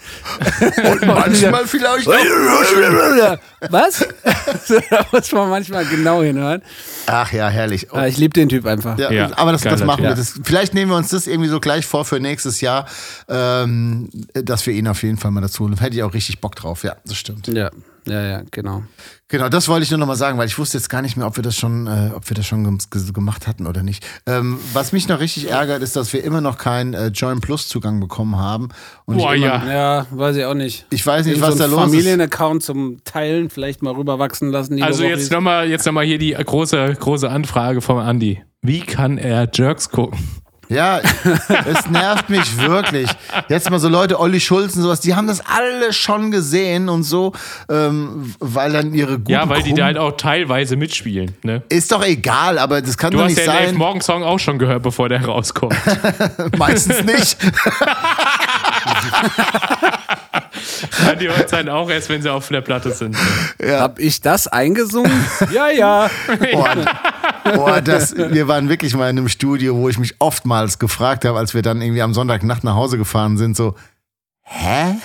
Und 0.90 1.06
manchmal 1.06 1.66
vielleicht 1.66 2.08
auch. 2.08 3.38
Was? 3.68 4.08
da 4.90 5.06
muss 5.12 5.32
man 5.32 5.50
manchmal 5.50 5.84
genau 5.84 6.22
hinhören. 6.22 6.62
Ach 7.06 7.30
ja, 7.32 7.48
herrlich. 7.48 7.90
Aber 7.92 8.08
ich 8.08 8.16
liebe 8.16 8.32
den 8.32 8.48
Typ 8.48 8.64
einfach. 8.64 8.98
Ja, 8.98 9.10
Ja, 9.12 9.30
aber 9.36 9.52
das, 9.52 9.62
das 9.62 9.84
machen 9.84 9.98
Typ. 10.02 10.10
wir. 10.10 10.14
Das, 10.14 10.40
vielleicht 10.42 10.72
nehmen 10.72 10.90
wir 10.90 10.96
uns 10.96 11.10
das 11.10 11.26
irgendwie 11.26 11.50
so 11.50 11.60
gleich 11.60 11.84
vor 11.84 12.04
für 12.04 12.20
nächstes 12.20 12.60
Jahr, 12.60 12.86
ähm, 13.28 14.08
dass 14.32 14.64
wir 14.66 14.72
ihn 14.72 14.88
auf 14.88 15.02
jeden 15.02 15.18
Fall 15.18 15.30
mal 15.30 15.42
dazu 15.42 15.64
holen. 15.64 15.76
Hätte 15.90 15.96
ich 15.98 16.02
auch 16.04 16.14
richtig 16.14 16.40
Bock 16.40 16.54
drauf. 16.54 16.84
Ja, 16.84 16.94
das 17.04 17.16
stimmt. 17.16 17.48
Ja, 17.48 17.70
ja, 18.06 18.22
ja, 18.22 18.42
genau. 18.52 18.84
Genau, 19.26 19.48
das 19.48 19.66
wollte 19.68 19.82
ich 19.82 19.90
nur 19.90 19.98
noch 19.98 20.06
mal 20.06 20.14
sagen, 20.16 20.38
weil 20.38 20.46
ich 20.46 20.56
wusste 20.58 20.78
jetzt 20.78 20.88
gar 20.88 21.02
nicht 21.02 21.16
mehr, 21.16 21.26
ob 21.26 21.34
wir 21.36 21.42
das 21.42 21.56
schon, 21.56 21.86
äh, 21.88 22.10
ob 22.14 22.28
wir 22.30 22.34
das 22.36 22.46
schon 22.46 22.62
gem- 22.64 22.78
ge- 22.90 23.12
gemacht 23.12 23.46
hatten 23.48 23.66
oder 23.66 23.82
nicht. 23.82 24.06
Ähm, 24.26 24.58
was 24.72 24.92
mich 24.92 25.08
noch 25.08 25.18
richtig 25.20 25.50
ärgert, 25.50 25.82
ist, 25.82 25.96
dass 25.96 26.12
wir 26.12 26.22
immer 26.22 26.40
noch 26.40 26.58
keinen 26.58 26.94
äh, 26.94 27.08
Join 27.08 27.40
Plus 27.40 27.66
Zugang 27.68 27.98
bekommen 27.98 28.36
haben. 28.36 28.68
Und 29.04 29.16
Boah, 29.18 29.34
ich, 29.34 29.42
immer, 29.42 29.66
ja. 29.66 29.72
Ja, 30.00 30.06
weiß 30.10 30.36
ich 30.36 30.44
auch 30.44 30.54
nicht. 30.54 30.86
ich 30.90 31.04
weiß 31.04 31.26
nicht, 31.26 31.36
Irgend 31.38 31.48
was 31.48 31.54
so 31.58 31.64
da 31.64 31.66
los 31.66 31.80
ist. 31.86 31.90
Familienaccount 31.90 32.62
zum 32.62 33.02
Teilen 33.04 33.50
vielleicht 33.50 33.82
mal 33.82 33.92
rüberwachsen 33.94 34.50
lassen. 34.50 34.76
die 34.76 34.82
Also 34.84 35.02
Woche. 35.02 35.10
jetzt 35.10 35.30
nochmal 35.32 35.68
jetzt 35.68 35.84
noch 35.86 35.92
mal 35.92 36.04
hier 36.04 36.18
die 36.18 36.30
große, 36.32 36.96
große 36.98 37.28
Anfrage 37.28 37.80
vom 37.80 37.98
Andi. 37.98 38.42
Wie 38.62 38.80
kann 38.80 39.18
er 39.18 39.48
Jerks 39.52 39.88
gucken? 39.90 40.18
Ja, 40.70 41.00
es 41.66 41.90
nervt 41.90 42.30
mich 42.30 42.56
wirklich. 42.58 43.10
Jetzt 43.48 43.68
mal 43.70 43.80
so 43.80 43.88
Leute, 43.88 44.20
Olli 44.20 44.38
Schulz 44.40 44.76
und 44.76 44.82
sowas, 44.82 45.00
die 45.00 45.16
haben 45.16 45.26
das 45.26 45.42
alle 45.44 45.92
schon 45.92 46.30
gesehen 46.30 46.88
und 46.88 47.02
so, 47.02 47.32
ähm, 47.68 48.32
weil 48.38 48.72
dann 48.72 48.94
ihre 48.94 49.18
guten 49.18 49.32
Ja, 49.32 49.48
weil 49.48 49.62
die 49.64 49.74
da 49.74 49.86
halt 49.86 49.98
auch 49.98 50.12
teilweise 50.16 50.76
mitspielen. 50.76 51.34
Ne? 51.42 51.62
Ist 51.68 51.90
doch 51.90 52.04
egal, 52.04 52.58
aber 52.58 52.80
das 52.82 52.96
kann 52.96 53.10
Du 53.10 53.18
doch 53.18 53.24
hast 53.24 53.32
nicht 53.34 53.44
ja 53.44 53.52
den 53.52 53.58
Elf 53.60 53.70
sein. 53.70 53.78
Morgen 53.78 54.00
Song 54.00 54.22
auch 54.22 54.38
schon 54.38 54.60
gehört, 54.60 54.84
bevor 54.84 55.08
der 55.08 55.24
rauskommt. 55.24 55.74
Meistens 56.56 57.02
nicht. 57.04 57.36
Die 61.20 61.28
hört 61.28 61.46
es 61.46 61.50
dann 61.50 61.68
auch 61.68 61.90
erst, 61.90 62.08
wenn 62.08 62.22
sie 62.22 62.30
auf 62.32 62.48
der 62.48 62.60
Platte 62.60 62.92
sind. 62.92 63.16
Hab 63.62 63.98
ich 63.98 64.20
das 64.20 64.46
eingesungen? 64.46 65.26
ja, 65.52 65.68
ja. 65.70 66.10
Boah, 66.52 66.74
boah, 67.44 67.80
das, 67.80 68.16
wir 68.16 68.48
waren 68.48 68.68
wirklich 68.68 68.94
mal 68.94 69.08
in 69.10 69.18
einem 69.18 69.28
Studio, 69.28 69.76
wo 69.76 69.88
ich 69.88 69.98
mich 69.98 70.16
oftmals 70.18 70.78
gefragt 70.78 71.24
habe, 71.24 71.38
als 71.38 71.54
wir 71.54 71.62
dann 71.62 71.80
irgendwie 71.82 72.02
am 72.02 72.14
Sonntagnacht 72.14 72.64
nach 72.64 72.74
Hause 72.74 72.98
gefahren 72.98 73.36
sind, 73.36 73.56
so, 73.56 73.74
hä? 74.42 74.96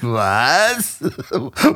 Was? 0.00 0.98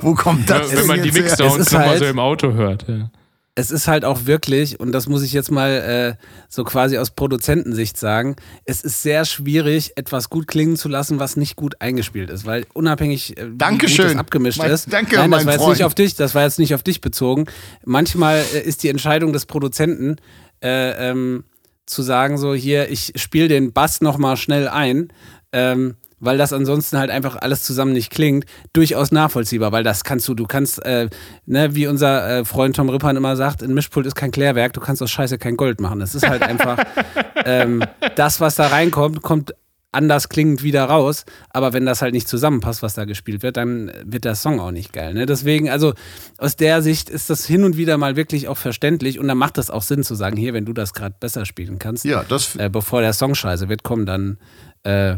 Wo 0.00 0.14
kommt 0.14 0.48
das 0.48 0.74
Wenn 0.74 0.86
man 0.86 1.02
die 1.02 1.10
nochmal 1.10 1.88
halt- 1.88 1.98
so 1.98 2.04
im 2.06 2.18
Auto 2.18 2.52
hört. 2.52 2.86
Ja. 2.88 3.10
Es 3.58 3.72
ist 3.72 3.88
halt 3.88 4.04
auch 4.04 4.26
wirklich, 4.26 4.78
und 4.78 4.92
das 4.92 5.08
muss 5.08 5.24
ich 5.24 5.32
jetzt 5.32 5.50
mal 5.50 6.16
äh, 6.16 6.24
so 6.48 6.62
quasi 6.62 6.96
aus 6.96 7.10
Produzentensicht 7.10 7.96
sagen, 7.96 8.36
es 8.64 8.82
ist 8.82 9.02
sehr 9.02 9.24
schwierig, 9.24 9.94
etwas 9.96 10.30
gut 10.30 10.46
klingen 10.46 10.76
zu 10.76 10.88
lassen, 10.88 11.18
was 11.18 11.36
nicht 11.36 11.56
gut 11.56 11.80
eingespielt 11.80 12.30
ist, 12.30 12.46
weil 12.46 12.66
unabhängig, 12.72 13.36
äh, 13.36 13.50
wie 13.50 13.78
gut 13.78 13.98
das 13.98 14.14
abgemischt 14.14 14.58
Mein- 14.58 14.70
ist. 14.70 14.92
danke, 14.92 15.16
Nein, 15.16 15.32
das 15.32 15.44
war 15.44 15.52
jetzt 15.54 15.62
Freund. 15.62 15.76
nicht 15.78 15.84
auf 15.84 15.96
dich, 15.96 16.14
das 16.14 16.36
war 16.36 16.44
jetzt 16.44 16.60
nicht 16.60 16.72
auf 16.72 16.84
dich 16.84 17.00
bezogen. 17.00 17.46
Manchmal 17.84 18.44
äh, 18.54 18.60
ist 18.60 18.84
die 18.84 18.90
Entscheidung 18.90 19.32
des 19.32 19.44
Produzenten 19.46 20.18
äh, 20.62 21.10
ähm, 21.10 21.42
zu 21.84 22.02
sagen 22.02 22.38
so 22.38 22.54
hier, 22.54 22.88
ich 22.92 23.14
spiele 23.16 23.48
den 23.48 23.72
Bass 23.72 24.00
noch 24.02 24.18
mal 24.18 24.36
schnell 24.36 24.68
ein. 24.68 25.08
Ähm, 25.52 25.96
weil 26.20 26.38
das 26.38 26.52
ansonsten 26.52 26.98
halt 26.98 27.10
einfach 27.10 27.36
alles 27.36 27.62
zusammen 27.62 27.92
nicht 27.92 28.10
klingt, 28.10 28.44
durchaus 28.72 29.12
nachvollziehbar, 29.12 29.72
weil 29.72 29.84
das 29.84 30.04
kannst 30.04 30.28
du, 30.28 30.34
du 30.34 30.46
kannst, 30.46 30.84
äh, 30.84 31.08
ne, 31.46 31.74
wie 31.74 31.86
unser 31.86 32.38
äh, 32.38 32.44
Freund 32.44 32.76
Tom 32.76 32.88
Rippern 32.88 33.16
immer 33.16 33.36
sagt, 33.36 33.62
ein 33.62 33.74
Mischpult 33.74 34.06
ist 34.06 34.14
kein 34.14 34.30
Klärwerk, 34.30 34.72
du 34.72 34.80
kannst 34.80 35.02
aus 35.02 35.10
Scheiße 35.10 35.38
kein 35.38 35.56
Gold 35.56 35.80
machen. 35.80 36.00
Es 36.00 36.14
ist 36.14 36.28
halt 36.28 36.42
einfach, 36.42 36.78
ähm, 37.44 37.82
das, 38.16 38.40
was 38.40 38.56
da 38.56 38.68
reinkommt, 38.68 39.22
kommt 39.22 39.54
anders 39.90 40.28
klingend 40.28 40.62
wieder 40.62 40.84
raus, 40.84 41.24
aber 41.50 41.72
wenn 41.72 41.86
das 41.86 42.02
halt 42.02 42.12
nicht 42.12 42.28
zusammenpasst, 42.28 42.82
was 42.82 42.94
da 42.94 43.04
gespielt 43.04 43.42
wird, 43.42 43.56
dann 43.56 43.90
wird 44.04 44.24
der 44.24 44.34
Song 44.34 44.60
auch 44.60 44.70
nicht 44.70 44.92
geil. 44.92 45.14
Ne? 45.14 45.24
Deswegen, 45.24 45.70
also 45.70 45.94
aus 46.36 46.56
der 46.56 46.82
Sicht 46.82 47.08
ist 47.08 47.30
das 47.30 47.46
hin 47.46 47.64
und 47.64 47.76
wieder 47.76 47.96
mal 47.96 48.14
wirklich 48.14 48.48
auch 48.48 48.58
verständlich 48.58 49.18
und 49.18 49.28
dann 49.28 49.38
macht 49.38 49.56
das 49.56 49.70
auch 49.70 49.82
Sinn 49.82 50.02
zu 50.02 50.14
sagen, 50.14 50.36
hier, 50.36 50.52
wenn 50.52 50.66
du 50.66 50.74
das 50.74 50.92
gerade 50.92 51.14
besser 51.18 51.46
spielen 51.46 51.78
kannst, 51.78 52.04
Ja, 52.04 52.22
das, 52.28 52.56
äh, 52.56 52.68
bevor 52.70 53.00
der 53.00 53.14
Song 53.14 53.34
scheiße 53.34 53.68
wird, 53.68 53.82
komm, 53.82 54.04
dann 54.04 54.38
äh, 54.82 55.16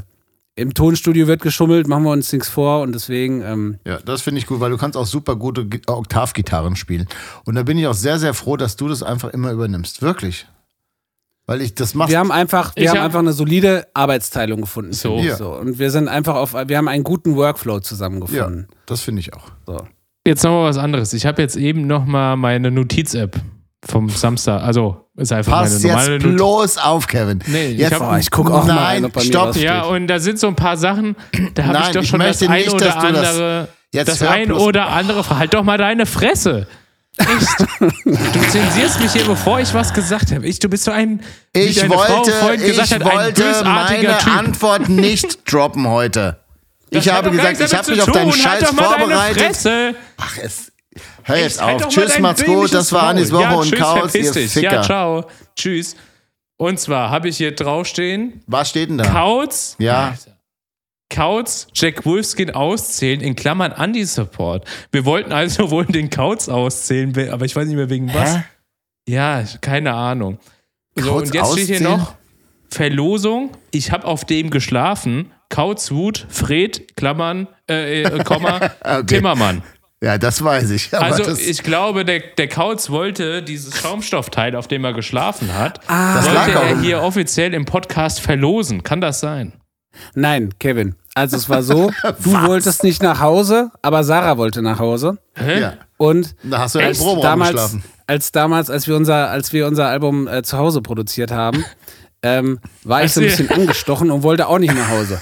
im 0.56 0.74
Tonstudio 0.74 1.26
wird 1.26 1.42
geschummelt, 1.42 1.88
machen 1.88 2.02
wir 2.04 2.10
uns 2.10 2.32
nichts 2.32 2.48
vor 2.48 2.82
und 2.82 2.92
deswegen, 2.92 3.40
ähm, 3.42 3.78
ja, 3.86 3.98
das 4.04 4.22
finde 4.22 4.40
ich 4.40 4.46
gut, 4.46 4.60
weil 4.60 4.70
du 4.70 4.76
kannst 4.76 4.96
auch 4.96 5.06
super 5.06 5.36
gute 5.36 5.66
Gi- 5.66 5.80
Oktavgitarren 5.86 6.76
spielen. 6.76 7.06
Und 7.44 7.54
da 7.54 7.62
bin 7.62 7.78
ich 7.78 7.86
auch 7.86 7.94
sehr, 7.94 8.18
sehr 8.18 8.34
froh, 8.34 8.56
dass 8.56 8.76
du 8.76 8.88
das 8.88 9.02
einfach 9.02 9.30
immer 9.30 9.52
übernimmst. 9.52 10.02
Wirklich. 10.02 10.46
Weil 11.46 11.62
ich 11.62 11.74
das 11.74 11.94
mache. 11.94 12.10
wir 12.10 12.18
haben 12.18 12.30
einfach, 12.30 12.76
wir 12.76 12.82
Ich 12.84 12.88
haben 12.90 12.98
hab- 12.98 13.04
einfach 13.06 13.18
eine 13.20 13.32
solide 13.32 13.86
Arbeitsteilung 13.94 14.60
gefunden. 14.60 14.92
So. 14.92 15.18
Ja. 15.18 15.36
so. 15.36 15.52
Und 15.56 15.78
wir 15.78 15.90
sind 15.90 16.06
einfach 16.08 16.34
auf, 16.36 16.52
wir 16.54 16.76
haben 16.76 16.88
einen 16.88 17.02
guten 17.04 17.34
Workflow 17.36 17.76
Ja, 17.76 17.82
zusammengefunden. 17.82 18.68
das 18.86 19.00
finde 19.00 19.20
ich 19.20 19.32
auch. 19.34 19.50
So. 19.66 19.78
Jetzt 20.26 20.44
nochmal 20.44 20.68
was 20.68 20.76
anderes. 20.76 21.12
Ich 21.14 21.26
habe 21.26 21.40
jetzt 21.42 21.56
eben 21.56 21.86
nochmal 21.86 22.36
meine 22.36 22.70
Notiz-App 22.70 23.40
vom 23.88 24.08
Samstag. 24.10 24.62
Also, 24.62 25.06
ist 25.16 25.32
einfach 25.32 25.52
Pass 25.62 25.72
meine 25.82 25.88
normale 25.94 26.12
jetzt 26.14 26.22
Notiz. 26.24 26.36
bloß 26.36 26.78
auf, 26.78 27.06
Kevin. 27.06 27.38
Nee, 27.46 27.66
ich 27.68 27.78
jetzt, 27.78 27.94
hab- 27.94 28.12
Oh, 28.12 28.16
ich 28.16 28.30
guck 28.30 28.50
auch 28.50 28.64
mal 28.66 28.74
Nein, 28.74 28.84
rein, 28.86 29.04
ob 29.06 29.12
bei 29.12 29.20
stopp. 29.22 29.56
Ja, 29.56 29.82
und 29.82 30.06
da 30.06 30.18
sind 30.18 30.38
so 30.38 30.48
ein 30.48 30.56
paar 30.56 30.76
Sachen, 30.76 31.16
da 31.54 31.64
habe 31.64 31.78
ich 31.84 31.88
doch 31.90 32.02
ich 32.02 32.08
schon 32.08 32.20
das 32.20 32.40
möchte 32.40 32.48
ein 32.52 32.58
nicht, 32.60 32.72
oder 32.74 32.84
dass 32.86 32.94
du 32.94 33.12
das- 33.12 33.28
andere. 33.28 33.68
Jetzt 33.92 34.08
das 34.08 34.20
hör 34.20 34.30
ein 34.30 34.48
bloß- 34.50 34.58
oder 34.60 34.86
andere. 34.88 35.38
Halt 35.38 35.52
doch 35.54 35.64
mal 35.64 35.78
deine 35.78 36.06
Fresse. 36.06 36.66
Echt? 37.18 37.66
du 37.80 38.40
zensierst 38.50 39.00
mich 39.00 39.12
hier, 39.12 39.24
bevor 39.24 39.60
ich 39.60 39.74
was 39.74 39.92
gesagt 39.92 40.30
habe. 40.32 40.46
Ich, 40.46 40.58
du 40.60 40.68
bist 40.68 40.84
so 40.84 40.90
ein, 40.92 41.20
wie 41.52 41.60
Ich 41.60 41.76
deine 41.80 41.92
Frau 41.92 42.16
wollte, 42.18 42.30
vorhin 42.32 42.60
gesagt 42.62 42.88
ich 42.88 42.94
hat, 42.94 43.02
ein 43.02 43.34
bösartiger 43.34 43.64
meine 44.12 44.18
Typ. 44.18 44.38
Antwort 44.38 44.88
nicht 44.88 45.38
droppen 45.52 45.88
heute. 45.88 46.38
Das 46.92 47.04
ich 47.04 47.12
habe 47.12 47.30
gesagt, 47.30 47.60
ich 47.60 47.74
habe 47.74 47.90
mich 47.90 48.00
zu 48.00 48.06
auf 48.08 48.12
deinen 48.12 48.30
tun. 48.30 48.40
Scheiß 48.40 48.62
halt 48.64 48.72
mal 48.74 48.84
vorbereitet. 48.98 49.94
Ach, 50.18 50.38
es. 50.42 50.72
Hör 51.22 51.36
jetzt 51.36 51.58
Echt, 51.58 51.62
halt 51.62 51.84
auf. 51.84 51.92
Tschüss, 51.92 52.18
macht's 52.18 52.44
gut. 52.44 52.74
Das 52.74 52.92
war 52.92 53.04
Anis. 53.04 53.30
Woche 53.32 53.42
ja, 53.42 53.54
und 53.54 53.68
tschüss, 53.68 53.78
Chaos, 53.78 54.14
ihr 54.14 54.32
dich. 54.32 54.50
Ficker. 54.50 54.72
Ja, 54.74 54.82
ciao. 54.82 55.24
Tschüss. 55.54 55.96
Und 56.56 56.78
zwar 56.80 57.10
habe 57.10 57.28
ich 57.28 57.36
hier 57.36 57.54
draufstehen, 57.54 58.42
Was 58.46 58.70
steht 58.70 58.90
denn 58.90 58.98
da? 58.98 59.04
Kauz, 59.04 59.76
Ja. 59.78 60.14
Kauz, 61.12 61.66
Jack 61.74 62.04
Wolfskin 62.06 62.52
auszählen, 62.52 63.20
in 63.20 63.34
Klammern 63.34 63.72
Anti-Support. 63.72 64.64
Wir 64.92 65.04
wollten 65.04 65.32
also 65.32 65.70
wohl 65.72 65.84
den 65.84 66.08
Kauz 66.08 66.48
auszählen, 66.48 67.30
aber 67.30 67.44
ich 67.44 67.56
weiß 67.56 67.66
nicht 67.66 67.76
mehr 67.76 67.90
wegen 67.90 68.12
was. 68.14 68.36
Hä? 68.36 68.44
Ja, 69.08 69.42
keine 69.60 69.92
Ahnung. 69.92 70.38
So, 70.94 71.10
Kauz 71.10 71.22
und 71.28 71.34
jetzt 71.34 71.52
steht 71.52 71.66
hier 71.66 71.76
auszählen? 71.76 71.98
noch, 71.98 72.14
Verlosung, 72.68 73.50
ich 73.72 73.90
habe 73.90 74.04
auf 74.06 74.24
dem 74.24 74.50
geschlafen, 74.50 75.32
Kautzwut, 75.48 76.26
Fred, 76.28 76.96
Klammern, 76.96 77.48
äh, 77.68 78.02
äh, 78.02 78.22
Komma, 78.22 78.68
Timmermann. 79.06 79.62
Ja, 80.02 80.16
das 80.16 80.42
weiß 80.42 80.70
ich. 80.70 80.94
Aber 80.94 81.04
Also 81.04 81.36
ich 81.36 81.62
glaube, 81.62 82.04
der, 82.06 82.20
der 82.20 82.48
Kautz 82.48 82.88
wollte 82.88 83.42
dieses 83.42 83.78
Schaumstoffteil, 83.78 84.56
auf 84.56 84.66
dem 84.66 84.82
er 84.84 84.94
geschlafen 84.94 85.54
hat, 85.54 85.80
Das 85.86 86.26
lag 86.32 86.46
wollte 86.46 86.58
er 86.58 86.80
hier 86.80 87.02
offiziell 87.02 87.52
im 87.52 87.66
Podcast 87.66 88.20
verlosen. 88.20 88.82
Kann 88.82 89.02
das 89.02 89.20
sein? 89.20 89.52
Nein, 90.14 90.54
Kevin. 90.58 90.94
Also 91.14 91.36
es 91.36 91.48
war 91.50 91.62
so, 91.62 91.90
du 92.24 92.32
wolltest 92.32 92.82
nicht 92.82 93.02
nach 93.02 93.20
Hause, 93.20 93.70
aber 93.82 94.02
Sarah 94.04 94.38
wollte 94.38 94.62
nach 94.62 94.78
Hause. 94.78 95.18
ja. 95.38 95.74
Und 95.98 96.34
Da 96.44 96.60
hast 96.60 96.76
du? 96.76 96.78
Proberaum 96.78 97.20
damals, 97.22 97.76
als 98.06 98.32
damals, 98.32 98.70
als 98.70 98.86
wir 98.88 98.96
unser, 98.96 99.28
als 99.28 99.52
wir 99.52 99.66
unser 99.66 99.88
Album 99.88 100.26
äh, 100.28 100.42
zu 100.42 100.56
Hause 100.56 100.80
produziert 100.80 101.30
haben, 101.30 101.62
ähm, 102.22 102.58
war 102.84 103.04
ich 103.04 103.12
so 103.12 103.20
ein 103.20 103.26
bisschen 103.26 103.50
angestochen 103.50 104.10
und 104.10 104.22
wollte 104.22 104.48
auch 104.48 104.58
nicht 104.58 104.74
nach 104.74 104.88
Hause. 104.88 105.20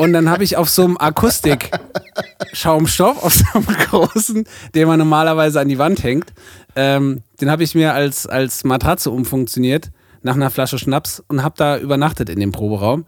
Und 0.00 0.12
dann 0.14 0.30
habe 0.30 0.42
ich 0.44 0.56
auf 0.56 0.70
so 0.70 0.84
einem 0.84 0.96
Akustik-Schaumstoff, 0.98 3.22
auf 3.22 3.34
so 3.34 3.44
einem 3.52 3.66
großen, 3.66 4.44
den 4.74 4.88
man 4.88 4.98
normalerweise 4.98 5.60
an 5.60 5.68
die 5.68 5.76
Wand 5.76 6.02
hängt, 6.02 6.32
ähm, 6.74 7.22
den 7.38 7.50
habe 7.50 7.64
ich 7.64 7.74
mir 7.74 7.92
als, 7.92 8.26
als 8.26 8.64
Matratze 8.64 9.10
umfunktioniert 9.10 9.90
nach 10.22 10.36
einer 10.36 10.48
Flasche 10.48 10.78
Schnaps 10.78 11.22
und 11.28 11.42
habe 11.42 11.56
da 11.58 11.76
übernachtet 11.76 12.30
in 12.30 12.40
dem 12.40 12.50
Proberaum. 12.50 13.04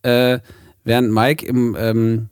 Äh, 0.00 0.38
während 0.82 1.12
Mike 1.12 1.44
im, 1.44 1.76
ähm, 1.78 2.30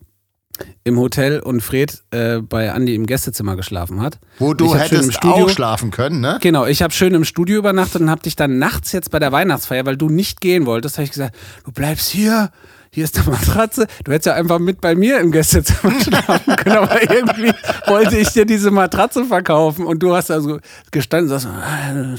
im 0.84 0.98
Hotel 0.98 1.40
und 1.40 1.60
Fred 1.60 2.02
äh, 2.10 2.38
bei 2.38 2.68
Andy 2.68 2.94
im 2.94 3.04
Gästezimmer 3.04 3.56
geschlafen 3.56 4.00
hat. 4.00 4.18
Wo 4.38 4.54
du 4.54 4.68
schön 4.68 4.74
im 4.74 4.80
hättest 4.80 5.14
Studio- 5.16 5.44
auch 5.44 5.50
schlafen 5.50 5.90
können, 5.90 6.22
ne? 6.22 6.38
Genau, 6.40 6.64
ich 6.64 6.80
habe 6.80 6.94
schön 6.94 7.12
im 7.12 7.24
Studio 7.24 7.58
übernachtet 7.58 8.00
und 8.00 8.08
habe 8.08 8.22
dich 8.22 8.36
dann 8.36 8.58
nachts 8.58 8.92
jetzt 8.92 9.10
bei 9.10 9.18
der 9.18 9.32
Weihnachtsfeier, 9.32 9.84
weil 9.84 9.98
du 9.98 10.08
nicht 10.08 10.40
gehen 10.40 10.64
wolltest, 10.64 10.96
habe 10.96 11.04
ich 11.04 11.10
gesagt, 11.10 11.36
du 11.66 11.72
bleibst 11.72 12.08
hier, 12.08 12.50
hier 12.90 13.04
ist 13.04 13.16
die 13.16 13.30
Matratze. 13.30 13.86
Du 14.04 14.12
hättest 14.12 14.26
ja 14.26 14.34
einfach 14.34 14.58
mit 14.58 14.80
bei 14.80 14.94
mir 14.94 15.20
im 15.20 15.32
Gästezimmer 15.32 16.00
schlafen 16.02 16.56
können, 16.56 16.76
aber 16.76 17.02
irgendwie 17.02 17.52
wollte 17.86 18.16
ich 18.16 18.30
dir 18.30 18.46
diese 18.46 18.70
Matratze 18.70 19.24
verkaufen 19.24 19.86
und 19.86 20.02
du 20.02 20.14
hast 20.14 20.30
also 20.30 20.58
gestanden 20.90 21.32
und 21.32 21.40
sagst, 21.40 21.54
ah, 21.54 22.14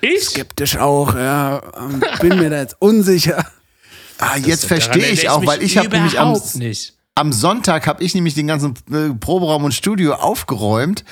Ich? 0.00 0.24
skeptisch 0.24 0.76
auch, 0.78 1.14
ja, 1.14 1.62
ähm, 1.76 2.02
bin 2.20 2.38
mir 2.38 2.50
da 2.50 2.60
jetzt 2.60 2.76
unsicher. 2.78 3.44
Ah, 4.18 4.36
jetzt 4.36 4.66
verstehe 4.66 5.08
ich 5.08 5.28
auch, 5.28 5.44
weil 5.44 5.62
ich 5.62 5.76
habe 5.76 5.88
nämlich 5.88 6.18
am, 6.18 6.40
nicht. 6.54 6.93
Am 7.16 7.32
Sonntag 7.32 7.86
habe 7.86 8.02
ich 8.02 8.14
nämlich 8.14 8.34
den 8.34 8.46
ganzen 8.48 8.74
äh, 8.90 9.14
Proberaum 9.18 9.64
und 9.64 9.72
Studio 9.72 10.14
aufgeräumt 10.14 11.04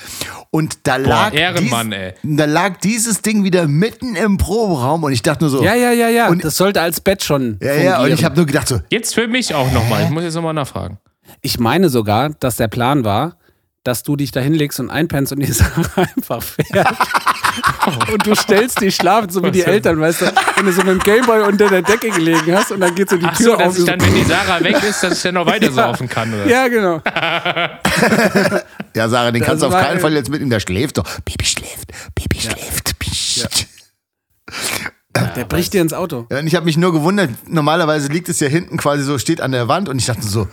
und 0.49 0.79
da 0.83 0.97
lag 0.97 1.33
Ehrenmann, 1.33 1.91
dies, 1.91 1.99
ey. 1.99 2.13
da 2.23 2.45
lag 2.45 2.77
dieses 2.81 3.21
Ding 3.21 3.43
wieder 3.45 3.67
mitten 3.67 4.15
im 4.15 4.37
Proberaum 4.37 5.03
und 5.03 5.13
ich 5.13 5.21
dachte 5.21 5.45
nur 5.45 5.49
so, 5.49 5.63
Ja, 5.63 5.75
ja, 5.75 5.91
ja, 5.93 6.09
ja, 6.09 6.27
Und- 6.27 6.43
das 6.43 6.57
sollte 6.57 6.81
als 6.81 6.99
Bett 6.99 7.23
schon 7.23 7.57
ja, 7.61 7.73
ja, 7.73 7.91
und 7.91 7.95
fungieren. 7.97 8.19
ich 8.19 8.25
habe 8.25 8.35
nur 8.35 8.45
gedacht 8.45 8.67
so, 8.67 8.81
Jetzt 8.89 9.13
für 9.15 9.27
mich 9.27 9.55
auch 9.55 9.71
nochmal. 9.71 10.03
Ich 10.03 10.09
muss 10.09 10.23
jetzt 10.23 10.35
nochmal 10.35 10.53
nachfragen. 10.53 10.97
Ich 11.41 11.57
meine 11.59 11.87
sogar, 11.89 12.29
dass 12.31 12.57
der 12.57 12.67
Plan 12.67 13.05
war, 13.05 13.37
dass 13.83 14.03
du 14.03 14.15
dich 14.17 14.31
da 14.31 14.39
hinlegst 14.41 14.79
und 14.81 14.89
einpennst 14.89 15.31
und 15.33 15.39
die 15.39 15.51
Sache 15.51 15.83
einfach 16.15 16.41
fährt. 16.43 16.87
Und 18.11 18.25
du 18.25 18.35
stellst 18.35 18.81
dich 18.81 18.95
schlafen, 18.95 19.29
so 19.29 19.43
wie 19.43 19.51
die 19.51 19.63
Eltern, 19.63 19.99
weißt 19.99 20.21
du, 20.21 20.25
wenn 20.55 20.65
du 20.65 20.71
so 20.71 20.83
mit 20.83 20.89
dem 20.89 20.99
Gameboy 20.99 21.41
unter 21.43 21.69
der 21.69 21.81
Decke 21.81 22.09
gelegen 22.09 22.55
hast 22.55 22.71
und 22.71 22.79
dann 22.79 22.95
geht 22.95 23.09
so 23.09 23.17
die 23.17 23.25
Ach 23.25 23.35
Tür 23.37 23.51
so, 23.51 23.55
dass 23.57 23.67
auf. 23.69 23.79
ich 23.79 23.85
dann, 23.85 24.01
wenn 24.01 24.13
die 24.13 24.23
Sarah 24.23 24.63
weg 24.63 24.81
ist, 24.83 25.03
dass 25.03 25.17
ich 25.17 25.23
dann 25.23 25.35
noch 25.35 25.45
weiter 25.53 25.71
saufen 25.71 26.09
kann. 26.09 26.33
Oder? 26.33 26.47
ja, 26.47 26.67
genau. 26.67 27.01
ja 28.95 29.09
Sarah, 29.09 29.31
den 29.31 29.43
kannst 29.43 29.63
du 29.63 29.67
auf 29.67 29.73
keinen 29.73 29.99
Fall 29.99 30.13
jetzt 30.13 30.29
mitnehmen, 30.29 30.51
der 30.51 30.59
schläft 30.59 30.97
doch. 30.97 31.05
Baby 31.21 31.45
schläft, 31.45 31.91
Baby 32.15 32.39
schläft. 32.39 32.99
Psst. 32.99 33.49
Der 35.35 35.45
bricht 35.45 35.73
dir 35.73 35.81
ins 35.81 35.93
Auto. 35.93 36.25
Ja, 36.31 36.39
und 36.39 36.47
ich 36.47 36.55
habe 36.55 36.65
mich 36.65 36.77
nur 36.77 36.91
gewundert, 36.91 37.29
normalerweise 37.47 38.07
liegt 38.07 38.29
es 38.29 38.39
ja 38.39 38.47
hinten 38.47 38.77
quasi 38.77 39.03
so, 39.03 39.17
steht 39.17 39.41
an 39.41 39.51
der 39.51 39.67
Wand 39.67 39.89
und 39.89 39.99
ich 39.99 40.07
dachte 40.07 40.23
so, 40.23 40.47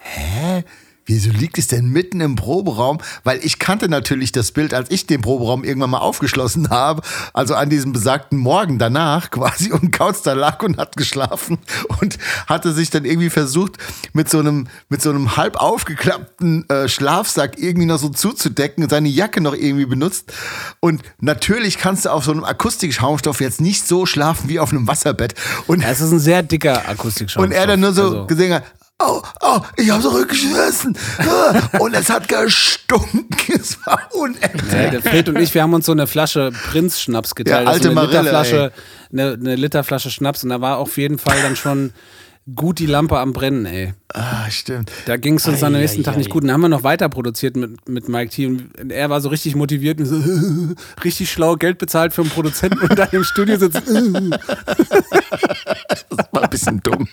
hä? 0.00 0.64
Wieso 1.04 1.30
liegt 1.30 1.58
es 1.58 1.66
denn 1.66 1.88
mitten 1.90 2.20
im 2.20 2.36
Proberaum? 2.36 2.98
Weil 3.24 3.40
ich 3.44 3.58
kannte 3.58 3.88
natürlich 3.88 4.30
das 4.32 4.52
Bild, 4.52 4.72
als 4.72 4.90
ich 4.90 5.06
den 5.06 5.20
Proberaum 5.20 5.64
irgendwann 5.64 5.90
mal 5.90 5.98
aufgeschlossen 5.98 6.70
habe, 6.70 7.02
also 7.32 7.54
an 7.54 7.70
diesem 7.70 7.92
besagten 7.92 8.38
Morgen 8.38 8.78
danach 8.78 9.30
quasi 9.30 9.72
und 9.72 9.90
Kautz 9.92 10.22
da 10.22 10.32
lag 10.34 10.62
und 10.62 10.78
hat 10.78 10.96
geschlafen 10.96 11.58
und 12.00 12.18
hatte 12.46 12.72
sich 12.72 12.90
dann 12.90 13.04
irgendwie 13.04 13.30
versucht, 13.30 13.78
mit 14.12 14.30
so 14.30 14.38
einem, 14.38 14.68
mit 14.88 15.02
so 15.02 15.10
einem 15.10 15.36
halb 15.36 15.56
aufgeklappten 15.56 16.68
äh, 16.70 16.88
Schlafsack 16.88 17.58
irgendwie 17.58 17.86
noch 17.86 17.98
so 17.98 18.08
zuzudecken 18.08 18.84
und 18.84 18.90
seine 18.90 19.08
Jacke 19.08 19.40
noch 19.40 19.54
irgendwie 19.54 19.86
benutzt. 19.86 20.32
Und 20.80 21.02
natürlich 21.20 21.78
kannst 21.78 22.04
du 22.04 22.10
auf 22.10 22.24
so 22.24 22.32
einem 22.32 22.44
Akustikschaumstoff 22.44 23.40
jetzt 23.40 23.60
nicht 23.60 23.86
so 23.86 24.06
schlafen 24.06 24.48
wie 24.48 24.60
auf 24.60 24.70
einem 24.72 24.86
Wasserbett. 24.86 25.34
Und 25.66 25.82
Es 25.82 26.00
ist 26.00 26.12
ein 26.12 26.20
sehr 26.20 26.42
dicker 26.42 26.88
Akustikschaumstoff. 26.88 27.44
und 27.44 27.52
er 27.52 27.66
dann 27.66 27.80
nur 27.80 27.92
so 27.92 28.02
Also, 28.02 28.26
gesehen 28.26 28.54
hat, 28.54 28.64
oh, 29.00 29.22
oh, 29.40 29.60
ich 29.76 29.90
habe 29.90 30.02
zurückgeschmissen. 30.02 30.96
Ah, 31.18 31.60
Und 31.78 31.94
es 31.94 32.10
hat 32.10 32.28
gestunken. 32.28 33.26
Es 33.48 33.76
war 33.84 33.98
ja, 33.98 34.18
unerträglich. 34.18 34.90
der 34.90 35.02
Fred 35.02 35.28
und 35.28 35.38
ich, 35.38 35.52
wir 35.52 35.62
haben 35.62 35.74
uns 35.74 35.84
so 35.84 35.92
eine 35.92 36.06
Flasche 36.06 36.52
Prinz-Schnaps 36.70 37.34
geteilt. 37.34 37.66
Ja, 37.66 37.70
alte 37.70 37.88
also 37.88 37.88
eine 37.88 37.94
Marille, 37.94 38.18
Literflasche, 38.20 38.72
eine, 39.12 39.32
eine 39.32 39.56
Literflasche 39.56 40.10
Schnaps 40.10 40.42
und 40.44 40.50
da 40.50 40.60
war 40.60 40.78
auf 40.78 40.96
jeden 40.96 41.18
Fall 41.18 41.36
dann 41.42 41.54
schon 41.54 41.92
gut 42.54 42.78
die 42.78 42.86
Lampe 42.86 43.18
am 43.18 43.32
Brennen, 43.32 43.66
ey. 43.66 43.94
Ah, 44.12 44.50
stimmt. 44.50 44.90
Da 45.06 45.16
ging 45.16 45.34
es 45.34 45.46
uns 45.46 45.60
dann 45.60 45.74
am 45.74 45.80
nächsten 45.80 46.00
Ei, 46.00 46.04
Tag 46.04 46.14
ei, 46.14 46.18
nicht 46.18 46.30
gut. 46.30 46.42
Und 46.42 46.48
dann 46.48 46.54
haben 46.54 46.62
wir 46.62 46.68
noch 46.68 46.82
weiter 46.82 47.08
produziert 47.08 47.56
mit, 47.56 47.88
mit 47.88 48.08
Mike 48.08 48.30
T. 48.30 48.46
Und 48.46 48.90
er 48.90 49.10
war 49.10 49.20
so 49.20 49.28
richtig 49.28 49.54
motiviert 49.54 50.00
und 50.00 50.06
so 50.06 50.16
richtig 51.04 51.30
schlau 51.30 51.56
Geld 51.56 51.78
bezahlt 51.78 52.12
für 52.12 52.22
einen 52.22 52.30
Produzenten 52.30 52.78
und 52.78 52.98
dann 52.98 53.08
im 53.12 53.24
Studio 53.24 53.58
sitzt. 53.58 53.82
Das 53.86 53.92
war 56.32 56.42
ein 56.42 56.50
bisschen 56.50 56.80
dumm. 56.82 57.08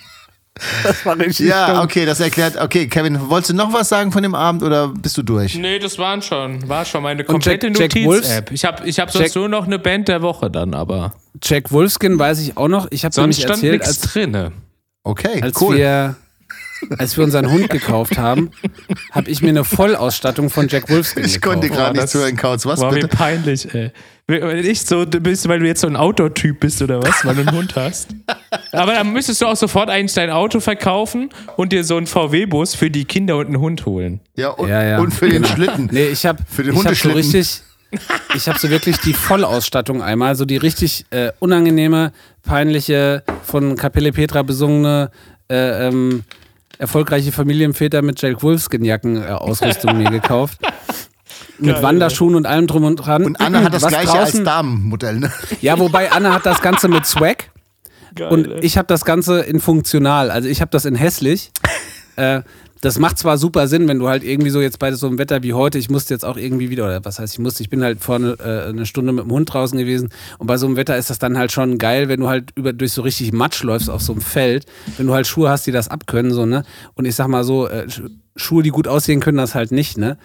Das 0.84 1.06
war 1.06 1.18
richtig 1.18 1.48
Ja, 1.48 1.74
dumm. 1.74 1.84
okay, 1.84 2.06
das 2.06 2.20
erklärt. 2.20 2.58
Okay, 2.60 2.88
Kevin, 2.88 3.30
wolltest 3.30 3.52
du 3.52 3.56
noch 3.56 3.72
was 3.74 3.90
sagen 3.90 4.12
von 4.12 4.24
dem 4.24 4.36
Abend 4.36 4.64
oder 4.64 4.90
bist 4.90 5.18
du 5.18 5.24
durch? 5.24 5.56
Nee, 5.56 5.80
das 5.80 5.98
waren 5.98 6.22
schon, 6.22 6.68
war 6.68 6.86
schon 6.86 7.04
meine 7.04 7.24
komplette? 7.24 7.70
Notiz-App. 7.72 8.52
Ich 8.52 8.66
habe 8.66 8.88
ich 8.88 9.00
hab 9.00 9.12
sonst 9.12 9.28
Jack- 9.28 9.36
nur 9.36 9.50
noch 9.50 9.66
eine 9.66 9.80
Band 9.80 10.08
der 10.08 10.22
Woche 10.22 10.50
dann, 10.52 10.74
aber 10.74 11.14
Jack 11.44 11.72
Wolfskin 11.72 12.18
weiß 12.20 12.40
ich 12.42 12.58
auch 12.58 12.68
noch. 12.68 12.88
Ich 12.92 13.06
habe 13.06 13.14
sonst 13.14 13.38
nämlich 13.38 13.38
stand 13.40 13.64
erzählt, 13.64 13.82
nichts 13.82 13.88
als, 14.04 14.14
drinne. 14.14 14.52
Okay, 15.04 15.42
als 15.42 15.60
cool. 15.62 15.78
wir 15.78 16.16
als 16.98 17.18
wir 17.18 17.24
unseren 17.24 17.50
Hund 17.52 17.70
gekauft 17.70 18.18
haben, 18.18 18.52
habe 19.12 19.30
ich 19.30 19.42
mir 19.42 19.50
eine 19.50 19.64
Vollausstattung 19.64 20.50
von 20.50 20.68
Jack 20.68 20.90
Wolfskin 20.90 21.26
ich 21.26 21.34
gekauft. 21.36 21.54
konnte 21.62 21.70
gerade 21.70 21.98
nicht 21.98 22.10
zuhören, 22.10 22.36
Kautz. 22.36 22.66
Was 22.66 22.80
War 22.80 22.92
mir 22.92 23.02
bitte? 23.02 23.16
peinlich, 23.16 23.74
ey. 23.74 23.92
Wenn 24.28 24.64
ich 24.64 24.82
so 24.82 25.06
du 25.06 25.20
bist, 25.20 25.48
weil 25.50 25.60
du 25.60 25.66
jetzt 25.66 25.82
so 25.82 25.88
ein 25.88 25.96
Outdoor-Typ 25.96 26.60
bist 26.60 26.82
oder 26.84 27.02
was, 27.02 27.26
weil 27.26 27.34
du 27.36 27.42
einen 27.42 27.52
Hund 27.52 27.76
hast. 27.76 28.10
Aber 28.72 28.94
dann 28.94 29.12
müsstest 29.12 29.42
du 29.42 29.48
auch 29.48 29.56
sofort 29.56 29.90
eigentlich 29.90 30.14
dein 30.14 30.30
Auto 30.30 30.60
verkaufen 30.60 31.30
und 31.58 31.72
dir 31.74 31.84
so 31.84 31.98
einen 31.98 32.06
VW-Bus 32.06 32.76
für 32.76 32.92
die 32.92 33.06
Kinder 33.06 33.38
und 33.38 33.48
einen 33.48 33.60
Hund 33.60 33.88
holen. 33.88 34.20
Ja, 34.36 34.50
und, 34.50 34.70
Ja, 34.70 34.84
ja. 34.84 35.00
und 35.00 35.12
für 35.16 35.30
den 35.30 35.44
Schlitten. 35.46 35.90
Nee, 35.92 36.10
ich 36.10 36.28
habe 36.28 36.44
Für 36.48 36.62
den 36.62 36.74
ich 36.74 36.78
hab 36.78 36.84
so 36.96 37.10
Hundeschlitten. 37.10 37.18
richtig, 37.18 37.62
ich 38.36 38.48
habe 38.48 38.60
so 38.60 38.70
wirklich 38.70 38.98
die 39.00 39.14
Vollausstattung 39.14 40.04
einmal, 40.04 40.36
so 40.36 40.46
die 40.46 40.58
richtig 40.58 41.08
äh, 41.10 41.32
unangenehme, 41.40 42.12
peinliche, 42.44 43.24
von 43.44 43.76
Kapelle 43.78 44.12
Petra 44.12 44.44
besungene, 44.44 45.10
äh, 45.50 45.88
ähm, 45.88 46.24
erfolgreiche 46.80 47.32
Familienväter 47.32 48.02
mit 48.02 48.20
Jack 48.22 48.42
Wolfskin-Jacken 48.42 49.22
äh, 49.22 49.28
Ausrüstung 49.28 49.98
mir 49.98 50.10
gekauft. 50.10 50.60
Mit 51.60 51.74
Geil, 51.76 51.84
Wanderschuhen 51.84 52.36
und 52.36 52.46
allem 52.46 52.68
drum 52.68 52.86
und 52.86 52.96
dran. 52.96 53.24
Und 53.26 53.40
Anna 53.42 53.62
hat 53.64 53.74
das 53.74 53.84
Was 53.84 53.90
gleiche 53.92 54.12
als 54.14 54.32
draußen- 54.32 54.46
Damenmodell, 54.46 55.20
ne? 55.20 55.32
Ja, 55.62 55.78
wobei 55.78 56.10
Anna 56.12 56.34
hat 56.34 56.46
das 56.46 56.62
Ganze 56.62 56.88
mit 56.88 57.06
Swag. 57.06 57.52
Geil, 58.16 58.30
Und 58.30 58.48
ey. 58.48 58.60
ich 58.62 58.78
habe 58.78 58.88
das 58.88 59.04
Ganze 59.04 59.42
in 59.42 59.60
funktional. 59.60 60.32
Also 60.32 60.48
ich 60.48 60.62
habe 60.62 60.72
das 60.72 60.86
in 60.86 60.96
hässlich. 60.96 61.52
äh, 62.16 62.42
das 62.82 62.98
macht 63.00 63.18
zwar 63.18 63.38
super 63.38 63.68
Sinn, 63.68 63.88
wenn 63.88 64.00
du 64.00 64.08
halt 64.08 64.24
irgendwie 64.24 64.50
so 64.50 64.62
jetzt 64.62 64.80
bei 64.80 64.92
so 64.94 65.08
einem 65.08 65.18
Wetter 65.18 65.44
wie 65.44 65.54
heute, 65.54 65.78
ich 65.78 65.90
musste 65.90 66.14
jetzt 66.14 66.24
auch 66.24 66.38
irgendwie 66.38 66.70
wieder, 66.70 66.86
oder 66.86 67.04
was 67.04 67.20
heißt 67.20 67.34
ich 67.34 67.40
musste, 67.40 67.62
ich 67.62 67.70
bin 67.70 67.84
halt 67.84 68.00
vorne 68.00 68.38
äh, 68.40 68.70
eine 68.70 68.86
Stunde 68.86 69.12
mit 69.12 69.26
dem 69.26 69.32
Hund 69.32 69.54
draußen 69.54 69.78
gewesen 69.78 70.10
und 70.38 70.48
bei 70.48 70.58
so 70.58 70.66
einem 70.66 70.76
Wetter 70.78 70.98
ist 70.98 71.10
das 71.10 71.20
dann 71.20 71.38
halt 71.38 71.52
schon 71.52 71.78
geil, 71.78 72.08
wenn 72.08 72.22
du 72.22 72.30
halt 72.30 72.52
über 72.56 72.72
durch 72.74 72.94
so 72.94 73.02
richtig 73.02 73.34
Matsch 73.34 73.64
läufst 73.64 73.90
auf 73.90 74.02
so 74.02 74.14
einem 74.14 74.22
Feld, 74.22 74.66
wenn 74.98 75.08
du 75.08 75.14
halt 75.14 75.28
Schuhe 75.28 75.50
hast, 75.50 75.68
die 75.68 75.72
das 75.72 75.88
abkönnen, 75.90 76.32
so, 76.32 76.46
ne? 76.46 76.64
Und 76.96 77.06
ich 77.06 77.16
sag 77.16 77.28
mal 77.28 77.44
so, 77.44 77.68
äh, 77.68 77.86
Sch- 77.90 78.10
Schuhe, 78.36 78.64
die 78.64 78.70
gut 78.70 78.88
aussehen 78.88 79.20
können, 79.20 79.38
das 79.38 79.56
halt 79.56 79.72
nicht, 79.72 79.98
ne? 79.98 80.18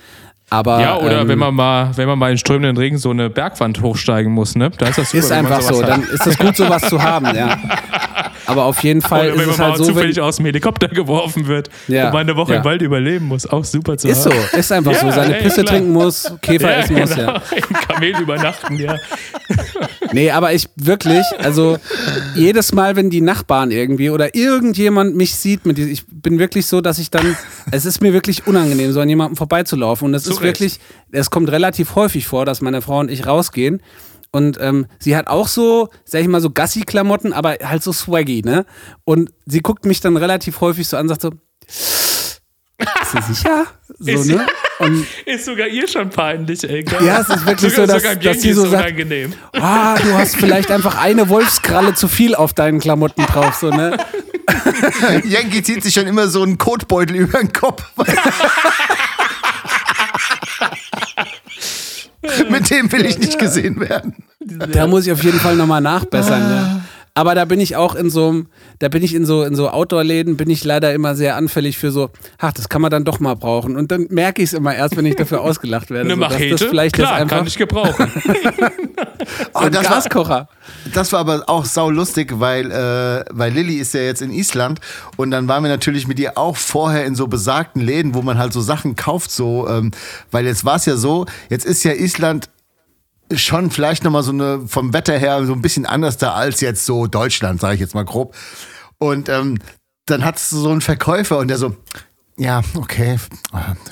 Aber 0.50 0.80
ja, 0.80 0.96
oder 0.98 1.22
ähm, 1.22 1.28
wenn 1.28 1.38
man 1.38 1.54
mal, 1.54 1.90
wenn 1.96 2.06
man 2.06 2.18
mal 2.18 2.30
in 2.30 2.38
strömenden 2.38 2.76
Regen 2.76 2.98
so 2.98 3.10
eine 3.10 3.30
Bergwand 3.30 3.80
hochsteigen 3.80 4.30
muss, 4.32 4.54
ne? 4.54 4.70
Da 4.76 4.88
ist 4.88 4.98
das 4.98 5.10
super, 5.10 5.24
ist 5.24 5.30
wenn 5.30 5.42
man 5.44 5.52
einfach 5.52 5.68
so, 5.72 5.82
hat. 5.82 5.88
dann 5.88 6.02
ist 6.04 6.26
es 6.26 6.38
gut, 6.38 6.54
sowas 6.56 6.82
zu 6.82 7.02
haben, 7.02 7.34
ja. 7.34 7.58
Aber 8.46 8.64
auf 8.64 8.82
jeden 8.84 9.00
Fall 9.00 9.32
Oder 9.32 9.38
wenn 9.38 9.40
ist 9.40 9.46
man 9.46 9.52
es 9.52 9.58
mal 9.58 9.68
halt 9.68 9.78
so, 9.78 9.86
wenn, 9.86 9.94
zufällig 9.94 10.20
aus 10.20 10.36
dem 10.36 10.44
Helikopter 10.46 10.88
geworfen 10.88 11.46
wird 11.46 11.70
Ja, 11.88 12.06
und 12.06 12.12
mal 12.12 12.20
eine 12.20 12.36
Woche 12.36 12.52
ja. 12.52 12.58
im 12.58 12.64
Wald 12.64 12.82
überleben 12.82 13.26
muss. 13.26 13.46
Auch 13.46 13.64
super 13.64 13.96
zu 13.96 14.06
Ist 14.06 14.22
so, 14.22 14.30
haben. 14.30 14.58
ist 14.58 14.70
einfach 14.70 14.94
so. 14.94 15.06
Ja, 15.06 15.12
Seine 15.12 15.36
ey, 15.38 15.42
Pisse 15.42 15.62
klar. 15.62 15.74
trinken 15.74 15.92
muss, 15.92 16.30
Käfer 16.42 16.76
essen 16.76 16.98
muss, 16.98 17.14
genau. 17.14 17.32
ja. 17.32 17.42
Im 17.56 17.74
Kamel 17.74 18.20
übernachten, 18.20 18.76
ja. 18.78 18.96
Nee, 20.14 20.30
aber 20.30 20.52
ich 20.52 20.68
wirklich, 20.76 21.24
also 21.38 21.76
jedes 22.36 22.72
Mal, 22.72 22.94
wenn 22.94 23.10
die 23.10 23.20
Nachbarn 23.20 23.72
irgendwie 23.72 24.10
oder 24.10 24.36
irgendjemand 24.36 25.16
mich 25.16 25.34
sieht, 25.34 25.66
mit 25.66 25.76
ich 25.76 26.04
bin 26.06 26.38
wirklich 26.38 26.66
so, 26.66 26.80
dass 26.80 27.00
ich 27.00 27.10
dann, 27.10 27.36
es 27.72 27.84
ist 27.84 28.00
mir 28.00 28.12
wirklich 28.12 28.46
unangenehm, 28.46 28.92
so 28.92 29.00
an 29.00 29.08
jemandem 29.08 29.36
vorbeizulaufen. 29.36 30.06
Und 30.06 30.14
es 30.14 30.28
ist 30.28 30.40
wirklich, 30.40 30.78
es 31.10 31.30
kommt 31.30 31.50
relativ 31.50 31.96
häufig 31.96 32.28
vor, 32.28 32.46
dass 32.46 32.60
meine 32.60 32.80
Frau 32.80 33.00
und 33.00 33.10
ich 33.10 33.26
rausgehen 33.26 33.82
Und 34.30 34.56
ähm, 34.60 34.86
sie 35.00 35.16
hat 35.16 35.26
auch 35.26 35.48
so, 35.48 35.88
sag 36.04 36.20
ich 36.20 36.28
mal, 36.28 36.40
so 36.40 36.50
Gassi-Klamotten, 36.50 37.32
aber 37.32 37.56
halt 37.62 37.82
so 37.82 37.92
swaggy, 37.92 38.42
ne? 38.42 38.66
Und 39.02 39.32
sie 39.46 39.60
guckt 39.60 39.84
mich 39.84 40.00
dann 40.00 40.16
relativ 40.16 40.60
häufig 40.60 40.86
so 40.86 40.96
an 40.96 41.06
und 41.06 41.08
sagt 41.08 41.22
so, 41.22 41.30
ist 41.66 42.42
sie 43.12 43.34
sicher? 43.34 43.66
So, 43.98 44.24
ne? 44.24 44.46
Und 44.80 45.06
Ist 45.24 45.44
sogar 45.44 45.68
ihr 45.68 45.86
schon 45.86 46.10
peinlich, 46.10 46.64
ey. 46.68 46.84
Ja, 47.04 47.20
es 47.20 47.28
ist 47.28 47.46
wirklich 47.46 47.72
sogar, 47.72 47.86
so, 47.86 47.92
dass- 47.92 48.02
sogar 48.02 48.16
dass 48.16 48.42
sie 48.42 48.52
so 48.52 48.66
sagt- 48.66 48.84
unangenehm. 48.86 49.32
ah, 49.52 49.94
du 49.96 50.12
hast 50.14 50.36
vielleicht 50.36 50.70
einfach 50.70 50.96
eine 51.00 51.28
Wolfskralle 51.28 51.94
zu 51.94 52.08
viel 52.08 52.34
auf 52.34 52.52
deinen 52.54 52.80
Klamotten 52.80 53.24
drauf, 53.26 53.54
so, 53.60 53.70
ne? 53.70 53.96
Yankee 55.24 55.62
zieht 55.62 55.82
sich 55.84 55.94
schon 55.94 56.06
immer 56.06 56.26
so 56.28 56.42
einen 56.42 56.58
Kotbeutel 56.58 57.16
über 57.16 57.38
den 57.38 57.52
Kopf. 57.52 57.82
Mit 62.48 62.70
dem 62.70 62.90
will 62.90 63.04
ich 63.06 63.18
nicht 63.18 63.38
gesehen 63.38 63.80
werden. 63.80 64.14
Da 64.40 64.86
muss 64.86 65.06
ich 65.06 65.12
auf 65.12 65.22
jeden 65.22 65.38
Fall 65.40 65.56
nochmal 65.56 65.80
nachbessern, 65.80 66.42
ja. 66.50 66.73
Aber 67.16 67.36
da 67.36 67.44
bin 67.44 67.60
ich 67.60 67.76
auch 67.76 67.94
in 67.94 68.10
so 68.10 68.28
einem, 68.28 68.46
da 68.80 68.88
bin 68.88 69.04
ich 69.04 69.14
in 69.14 69.24
so, 69.24 69.44
in 69.44 69.54
so 69.54 69.70
Outdoor-Läden, 69.70 70.36
bin 70.36 70.50
ich 70.50 70.64
leider 70.64 70.92
immer 70.92 71.14
sehr 71.14 71.36
anfällig 71.36 71.78
für 71.78 71.92
so, 71.92 72.10
ach, 72.38 72.52
das 72.52 72.68
kann 72.68 72.82
man 72.82 72.90
dann 72.90 73.04
doch 73.04 73.20
mal 73.20 73.34
brauchen. 73.34 73.76
Und 73.76 73.92
dann 73.92 74.08
merke 74.10 74.42
ich 74.42 74.48
es 74.48 74.52
immer 74.52 74.74
erst, 74.74 74.96
wenn 74.96 75.06
ich 75.06 75.14
dafür 75.14 75.40
ausgelacht 75.40 75.90
werde. 75.90 76.10
Eine 76.12 76.14
so, 76.14 76.20
Machete? 76.20 76.50
Das 76.50 76.62
vielleicht 76.64 76.96
Klar, 76.96 77.14
einfach 77.14 77.36
kann 77.38 77.46
ich 77.46 77.56
gebrauchen. 77.56 78.12
Oh, 79.54 79.60
ein 79.60 79.72
das, 79.72 79.84
war, 79.84 79.94
Gaskocher. 79.94 80.48
das 80.92 81.12
war 81.12 81.20
aber 81.20 81.44
auch 81.46 81.64
sau 81.64 81.88
lustig, 81.88 82.40
weil, 82.40 82.70
äh, 82.70 83.24
weil 83.30 83.52
Lilly 83.52 83.76
ist 83.76 83.94
ja 83.94 84.00
jetzt 84.00 84.20
in 84.20 84.30
Island 84.30 84.80
und 85.16 85.30
dann 85.30 85.48
waren 85.48 85.62
wir 85.62 85.70
natürlich 85.70 86.06
mit 86.06 86.18
ihr 86.18 86.36
auch 86.36 86.56
vorher 86.56 87.06
in 87.06 87.14
so 87.14 87.26
besagten 87.26 87.80
Läden, 87.80 88.14
wo 88.14 88.20
man 88.20 88.36
halt 88.36 88.52
so 88.52 88.60
Sachen 88.60 88.96
kauft, 88.96 89.30
so, 89.30 89.66
ähm, 89.68 89.92
weil 90.30 90.44
jetzt 90.44 90.64
war 90.64 90.76
es 90.76 90.84
ja 90.84 90.96
so, 90.96 91.24
jetzt 91.48 91.64
ist 91.64 91.84
ja 91.84 91.92
Island 91.92 92.50
schon 93.32 93.70
vielleicht 93.70 94.04
nochmal 94.04 94.22
so 94.22 94.32
eine, 94.32 94.66
vom 94.66 94.92
Wetter 94.92 95.18
her 95.18 95.44
so 95.46 95.52
ein 95.52 95.62
bisschen 95.62 95.86
anders 95.86 96.16
da 96.16 96.34
als 96.34 96.60
jetzt 96.60 96.84
so 96.86 97.06
Deutschland, 97.06 97.60
sage 97.60 97.74
ich 97.74 97.80
jetzt 97.80 97.94
mal 97.94 98.04
grob. 98.04 98.34
Und 98.98 99.28
ähm, 99.28 99.58
dann 100.06 100.24
hat 100.24 100.38
so 100.38 100.70
einen 100.70 100.80
Verkäufer 100.80 101.38
und 101.38 101.48
der 101.48 101.58
so, 101.58 101.76
ja, 102.36 102.62
okay, 102.76 103.18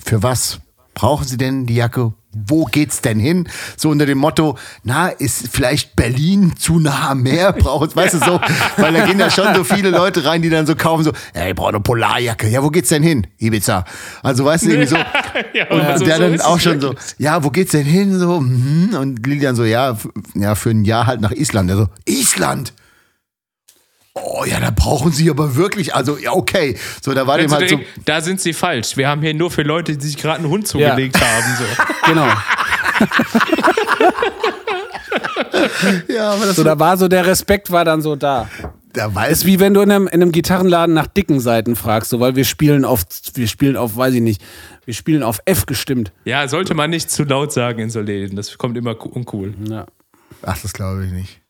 für 0.04 0.22
was 0.22 0.60
brauchen 0.94 1.26
Sie 1.26 1.36
denn 1.36 1.66
die 1.66 1.74
Jacke? 1.74 2.12
Wo 2.34 2.64
geht's 2.64 3.00
denn 3.02 3.18
hin? 3.18 3.48
So 3.76 3.90
unter 3.90 4.06
dem 4.06 4.18
Motto, 4.18 4.56
na, 4.84 5.08
ist 5.08 5.48
vielleicht 5.52 5.96
Berlin 5.96 6.54
zu 6.58 6.78
nah 6.78 7.10
am 7.10 7.22
Meer? 7.22 7.52
Braucht, 7.58 7.94
weißt 7.94 8.14
du 8.14 8.18
so, 8.18 8.40
weil 8.78 8.92
da 8.92 9.04
gehen 9.04 9.18
ja 9.20 9.30
schon 9.30 9.54
so 9.54 9.64
viele 9.64 9.90
Leute 9.90 10.24
rein, 10.24 10.40
die 10.42 10.48
dann 10.50 10.66
so 10.66 10.74
kaufen, 10.74 11.04
so, 11.04 11.12
ey, 11.34 11.50
ich 11.50 11.54
brauche 11.54 11.68
eine 11.70 11.80
Polarjacke. 11.80 12.48
Ja, 12.48 12.62
wo 12.62 12.70
geht's 12.70 12.88
denn 12.88 13.02
hin? 13.02 13.26
Ibiza. 13.38 13.84
Also, 14.22 14.44
weißt 14.44 14.64
du, 14.64 14.70
irgendwie 14.70 14.88
so. 14.88 14.96
ja, 15.54 15.68
Und 15.70 15.80
aber 15.82 15.98
so- 15.98 16.04
der 16.04 16.16
so 16.16 16.22
dann 16.22 16.40
auch 16.40 16.58
schon 16.60 16.80
so, 16.80 16.88
wirklich. 16.90 17.14
ja, 17.18 17.44
wo 17.44 17.50
geht's 17.50 17.72
denn 17.72 17.84
hin? 17.84 18.18
So, 18.18 18.40
mhm. 18.40 18.94
und 18.98 19.26
Lilian 19.26 19.54
so, 19.54 19.64
ja, 19.64 19.96
ja, 20.34 20.54
für 20.54 20.70
ein 20.70 20.84
Jahr 20.84 21.06
halt 21.06 21.20
nach 21.20 21.32
Island. 21.32 21.68
Der 21.68 21.76
so, 21.76 21.88
Island? 22.06 22.72
Oh 24.14 24.44
ja, 24.46 24.60
da 24.60 24.70
brauchen 24.70 25.10
sie 25.10 25.30
aber 25.30 25.56
wirklich, 25.56 25.94
also 25.94 26.18
ja, 26.18 26.32
okay. 26.32 26.76
So, 27.00 27.14
da 27.14 27.26
war 27.26 27.38
dem 27.38 27.50
halt 27.50 27.70
so, 27.70 27.80
da 28.04 28.20
sind 28.20 28.42
sie 28.42 28.52
falsch. 28.52 28.98
Wir 28.98 29.08
haben 29.08 29.22
hier 29.22 29.32
nur 29.32 29.50
für 29.50 29.62
Leute, 29.62 29.96
die 29.96 30.06
sich 30.06 30.18
gerade 30.18 30.40
einen 30.40 30.48
Hund 30.48 30.68
zugelegt 30.68 31.18
haben. 31.20 31.44
So. 31.58 31.64
Genau. 32.04 32.26
ja, 36.08 36.32
aber 36.32 36.46
das 36.46 36.56
So, 36.56 36.64
da 36.64 36.78
war 36.78 36.96
so 36.96 37.08
der 37.08 37.26
Respekt 37.26 37.70
war 37.70 37.84
dann 37.84 38.02
so 38.02 38.16
da. 38.16 38.48
da 38.92 39.06
Ist 39.06 39.14
weiß 39.14 39.46
wie 39.46 39.60
wenn 39.60 39.72
du 39.72 39.82
in 39.82 39.90
einem, 39.90 40.08
in 40.08 40.20
einem 40.20 40.32
Gitarrenladen 40.32 40.94
nach 40.94 41.06
dicken 41.06 41.38
Seiten 41.38 41.76
fragst, 41.76 42.10
so, 42.10 42.18
weil 42.18 42.34
wir 42.34 42.44
spielen 42.44 42.84
auf, 42.84 43.04
wir 43.34 43.46
spielen 43.46 43.76
auf, 43.76 43.96
weiß 43.96 44.14
ich 44.14 44.20
nicht, 44.20 44.42
wir 44.84 44.94
spielen 44.94 45.22
auf 45.22 45.40
F 45.44 45.66
gestimmt. 45.66 46.12
Ja, 46.24 46.48
sollte 46.48 46.74
man 46.74 46.90
nicht 46.90 47.08
zu 47.10 47.22
laut 47.22 47.52
sagen 47.52 47.78
in 47.78 47.90
so 47.90 48.00
Läden. 48.00 48.34
Das 48.36 48.58
kommt 48.58 48.76
immer 48.76 49.00
uncool. 49.00 49.54
Ja. 49.68 49.86
Ach, 50.42 50.58
das 50.60 50.72
glaube 50.72 51.06
ich 51.06 51.12
nicht. 51.12 51.41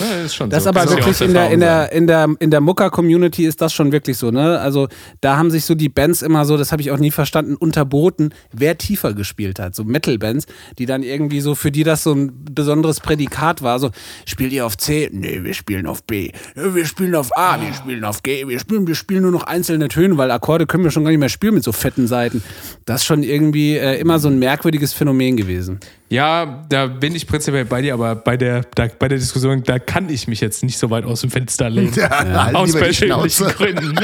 Ja, 0.00 0.06
das 0.16 0.24
ist 0.26 0.34
schon 0.34 0.50
Das 0.50 0.64
so. 0.64 0.70
aber 0.70 0.88
wirklich 0.88 1.20
in 1.20 1.34
der, 1.34 1.50
in 1.50 1.60
der, 1.60 1.92
in 1.92 2.06
der, 2.06 2.28
in 2.40 2.50
der 2.50 2.60
Mucker-Community 2.60 3.44
ist 3.44 3.60
das 3.60 3.72
schon 3.72 3.92
wirklich 3.92 4.16
so, 4.16 4.30
ne? 4.30 4.58
Also 4.58 4.88
da 5.20 5.36
haben 5.36 5.50
sich 5.50 5.64
so 5.66 5.74
die 5.74 5.88
Bands 5.88 6.22
immer 6.22 6.44
so, 6.46 6.56
das 6.56 6.72
habe 6.72 6.82
ich 6.82 6.90
auch 6.90 6.98
nie 6.98 7.10
verstanden, 7.10 7.54
unterboten, 7.54 8.30
wer 8.50 8.76
tiefer 8.78 9.12
gespielt 9.12 9.58
hat. 9.58 9.74
So 9.76 9.84
Metal-Bands, 9.84 10.46
die 10.78 10.86
dann 10.86 11.02
irgendwie 11.02 11.40
so, 11.40 11.54
für 11.54 11.70
die 11.70 11.84
das 11.84 12.02
so 12.02 12.12
ein 12.12 12.32
besonderes 12.52 12.98
Prädikat 13.00 13.62
war. 13.62 13.78
So, 13.78 13.90
spielt 14.26 14.52
ihr 14.52 14.66
auf 14.66 14.76
C? 14.78 15.10
Nee, 15.12 15.44
wir 15.44 15.54
spielen 15.54 15.86
auf 15.86 16.02
B. 16.02 16.30
Ja, 16.56 16.74
Wir 16.74 16.86
spielen 16.86 17.14
auf 17.14 17.36
A, 17.36 17.60
wir 17.60 17.72
spielen 17.74 18.04
auf 18.04 18.22
G. 18.22 18.48
Wir 18.48 18.58
spielen, 18.58 18.86
wir 18.86 18.94
spielen 18.94 19.22
nur 19.22 19.32
noch 19.32 19.44
einzelne 19.44 19.88
Töne, 19.88 20.16
weil 20.18 20.30
Akkorde 20.30 20.66
können 20.66 20.82
wir 20.84 20.90
schon 20.90 21.04
gar 21.04 21.10
nicht 21.10 21.20
mehr 21.20 21.28
spielen 21.28 21.54
mit 21.54 21.62
so 21.64 21.72
fetten 21.72 22.06
Seiten. 22.08 22.42
Das 22.84 23.02
ist 23.02 23.04
schon 23.06 23.22
irgendwie 23.22 23.76
äh, 23.76 24.00
immer 24.00 24.18
so 24.18 24.28
ein 24.28 24.38
merkwürdiges 24.38 24.92
Phänomen 24.92 25.36
gewesen. 25.36 25.78
Ja, 26.10 26.64
da 26.68 26.86
bin 26.86 27.14
ich 27.14 27.26
prinzipiell 27.26 27.64
bei 27.64 27.82
dir, 27.82 27.94
aber 27.94 28.14
bei 28.14 28.36
der, 28.36 28.62
da, 28.74 28.88
bei 28.98 29.08
der 29.08 29.18
Diskussion, 29.18 29.62
da 29.64 29.78
kann 29.78 30.08
ich 30.08 30.28
mich 30.28 30.40
jetzt 30.40 30.62
nicht 30.62 30.78
so 30.78 30.90
weit 30.90 31.04
aus 31.04 31.22
dem 31.22 31.30
Fenster 31.30 31.70
lehnen. 31.70 31.92
Ja, 31.96 32.44
halt 32.44 32.54
Aus 32.54 32.72
persönlichen. 32.72 33.46
Gründen. 33.56 33.98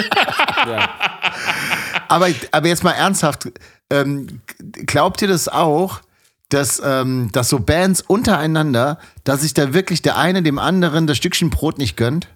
Aber, 2.09 2.29
aber 2.51 2.69
jetzt 2.69 2.83
mal 2.83 2.93
ernsthaft, 2.93 3.51
ähm, 3.91 4.41
glaubt 4.87 5.23
ihr 5.23 5.29
das 5.29 5.49
auch, 5.49 6.01
dass, 6.49 6.83
ähm, 6.85 7.29
dass 7.33 7.49
so 7.49 7.61
Bands 7.61 8.01
untereinander, 8.03 8.99
dass 9.25 9.43
sich 9.43 9.55
da 9.55 9.73
wirklich 9.73 10.03
der 10.03 10.17
eine 10.19 10.43
dem 10.43 10.59
anderen 10.59 11.07
das 11.07 11.17
Stückchen 11.17 11.51
Brot 11.51 11.79
nicht 11.79 11.97
gönnt? 11.97 12.29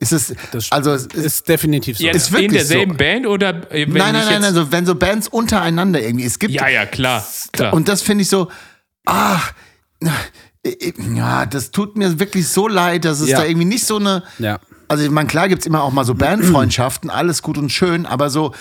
Ist 0.00 0.12
es, 0.12 0.34
Das 0.52 0.70
also, 0.70 0.92
es 0.92 1.06
ist, 1.06 1.14
Ist 1.14 1.48
definitiv 1.48 1.96
so. 1.96 2.04
Jetzt 2.04 2.16
Ist 2.16 2.28
in 2.28 2.32
wirklich 2.34 2.52
derselben 2.52 2.92
so. 2.92 2.98
Band 2.98 3.26
oder 3.26 3.72
äh, 3.72 3.86
wenn 3.86 3.94
nein, 3.94 4.12
nein, 4.12 4.26
nein, 4.28 4.44
also 4.44 4.70
wenn 4.70 4.84
so 4.84 4.96
Bands 4.96 5.28
untereinander 5.28 6.02
irgendwie, 6.02 6.26
es 6.26 6.38
gibt, 6.38 6.52
Ja, 6.52 6.68
ja, 6.68 6.84
klar. 6.84 7.24
klar. 7.52 7.72
und 7.72 7.88
das 7.88 8.02
finde 8.02 8.22
ich 8.22 8.28
so, 8.28 8.50
ach, 9.04 9.52
äh, 10.64 10.92
ja, 11.14 11.46
das 11.46 11.70
tut 11.70 11.96
mir 11.96 12.18
wirklich 12.18 12.48
so 12.48 12.68
leid, 12.68 13.04
dass 13.04 13.20
es 13.20 13.28
Ja. 13.30 13.38
da 13.40 13.44
irgendwie 13.46 13.66
nicht 13.66 13.86
so 13.86 13.96
eine, 13.96 14.22
Ja. 14.38 14.58
also 14.88 15.04
ich 15.04 15.10
meine, 15.10 15.28
klar 15.28 15.48
gibt's 15.48 15.66
immer 15.66 15.82
auch 15.82 15.92
mal 15.92 16.04
so 16.04 16.14
Bandfreundschaften, 16.14 17.10
alles 17.10 17.42
gut 17.42 17.58
und 17.58 17.70
schön, 17.70 18.06
aber 18.06 18.30
so, 18.30 18.54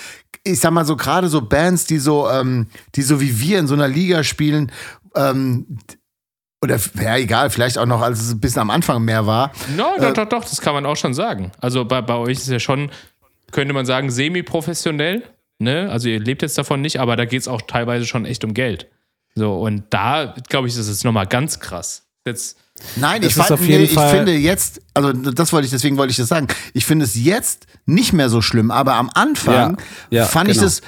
ich 0.44 0.60
sag 0.60 0.72
mal 0.72 0.86
so, 0.86 0.96
gerade 0.98 1.30
so 1.30 1.42
Bands, 1.42 1.86
die 1.86 2.00
so, 2.00 2.30
ähm, 2.30 2.68
die 2.96 3.02
so 3.02 3.22
wie 3.22 3.40
wir 3.40 3.60
in 3.60 3.68
so 3.68 3.74
einer 3.74 3.88
Liga 3.88 4.24
spielen, 4.24 4.72
ähm, 5.16 5.80
oder 6.62 6.80
ja, 7.02 7.18
egal, 7.18 7.50
vielleicht 7.50 7.78
auch 7.78 7.86
noch, 7.86 8.02
als 8.02 8.22
es 8.22 8.32
ein 8.32 8.40
bisschen 8.40 8.62
am 8.62 8.70
Anfang 8.70 9.04
mehr 9.04 9.26
war. 9.26 9.52
No, 9.76 9.96
doch, 10.00 10.14
doch, 10.14 10.28
doch, 10.30 10.44
das 10.46 10.62
kann 10.62 10.74
man 10.74 10.86
auch 10.86 10.96
schon 10.96 11.14
sagen. 11.14 11.52
Also 11.60 11.84
bei, 11.84 12.02
bei 12.02 12.16
euch 12.16 12.38
ist 12.38 12.48
ja 12.48 12.60
schon, 12.60 12.90
könnte 13.52 13.74
man 13.74 13.86
sagen, 13.86 14.10
semi-professionell. 14.10 15.24
Ne? 15.60 15.90
Also 15.92 16.08
ihr 16.10 16.20
lebt 16.22 16.42
jetzt 16.42 16.58
davon 16.58 16.82
nicht, 16.82 17.00
aber 17.02 17.16
da 17.18 17.26
geht 17.26 17.42
es 17.42 17.48
auch 17.50 17.62
teilweise 17.64 18.06
schon 18.06 18.26
echt 18.26 18.44
um 18.46 18.54
Geld. 18.54 18.88
So, 19.36 19.60
und 19.62 19.84
da, 19.90 20.34
glaube 20.50 20.68
ich, 20.68 20.78
ist 20.78 20.88
es 20.88 21.04
nochmal 21.04 21.28
ganz 21.28 21.60
krass. 21.60 22.04
Jetzt, 22.26 22.58
Nein, 22.96 23.22
ich, 23.24 23.36
fand, 23.36 23.52
auf 23.52 23.62
jeden 23.62 23.80
nee, 23.80 23.84
ich 23.86 23.94
Fall- 23.94 24.10
finde 24.16 24.34
jetzt, 24.34 24.82
also 24.94 25.12
das 25.14 25.52
wollte 25.54 25.66
ich, 25.66 25.72
deswegen 25.72 25.98
wollte 25.98 26.12
ich 26.12 26.18
das 26.18 26.28
sagen. 26.30 26.48
Ich 26.74 26.86
finde 26.86 27.06
es 27.06 27.16
jetzt 27.16 27.66
nicht 27.86 28.14
mehr 28.14 28.30
so 28.30 28.42
schlimm, 28.42 28.72
aber 28.72 28.94
am 28.96 29.10
Anfang 29.14 29.78
Ja, 30.10 30.20
ja, 30.22 30.26
fand 30.26 30.50
ich 30.50 30.56
genau. 30.58 30.66
das, 30.68 30.82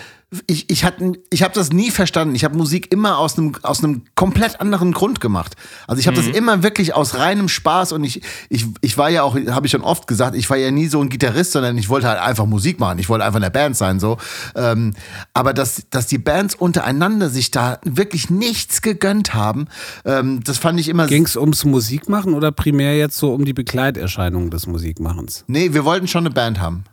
ich, 0.47 0.69
ich, 0.69 0.83
hatte, 0.83 1.13
ich 1.29 1.43
habe 1.43 1.53
das 1.53 1.71
nie 1.71 1.91
verstanden. 1.91 2.35
Ich 2.35 2.43
habe 2.43 2.57
Musik 2.57 2.91
immer 2.91 3.19
aus 3.19 3.37
einem, 3.37 3.55
aus 3.61 3.83
einem 3.83 4.01
komplett 4.15 4.59
anderen 4.59 4.91
Grund 4.91 5.21
gemacht. 5.21 5.55
Also 5.87 5.99
ich 5.99 6.07
habe 6.07 6.19
Mhm. 6.19 6.27
das 6.27 6.35
immer 6.35 6.63
wirklich 6.63 6.93
aus 6.95 7.15
reinem 7.15 7.47
Spaß 7.47 7.91
und 7.91 8.03
ich, 8.03 8.21
ich, 8.49 8.65
ich 8.81 8.97
war 8.97 9.09
ja 9.09 9.23
auch, 9.23 9.35
habe 9.35 9.65
ich 9.67 9.71
schon 9.71 9.81
oft 9.83 10.07
gesagt, 10.07 10.35
ich 10.35 10.49
war 10.49 10.57
ja 10.57 10.71
nie 10.71 10.87
so 10.87 10.99
ein 11.01 11.09
Gitarrist, 11.09 11.51
sondern 11.53 11.77
ich 11.77 11.89
wollte 11.89 12.07
halt 12.07 12.19
einfach 12.19 12.45
Musik 12.45 12.79
machen. 12.79 12.99
Ich 12.99 13.07
wollte 13.07 13.23
einfach 13.23 13.37
in 13.37 13.43
der 13.43 13.49
Band 13.49 13.77
sein, 13.77 13.99
so. 13.99 14.17
Ähm, 14.55 14.93
aber 15.33 15.53
dass, 15.53 15.83
dass 15.89 16.07
die 16.07 16.17
Bands 16.17 16.55
untereinander 16.55 17.29
sich 17.29 17.51
da 17.51 17.79
wirklich 17.83 18.29
nichts 18.29 18.81
gegönnt 18.81 19.33
haben, 19.33 19.67
ähm, 20.05 20.43
das 20.43 20.57
fand 20.57 20.79
ich 20.79 20.89
immer 20.89 21.07
Ging 21.07 21.25
es 21.25 21.37
ums 21.37 21.65
Musikmachen 21.65 22.33
oder 22.33 22.51
primär 22.51 22.97
jetzt 22.97 23.17
so 23.17 23.33
um 23.33 23.45
die 23.45 23.53
Begleiterscheinung 23.53 24.49
des 24.49 24.67
Musikmachens? 24.67 25.43
Nee, 25.47 25.73
wir 25.73 25.85
wollten 25.85 26.07
schon 26.07 26.25
eine 26.25 26.33
Band 26.33 26.59
haben. 26.59 26.83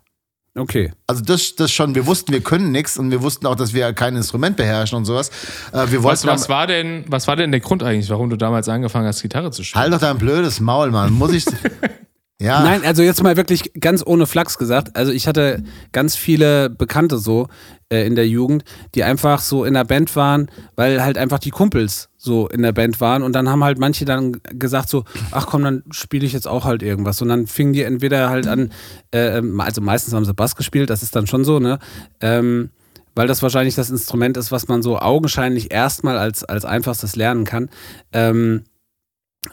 Okay. 0.54 0.92
Also 1.06 1.22
das, 1.22 1.56
das 1.56 1.72
schon, 1.72 1.94
wir 1.94 2.06
wussten, 2.06 2.30
wir 2.32 2.42
können 2.42 2.72
nichts 2.72 2.98
und 2.98 3.10
wir 3.10 3.22
wussten 3.22 3.46
auch, 3.46 3.54
dass 3.54 3.72
wir 3.72 3.92
kein 3.94 4.16
Instrument 4.16 4.56
beherrschen 4.56 4.98
und 4.98 5.06
sowas. 5.06 5.30
Äh, 5.72 5.90
wir 5.90 6.04
was, 6.04 6.24
wollten 6.24 6.26
was, 6.28 6.42
am- 6.44 6.48
war 6.50 6.66
denn, 6.66 7.04
was 7.08 7.26
war 7.26 7.36
denn 7.36 7.50
der 7.52 7.60
Grund 7.60 7.82
eigentlich, 7.82 8.10
warum 8.10 8.28
du 8.28 8.36
damals 8.36 8.68
angefangen 8.68 9.06
hast, 9.06 9.22
Gitarre 9.22 9.50
zu 9.50 9.64
spielen? 9.64 9.82
Halt 9.82 9.92
doch 9.94 9.98
dein 10.00 10.18
blödes 10.18 10.60
Maul, 10.60 10.90
Mann. 10.90 11.12
Muss 11.14 11.32
ich. 11.32 11.46
ja. 12.40 12.62
Nein, 12.62 12.84
also 12.84 13.02
jetzt 13.02 13.22
mal 13.22 13.36
wirklich 13.38 13.72
ganz 13.80 14.02
ohne 14.04 14.26
Flachs 14.26 14.58
gesagt. 14.58 14.94
Also 14.94 15.10
ich 15.10 15.26
hatte 15.26 15.64
ganz 15.92 16.16
viele 16.16 16.68
Bekannte 16.68 17.16
so 17.16 17.48
äh, 17.90 18.06
in 18.06 18.14
der 18.14 18.28
Jugend, 18.28 18.64
die 18.94 19.04
einfach 19.04 19.40
so 19.40 19.64
in 19.64 19.72
der 19.72 19.84
Band 19.84 20.14
waren, 20.16 20.50
weil 20.76 21.02
halt 21.02 21.16
einfach 21.16 21.38
die 21.38 21.50
Kumpels 21.50 22.10
so 22.22 22.48
in 22.48 22.62
der 22.62 22.72
Band 22.72 23.00
waren. 23.00 23.22
Und 23.22 23.32
dann 23.32 23.48
haben 23.48 23.64
halt 23.64 23.78
manche 23.78 24.04
dann 24.04 24.40
gesagt 24.50 24.88
so, 24.88 25.04
ach 25.32 25.46
komm, 25.46 25.64
dann 25.64 25.82
spiele 25.90 26.24
ich 26.24 26.32
jetzt 26.32 26.46
auch 26.46 26.64
halt 26.64 26.82
irgendwas. 26.82 27.20
Und 27.20 27.28
dann 27.28 27.46
fingen 27.46 27.72
die 27.72 27.82
entweder 27.82 28.30
halt 28.30 28.46
an, 28.46 28.70
äh, 29.10 29.42
also 29.58 29.80
meistens 29.80 30.14
haben 30.14 30.24
sie 30.24 30.32
Bass 30.32 30.54
gespielt, 30.54 30.88
das 30.88 31.02
ist 31.02 31.16
dann 31.16 31.26
schon 31.26 31.44
so, 31.44 31.58
ne, 31.58 31.78
ähm, 32.20 32.70
weil 33.14 33.26
das 33.26 33.42
wahrscheinlich 33.42 33.74
das 33.74 33.90
Instrument 33.90 34.36
ist, 34.36 34.52
was 34.52 34.68
man 34.68 34.82
so 34.82 34.98
augenscheinlich 34.98 35.72
erstmal 35.72 36.16
als, 36.16 36.44
als 36.44 36.64
einfachstes 36.64 37.16
lernen 37.16 37.44
kann. 37.44 37.68
Ähm, 38.12 38.64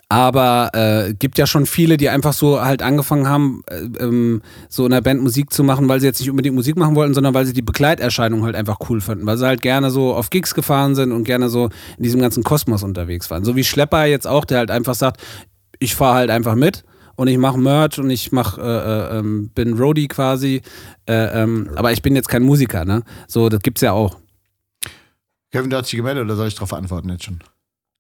Aber 0.08 0.70
äh, 0.74 1.14
gibt 1.16 1.40
ja 1.40 1.48
schon 1.48 1.66
viele, 1.66 1.98
die 1.98 2.10
einfach 2.10 2.34
so 2.34 2.62
halt 2.62 2.84
angefangen 2.84 3.28
haben, 3.28 3.64
äh, 3.70 4.04
ähm, 4.04 4.42
so 4.70 4.86
in 4.86 4.92
der 4.92 5.02
Band 5.02 5.24
Musik 5.24 5.52
zu 5.52 5.64
machen, 5.64 5.90
weil 5.90 6.00
sie 6.00 6.06
jetzt 6.06 6.20
nicht 6.20 6.30
unbedingt 6.30 6.56
Musik 6.56 6.78
machen 6.78 6.96
wollten, 6.96 7.16
sondern 7.16 7.34
weil 7.34 7.46
sie 7.48 7.54
die 7.54 7.64
Begleiterscheinung 7.64 8.44
halt 8.44 8.56
einfach 8.56 8.78
cool 8.90 9.02
fanden, 9.02 9.26
weil 9.26 9.38
sie 9.38 9.48
halt 9.48 9.62
gerne 9.62 9.90
so 9.90 10.14
auf 10.14 10.30
Gigs 10.30 10.54
gefahren 10.54 10.94
sind 10.94 11.12
und 11.12 11.24
gerne 11.24 11.50
so 11.50 11.70
in 11.98 12.04
diesem 12.04 12.22
ganzen 12.22 12.44
Kosmos 12.44 12.84
unterwegs 12.84 13.32
waren. 13.32 13.44
So 13.44 13.56
wie 13.56 13.64
Schlepper 13.64 14.06
jetzt 14.06 14.28
auch, 14.28 14.46
der 14.46 14.60
halt 14.60 14.72
einfach 14.72 14.96
sagt, 14.96 15.22
ich 15.80 15.96
fahre 15.96 16.16
halt 16.16 16.30
einfach 16.30 16.56
mit 16.56 16.84
und 17.16 17.28
ich 17.28 17.38
mache 17.38 17.58
Merch 17.58 17.98
und 17.98 18.12
ich 18.12 18.32
mach, 18.32 18.60
äh, 18.60 18.62
äh, 18.62 19.18
ähm, 19.20 19.50
bin 19.56 19.78
Roadie 19.78 20.08
quasi, 20.08 20.62
äh, 21.08 21.42
ähm, 21.42 21.70
aber 21.76 21.92
ich 21.92 22.04
bin 22.04 22.16
jetzt 22.16 22.30
kein 22.30 22.44
Musiker, 22.44 22.86
ne? 22.86 23.02
So, 23.28 23.50
das 23.50 23.62
gibt's 23.62 23.82
ja 23.82 23.94
auch. 23.94 24.18
Kevin, 25.52 25.72
du 25.72 25.78
hast 25.78 25.92
dich 25.92 25.98
gemeldet 25.98 26.26
oder 26.26 26.36
soll 26.36 26.48
ich 26.48 26.54
darauf 26.54 26.74
antworten 26.74 27.10
jetzt 27.10 27.26
schon? 27.26 27.40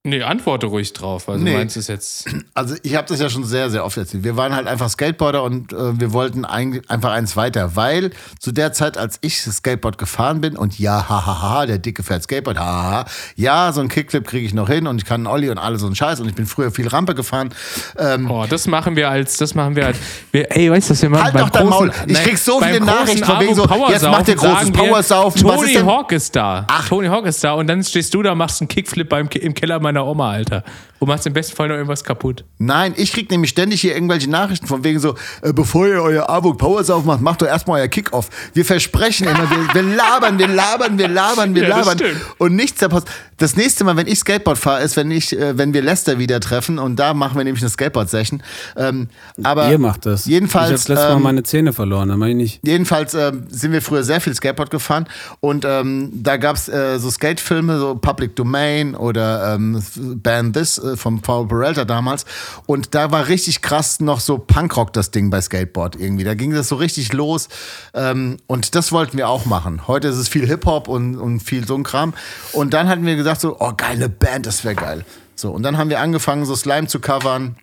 Nee, 0.05 0.23
antworte 0.23 0.67
ruhig 0.67 0.93
drauf. 0.93 1.27
Also 1.27 1.43
Nee. 1.43 1.51
du 1.51 1.57
meinst 1.57 1.75
es 1.75 1.87
jetzt. 1.89 2.25
Also 2.53 2.75
ich 2.83 2.95
habe 2.95 3.05
das 3.09 3.19
ja 3.19 3.29
schon 3.29 3.43
sehr, 3.43 3.69
sehr 3.69 3.83
oft 3.83 3.97
erzählt. 3.97 4.23
Wir 4.23 4.37
waren 4.37 4.55
halt 4.55 4.65
einfach 4.65 4.87
Skateboarder 4.89 5.43
und 5.43 5.73
äh, 5.73 5.99
wir 5.99 6.13
wollten 6.13 6.45
ein, 6.45 6.79
einfach 6.87 7.11
eins 7.11 7.35
weiter, 7.35 7.75
weil 7.75 8.11
zu 8.39 8.53
der 8.53 8.71
Zeit, 8.71 8.97
als 8.97 9.17
ich 9.19 9.43
das 9.43 9.57
Skateboard 9.57 9.97
gefahren 9.97 10.39
bin 10.39 10.55
und 10.55 10.79
ja, 10.79 11.09
hahaha, 11.09 11.65
der 11.65 11.79
dicke 11.79 12.03
fährt 12.03 12.23
Skateboard, 12.23 12.57
hahaha, 12.57 13.05
ja, 13.35 13.73
so 13.73 13.81
ein 13.81 13.89
Kickflip 13.89 14.25
kriege 14.25 14.45
ich 14.45 14.53
noch 14.53 14.69
hin 14.69 14.87
und 14.87 14.99
ich 14.99 15.05
kann 15.05 15.15
einen 15.25 15.27
Olli 15.27 15.49
und 15.49 15.57
alles 15.57 15.81
so 15.81 15.87
einen 15.87 15.95
Scheiß 15.97 16.21
und 16.21 16.29
ich 16.29 16.35
bin 16.35 16.45
früher 16.45 16.71
viel 16.71 16.87
Rampe 16.87 17.13
gefahren. 17.13 17.53
Ähm, 17.97 18.31
Oh, 18.31 18.45
das 18.49 18.67
machen 18.67 18.95
wir 18.95 19.09
als, 19.09 19.35
das 19.35 19.53
machen 19.53 19.75
wir 19.75 19.85
als. 19.87 19.97
Wir, 20.31 20.49
ey, 20.55 20.71
weißt 20.71 20.89
du, 20.89 20.93
was 20.93 21.01
wir 21.01 21.09
machen? 21.09 21.23
Halt 21.25 21.33
beim 21.33 21.43
doch 21.43 21.49
dein 21.49 21.67
Maul. 21.67 21.91
Ich 22.07 22.13
Nein, 22.13 22.23
krieg 22.23 22.37
so 22.37 22.61
viele 22.61 22.79
Nachrichten 22.79 23.25
von 23.25 23.39
wegen 23.41 23.53
so, 23.53 23.67
jetzt 23.89 24.03
macht 24.03 24.29
ihr 24.29 24.35
großes 24.35 24.71
Powersaufen. 24.71 25.43
Was 25.43 25.55
Tony 25.57 25.67
ist 25.71 25.75
denn- 25.75 25.85
Hawk 25.85 26.11
ist 26.13 26.35
da. 26.37 26.65
Tony 26.87 27.07
Hawk 27.07 27.25
ist 27.25 27.43
da 27.43 27.51
und 27.53 27.67
dann 27.67 27.83
stehst 27.83 28.13
du 28.13 28.23
da, 28.23 28.33
machst 28.33 28.61
einen 28.61 28.69
Kickflip 28.69 29.09
beim, 29.09 29.27
im 29.27 29.53
Keller 29.53 29.79
meiner 29.79 29.98
Oma, 30.05 30.31
Alter. 30.31 30.63
Und 30.99 31.07
machst 31.07 31.25
im 31.25 31.31
besten 31.33 31.55
Fall 31.55 31.69
noch 31.69 31.75
irgendwas 31.75 32.03
kaputt. 32.03 32.43
Nein, 32.57 32.93
ich 32.97 33.13
krieg 33.13 33.31
nämlich 33.31 33.51
ständig 33.51 33.79
hier 33.79 33.93
irgendwelche 33.93 34.29
Nachrichten 34.29 34.67
von 34.67 34.83
wegen 34.83 34.99
so, 34.99 35.15
äh, 35.41 35.53
bevor 35.53 35.87
ihr 35.87 36.01
euer 36.01 36.29
AWOK 36.29 36.57
Powers 36.57 36.89
aufmacht, 36.89 37.21
macht 37.21 37.41
doch 37.41 37.47
erstmal 37.47 37.79
euer 37.79 37.87
Kickoff. 37.87 38.29
Wir 38.53 38.65
versprechen 38.65 39.27
immer, 39.27 39.49
wir, 39.49 39.73
wir 39.73 39.95
labern, 39.95 40.37
wir 40.37 40.49
labern, 40.49 40.97
wir 40.97 41.07
labern, 41.07 41.55
wir 41.55 41.63
Ja, 41.69 41.77
labern. 41.79 41.99
Und 42.37 42.55
nichts 42.55 42.79
der 42.79 42.89
Post. 42.89 43.07
Das 43.37 43.55
nächste 43.55 43.85
Mal, 43.85 43.95
wenn 43.95 44.07
ich 44.07 44.19
Skateboard 44.19 44.57
fahre, 44.57 44.83
ist, 44.83 44.97
wenn 44.97 45.09
ich, 45.11 45.37
äh, 45.37 45.57
wenn 45.57 45.73
wir 45.73 45.81
Lester 45.81 46.19
wieder 46.19 46.41
treffen 46.41 46.77
und 46.79 46.97
da 46.97 47.13
machen 47.13 47.37
wir 47.37 47.45
nämlich 47.45 47.63
eine 47.63 47.69
Skateboard-Session. 47.69 48.43
Ähm, 48.75 49.07
aber 49.41 49.71
Ihr 49.71 49.79
macht 49.79 50.05
das. 50.05 50.25
Jedenfalls, 50.25 50.65
Ich 50.65 50.71
habe 50.71 50.77
das 50.79 50.87
letzte 50.89 51.07
Mal 51.11 51.15
ähm, 51.15 51.23
meine 51.23 51.43
Zähne 51.43 51.71
verloren, 51.71 52.09
dann 52.09 52.19
meine 52.19 52.31
ich 52.31 52.37
nicht. 52.37 52.67
Jedenfalls 52.67 53.13
ähm, 53.13 53.45
sind 53.49 53.71
wir 53.71 53.81
früher 53.81 54.03
sehr 54.03 54.19
viel 54.19 54.35
Skateboard 54.35 54.69
gefahren 54.69 55.07
und 55.39 55.63
ähm, 55.65 56.11
da 56.13 56.35
gab 56.35 56.57
es 56.57 56.67
äh, 56.67 56.99
so 56.99 57.09
Skatefilme, 57.09 57.79
so 57.79 57.95
Public 57.95 58.35
Domain 58.35 58.95
oder 58.95 59.55
ähm, 59.55 59.78
Ban 59.97 60.53
This 60.53 60.77
äh, 60.77 60.95
vom 60.97 61.21
Paul 61.21 61.47
Peralta 61.47 61.85
damals 61.85 62.25
und 62.65 62.93
da 62.95 63.11
war 63.11 63.27
richtig 63.27 63.61
krass 63.61 63.99
noch 63.99 64.19
so 64.19 64.37
Punkrock 64.37 64.93
das 64.93 65.11
Ding 65.11 65.29
bei 65.29 65.41
Skateboard 65.41 65.95
irgendwie. 65.95 66.23
Da 66.23 66.33
ging 66.33 66.51
das 66.53 66.67
so 66.69 66.75
richtig 66.75 67.13
los 67.13 67.49
ähm, 67.93 68.37
und 68.47 68.75
das 68.75 68.91
wollten 68.91 69.17
wir 69.17 69.29
auch 69.29 69.45
machen. 69.45 69.87
Heute 69.87 70.07
ist 70.09 70.17
es 70.17 70.27
viel 70.29 70.45
Hip-Hop 70.47 70.87
und, 70.87 71.15
und 71.17 71.39
viel 71.41 71.65
so 71.65 71.75
ein 71.75 71.83
Kram 71.83 72.13
und 72.53 72.73
dann 72.73 72.87
hatten 72.87 73.05
wir 73.05 73.15
gesagt 73.15 73.41
so, 73.41 73.57
oh 73.59 73.73
geile 73.75 74.09
Band, 74.09 74.45
das 74.45 74.63
wäre 74.63 74.75
geil. 74.75 75.05
So 75.35 75.51
und 75.51 75.63
dann 75.63 75.77
haben 75.77 75.89
wir 75.89 75.99
angefangen 75.99 76.45
so 76.45 76.55
Slime 76.55 76.87
zu 76.87 76.99
covern 76.99 77.55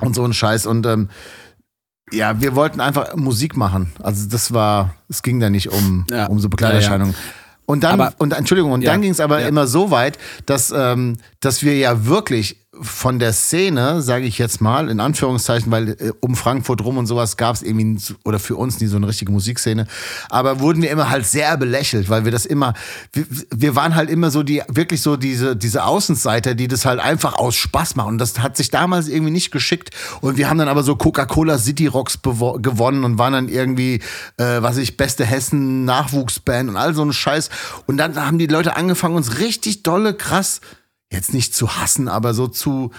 und 0.00 0.14
so 0.14 0.24
ein 0.24 0.32
Scheiß 0.32 0.66
und 0.66 0.86
ähm, 0.86 1.08
ja, 2.12 2.40
wir 2.40 2.56
wollten 2.56 2.80
einfach 2.80 3.14
Musik 3.14 3.56
machen. 3.56 3.92
Also 4.02 4.28
das 4.28 4.52
war, 4.52 4.94
es 5.08 5.22
ging 5.22 5.38
da 5.38 5.48
nicht 5.48 5.70
um, 5.70 6.06
Ja. 6.10 6.26
um 6.26 6.40
so 6.40 6.48
Begleiterscheinungen. 6.48 7.14
Und 7.70 7.84
dann, 7.84 8.00
Aber- 8.00 8.14
und 8.18 8.32
Entschuldigung, 8.32 8.72
und 8.72 8.82
Ja, 8.82 8.92
dann 8.92 9.00
ging 9.02 9.12
es 9.12 9.20
aber 9.20 9.40
ja. 9.40 9.48
immer 9.48 9.66
so 9.66 9.90
weit, 9.90 10.18
dass, 10.46 10.72
ähm, 10.76 11.16
dass 11.40 11.62
wir 11.62 11.76
ja 11.76 12.04
wirklich 12.06 12.56
von 12.82 13.18
der 13.18 13.32
Szene, 13.32 14.02
sage 14.02 14.24
ich 14.24 14.38
jetzt 14.38 14.60
mal, 14.60 14.88
in 14.88 15.00
Anführungszeichen, 15.00 15.70
weil 15.70 15.90
äh, 15.90 16.12
um 16.20 16.36
Frankfurt 16.36 16.82
rum 16.82 16.98
und 16.98 17.06
sowas 17.06 17.36
gab 17.36 17.54
es 17.54 17.62
irgendwie, 17.62 18.14
oder 18.24 18.38
für 18.38 18.56
uns 18.56 18.80
nie 18.80 18.86
so 18.86 18.96
eine 18.96 19.08
richtige 19.08 19.32
Musikszene, 19.32 19.86
aber 20.28 20.60
wurden 20.60 20.82
wir 20.82 20.90
immer 20.90 21.10
halt 21.10 21.26
sehr 21.26 21.56
belächelt, 21.56 22.08
weil 22.08 22.24
wir 22.24 22.32
das 22.32 22.46
immer, 22.46 22.74
wir, 23.12 23.24
wir 23.54 23.76
waren 23.76 23.94
halt 23.94 24.10
immer 24.10 24.30
so 24.30 24.42
die, 24.42 24.62
wirklich 24.68 25.02
so 25.02 25.16
diese, 25.16 25.56
diese 25.56 25.84
Außenseiter, 25.84 26.54
die 26.54 26.68
das 26.68 26.84
halt 26.84 27.00
einfach 27.00 27.34
aus 27.34 27.56
Spaß 27.56 27.96
machen. 27.96 28.10
Und 28.10 28.18
das 28.18 28.40
hat 28.40 28.56
sich 28.56 28.70
damals 28.70 29.08
irgendwie 29.08 29.32
nicht 29.32 29.50
geschickt. 29.50 29.90
Und 30.20 30.36
wir 30.36 30.48
haben 30.48 30.58
dann 30.58 30.68
aber 30.68 30.82
so 30.82 30.96
Coca-Cola 30.96 31.58
City 31.58 31.86
Rocks 31.86 32.20
gewonnen 32.22 33.04
und 33.04 33.18
waren 33.18 33.32
dann 33.32 33.48
irgendwie, 33.48 34.00
äh, 34.36 34.62
was 34.62 34.76
ich, 34.76 34.96
beste 34.96 35.24
Hessen 35.24 35.84
Nachwuchsband 35.84 36.70
und 36.70 36.76
all 36.76 36.94
so 36.94 37.02
ein 37.02 37.12
Scheiß. 37.12 37.50
Und 37.86 37.96
dann 37.98 38.16
haben 38.16 38.38
die 38.38 38.46
Leute 38.46 38.76
angefangen, 38.76 39.16
uns 39.16 39.38
richtig 39.38 39.82
dolle, 39.82 40.14
krass, 40.14 40.60
jetzt 41.12 41.34
nicht 41.34 41.54
zu 41.54 41.76
hassen, 41.76 42.08
aber 42.08 42.34
so 42.34 42.46
zu, 42.46 42.90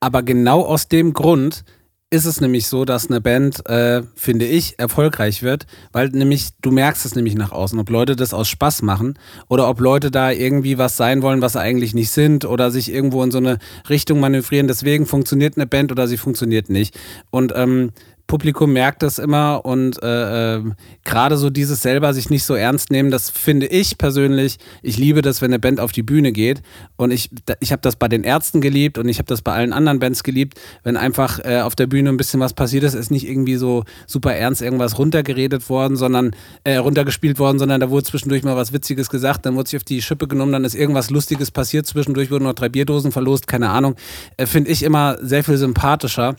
Aber 0.00 0.22
genau 0.22 0.62
aus 0.62 0.88
dem 0.88 1.12
Grund 1.14 1.64
ist 2.10 2.24
es 2.24 2.40
nämlich 2.40 2.68
so, 2.68 2.84
dass 2.84 3.08
eine 3.10 3.20
Band, 3.20 3.68
äh, 3.68 4.02
finde 4.14 4.46
ich, 4.46 4.78
erfolgreich 4.78 5.42
wird, 5.42 5.66
weil 5.90 6.08
nämlich, 6.10 6.50
du 6.62 6.70
merkst 6.70 7.04
es 7.04 7.16
nämlich 7.16 7.34
nach 7.34 7.50
außen, 7.50 7.78
ob 7.80 7.90
Leute 7.90 8.14
das 8.14 8.32
aus 8.32 8.48
Spaß 8.48 8.82
machen 8.82 9.18
oder 9.48 9.68
ob 9.68 9.80
Leute 9.80 10.12
da 10.12 10.30
irgendwie 10.30 10.78
was 10.78 10.96
sein 10.96 11.22
wollen, 11.22 11.42
was 11.42 11.54
sie 11.54 11.60
eigentlich 11.60 11.94
nicht 11.94 12.10
sind 12.10 12.44
oder 12.44 12.70
sich 12.70 12.92
irgendwo 12.92 13.24
in 13.24 13.32
so 13.32 13.38
eine 13.38 13.58
Richtung 13.88 14.20
manövrieren. 14.20 14.68
Deswegen 14.68 15.04
funktioniert 15.04 15.56
eine 15.56 15.66
Band 15.66 15.90
oder 15.90 16.06
sie 16.06 16.16
funktioniert 16.16 16.70
nicht. 16.70 16.96
Und 17.30 17.52
ähm, 17.56 17.90
Publikum 18.26 18.72
merkt 18.72 19.02
das 19.02 19.18
immer 19.18 19.64
und 19.64 20.02
äh, 20.02 20.56
ähm, 20.56 20.74
gerade 21.04 21.36
so 21.36 21.48
dieses 21.48 21.80
selber 21.82 22.12
sich 22.12 22.28
nicht 22.28 22.44
so 22.44 22.54
ernst 22.54 22.90
nehmen, 22.90 23.10
das 23.10 23.30
finde 23.30 23.66
ich 23.66 23.98
persönlich, 23.98 24.58
ich 24.82 24.96
liebe 24.96 25.22
das, 25.22 25.42
wenn 25.42 25.50
eine 25.50 25.60
Band 25.60 25.78
auf 25.78 25.92
die 25.92 26.02
Bühne 26.02 26.32
geht 26.32 26.62
und 26.96 27.12
ich, 27.12 27.30
ich 27.60 27.70
habe 27.70 27.82
das 27.82 27.94
bei 27.94 28.08
den 28.08 28.24
Ärzten 28.24 28.60
geliebt 28.60 28.98
und 28.98 29.08
ich 29.08 29.18
habe 29.18 29.26
das 29.26 29.42
bei 29.42 29.52
allen 29.52 29.72
anderen 29.72 30.00
Bands 30.00 30.24
geliebt, 30.24 30.58
wenn 30.82 30.96
einfach 30.96 31.38
äh, 31.44 31.60
auf 31.60 31.76
der 31.76 31.86
Bühne 31.86 32.08
ein 32.08 32.16
bisschen 32.16 32.40
was 32.40 32.52
passiert 32.52 32.82
ist, 32.82 32.94
ist 32.94 33.10
nicht 33.10 33.28
irgendwie 33.28 33.56
so 33.56 33.84
super 34.06 34.34
ernst 34.34 34.60
irgendwas 34.60 34.98
runtergeredet 34.98 35.68
worden, 35.68 35.96
sondern 35.96 36.32
äh, 36.64 36.76
runtergespielt 36.76 37.38
worden, 37.38 37.60
sondern 37.60 37.80
da 37.80 37.90
wurde 37.90 38.04
zwischendurch 38.04 38.42
mal 38.42 38.56
was 38.56 38.72
Witziges 38.72 39.08
gesagt, 39.08 39.46
dann 39.46 39.54
wurde 39.54 39.68
sich 39.68 39.76
auf 39.76 39.84
die 39.84 40.02
Schippe 40.02 40.26
genommen, 40.26 40.52
dann 40.52 40.64
ist 40.64 40.74
irgendwas 40.74 41.10
Lustiges 41.10 41.52
passiert, 41.52 41.86
zwischendurch 41.86 42.30
wurden 42.32 42.44
noch 42.44 42.54
drei 42.54 42.68
Bierdosen 42.68 43.12
verlost, 43.12 43.46
keine 43.46 43.70
Ahnung, 43.70 43.94
äh, 44.36 44.46
finde 44.46 44.70
ich 44.70 44.82
immer 44.82 45.16
sehr 45.20 45.44
viel 45.44 45.56
sympathischer 45.56 46.36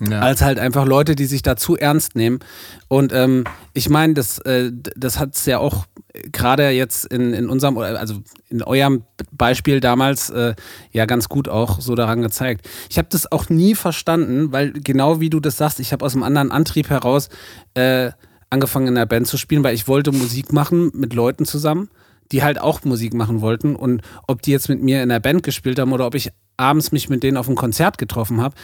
ja. 0.00 0.20
als 0.20 0.42
halt 0.42 0.58
einfach 0.58 0.86
Leute, 0.86 1.14
die 1.14 1.26
sich 1.26 1.42
da 1.42 1.56
zu 1.56 1.76
ernst 1.76 2.16
nehmen. 2.16 2.40
Und 2.88 3.12
ähm, 3.12 3.44
ich 3.74 3.88
meine, 3.88 4.14
das, 4.14 4.38
äh, 4.40 4.72
das 4.96 5.18
hat 5.18 5.34
es 5.34 5.46
ja 5.46 5.58
auch 5.58 5.86
gerade 6.30 6.70
jetzt 6.70 7.06
in, 7.06 7.32
in 7.32 7.48
unserem, 7.48 7.78
also 7.78 8.16
in 8.48 8.62
eurem 8.62 9.04
Beispiel 9.30 9.80
damals 9.80 10.30
äh, 10.30 10.54
ja 10.92 11.06
ganz 11.06 11.28
gut 11.28 11.48
auch 11.48 11.80
so 11.80 11.94
daran 11.94 12.22
gezeigt. 12.22 12.68
Ich 12.90 12.98
habe 12.98 13.08
das 13.10 13.30
auch 13.30 13.48
nie 13.48 13.74
verstanden, 13.74 14.52
weil 14.52 14.72
genau 14.72 15.20
wie 15.20 15.30
du 15.30 15.40
das 15.40 15.56
sagst, 15.56 15.80
ich 15.80 15.92
habe 15.92 16.04
aus 16.04 16.14
einem 16.14 16.22
anderen 16.22 16.50
Antrieb 16.50 16.90
heraus 16.90 17.28
äh, 17.74 18.10
angefangen 18.50 18.88
in 18.88 18.94
der 18.94 19.06
Band 19.06 19.26
zu 19.26 19.38
spielen, 19.38 19.64
weil 19.64 19.74
ich 19.74 19.88
wollte 19.88 20.12
Musik 20.12 20.52
machen 20.52 20.90
mit 20.94 21.14
Leuten 21.14 21.46
zusammen, 21.46 21.88
die 22.30 22.42
halt 22.42 22.60
auch 22.60 22.84
Musik 22.84 23.14
machen 23.14 23.40
wollten. 23.40 23.74
Und 23.74 24.02
ob 24.26 24.42
die 24.42 24.50
jetzt 24.50 24.68
mit 24.68 24.82
mir 24.82 25.02
in 25.02 25.08
der 25.08 25.20
Band 25.20 25.42
gespielt 25.42 25.78
haben 25.78 25.92
oder 25.92 26.06
ob 26.06 26.14
ich 26.14 26.30
abends 26.58 26.92
mich 26.92 27.08
mit 27.08 27.22
denen 27.22 27.38
auf 27.38 27.48
ein 27.48 27.54
Konzert 27.54 27.96
getroffen 27.96 28.42
habe, 28.42 28.54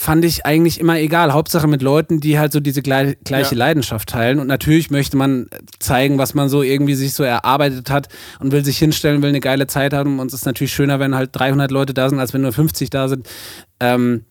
fand 0.00 0.24
ich 0.24 0.46
eigentlich 0.46 0.80
immer 0.80 0.98
egal. 0.98 1.34
Hauptsache 1.34 1.68
mit 1.68 1.82
Leuten, 1.82 2.20
die 2.20 2.38
halt 2.38 2.52
so 2.52 2.60
diese 2.60 2.80
glei 2.80 3.18
gleiche 3.22 3.54
Ja. 3.54 3.58
Leidenschaft 3.58 4.08
teilen. 4.08 4.38
Und 4.38 4.46
natürlich 4.46 4.90
möchte 4.90 5.18
man 5.18 5.46
zeigen, 5.78 6.16
was 6.16 6.32
man 6.32 6.48
so 6.48 6.62
irgendwie 6.62 6.94
sich 6.94 7.12
so 7.12 7.22
erarbeitet 7.22 7.90
hat 7.90 8.08
und 8.38 8.50
will 8.50 8.64
sich 8.64 8.78
hinstellen, 8.78 9.20
will 9.20 9.28
eine 9.28 9.40
geile 9.40 9.66
Zeit 9.66 9.92
haben. 9.92 10.18
Und 10.18 10.28
es 10.28 10.32
ist 10.32 10.46
natürlich 10.46 10.72
schöner, 10.72 11.00
wenn 11.00 11.14
halt 11.14 11.30
300 11.34 11.70
Leute 11.70 11.92
da 11.92 12.08
sind, 12.08 12.18
als 12.18 12.32
wenn 12.32 12.40
nur 12.40 12.54
50 12.54 12.88
da 12.88 13.08
sind. 13.08 13.28
Ähm, 13.78 14.24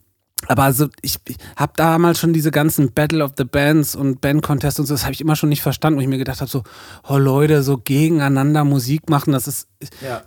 aber 0.47 0.63
also 0.63 0.87
ich, 1.01 1.17
ich 1.27 1.35
habe 1.55 1.73
damals 1.75 2.19
schon 2.19 2.33
diese 2.33 2.49
ganzen 2.49 2.91
Battle 2.93 3.23
of 3.23 3.31
the 3.37 3.43
Bands 3.43 3.95
und 3.95 4.21
Band-Contests 4.21 4.79
und 4.79 4.85
so, 4.85 4.93
das 4.93 5.03
habe 5.03 5.13
ich 5.13 5.21
immer 5.21 5.35
schon 5.35 5.49
nicht 5.49 5.61
verstanden, 5.61 5.97
wo 5.97 6.01
ich 6.01 6.07
mir 6.07 6.17
gedacht 6.17 6.39
habe, 6.39 6.49
so, 6.49 6.63
oh 7.07 7.17
Leute, 7.17 7.61
so 7.61 7.77
gegeneinander 7.77 8.63
Musik 8.63 9.09
machen, 9.09 9.33
das 9.33 9.47
ist, 9.47 9.67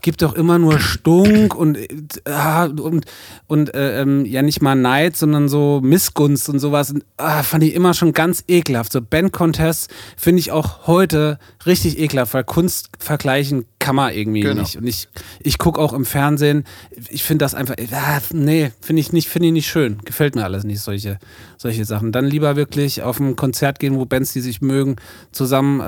gibt 0.02 0.22
doch 0.22 0.34
immer 0.34 0.58
nur 0.58 0.78
Stunk 0.78 1.54
und, 1.54 1.76
äh, 1.76 2.68
und, 2.68 3.06
und 3.46 3.74
äh, 3.74 4.02
ähm, 4.02 4.26
ja 4.26 4.42
nicht 4.42 4.60
mal 4.60 4.74
Neid, 4.74 5.16
sondern 5.16 5.48
so 5.48 5.80
Missgunst 5.82 6.48
und 6.48 6.58
sowas. 6.58 6.90
Und, 6.90 7.04
ah, 7.16 7.42
fand 7.42 7.64
ich 7.64 7.74
immer 7.74 7.94
schon 7.94 8.12
ganz 8.12 8.44
ekelhaft. 8.48 8.92
So 8.92 9.00
Band-Contests 9.00 9.88
finde 10.16 10.40
ich 10.40 10.52
auch 10.52 10.86
heute 10.86 11.38
richtig 11.64 11.98
ekelhaft, 11.98 12.34
weil 12.34 12.44
Kunst 12.44 12.90
vergleichen 12.98 13.64
kann 13.82 13.96
man 13.96 14.12
irgendwie 14.14 14.40
Genau. 14.40 14.62
nicht. 14.62 14.76
Und 14.76 14.86
ich, 14.86 15.08
ich 15.40 15.58
gucke 15.58 15.80
auch 15.80 15.92
im 15.92 16.04
Fernsehen, 16.04 16.64
ich 17.10 17.22
finde 17.24 17.44
das 17.44 17.54
einfach, 17.54 17.74
ah, 17.92 18.20
nee, 18.32 18.72
finde 18.80 19.00
ich 19.00 19.12
nicht, 19.12 19.28
finde 19.28 19.48
ich 19.48 19.52
nicht 19.52 19.68
schön. 19.68 19.98
Gefällt 20.04 20.34
mir 20.34 20.44
alles 20.44 20.64
nicht, 20.64 20.80
solche, 20.80 21.18
solche 21.58 21.84
Sachen. 21.84 22.12
Dann 22.12 22.24
lieber 22.26 22.56
wirklich 22.56 23.02
auf 23.02 23.20
ein 23.20 23.36
Konzert 23.36 23.78
gehen, 23.78 23.96
wo 23.96 24.04
Bands, 24.06 24.32
die 24.32 24.40
sich 24.40 24.62
mögen, 24.62 24.96
zusammen 25.32 25.80
äh, 25.80 25.84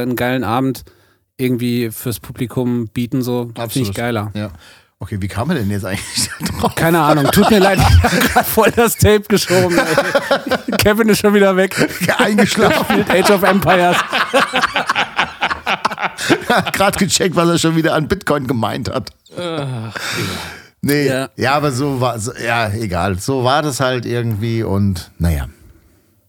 äh, 0.00 0.02
einen 0.02 0.16
geilen 0.16 0.44
Abend 0.44 0.84
irgendwie 1.36 1.90
fürs 1.90 2.20
Publikum 2.20 2.88
bieten, 2.88 3.22
so 3.22 3.50
finde 3.68 3.88
ich 3.88 3.94
geiler. 3.94 4.30
Ja. 4.34 4.50
Okay, 5.00 5.18
wie 5.20 5.28
kam 5.28 5.48
er 5.50 5.54
denn 5.56 5.70
jetzt 5.70 5.84
eigentlich 5.84 6.28
drauf? 6.58 6.74
Keine 6.74 7.00
Ahnung, 7.00 7.26
tut 7.30 7.48
mir 7.50 7.60
leid, 7.60 7.78
ich 7.78 8.02
habe 8.02 8.16
gerade 8.18 8.44
voll 8.48 8.72
das 8.74 8.96
Tape 8.96 9.22
geschoben. 9.28 9.78
Ey. 9.78 10.76
Kevin 10.78 11.08
ist 11.08 11.20
schon 11.20 11.34
wieder 11.34 11.56
weg. 11.56 11.76
Eingeschlafen. 12.18 13.04
Age 13.08 13.30
of 13.30 13.44
Empires. 13.44 13.96
Gerade 16.72 16.98
gecheckt, 16.98 17.36
was 17.36 17.48
er 17.48 17.58
schon 17.58 17.76
wieder 17.76 17.94
an 17.94 18.08
Bitcoin 18.08 18.46
gemeint 18.46 18.90
hat. 18.90 19.10
Nee, 20.80 21.08
Ja. 21.08 21.28
ja. 21.36 21.54
aber 21.54 21.72
so 21.72 22.00
war, 22.00 22.18
so, 22.18 22.32
ja, 22.34 22.70
egal. 22.70 23.18
So 23.18 23.44
war 23.44 23.62
das 23.62 23.80
halt 23.80 24.06
irgendwie 24.06 24.62
und 24.62 25.10
naja. 25.18 25.46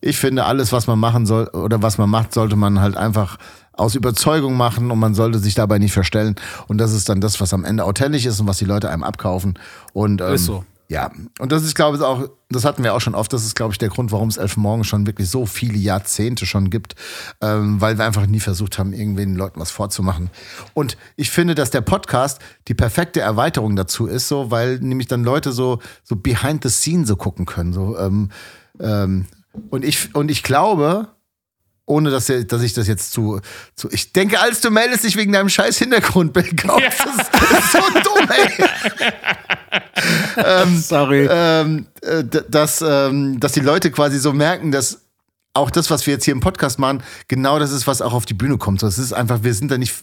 Ich 0.01 0.17
finde, 0.17 0.45
alles, 0.45 0.71
was 0.71 0.87
man 0.87 0.97
machen 0.97 1.25
soll 1.25 1.47
oder 1.47 1.81
was 1.81 1.97
man 1.97 2.09
macht, 2.09 2.33
sollte 2.33 2.55
man 2.55 2.79
halt 2.79 2.95
einfach 2.95 3.37
aus 3.73 3.95
Überzeugung 3.95 4.55
machen 4.55 4.91
und 4.91 4.99
man 4.99 5.13
sollte 5.13 5.39
sich 5.39 5.55
dabei 5.55 5.77
nicht 5.79 5.93
verstellen. 5.93 6.35
Und 6.67 6.77
das 6.79 6.93
ist 6.93 7.09
dann 7.09 7.21
das, 7.21 7.39
was 7.41 7.53
am 7.53 7.65
Ende 7.65 7.83
authentisch 7.83 8.25
ist 8.25 8.39
und 8.39 8.47
was 8.47 8.57
die 8.57 8.65
Leute 8.65 8.89
einem 8.89 9.03
abkaufen. 9.03 9.57
Und 9.93 10.21
ähm, 10.21 10.33
Ist 10.33 10.45
so. 10.45 10.65
Ja, 10.91 11.11
und 11.37 11.51
das 11.51 11.63
ist, 11.63 11.75
glaube 11.75 11.97
ich, 11.97 12.03
auch, 12.03 12.27
das 12.49 12.65
hatten 12.65 12.83
wir 12.83 12.95
auch 12.95 12.99
schon 12.99 13.13
oft, 13.13 13.31
das 13.31 13.45
ist, 13.45 13.55
glaube 13.55 13.73
ich, 13.73 13.77
der 13.77 13.89
Grund, 13.89 14.11
warum 14.11 14.27
es 14.27 14.37
Elf 14.37 14.57
Morgen 14.57 14.83
schon 14.83 15.05
wirklich 15.05 15.29
so 15.29 15.45
viele 15.45 15.77
Jahrzehnte 15.77 16.47
schon 16.47 16.71
gibt, 16.71 16.95
ähm, 17.41 17.79
weil 17.79 17.97
wir 17.99 18.05
einfach 18.05 18.25
nie 18.25 18.39
versucht 18.39 18.79
haben, 18.79 18.91
irgendwen 18.91 19.35
Leuten 19.35 19.59
was 19.59 19.69
vorzumachen. 19.69 20.31
Und 20.73 20.97
ich 21.15 21.29
finde, 21.29 21.53
dass 21.53 21.69
der 21.69 21.81
Podcast 21.81 22.39
die 22.67 22.73
perfekte 22.73 23.21
Erweiterung 23.21 23.75
dazu 23.75 24.07
ist, 24.07 24.27
so, 24.27 24.49
weil 24.49 24.79
nämlich 24.79 25.07
dann 25.07 25.23
Leute 25.23 25.51
so, 25.51 25.79
so 26.03 26.15
behind 26.15 26.63
the 26.63 26.69
scene 26.69 27.05
so 27.05 27.15
gucken 27.15 27.45
können. 27.45 27.71
So, 27.71 27.95
ähm, 27.99 28.29
ähm, 28.79 29.27
und 29.69 29.85
ich, 29.85 30.13
und 30.15 30.31
ich 30.31 30.41
glaube, 30.41 31.09
ohne 31.85 32.11
dass, 32.11 32.29
ihr- 32.29 32.45
dass 32.45 32.61
ich 32.61 32.73
das 32.73 32.87
jetzt 32.87 33.11
zu, 33.13 33.41
zu. 33.75 33.89
Ich 33.91 34.13
denke, 34.13 34.39
als 34.39 34.61
du 34.61 34.69
meldest 34.69 35.03
dich 35.03 35.15
wegen 35.15 35.31
deinem 35.33 35.49
scheiß 35.49 35.77
Hintergrundbild, 35.79 36.61
Gott, 36.61 36.81
Ja. 36.81 36.89
das, 36.89 36.99
ist, 36.99 37.29
das 37.33 37.51
ist 37.65 37.71
so 37.71 37.79
dumm, 38.03 38.29
ey. 38.29 38.65
Sorry. 40.81 41.27
ähm, 41.31 41.87
äh, 42.01 42.23
dass, 42.49 42.81
ähm, 42.81 43.39
dass 43.39 43.51
die 43.53 43.59
Leute 43.59 43.91
quasi 43.91 44.19
so 44.19 44.33
merken, 44.33 44.71
dass 44.71 45.01
auch 45.53 45.71
das, 45.71 45.89
was 45.89 46.05
wir 46.05 46.13
jetzt 46.13 46.25
hier 46.25 46.33
im 46.33 46.39
Podcast 46.39 46.79
machen, 46.79 47.03
genau 47.27 47.59
das 47.59 47.71
ist, 47.71 47.87
was 47.87 48.01
auch 48.01 48.13
auf 48.13 48.25
die 48.25 48.33
Bühne 48.33 48.57
kommt. 48.57 48.81
Es 48.83 48.97
ist 48.97 49.13
einfach, 49.13 49.43
wir 49.43 49.53
sind 49.53 49.71
da 49.71 49.77
nicht. 49.77 49.93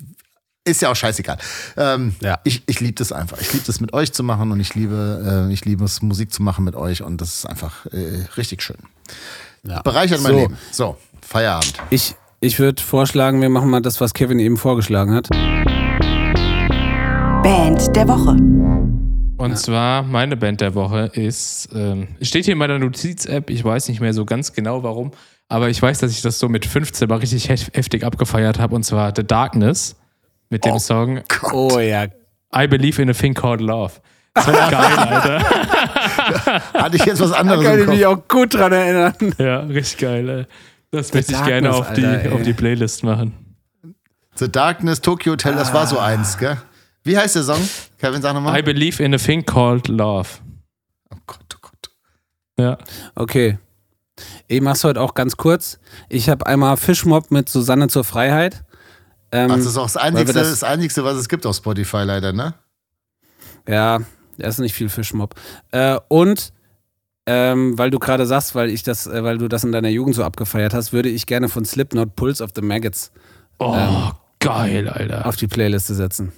Ist 0.64 0.82
ja 0.82 0.90
auch 0.90 0.96
scheißegal. 0.96 1.38
Ähm, 1.76 2.16
Ja. 2.20 2.40
Ich, 2.42 2.64
ich 2.66 2.80
liebe 2.80 2.94
das 2.94 3.12
einfach. 3.12 3.38
Ich 3.40 3.52
liebe 3.52 3.64
das 3.64 3.80
mit 3.80 3.92
euch 3.92 4.12
zu 4.12 4.24
machen 4.24 4.50
und 4.50 4.58
ich 4.58 4.74
liebe, 4.74 5.46
äh, 5.48 5.52
ich 5.52 5.64
liebe 5.64 5.84
es, 5.84 6.02
Musik 6.02 6.32
zu 6.32 6.42
machen 6.42 6.64
mit 6.64 6.74
euch 6.74 7.02
und 7.02 7.20
das 7.20 7.34
ist 7.34 7.46
einfach 7.46 7.86
äh, 7.86 8.24
richtig 8.36 8.62
schön. 8.62 8.76
Ja. 9.62 9.82
Bereichert 9.82 10.22
mein 10.22 10.32
So. 10.32 10.38
Leben. 10.38 10.58
So, 10.72 10.96
Feierabend. 11.22 11.74
Ich, 11.90 12.16
ich 12.40 12.58
würde 12.58 12.82
vorschlagen, 12.82 13.40
wir 13.40 13.48
machen 13.48 13.70
mal 13.70 13.80
das, 13.80 14.00
was 14.00 14.12
Kevin 14.12 14.40
eben 14.40 14.56
vorgeschlagen 14.56 15.14
hat. 15.14 15.28
Band 17.44 17.94
der 17.94 18.08
Woche. 18.08 18.36
Und 19.38 19.58
zwar, 19.58 20.02
meine 20.02 20.36
Band 20.36 20.60
der 20.60 20.74
Woche 20.74 21.10
ist, 21.12 21.68
ähm, 21.74 22.08
steht 22.22 22.46
hier 22.46 22.52
in 22.52 22.58
meiner 22.58 22.78
Notiz-App, 22.78 23.50
ich 23.50 23.62
weiß 23.64 23.88
nicht 23.88 24.00
mehr 24.00 24.14
so 24.14 24.24
ganz 24.24 24.52
genau 24.52 24.82
warum, 24.82 25.10
aber 25.48 25.68
ich 25.68 25.80
weiß, 25.80 25.98
dass 25.98 26.10
ich 26.10 26.22
das 26.22 26.38
so 26.38 26.48
mit 26.48 26.64
15 26.64 27.08
mal 27.08 27.16
richtig 27.18 27.48
hef- 27.48 27.70
heftig 27.74 28.04
abgefeiert 28.04 28.58
habe, 28.58 28.74
und 28.74 28.82
zwar 28.84 29.12
The 29.14 29.24
Darkness 29.26 29.96
mit 30.48 30.64
dem 30.64 30.78
Song 30.78 31.20
Oh 31.52 31.78
ja. 31.78 32.06
I 32.54 32.66
Believe 32.66 33.00
in 33.02 33.10
a 33.10 33.12
Thing 33.12 33.34
Called 33.34 33.60
Love. 33.60 33.92
So 34.38 34.52
geil, 34.52 34.74
Alter. 34.96 35.40
Hatte 36.74 36.96
ich 36.96 37.04
jetzt 37.04 37.20
was 37.20 37.30
Da 37.30 37.36
anderes 37.38 37.64
kann 37.64 37.74
im 37.78 37.80
ich 37.82 37.88
mich 37.88 38.06
auch 38.06 38.26
gut 38.28 38.54
dran 38.54 38.72
erinnern. 38.72 39.14
Ja, 39.38 39.60
richtig 39.60 39.98
geil, 39.98 40.28
ey. 40.28 40.46
Das 40.90 41.12
möchte 41.12 41.32
ich 41.32 41.38
Darkness, 41.38 41.46
gerne 41.62 41.74
auf, 41.74 41.92
die, 41.92 42.04
Alter, 42.06 42.24
ey. 42.26 42.32
auf 42.32 42.42
die 42.42 42.52
Playlist 42.54 43.02
machen. 43.04 43.34
The 44.36 44.50
Darkness, 44.50 45.00
Tokyo 45.02 45.32
Hotel, 45.32 45.54
das 45.54 45.74
war 45.74 45.86
so 45.86 45.98
eins, 45.98 46.38
gell? 46.38 46.56
Wie 47.04 47.16
heißt 47.18 47.36
der 47.36 47.42
Song? 47.42 47.60
Kevin, 47.98 48.20
sag 48.22 48.34
nochmal. 48.34 48.58
I 48.58 48.62
Believe 48.62 49.02
in 49.02 49.14
a 49.14 49.18
Thing 49.18 49.44
Called 49.44 49.88
Love. 49.88 50.28
Oh 51.12 51.16
Gott, 51.26 51.44
oh 51.54 51.58
Gott. 51.62 51.90
Ja. 52.58 52.78
Okay. 53.14 53.58
Ich 54.48 54.60
mach's 54.60 54.84
heute 54.84 55.00
auch 55.00 55.14
ganz 55.14 55.36
kurz. 55.36 55.78
Ich 56.08 56.28
habe 56.28 56.46
einmal 56.46 56.76
Fischmob 56.76 57.30
mit 57.30 57.48
Susanne 57.48 57.88
zur 57.88 58.04
Freiheit. 58.04 58.64
Ähm, 59.32 59.48
Das 59.48 59.66
ist 59.66 59.76
auch 59.76 59.84
das 59.84 59.94
wir 59.96 60.02
Einzigste, 60.02 60.38
das- 60.38 60.50
das 60.50 60.62
Einzigste, 60.62 61.04
was 61.04 61.16
es 61.16 61.28
gibt 61.28 61.44
auf 61.46 61.56
Spotify 61.56 62.02
leider, 62.04 62.32
ne? 62.32 62.54
Ja, 63.68 63.98
da 64.38 64.46
ist 64.46 64.58
nicht 64.60 64.74
viel 64.74 64.88
Fischmob. 64.88 65.34
Äh, 65.72 65.98
und 66.08 66.52
ähm, 67.26 67.76
weil 67.76 67.90
du 67.90 67.98
gerade 67.98 68.24
sagst, 68.24 68.54
weil 68.54 68.70
ich 68.70 68.84
das, 68.84 69.06
äh, 69.08 69.24
weil 69.24 69.38
du 69.38 69.48
das 69.48 69.64
in 69.64 69.72
deiner 69.72 69.88
Jugend 69.88 70.14
so 70.14 70.22
abgefeiert 70.22 70.72
hast, 70.74 70.92
würde 70.92 71.08
ich 71.08 71.26
gerne 71.26 71.48
von 71.48 71.64
Slipknot 71.64 72.14
Pulse 72.14 72.42
of 72.44 72.50
the 72.54 72.62
Maggots 72.62 73.10
Oh, 73.58 74.10
geil, 74.38 74.88
Alter. 74.88 75.26
auf 75.26 75.34
die 75.36 75.48
Playliste 75.48 75.94
setzen. 75.96 76.32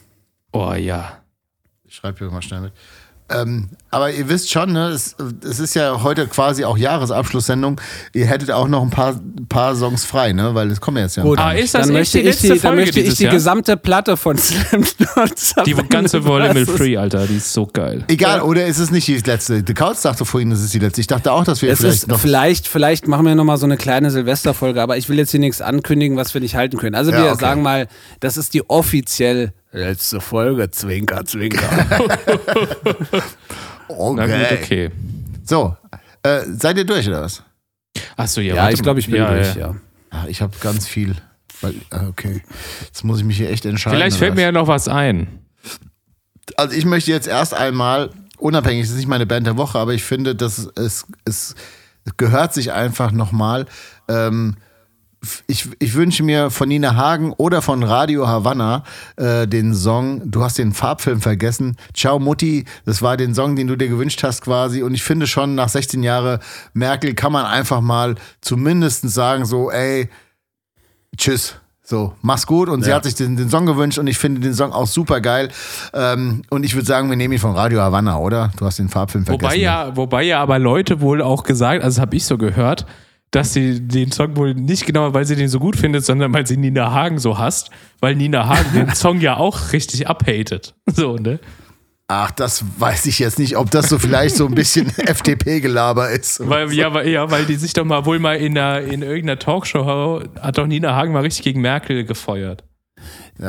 Oh 0.53 0.73
ja. 0.73 1.19
Ich 1.89 1.97
schreibe 1.97 2.19
hier 2.19 2.31
mal 2.31 2.43
schnell 2.43 2.61
mit. 2.61 2.73
Ähm, 3.31 3.71
aber 3.91 4.11
ihr 4.13 4.29
wisst 4.29 4.51
schon, 4.51 4.73
ne, 4.73 4.89
es, 4.89 5.17
es 5.49 5.61
ist 5.61 5.75
ja 5.75 6.03
heute 6.03 6.27
quasi 6.27 6.65
auch 6.65 6.77
Jahresabschlusssendung. 6.77 7.81
Ihr 8.13 8.27
hättet 8.27 8.51
auch 8.51 8.69
noch 8.69 8.83
ein 8.83 8.91
paar, 8.91 9.19
paar 9.49 9.75
Songs 9.75 10.05
frei, 10.05 10.33
ne? 10.33 10.55
Weil 10.55 10.71
es 10.71 10.81
kommen 10.81 10.99
ja 10.99 11.05
jetzt 11.05 11.17
ja. 11.17 11.23
Gut. 11.23 11.39
Ah, 11.39 11.53
ist 11.53 11.75
das 11.75 11.87
dann 11.87 11.97
echt 11.97 12.15
möchte 12.15 12.23
die 12.23 12.29
ich 12.29 12.39
die, 12.39 12.59
dann 12.61 12.77
möchte 12.77 13.01
ich 13.01 13.15
die 13.15 13.23
Jahr? 13.25 13.33
gesamte 13.33 13.77
Platte 13.77 14.17
von 14.17 14.37
Slipknot. 14.39 15.67
Die 15.67 15.75
ganze 15.89 16.25
Volume 16.25 16.67
3, 16.67 16.99
Alter, 16.99 17.27
die 17.27 17.37
ist 17.37 17.53
so 17.53 17.67
geil. 17.67 18.05
Egal, 18.09 18.43
oder 18.43 18.67
ist 18.67 18.79
es 18.79 18.91
nicht 18.91 19.09
die 19.09 19.17
letzte? 19.19 19.63
The 19.67 19.75
Couch 19.75 19.97
dachte 20.03 20.25
vorhin, 20.25 20.53
es 20.53 20.63
ist 20.63 20.75
die 20.75 20.79
letzte. 20.81 21.01
Ich 21.01 21.07
dachte 21.07 21.33
auch, 21.33 21.45
dass 21.45 21.63
wir 21.63 21.71
Es 21.73 21.79
vielleicht 21.81 21.95
ist 22.03 22.09
noch. 22.09 22.19
vielleicht, 22.21 22.69
vielleicht 22.69 23.09
machen 23.09 23.25
wir 23.25 23.35
nochmal 23.35 23.57
so 23.57 23.65
eine 23.67 23.77
kleine 23.79 24.11
Silvesterfolge, 24.11 24.83
aber 24.83 24.97
ich 24.99 25.09
will 25.09 25.17
jetzt 25.17 25.31
hier 25.31 25.41
nichts 25.41 25.63
ankündigen, 25.63 26.17
was 26.17 26.35
wir 26.35 26.41
nicht 26.41 26.57
halten 26.57 26.77
können. 26.77 26.95
Also 26.95 27.11
Ja, 27.11 27.19
wir 27.25 27.31
okay. 27.33 27.41
sagen 27.41 27.63
mal, 27.63 27.89
das 28.21 28.37
ist 28.37 28.53
die 28.55 28.69
offiziell 28.69 29.53
letzte 29.73 30.21
Folge, 30.21 30.71
Zwinker, 30.71 31.25
Zwinker. 31.25 31.69
Okay. 33.89 34.15
Na 34.15 34.27
gut, 34.27 34.59
okay. 34.63 34.91
So, 35.45 35.77
äh, 36.23 36.41
seid 36.47 36.77
ihr 36.77 36.85
durch 36.85 37.09
oder 37.09 37.23
was? 37.23 37.43
Achso, 38.17 38.41
ja. 38.41 38.55
ja, 38.55 38.71
ich 38.71 38.83
glaube, 38.83 39.01
ich 39.01 39.07
bin 39.07 39.17
ja, 39.17 39.33
durch, 39.33 39.55
ja. 39.55 39.69
ja. 39.69 39.75
Ah, 40.11 40.25
ich 40.29 40.41
habe 40.41 40.57
ganz 40.61 40.87
viel. 40.87 41.17
Weil, 41.61 41.75
ah, 41.91 42.07
okay. 42.09 42.43
Jetzt 42.85 43.05
muss 43.05 43.19
ich 43.19 43.25
mich 43.25 43.37
hier 43.37 43.51
echt 43.51 43.65
entscheiden. 43.65 43.99
Vielleicht 43.99 44.17
fällt 44.17 44.33
was? 44.33 44.37
mir 44.37 44.43
ja 44.43 44.53
noch 44.53 44.69
was 44.69 44.89
ein. 44.89 45.41
also 46.57 46.77
ich 46.77 46.85
möchte 46.85 47.11
jetzt 47.11 47.27
erst 47.27 47.55
einmal, 47.55 48.11
unabhängig, 48.39 48.85
es 48.85 48.91
ist 48.91 48.97
nicht 48.97 49.09
meine 49.09 49.27
Band 49.27 49.47
der 49.47 49.57
Woche, 49.57 49.79
aber 49.79 49.95
ich 49.95 50.05
finde, 50.05 50.35
dass 50.35 50.71
es, 50.77 51.07
es 51.25 51.55
gehört 52.17 52.55
sich 52.55 52.73
einfach 52.73 53.11
nochmal. 53.13 53.67
Ähm, 54.09 54.57
ich, 55.47 55.69
ich 55.81 55.95
wünsche 55.95 56.23
mir 56.23 56.51
von 56.51 56.69
Nina 56.69 56.95
Hagen 56.95 57.33
oder 57.33 57.61
von 57.63 57.83
Radio 57.83 58.29
Havanna 58.29 58.85
äh, 59.17 59.47
den 59.49 59.75
Song, 59.75 60.23
du 60.31 60.43
hast 60.43 60.59
den 60.59 60.73
Farbfilm 60.73 61.21
vergessen, 61.21 61.77
Ciao 61.95 62.19
Mutti, 62.19 62.65
das 62.85 63.03
war 63.03 63.17
den 63.17 63.35
Song, 63.35 63.57
den 63.57 63.67
du 63.67 63.77
dir 63.77 63.89
gewünscht 63.89 64.23
hast 64.23 64.43
quasi 64.43 64.83
und 64.83 64.95
ich 64.95 65.03
finde 65.03 65.27
schon 65.27 65.55
nach 65.55 65.69
16 65.69 66.03
Jahre 66.03 66.39
Merkel 66.73 67.15
kann 67.15 67.33
man 67.33 67.47
einfach 67.47 67.81
mal 67.81 68.15
zumindest 68.41 69.09
sagen 69.11 69.45
so, 69.45 69.71
ey, 69.71 70.09
tschüss. 71.17 71.57
So, 71.83 72.13
mach's 72.21 72.47
gut. 72.47 72.69
Und 72.69 72.83
sie 72.85 72.91
Ja. 72.91 72.97
hat 72.97 73.05
sich 73.05 73.15
den, 73.15 73.37
den 73.39 73.49
Song 73.49 73.65
gewünscht 73.65 73.99
und 73.99 74.09
ich 74.09 74.19
finde 74.19 74.43
den 74.43 74.53
Song 74.53 74.73
auch 74.73 74.87
super 74.87 75.23
geil. 75.23 75.49
Ähm, 75.95 76.43
und 76.51 76.65
ich 76.65 76.75
würde 76.75 76.85
sagen, 76.87 77.09
wir 77.09 77.17
nehmen 77.17 77.33
ihn 77.33 77.39
von 77.39 77.53
Radio 77.57 77.81
Havanna, 77.81 78.19
oder? 78.19 78.51
Du 78.59 78.67
hast 78.67 78.79
den 78.79 78.91
Farbfilm 78.91 79.25
vergessen. 79.25 79.51
Wobei 79.53 79.57
ja, 79.57 79.97
wobei 79.97 80.23
ja 80.25 80.43
aber 80.43 80.59
Leute 80.59 81.01
wohl 81.01 81.23
auch 81.23 81.45
gesagt, 81.45 81.83
also 81.83 81.97
das 81.97 82.03
habe 82.03 82.15
ich 82.15 82.27
so 82.27 82.37
gehört, 82.37 82.85
dass 83.31 83.53
sie 83.53 83.81
den 83.87 84.11
Song 84.13 84.37
wohl 84.37 84.55
nicht 84.55 84.87
genau, 84.87 85.13
weil 85.15 85.25
sie 85.27 85.37
den 85.37 85.49
so 85.49 85.59
gut 85.59 85.77
findet, 85.77 86.05
sondern 86.05 86.33
weil 86.33 86.47
sie 86.47 86.57
Nina 86.57 86.93
Hagen 86.93 87.19
so 87.19 87.39
hasst, 87.39 87.71
weil 88.01 88.15
Nina 88.15 88.47
Hagen 88.49 88.73
den 88.75 88.91
Song 88.95 89.21
ja 89.21 89.37
auch 89.37 89.73
richtig 89.73 90.09
abhatet. 90.09 90.75
So, 90.87 91.17
ne? 91.17 91.39
Ach, 92.11 92.31
das 92.31 92.65
weiß 92.79 93.05
ich 93.05 93.19
jetzt 93.19 93.39
nicht, 93.39 93.59
ob 93.59 93.71
das 93.71 93.91
so 93.91 93.99
vielleicht 93.99 94.35
so 94.37 94.47
ein 94.47 94.55
bisschen 94.55 94.87
FDP-Gelaber 94.99 96.09
ist. 96.11 96.49
Weil, 96.49 96.73
ja, 96.73 96.95
weil, 96.95 97.07
ja, 97.09 97.31
weil 97.31 97.45
die 97.45 97.57
sich 97.57 97.75
doch 97.75 97.85
mal 97.85 98.07
wohl 98.07 98.19
mal 98.19 98.37
in, 98.37 98.57
einer, 98.57 98.81
in 98.81 99.03
irgendeiner 99.03 99.39
Talkshow 99.39 100.23
hat 100.41 100.57
doch 100.57 100.67
Nina 100.67 100.95
Hagen 100.97 101.13
mal 101.13 101.21
richtig 101.23 101.45
gegen 101.45 101.61
Merkel 101.61 102.05
gefeuert. 102.05 102.65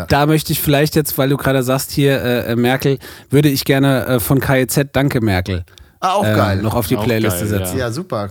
Da 0.10 0.26
möchte 0.28 0.52
ich 0.52 0.60
vielleicht 0.62 0.96
jetzt, 0.96 1.18
weil 1.18 1.30
du 1.30 1.38
gerade 1.38 1.64
sagst 1.64 1.92
hier, 1.92 2.22
äh, 2.22 2.52
äh, 2.52 2.56
Merkel, 2.56 3.00
würde 3.30 3.50
ich 3.50 3.66
gerne 3.66 4.06
äh, 4.06 4.20
von 4.20 4.40
KIZ 4.40 4.90
Danke 4.94 5.22
Merkel 5.22 5.64
Ah, 6.02 6.14
auch 6.14 6.26
äh, 6.26 6.36
geil. 6.36 6.62
noch 6.62 6.76
auf 6.76 6.86
die 6.88 6.98
Auch 6.98 7.04
Playliste 7.04 7.40
geil, 7.48 7.48
setzen. 7.48 7.78
ja, 7.80 7.92
super. 7.92 8.30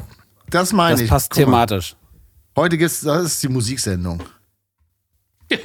Das 0.51 0.73
meine 0.73 0.93
Das 0.95 1.01
ich. 1.03 1.11
passt 1.11 1.31
Guck 1.31 1.41
mal, 1.41 1.67
thematisch. 1.67 1.97
Heute 2.57 2.79
gibt's, 2.79 3.03
das 3.03 3.25
ist 3.25 3.43
die 3.43 3.49
Musiksendung. 3.49 4.23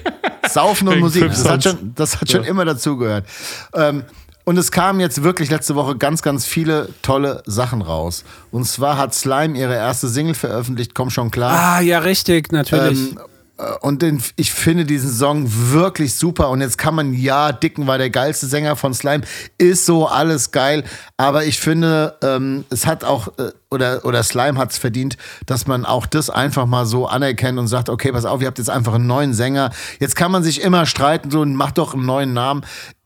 Saufen 0.50 0.88
und 0.88 1.00
Musik, 1.00 1.28
das 1.28 1.48
hat 1.48 1.64
schon, 1.64 1.94
das 1.96 2.20
hat 2.20 2.30
schon 2.30 2.44
immer 2.44 2.66
dazugehört. 2.66 3.26
Ähm, 3.74 4.04
und 4.46 4.58
es 4.58 4.72
kamen 4.72 5.00
jetzt 5.00 5.24
wirklich 5.24 5.50
letzte 5.50 5.76
Woche 5.76 5.96
ganz, 5.98 6.22
ganz 6.22 6.46
viele 6.46 6.90
tolle 7.02 7.42
Sachen 7.46 7.82
raus. 7.82 8.26
Und 8.52 8.66
zwar 8.66 8.98
hat 8.98 9.14
Slime 9.14 9.58
ihre 9.58 9.74
erste 9.76 10.10
Single 10.10 10.36
veröffentlicht, 10.36 10.94
komm 10.94 11.10
schon 11.10 11.32
klar. 11.32 11.78
Ah, 11.78 11.80
ja, 11.82 12.00
richtig, 12.00 12.52
natürlich. 12.52 13.12
Ähm, 13.12 13.18
äh, 13.18 13.33
und 13.82 14.02
den, 14.02 14.22
ich 14.36 14.52
finde 14.52 14.84
diesen 14.84 15.12
Song 15.12 15.46
wirklich 15.48 16.16
super. 16.16 16.50
Und 16.50 16.62
jetzt 16.62 16.78
kann 16.78 16.96
man, 16.96 17.14
ja, 17.14 17.52
Dicken 17.52 17.86
war 17.86 17.98
der 17.98 18.10
geilste 18.10 18.48
Sänger 18.48 18.76
von 18.76 18.94
Slime, 18.94 19.24
ist 19.58 19.86
so 19.86 20.08
alles 20.08 20.52
geil. 20.52 20.84
Aber 21.18 21.46
ich 21.46 21.60
finde, 21.60 22.18
ähm, 22.24 22.66
es 22.72 22.88
hat 22.88 23.04
auch, 23.04 23.28
äh, 23.38 23.52
oder, 23.70 24.06
oder 24.06 24.24
Slime 24.24 24.58
hat 24.58 24.72
es 24.72 24.78
verdient, 24.78 25.18
dass 25.46 25.68
man 25.68 25.86
auch 25.86 26.08
das 26.08 26.30
einfach 26.30 26.66
mal 26.66 26.86
so 26.86 27.08
anerkennt 27.08 27.60
und 27.60 27.68
sagt, 27.68 27.90
okay, 27.90 28.12
pass 28.12 28.26
auf, 28.26 28.42
ihr 28.42 28.48
habt 28.48 28.58
jetzt 28.58 28.70
einfach 28.70 28.96
einen 28.96 29.08
neuen 29.08 29.34
Sänger. 29.34 29.72
Jetzt 30.00 30.16
kann 30.16 30.32
man 30.32 30.44
sich 30.44 30.62
immer 30.62 30.86
streiten, 30.86 31.30
so, 31.30 31.46
macht 31.46 31.78
doch 31.78 31.94
einen 31.94 32.06
neuen 32.06 32.34
Namen. 32.34 32.66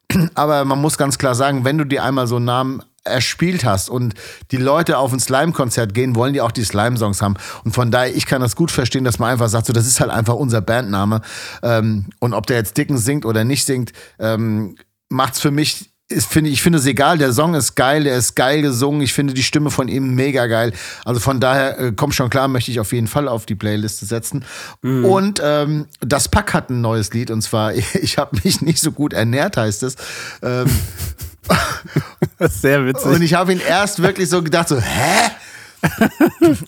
Aber 0.34 0.64
man 0.64 0.80
muss 0.80 0.98
ganz 0.98 1.18
klar 1.18 1.36
sagen, 1.36 1.65
wenn 1.65 1.78
du 1.78 1.86
dir 1.86 2.03
einmal 2.03 2.28
so 2.28 2.38
einen 2.38 2.45
Namen 2.45 2.84
erspielt 3.08 3.66
hast 3.66 3.90
und 3.90 4.14
die 4.52 4.58
Leute 4.58 4.98
auf 4.98 5.14
ein 5.14 5.20
Slime-Konzert 5.20 5.94
gehen, 5.94 6.16
wollen 6.16 6.34
die 6.34 6.42
auch 6.42 6.52
die 6.52 6.64
Slime-Songs 6.64 7.22
haben. 7.22 7.36
Und 7.64 7.74
von 7.74 7.92
daher, 7.92 8.16
ich 8.16 8.26
kann 8.26 8.42
das 8.42 8.56
gut 8.56 8.72
verstehen, 8.72 9.04
dass 9.04 9.20
man 9.20 9.32
einfach 9.32 9.50
sagt, 9.50 9.68
so, 9.68 9.74
das 9.74 9.88
ist 9.88 10.00
halt 10.00 10.12
einfach 10.12 10.36
unser 10.36 10.62
Bandname. 10.62 11.22
Ähm, 11.64 12.06
und 12.20 12.34
ob 12.34 12.46
der 12.48 12.58
jetzt 12.58 12.78
Dicken 12.78 12.98
singt 12.98 13.26
oder 13.26 13.44
nicht 13.44 13.66
singt, 13.66 13.94
ähm, 14.20 14.76
macht's 15.10 15.40
für 15.40 15.52
mich 15.52 15.92
ist, 16.10 16.32
finde 16.32 16.50
ich 16.50 16.62
finde 16.62 16.80
es 16.80 16.86
egal, 16.86 17.18
der 17.18 17.34
Song 17.34 17.54
ist 17.54 17.76
geil, 17.76 18.06
der 18.06 18.18
ist 18.18 18.36
geil 18.36 18.62
gesungen, 18.62 19.02
ich 19.02 19.14
finde 19.14 19.34
die 19.34 19.44
Stimme 19.44 19.72
von 19.72 19.88
ihm 19.90 20.16
mega 20.16 20.48
geil. 20.48 20.72
Also 21.04 21.20
von 21.20 21.40
daher, 21.40 21.80
äh, 21.80 21.94
komm 21.94 22.12
schon 22.12 22.30
klar, 22.30 22.48
möchte 22.48 22.72
ich 22.72 22.80
auf 22.80 22.94
jeden 22.94 23.08
Fall 23.08 23.28
auf 23.28 23.46
die 23.46 23.56
Playliste 23.56 24.06
setzen. 24.06 24.46
Und 24.82 25.42
ähm, 25.44 25.88
das 26.00 26.30
Pack 26.30 26.54
hat 26.54 26.70
ein 26.70 26.82
neues 26.82 27.14
Lied 27.14 27.30
und 27.30 27.42
zwar 27.42 27.74
Ich 28.02 28.18
habe 28.18 28.38
mich 28.44 28.62
nicht 28.62 28.80
so 28.80 28.92
gut 28.92 29.14
ernährt, 29.14 29.58
heißt 29.58 29.84
es. 29.84 29.96
Ähm, 30.42 30.68
Das 32.40 32.53
ist 32.53 32.61
sehr 32.61 32.86
witzig. 32.86 33.06
und 33.06 33.22
ich 33.22 33.34
habe 33.34 33.52
ihn 33.52 33.60
erst 33.60 34.02
wirklich 34.02 34.30
so 34.30 34.44
gedacht, 34.44 34.68
so, 34.68 34.80
hä? 34.80 35.32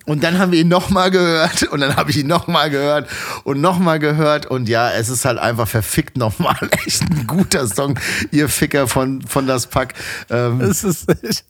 und 0.05 0.23
dann 0.23 0.37
haben 0.37 0.51
wir 0.51 0.59
ihn 0.59 0.67
nochmal 0.67 1.09
gehört 1.11 1.63
und 1.63 1.79
dann 1.79 1.95
habe 1.95 2.11
ich 2.11 2.17
ihn 2.17 2.27
nochmal 2.27 2.69
gehört 2.69 3.09
und 3.43 3.59
nochmal 3.59 3.99
gehört 3.99 4.45
und 4.45 4.69
ja, 4.69 4.91
es 4.91 5.09
ist 5.09 5.25
halt 5.25 5.39
einfach 5.39 5.67
verfickt 5.67 6.17
nochmal 6.17 6.57
echt 6.85 7.01
ein 7.01 7.25
guter 7.27 7.67
Song, 7.67 7.99
ihr 8.31 8.49
Ficker 8.49 8.87
von, 8.87 9.21
von 9.23 9.47
das 9.47 9.67
Pack. 9.67 9.95
Ähm, 10.29 10.61
Es 10.61 10.83
ist, 10.83 11.07
ich, 11.23 11.43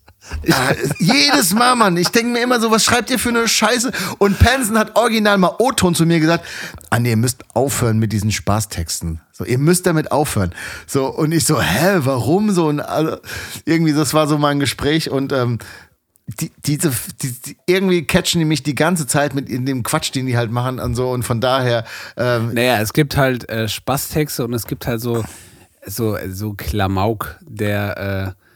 ich, 0.44 0.54
Ah, 0.54 0.74
jedes 1.00 1.54
Mal, 1.54 1.76
Mann. 1.76 1.98
Ich 1.98 2.10
denke 2.10 2.32
mir 2.32 2.44
immer 2.44 2.60
so, 2.60 2.72
was 2.72 2.84
schreibt 2.84 3.10
ihr 3.10 3.20
für 3.20 3.30
eine 3.30 3.48
Scheiße? 3.48 3.92
Und 4.18 4.40
Penson 4.40 4.78
hat 4.78 4.96
original 4.96 5.38
mal 5.38 5.56
O-Ton 5.60 5.96
zu 5.96 6.06
mir 6.06 6.20
gesagt, 6.20 6.46
ah 6.90 7.00
nee, 7.00 7.12
ihr 7.12 7.18
müsst 7.18 7.44
aufhören 7.54 8.00
mit 8.00 8.12
diesen 8.12 8.32
Spaßtexten. 8.32 9.22
So, 9.32 9.46
ihr 9.46 9.58
müsst 9.58 9.86
damit 9.86 10.12
aufhören. 10.12 10.54
So, 10.88 11.08
und 11.08 11.32
ich 11.32 11.46
so, 11.46 11.62
hä, 11.62 12.00
warum 12.00 12.52
so? 12.52 12.68
Und 12.68 12.80
also, 12.80 13.18
irgendwie, 13.66 13.94
das 13.94 14.14
war 14.14 14.28
so 14.28 14.38
mein 14.38 14.60
Gespräch 14.60 15.10
und 15.10 15.32
ähm, 15.32 15.60
die, 16.40 16.52
die, 16.66 16.78
die, 16.78 17.58
irgendwie 17.66 18.06
catchen 18.06 18.40
die 18.40 18.46
mich 18.46 18.62
die 18.62 18.76
ganze 18.76 19.08
Zeit 19.08 19.34
mit 19.34 19.50
in 19.50 19.66
dem 19.66 19.84
Quatsch, 19.84 20.14
den 20.14 20.28
die 20.28 20.38
halt 20.38 20.52
machen 20.52 20.80
und 20.80 20.96
so. 20.96 21.10
Und 21.10 21.24
von 21.24 21.42
daher, 21.42 21.86
ähm, 22.18 22.54
naja, 22.54 22.80
es 22.80 22.94
gibt 22.94 23.18
halt 23.18 23.50
äh, 23.50 23.68
Spaßtexte 23.68 24.44
und 24.46 24.54
es 24.54 24.68
gibt 24.68 24.86
halt 24.86 25.02
so, 25.02 25.24
so, 25.86 26.18
so 26.30 26.54
Klamauk, 26.54 27.38
der, 27.42 28.36
äh, 28.38 28.49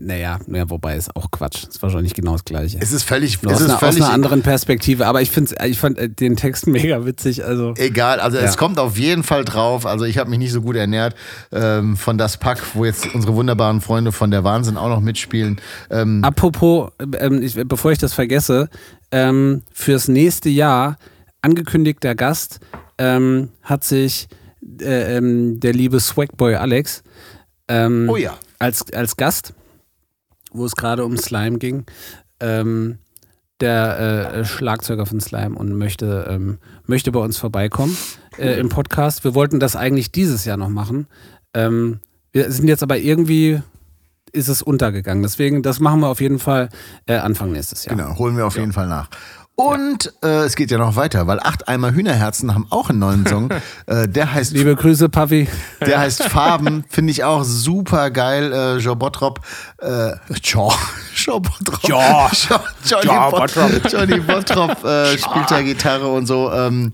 naja, 0.00 0.38
ja, 0.46 0.70
wobei 0.70 0.96
ist 0.96 1.14
auch 1.16 1.30
Quatsch. 1.32 1.64
Ist 1.64 1.82
wahrscheinlich 1.82 2.14
genau 2.14 2.32
das 2.32 2.44
Gleiche. 2.44 2.78
es 2.80 2.92
ist 2.92 3.02
völlig, 3.02 3.42
Nur 3.42 3.50
es 3.52 3.56
aus, 3.56 3.62
ist 3.62 3.68
einer, 3.68 3.74
aus 3.74 3.80
völlig 3.80 4.04
einer 4.04 4.12
anderen 4.12 4.42
Perspektive. 4.42 5.06
Aber 5.06 5.22
ich, 5.22 5.30
find's, 5.30 5.52
ich 5.64 5.78
fand 5.78 5.98
äh, 5.98 6.08
den 6.08 6.36
Text 6.36 6.66
mega 6.68 7.04
witzig. 7.04 7.44
Also, 7.44 7.74
Egal, 7.76 8.20
also 8.20 8.38
Ja. 8.38 8.44
es 8.44 8.56
kommt 8.56 8.78
auf 8.78 8.96
jeden 8.96 9.24
Fall 9.24 9.44
drauf. 9.44 9.86
Also 9.86 10.04
ich 10.04 10.18
habe 10.18 10.30
mich 10.30 10.38
nicht 10.38 10.52
so 10.52 10.62
gut 10.62 10.76
ernährt 10.76 11.16
ähm, 11.50 11.96
von 11.96 12.16
das 12.16 12.36
Pack, 12.36 12.62
wo 12.74 12.84
jetzt 12.84 13.12
unsere 13.12 13.34
wunderbaren 13.34 13.80
Freunde 13.80 14.12
von 14.12 14.30
der 14.30 14.44
Wahnsinn 14.44 14.76
auch 14.76 14.88
noch 14.88 15.00
mitspielen. 15.00 15.60
Ähm, 15.90 16.22
apropos, 16.22 16.92
ähm, 17.18 17.42
ich, 17.42 17.54
bevor 17.66 17.90
ich 17.90 17.98
das 17.98 18.14
vergesse, 18.14 18.68
ähm, 19.10 19.62
fürs 19.72 20.06
nächste 20.06 20.48
Jahr 20.48 20.96
angekündigter 21.42 22.14
Gast 22.14 22.60
ähm, 22.98 23.48
hat 23.62 23.82
sich 23.82 24.28
äh, 24.80 25.16
ähm, 25.16 25.58
der 25.58 25.72
liebe 25.72 25.98
Swagboy 25.98 26.54
Alex 26.54 27.02
oh 27.70 28.16
ja. 28.16 28.34
als, 28.58 28.90
als 28.92 29.16
Gast, 29.16 29.52
wo 30.58 30.64
es 30.64 30.76
gerade 30.76 31.04
um 31.04 31.16
Slime 31.16 31.58
ging, 31.58 31.84
ähm, 32.40 32.98
der 33.60 34.34
äh, 34.34 34.44
Schlagzeuger 34.44 35.06
von 35.06 35.20
Slime 35.20 35.56
und 35.56 35.76
möchte, 35.76 36.26
ähm, 36.30 36.58
möchte 36.86 37.10
bei 37.10 37.20
uns 37.20 37.38
vorbeikommen 37.38 37.96
äh, 38.38 38.58
im 38.58 38.68
Podcast. 38.68 39.24
Wir 39.24 39.34
wollten 39.34 39.58
das 39.58 39.74
eigentlich 39.74 40.12
dieses 40.12 40.44
Jahr 40.44 40.56
noch 40.56 40.68
machen. 40.68 41.06
Ähm, 41.54 42.00
wir 42.32 42.52
sind 42.52 42.68
jetzt 42.68 42.82
aber 42.82 42.98
irgendwie 42.98 43.60
ist 44.32 44.48
es 44.48 44.62
untergegangen. 44.62 45.22
Deswegen, 45.22 45.62
das 45.62 45.80
machen 45.80 46.00
wir 46.00 46.08
auf 46.08 46.20
jeden 46.20 46.38
Fall 46.38 46.68
äh, 47.06 47.16
Anfang 47.16 47.52
nächstes 47.52 47.84
Jahr. 47.84 47.96
Genau, 47.96 48.18
holen 48.18 48.36
wir 48.36 48.46
auf 48.46 48.56
jeden 48.56 48.72
Fall 48.72 48.86
nach. 48.86 49.08
Und 49.68 50.12
äh, 50.22 50.44
es 50.44 50.54
geht 50.54 50.70
ja 50.70 50.78
noch 50.78 50.94
weiter, 50.94 51.26
weil 51.26 51.40
acht 51.40 51.66
Eimer 51.66 51.90
Hühnerherzen 51.92 52.54
haben 52.54 52.68
auch 52.70 52.90
einen 52.90 53.00
neuen 53.00 53.26
Song. 53.26 53.50
äh, 53.86 54.06
der 54.06 54.32
heißt 54.32 54.52
Liebe 54.52 54.76
Grüße, 54.76 55.08
Pavi. 55.08 55.48
Der 55.84 55.98
heißt 55.98 56.22
Farben, 56.28 56.84
finde 56.88 57.10
ich 57.10 57.24
auch 57.24 57.42
super 57.42 58.10
geil. 58.12 58.52
Äh, 58.52 58.76
Joe 58.76 58.94
Bottrop, 58.94 59.40
äh, 59.82 60.12
Joe, 60.44 60.72
Joe 61.16 61.40
Bottrop, 61.40 61.80
Joe. 61.82 61.98
Jo, 62.48 62.56
Johnny, 62.84 63.08
Bot 63.08 63.30
Bottrop. 63.32 63.92
Johnny 63.92 64.20
Bottrop 64.20 64.84
äh, 64.84 65.18
spielt 65.18 65.50
da 65.50 65.60
Gitarre 65.62 66.06
und 66.06 66.26
so. 66.26 66.52
Ähm, 66.52 66.92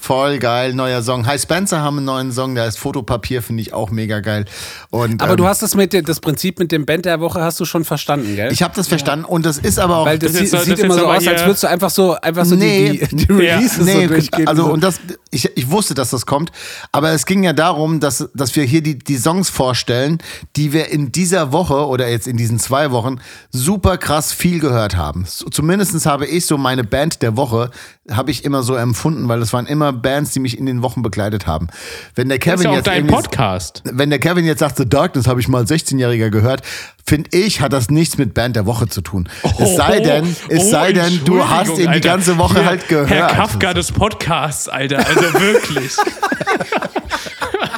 voll 0.00 0.38
geil, 0.38 0.72
neuer 0.72 1.02
Song. 1.02 1.26
Hi 1.26 1.38
Spencer 1.38 1.82
haben 1.82 1.98
einen 1.98 2.06
neuen 2.06 2.32
Song, 2.32 2.54
der 2.54 2.64
heißt 2.64 2.78
Fotopapier, 2.78 3.42
finde 3.42 3.60
ich 3.60 3.74
auch 3.74 3.90
mega 3.90 4.20
geil. 4.20 4.46
Und, 4.88 5.20
Aber 5.20 5.32
ähm, 5.32 5.36
du 5.36 5.46
hast 5.46 5.60
das 5.60 5.74
mit 5.74 5.92
dem- 5.92 6.06
das 6.06 6.20
Prinzip 6.20 6.58
mit 6.58 6.72
dem 6.72 6.86
Band 6.86 7.04
der 7.04 7.20
Woche 7.20 7.42
hast 7.42 7.60
du 7.60 7.66
schon 7.66 7.84
verstanden, 7.84 8.34
gell? 8.34 8.50
ich 8.50 8.62
habe 8.62 8.72
das 8.74 8.88
verstanden 8.88 9.26
und 9.26 9.44
das 9.44 9.58
ist 9.58 9.78
aber 9.78 9.98
auch 9.98 10.06
Weil 10.06 10.18
das, 10.18 10.32
Das 10.32 10.40
sieht, 10.40 10.50
so- 10.50 10.58
sieht 10.60 10.72
das 10.74 10.80
immer 10.80 10.94
ist 10.94 11.00
so 11.00 11.06
aus, 11.08 11.26
als 11.28 11.42
würdest 11.44 11.62
du 11.64 11.65
einfach 11.66 11.90
so, 11.90 12.14
einfach 12.14 12.44
so 12.44 12.54
Nee. 12.56 12.92
die, 12.92 13.16
die, 13.16 13.26
die 13.26 13.32
Releases 13.32 13.84
nee, 13.84 14.02
so 14.02 14.08
durchgehen. 14.08 14.48
also 14.48 14.64
so. 14.64 14.72
und 14.72 14.82
das, 14.82 15.00
ich, 15.30 15.50
ich 15.56 15.70
wusste, 15.70 15.94
dass 15.94 16.10
das 16.10 16.26
kommt, 16.26 16.50
aber 16.92 17.10
es 17.10 17.26
ging 17.26 17.42
ja 17.44 17.52
darum, 17.52 18.00
dass, 18.00 18.28
dass 18.34 18.54
wir 18.56 18.64
hier 18.64 18.82
die, 18.82 18.98
die 18.98 19.16
Songs 19.16 19.50
vorstellen, 19.50 20.18
die 20.56 20.72
wir 20.72 20.88
in 20.90 21.12
dieser 21.12 21.52
Woche 21.52 21.86
oder 21.86 22.08
jetzt 22.08 22.26
in 22.26 22.36
diesen 22.36 22.58
zwei 22.58 22.90
Wochen 22.90 23.18
super 23.50 23.98
krass 23.98 24.32
viel 24.32 24.60
gehört 24.60 24.96
haben. 24.96 25.26
Zumindest 25.26 26.06
habe 26.06 26.26
ich 26.26 26.46
so 26.46 26.56
meine 26.58 26.84
Band 26.84 27.22
der 27.22 27.36
Woche, 27.36 27.70
habe 28.10 28.30
ich 28.30 28.44
immer 28.44 28.62
so 28.62 28.74
empfunden, 28.76 29.28
weil 29.28 29.42
es 29.42 29.52
waren 29.52 29.66
immer 29.66 29.92
Bands, 29.92 30.30
die 30.30 30.40
mich 30.40 30.56
in 30.58 30.66
den 30.66 30.82
Wochen 30.82 31.02
begleitet 31.02 31.46
haben. 31.46 31.66
Wenn 32.14 32.28
der 32.28 32.38
Das 32.38 32.44
Kevin 32.44 32.58
ist 32.58 32.64
ja 32.64 32.72
jetzt 32.74 32.86
dein 32.86 33.06
Podcast. 33.08 33.82
wenn 33.84 34.10
der 34.10 34.18
Kevin 34.20 34.44
jetzt 34.44 34.60
sagt, 34.60 34.76
The 34.76 34.88
Darkness 34.88 35.26
habe 35.26 35.40
ich 35.40 35.48
mal 35.48 35.58
als 35.58 35.70
16-Jähriger 35.70 36.30
gehört, 36.30 36.62
finde 37.04 37.30
ich, 37.36 37.60
hat 37.60 37.72
das 37.72 37.90
nichts 37.90 38.16
mit 38.18 38.32
Band 38.34 38.54
der 38.56 38.66
Woche 38.66 38.86
zu 38.88 39.00
tun. 39.00 39.28
es 39.58 39.76
sei 39.76 40.00
denn, 40.00 40.24
es 40.48 40.60
Oh, 40.66 40.70
sei 40.70 40.92
denn, 40.92 41.20
du 41.24 41.48
hast 41.48 41.78
ihn 41.78 41.90
die 41.92 42.00
ganze 42.00 42.38
Woche 42.38 42.56
Alter. 42.58 42.68
halt 42.68 42.88
gehört. 42.88 43.10
Herr 43.10 43.26
Kafka 43.28 43.74
des 43.74 43.90
Podcasts, 43.92 44.68
Alter. 44.68 44.98
Also 44.98 45.22
wirklich. 45.40 45.92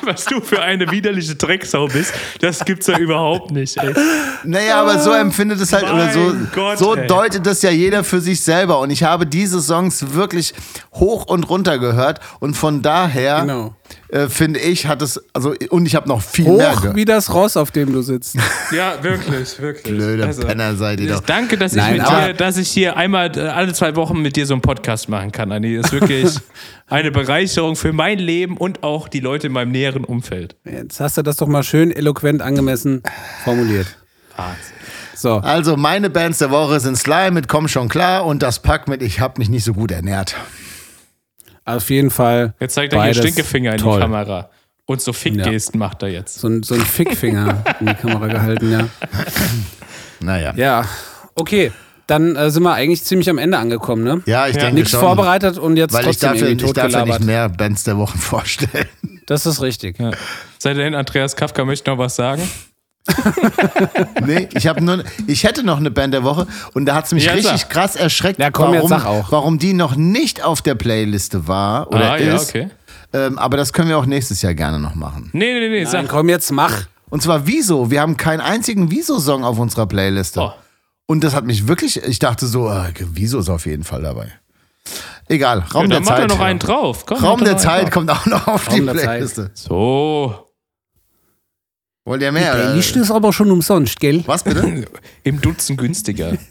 Was 0.08 0.24
du 0.24 0.40
für 0.40 0.62
eine 0.62 0.90
widerliche 0.90 1.34
Drecksau 1.34 1.86
bist, 1.86 2.14
das 2.40 2.64
gibt's 2.64 2.86
ja 2.86 2.98
überhaupt 2.98 3.50
nicht, 3.50 3.76
ey. 3.76 3.94
Naja, 4.44 4.80
aber 4.80 4.98
so 4.98 5.12
empfindet 5.12 5.60
es 5.60 5.72
halt, 5.72 5.84
oder 5.84 6.10
so, 6.10 6.20
Mein 6.20 6.50
Gott, 6.54 6.78
so 6.78 6.94
ey. 6.94 7.06
deutet 7.06 7.44
das 7.46 7.60
ja 7.62 7.70
jeder 7.70 8.02
für 8.04 8.20
sich 8.20 8.40
selber. 8.40 8.78
Und 8.80 8.90
ich 8.90 9.02
habe 9.02 9.26
diese 9.26 9.60
Songs 9.60 10.14
wirklich 10.14 10.54
hoch 10.94 11.26
und 11.26 11.48
runter 11.50 11.78
gehört. 11.78 12.20
Und 12.40 12.56
von 12.56 12.80
daher, 12.82 13.40
Genau. 13.42 13.74
Äh, 14.08 14.28
finde 14.28 14.60
ich, 14.60 14.86
hat 14.86 15.02
es, 15.02 15.22
also, 15.32 15.54
und 15.70 15.86
ich 15.86 15.94
habe 15.94 16.08
noch 16.08 16.22
viel 16.22 16.44
mehr 16.50 16.72
Hoch 16.72 16.80
gehört. 16.80 16.96
wie 16.96 17.04
das 17.04 17.32
Ross, 17.32 17.56
auf 17.56 17.70
dem 17.70 17.92
du 17.92 18.02
sitzt. 18.02 18.36
Ja, 18.70 19.02
wirklich, 19.02 19.58
wirklich. 19.60 19.94
Blöde 19.96 20.26
Penner 20.28 20.76
seid 20.76 21.00
ihr 21.00 21.08
doch. 21.08 21.20
Danke, 21.20 21.56
dass 21.56 21.72
ich, 21.72 21.78
Nein, 21.78 21.94
mit 21.98 22.02
aber- 22.06 22.26
dir, 22.28 22.34
dass 22.34 22.56
ich 22.58 22.68
hier 22.68 22.96
einmal 22.96 23.36
äh, 23.36 23.40
alle 23.48 23.72
zwei 23.72 23.96
Wochen 23.96 24.20
mit 24.20 24.36
dir 24.36 24.44
so 24.46 24.52
einen 24.54 24.60
Podcast 24.60 25.08
machen 25.08 25.32
kann, 25.32 25.50
Anni. 25.52 25.76
Das 25.76 25.86
ist 25.86 25.92
wirklich 25.92 26.34
eine 26.86 27.10
Bereicherung 27.10 27.76
für 27.76 27.92
mein 27.94 28.18
Leben 28.18 28.56
und 28.58 28.82
auch 28.82 29.08
die 29.08 29.20
Leute 29.20 29.46
in 29.46 29.52
meinem 29.54 29.70
näheren 29.72 30.04
Umfeld. 30.04 30.56
Jetzt 30.64 31.00
hast 31.00 31.16
du 31.16 31.22
das 31.22 31.36
doch 31.36 31.46
mal 31.48 31.62
schön 31.62 31.90
eloquent 31.90 32.42
angemessen 32.42 33.02
formuliert. 33.44 33.86
So, 35.14 35.38
Also, 35.38 35.76
meine 35.76 36.10
Bands 36.10 36.38
der 36.38 36.50
Woche 36.50 36.78
sind 36.78 36.96
Slime 36.96 37.32
mit 37.32 37.48
Komm 37.48 37.66
schon 37.68 37.88
klar 37.88 38.24
und 38.24 38.42
das 38.42 38.60
Pack 38.60 38.86
mit 38.86 39.02
Ich 39.02 39.18
hab 39.20 39.38
mich 39.38 39.48
nicht 39.48 39.64
so 39.64 39.72
gut 39.74 39.90
ernährt. 39.90 40.36
Auf 41.76 41.90
jeden 41.90 42.10
Fall. 42.10 42.54
Jetzt 42.60 42.74
zeigt 42.74 42.92
er 42.92 43.04
hier 43.04 43.14
Stinkefinger 43.14 43.72
in 43.72 43.78
toll. 43.78 43.96
die 43.96 44.02
Kamera. 44.02 44.50
Und 44.86 45.02
so 45.02 45.12
Fickgesten 45.12 45.78
macht 45.78 46.02
er 46.02 46.08
jetzt. 46.08 46.40
So 46.40 46.48
ein, 46.48 46.62
so 46.62 46.74
ein 46.74 46.80
Fickfinger 46.80 47.62
in 47.80 47.86
die 47.86 47.94
Kamera 47.94 48.26
gehalten, 48.26 48.72
ja. 48.72 48.88
Naja. 50.20 50.52
Ja, 50.56 50.84
okay. 51.34 51.72
Dann 52.06 52.36
äh, 52.36 52.50
sind 52.50 52.62
wir 52.62 52.72
eigentlich 52.72 53.04
ziemlich 53.04 53.28
am 53.28 53.36
Ende 53.36 53.58
angekommen, 53.58 54.02
ne? 54.02 54.22
Ja, 54.24 54.46
ich 54.48 54.56
denke 54.56 54.76
Nichts 54.76 54.92
schon. 54.92 55.00
vorbereitet 55.00 55.58
und 55.58 55.76
jetzt 55.76 55.92
Weil 55.92 56.00
ich 56.00 56.06
trotzdem 56.06 56.30
darf, 56.30 56.40
ja- 56.40 56.46
irgendwie 56.46 56.66
ich 56.66 56.72
darf 56.72 56.90
ja 56.92 57.04
nicht 57.04 57.20
mehr 57.20 57.48
Bands 57.50 57.84
der 57.84 57.98
Woche 57.98 58.16
vorstellen. 58.18 58.88
Das 59.26 59.44
ist 59.44 59.60
richtig. 59.60 59.98
Ja. 59.98 60.12
Seitdem 60.58 60.94
Andreas 60.94 61.36
Kafka 61.36 61.66
möchte 61.66 61.90
noch 61.90 61.98
was 61.98 62.16
sagen. 62.16 62.42
Nee, 64.24 64.48
ich 64.54 64.66
habe 64.66 64.82
nur, 64.82 65.04
ich 65.26 65.44
hätte 65.44 65.62
noch 65.62 65.78
eine 65.78 65.90
Band 65.90 66.14
der 66.14 66.24
Woche 66.24 66.46
und 66.74 66.86
da 66.86 66.94
hat 66.94 67.06
es 67.06 67.12
mich 67.12 67.24
Ja, 67.24 67.32
richtig 67.32 67.62
sag. 67.62 67.70
krass 67.70 67.96
erschreckt, 67.96 68.38
Ja, 68.40 68.50
komm, 68.50 68.74
warum, 68.74 68.92
auch. 68.92 69.30
warum 69.32 69.58
die 69.58 69.72
noch 69.74 69.96
nicht 69.96 70.42
auf 70.44 70.62
der 70.62 70.74
Playliste 70.74 71.48
war 71.48 71.88
oder 71.88 72.12
ah, 72.12 72.18
ja, 72.18 72.36
ist. 72.36 72.50
okay. 72.50 72.68
Ähm, 73.12 73.38
aber 73.38 73.56
das 73.56 73.72
können 73.72 73.88
wir 73.88 73.98
auch 73.98 74.06
nächstes 74.06 74.42
Jahr 74.42 74.54
gerne 74.54 74.78
noch 74.78 74.94
machen. 74.94 75.30
Nee, 75.32 75.52
nee, 75.58 75.68
nee, 75.68 75.82
Dann 75.84 75.90
sag. 75.92 76.08
komm, 76.08 76.28
jetzt 76.28 76.50
mach. 76.52 76.82
Und 77.10 77.22
zwar 77.22 77.46
Wieso. 77.46 77.90
Wir 77.90 78.02
haben 78.02 78.16
keinen 78.18 78.40
einzigen 78.40 78.90
Wieso-Song 78.90 79.44
auf 79.44 79.58
unserer 79.58 79.86
Playliste. 79.86 80.40
Oh. 80.40 80.52
Und 81.06 81.24
das 81.24 81.34
hat 81.34 81.46
mich 81.46 81.66
wirklich, 81.66 82.02
ich 82.02 82.18
dachte 82.18 82.46
so, 82.46 82.68
äh, 82.68 82.92
Wieso 83.12 83.38
ist 83.38 83.48
auf 83.48 83.64
jeden 83.64 83.84
Fall 83.84 84.02
dabei. 84.02 84.30
Egal, 85.26 85.60
Raum 85.74 85.82
Ja, 85.84 85.88
der 85.88 85.96
dann 86.00 86.04
mach 86.04 86.16
Zeit. 86.16 86.30
doch 86.30 86.36
noch 86.36 86.44
einen 86.44 86.58
drauf. 86.58 87.06
Komm, 87.06 87.18
Raum 87.24 87.44
der 87.44 87.56
Zeit 87.56 87.84
drauf. 87.84 87.90
kommt 87.92 88.10
auch 88.10 88.26
noch 88.26 88.46
auf 88.46 88.68
Raum 88.70 88.80
die 88.80 88.86
Zeit. 88.86 88.96
Playliste. 89.02 89.50
So. 89.54 90.47
Wollt 92.08 92.22
ihr 92.22 92.32
mehr? 92.32 92.54
oder? 92.54 92.64
Playlist 92.68 92.96
ist 92.96 93.10
aber 93.10 93.34
schon 93.34 93.50
umsonst, 93.50 94.00
gell? 94.00 94.22
Was 94.24 94.42
bitte? 94.42 94.86
Im 95.24 95.40
Dutzend 95.40 95.78
günstiger. 95.78 96.38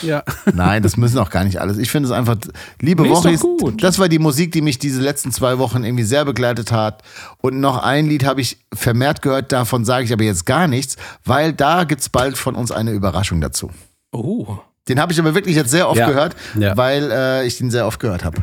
Ja. 0.00 0.22
Nein, 0.54 0.82
das 0.82 0.96
müssen 0.96 1.18
auch 1.18 1.28
gar 1.28 1.44
nicht 1.44 1.60
alles. 1.60 1.76
Ich 1.76 1.90
finde 1.90 2.08
es 2.08 2.12
einfach, 2.12 2.36
liebe 2.80 3.02
Nee, 3.02 3.10
ist 3.12 3.42
Woche, 3.42 3.72
das 3.76 3.98
war 3.98 4.08
die 4.08 4.18
Musik, 4.18 4.50
die 4.50 4.62
mich 4.62 4.78
diese 4.78 5.02
letzten 5.02 5.32
zwei 5.32 5.58
Wochen 5.58 5.84
irgendwie 5.84 6.04
sehr 6.04 6.24
begleitet 6.24 6.72
hat. 6.72 7.02
Und 7.42 7.60
noch 7.60 7.82
ein 7.82 8.06
Lied 8.06 8.24
habe 8.24 8.40
ich 8.40 8.58
vermehrt 8.72 9.20
gehört, 9.20 9.52
davon 9.52 9.84
sage 9.84 10.06
ich 10.06 10.12
aber 10.12 10.24
jetzt 10.24 10.46
gar 10.46 10.66
nichts, 10.66 10.96
weil 11.24 11.52
da 11.52 11.84
gibt 11.84 12.00
es 12.00 12.08
bald 12.08 12.38
von 12.38 12.54
uns 12.54 12.72
eine 12.72 12.92
Überraschung 12.92 13.40
dazu. 13.42 13.70
Oh. 14.12 14.58
Den 14.88 14.98
habe 15.00 15.12
ich 15.12 15.20
aber 15.20 15.34
wirklich 15.34 15.54
jetzt 15.54 15.70
sehr 15.70 15.88
oft 15.88 15.98
Ja. 15.98 16.08
gehört, 16.08 16.34
Ja. 16.58 16.76
weil 16.76 17.10
äh, 17.12 17.46
ich 17.46 17.58
den 17.58 17.70
sehr 17.70 17.86
oft 17.86 18.00
gehört 18.00 18.24
habe. 18.24 18.38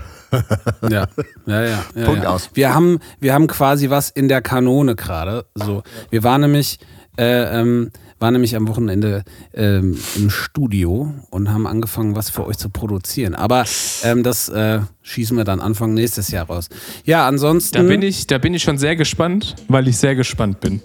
Ja, 0.89 1.07
ja, 1.45 1.61
ja. 1.63 1.83
ja 1.95 2.05
Punkt 2.05 2.23
ja. 2.23 2.29
aus. 2.29 2.49
Wir 2.53 2.73
haben, 2.73 2.99
wir 3.19 3.33
haben 3.33 3.47
quasi 3.47 3.89
was 3.89 4.09
in 4.09 4.27
der 4.27 4.41
Kanone 4.41 4.95
gerade. 4.95 5.45
So, 5.55 5.83
wir 6.11 6.23
waren 6.23 6.41
nämlich 6.41 6.79
äh, 7.17 7.59
ähm, 7.59 7.91
waren 8.19 8.33
nämlich 8.33 8.55
am 8.55 8.67
Wochenende 8.67 9.23
ähm, 9.53 9.97
im 10.15 10.29
Studio 10.29 11.13
und 11.29 11.51
haben 11.51 11.65
angefangen, 11.67 12.15
was 12.15 12.29
für 12.29 12.45
euch 12.45 12.57
zu 12.57 12.69
produzieren. 12.69 13.33
Aber 13.33 13.65
ähm, 14.03 14.23
das 14.23 14.49
äh, 14.49 14.81
schießen 15.01 15.35
wir 15.37 15.45
dann 15.45 15.59
Anfang 15.61 15.93
nächstes 15.93 16.29
Jahr 16.29 16.45
raus. 16.47 16.69
Ja, 17.05 17.27
ansonsten. 17.27 17.77
Da 17.77 17.83
bin 17.83 18.01
ich, 18.01 18.27
da 18.27 18.37
bin 18.37 18.53
ich 18.53 18.63
schon 18.63 18.77
sehr 18.77 18.95
gespannt, 18.95 19.55
weil 19.67 19.87
ich 19.87 19.97
sehr 19.97 20.15
gespannt 20.15 20.59
bin. 20.59 20.81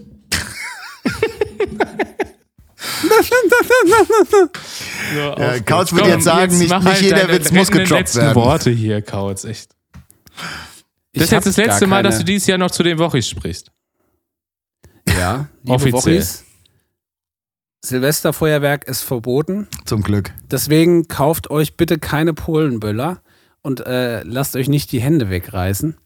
So, 5.14 5.18
Ja, 5.42 5.60
Kautz 5.60 5.92
würde 5.92 6.08
jetzt 6.10 6.24
sagen, 6.24 6.58
nicht- 6.58 6.70
nicht 6.84 7.00
jeder 7.00 7.16
deine 7.26 7.32
Witz 7.32 7.50
muss 7.52 7.70
gedroppt 7.70 8.14
werden. 8.14 8.34
Worte 8.34 8.70
hier, 8.70 9.02
Kautz, 9.02 9.44
echt. 9.44 9.74
Ich 11.12 11.20
Das 11.20 11.24
ist 11.24 11.32
jetzt 11.32 11.46
das 11.46 11.56
letzte 11.56 11.86
Mal, 11.86 12.02
dass 12.02 12.18
du 12.18 12.24
dieses 12.24 12.46
Jahr 12.46 12.58
noch 12.58 12.70
zu 12.70 12.82
den 12.82 12.98
Wochis 12.98 13.28
sprichst. 13.28 13.70
Ja, 15.08 15.48
liebe 15.62 15.74
Offiziell. 15.74 16.16
Wochis, 16.18 16.44
Silvesterfeuerwerk 17.84 18.84
ist 18.84 19.02
verboten. 19.02 19.68
Zum 19.84 20.02
Glück. 20.02 20.32
Deswegen 20.50 21.06
kauft 21.06 21.50
euch 21.50 21.76
bitte 21.76 21.98
keine 21.98 22.32
Polenböller 22.32 23.20
und 23.62 23.86
äh, 23.86 24.22
lasst 24.22 24.56
euch 24.56 24.68
nicht 24.68 24.90
die 24.92 25.00
Hände 25.00 25.28
wegreißen. 25.28 25.96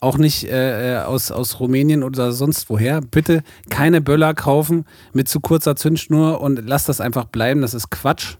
Auch 0.00 0.18
nicht 0.18 0.44
äh, 0.44 0.96
äh, 0.96 1.02
aus, 1.02 1.30
aus 1.30 1.60
Rumänien 1.60 2.02
oder 2.02 2.32
sonst 2.32 2.70
woher. 2.70 3.00
Bitte 3.00 3.42
keine 3.68 4.00
Böller 4.00 4.34
kaufen 4.34 4.84
mit 5.12 5.28
zu 5.28 5.40
kurzer 5.40 5.76
Zündschnur 5.76 6.40
und 6.40 6.66
lasst 6.66 6.88
das 6.88 7.00
einfach 7.00 7.26
bleiben. 7.26 7.62
Das 7.62 7.74
ist 7.74 7.90
Quatsch. 7.90 8.36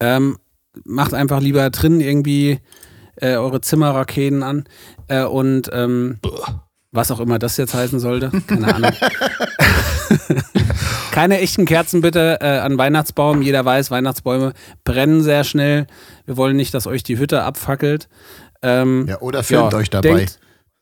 Ähm, 0.00 0.38
macht 0.84 1.14
einfach 1.14 1.40
lieber 1.40 1.68
drin 1.70 2.00
irgendwie 2.00 2.60
äh, 3.16 3.36
eure 3.36 3.60
Zimmerraketen 3.60 4.42
an 4.42 4.64
äh, 5.08 5.24
und 5.24 5.70
ähm, 5.72 6.18
was 6.90 7.10
auch 7.10 7.20
immer 7.20 7.38
das 7.38 7.56
jetzt 7.56 7.74
heißen 7.74 8.00
sollte. 8.00 8.30
Keine 8.46 8.74
Ahnung. 8.74 8.92
Keine 11.10 11.40
echten 11.40 11.64
Kerzen 11.64 12.00
bitte 12.00 12.38
äh, 12.40 12.58
an 12.58 12.78
Weihnachtsbaum. 12.78 13.42
Jeder 13.42 13.64
weiß, 13.64 13.90
Weihnachtsbäume 13.90 14.52
brennen 14.84 15.22
sehr 15.22 15.44
schnell. 15.44 15.86
Wir 16.26 16.36
wollen 16.36 16.56
nicht, 16.56 16.72
dass 16.74 16.86
euch 16.86 17.02
die 17.02 17.18
Hütte 17.18 17.42
abfackelt. 17.42 18.08
Ähm, 18.62 19.06
Ja, 19.08 19.20
oder 19.20 19.42
filmt 19.42 19.72
ja, 19.72 19.78
euch 19.78 19.90
dabei. 19.90 20.08
Denkt, 20.08 20.38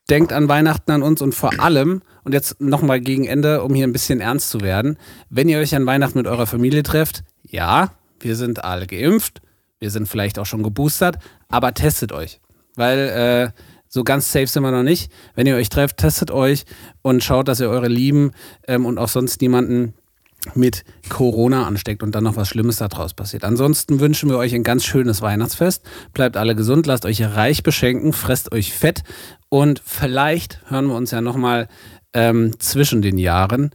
denkt 0.08 0.32
an 0.32 0.48
Weihnachten 0.48 0.90
an 0.90 1.02
uns 1.02 1.20
und 1.22 1.34
vor 1.34 1.58
allem, 1.60 2.02
und 2.24 2.32
jetzt 2.32 2.60
nochmal 2.60 3.00
gegen 3.00 3.24
Ende, 3.24 3.62
um 3.62 3.74
hier 3.74 3.86
ein 3.86 3.92
bisschen 3.92 4.20
ernst 4.20 4.50
zu 4.50 4.60
werden, 4.60 4.98
wenn 5.30 5.48
ihr 5.48 5.58
euch 5.58 5.74
an 5.74 5.86
Weihnachten 5.86 6.18
mit 6.18 6.26
eurer 6.26 6.46
Familie 6.46 6.82
trefft, 6.82 7.22
ja, 7.42 7.92
wir 8.20 8.36
sind 8.36 8.64
alle 8.64 8.86
geimpft, 8.86 9.42
wir 9.78 9.90
sind 9.90 10.08
vielleicht 10.08 10.38
auch 10.38 10.46
schon 10.46 10.62
geboostert, 10.62 11.18
aber 11.48 11.74
testet 11.74 12.12
euch. 12.12 12.40
Weil 12.76 13.52
äh, 13.54 13.60
so 13.88 14.04
ganz 14.04 14.30
safe 14.30 14.46
sind 14.46 14.62
wir 14.62 14.70
noch 14.70 14.82
nicht. 14.82 15.10
Wenn 15.34 15.46
ihr 15.46 15.56
euch 15.56 15.68
trefft, 15.68 15.98
testet 15.98 16.30
euch 16.30 16.64
und 17.02 17.22
schaut, 17.22 17.48
dass 17.48 17.60
ihr 17.60 17.70
eure 17.70 17.88
Lieben 17.88 18.32
ähm, 18.66 18.84
und 18.86 18.98
auch 18.98 19.08
sonst 19.08 19.40
niemanden 19.40 19.94
mit 20.54 20.84
Corona 21.08 21.66
ansteckt 21.66 22.02
und 22.02 22.14
dann 22.14 22.24
noch 22.24 22.36
was 22.36 22.48
Schlimmes 22.48 22.76
daraus 22.76 23.14
passiert. 23.14 23.44
Ansonsten 23.44 24.00
wünschen 24.00 24.30
wir 24.30 24.38
euch 24.38 24.54
ein 24.54 24.62
ganz 24.62 24.84
schönes 24.84 25.22
Weihnachtsfest. 25.22 25.82
Bleibt 26.12 26.36
alle 26.36 26.54
gesund, 26.54 26.86
lasst 26.86 27.04
euch 27.04 27.22
reich 27.22 27.62
beschenken, 27.62 28.12
fresst 28.12 28.52
euch 28.52 28.72
fett 28.72 29.02
und 29.48 29.82
vielleicht 29.84 30.60
hören 30.68 30.86
wir 30.86 30.96
uns 30.96 31.10
ja 31.10 31.20
nochmal 31.20 31.68
ähm, 32.12 32.58
zwischen 32.58 33.02
den 33.02 33.18
Jahren. 33.18 33.70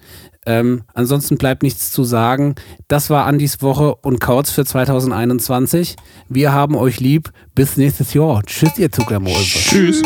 Ähm, 0.45 0.83
ansonsten 0.93 1.37
bleibt 1.37 1.61
nichts 1.61 1.91
zu 1.91 2.03
sagen. 2.03 2.55
Das 2.87 3.09
war 3.11 3.25
Andis 3.25 3.61
Woche 3.61 3.95
und 3.95 4.19
Kautz 4.19 4.49
für 4.49 4.65
2021. 4.65 5.95
Wir 6.29 6.51
haben 6.51 6.75
euch 6.75 6.99
lieb. 6.99 7.31
Bis 7.53 7.77
nächstes 7.77 8.13
Jahr. 8.13 8.41
Tschüss, 8.43 8.77
ihr 8.77 8.91
Zuckermäuse. 8.91 9.59
Tschüss. 9.59 10.01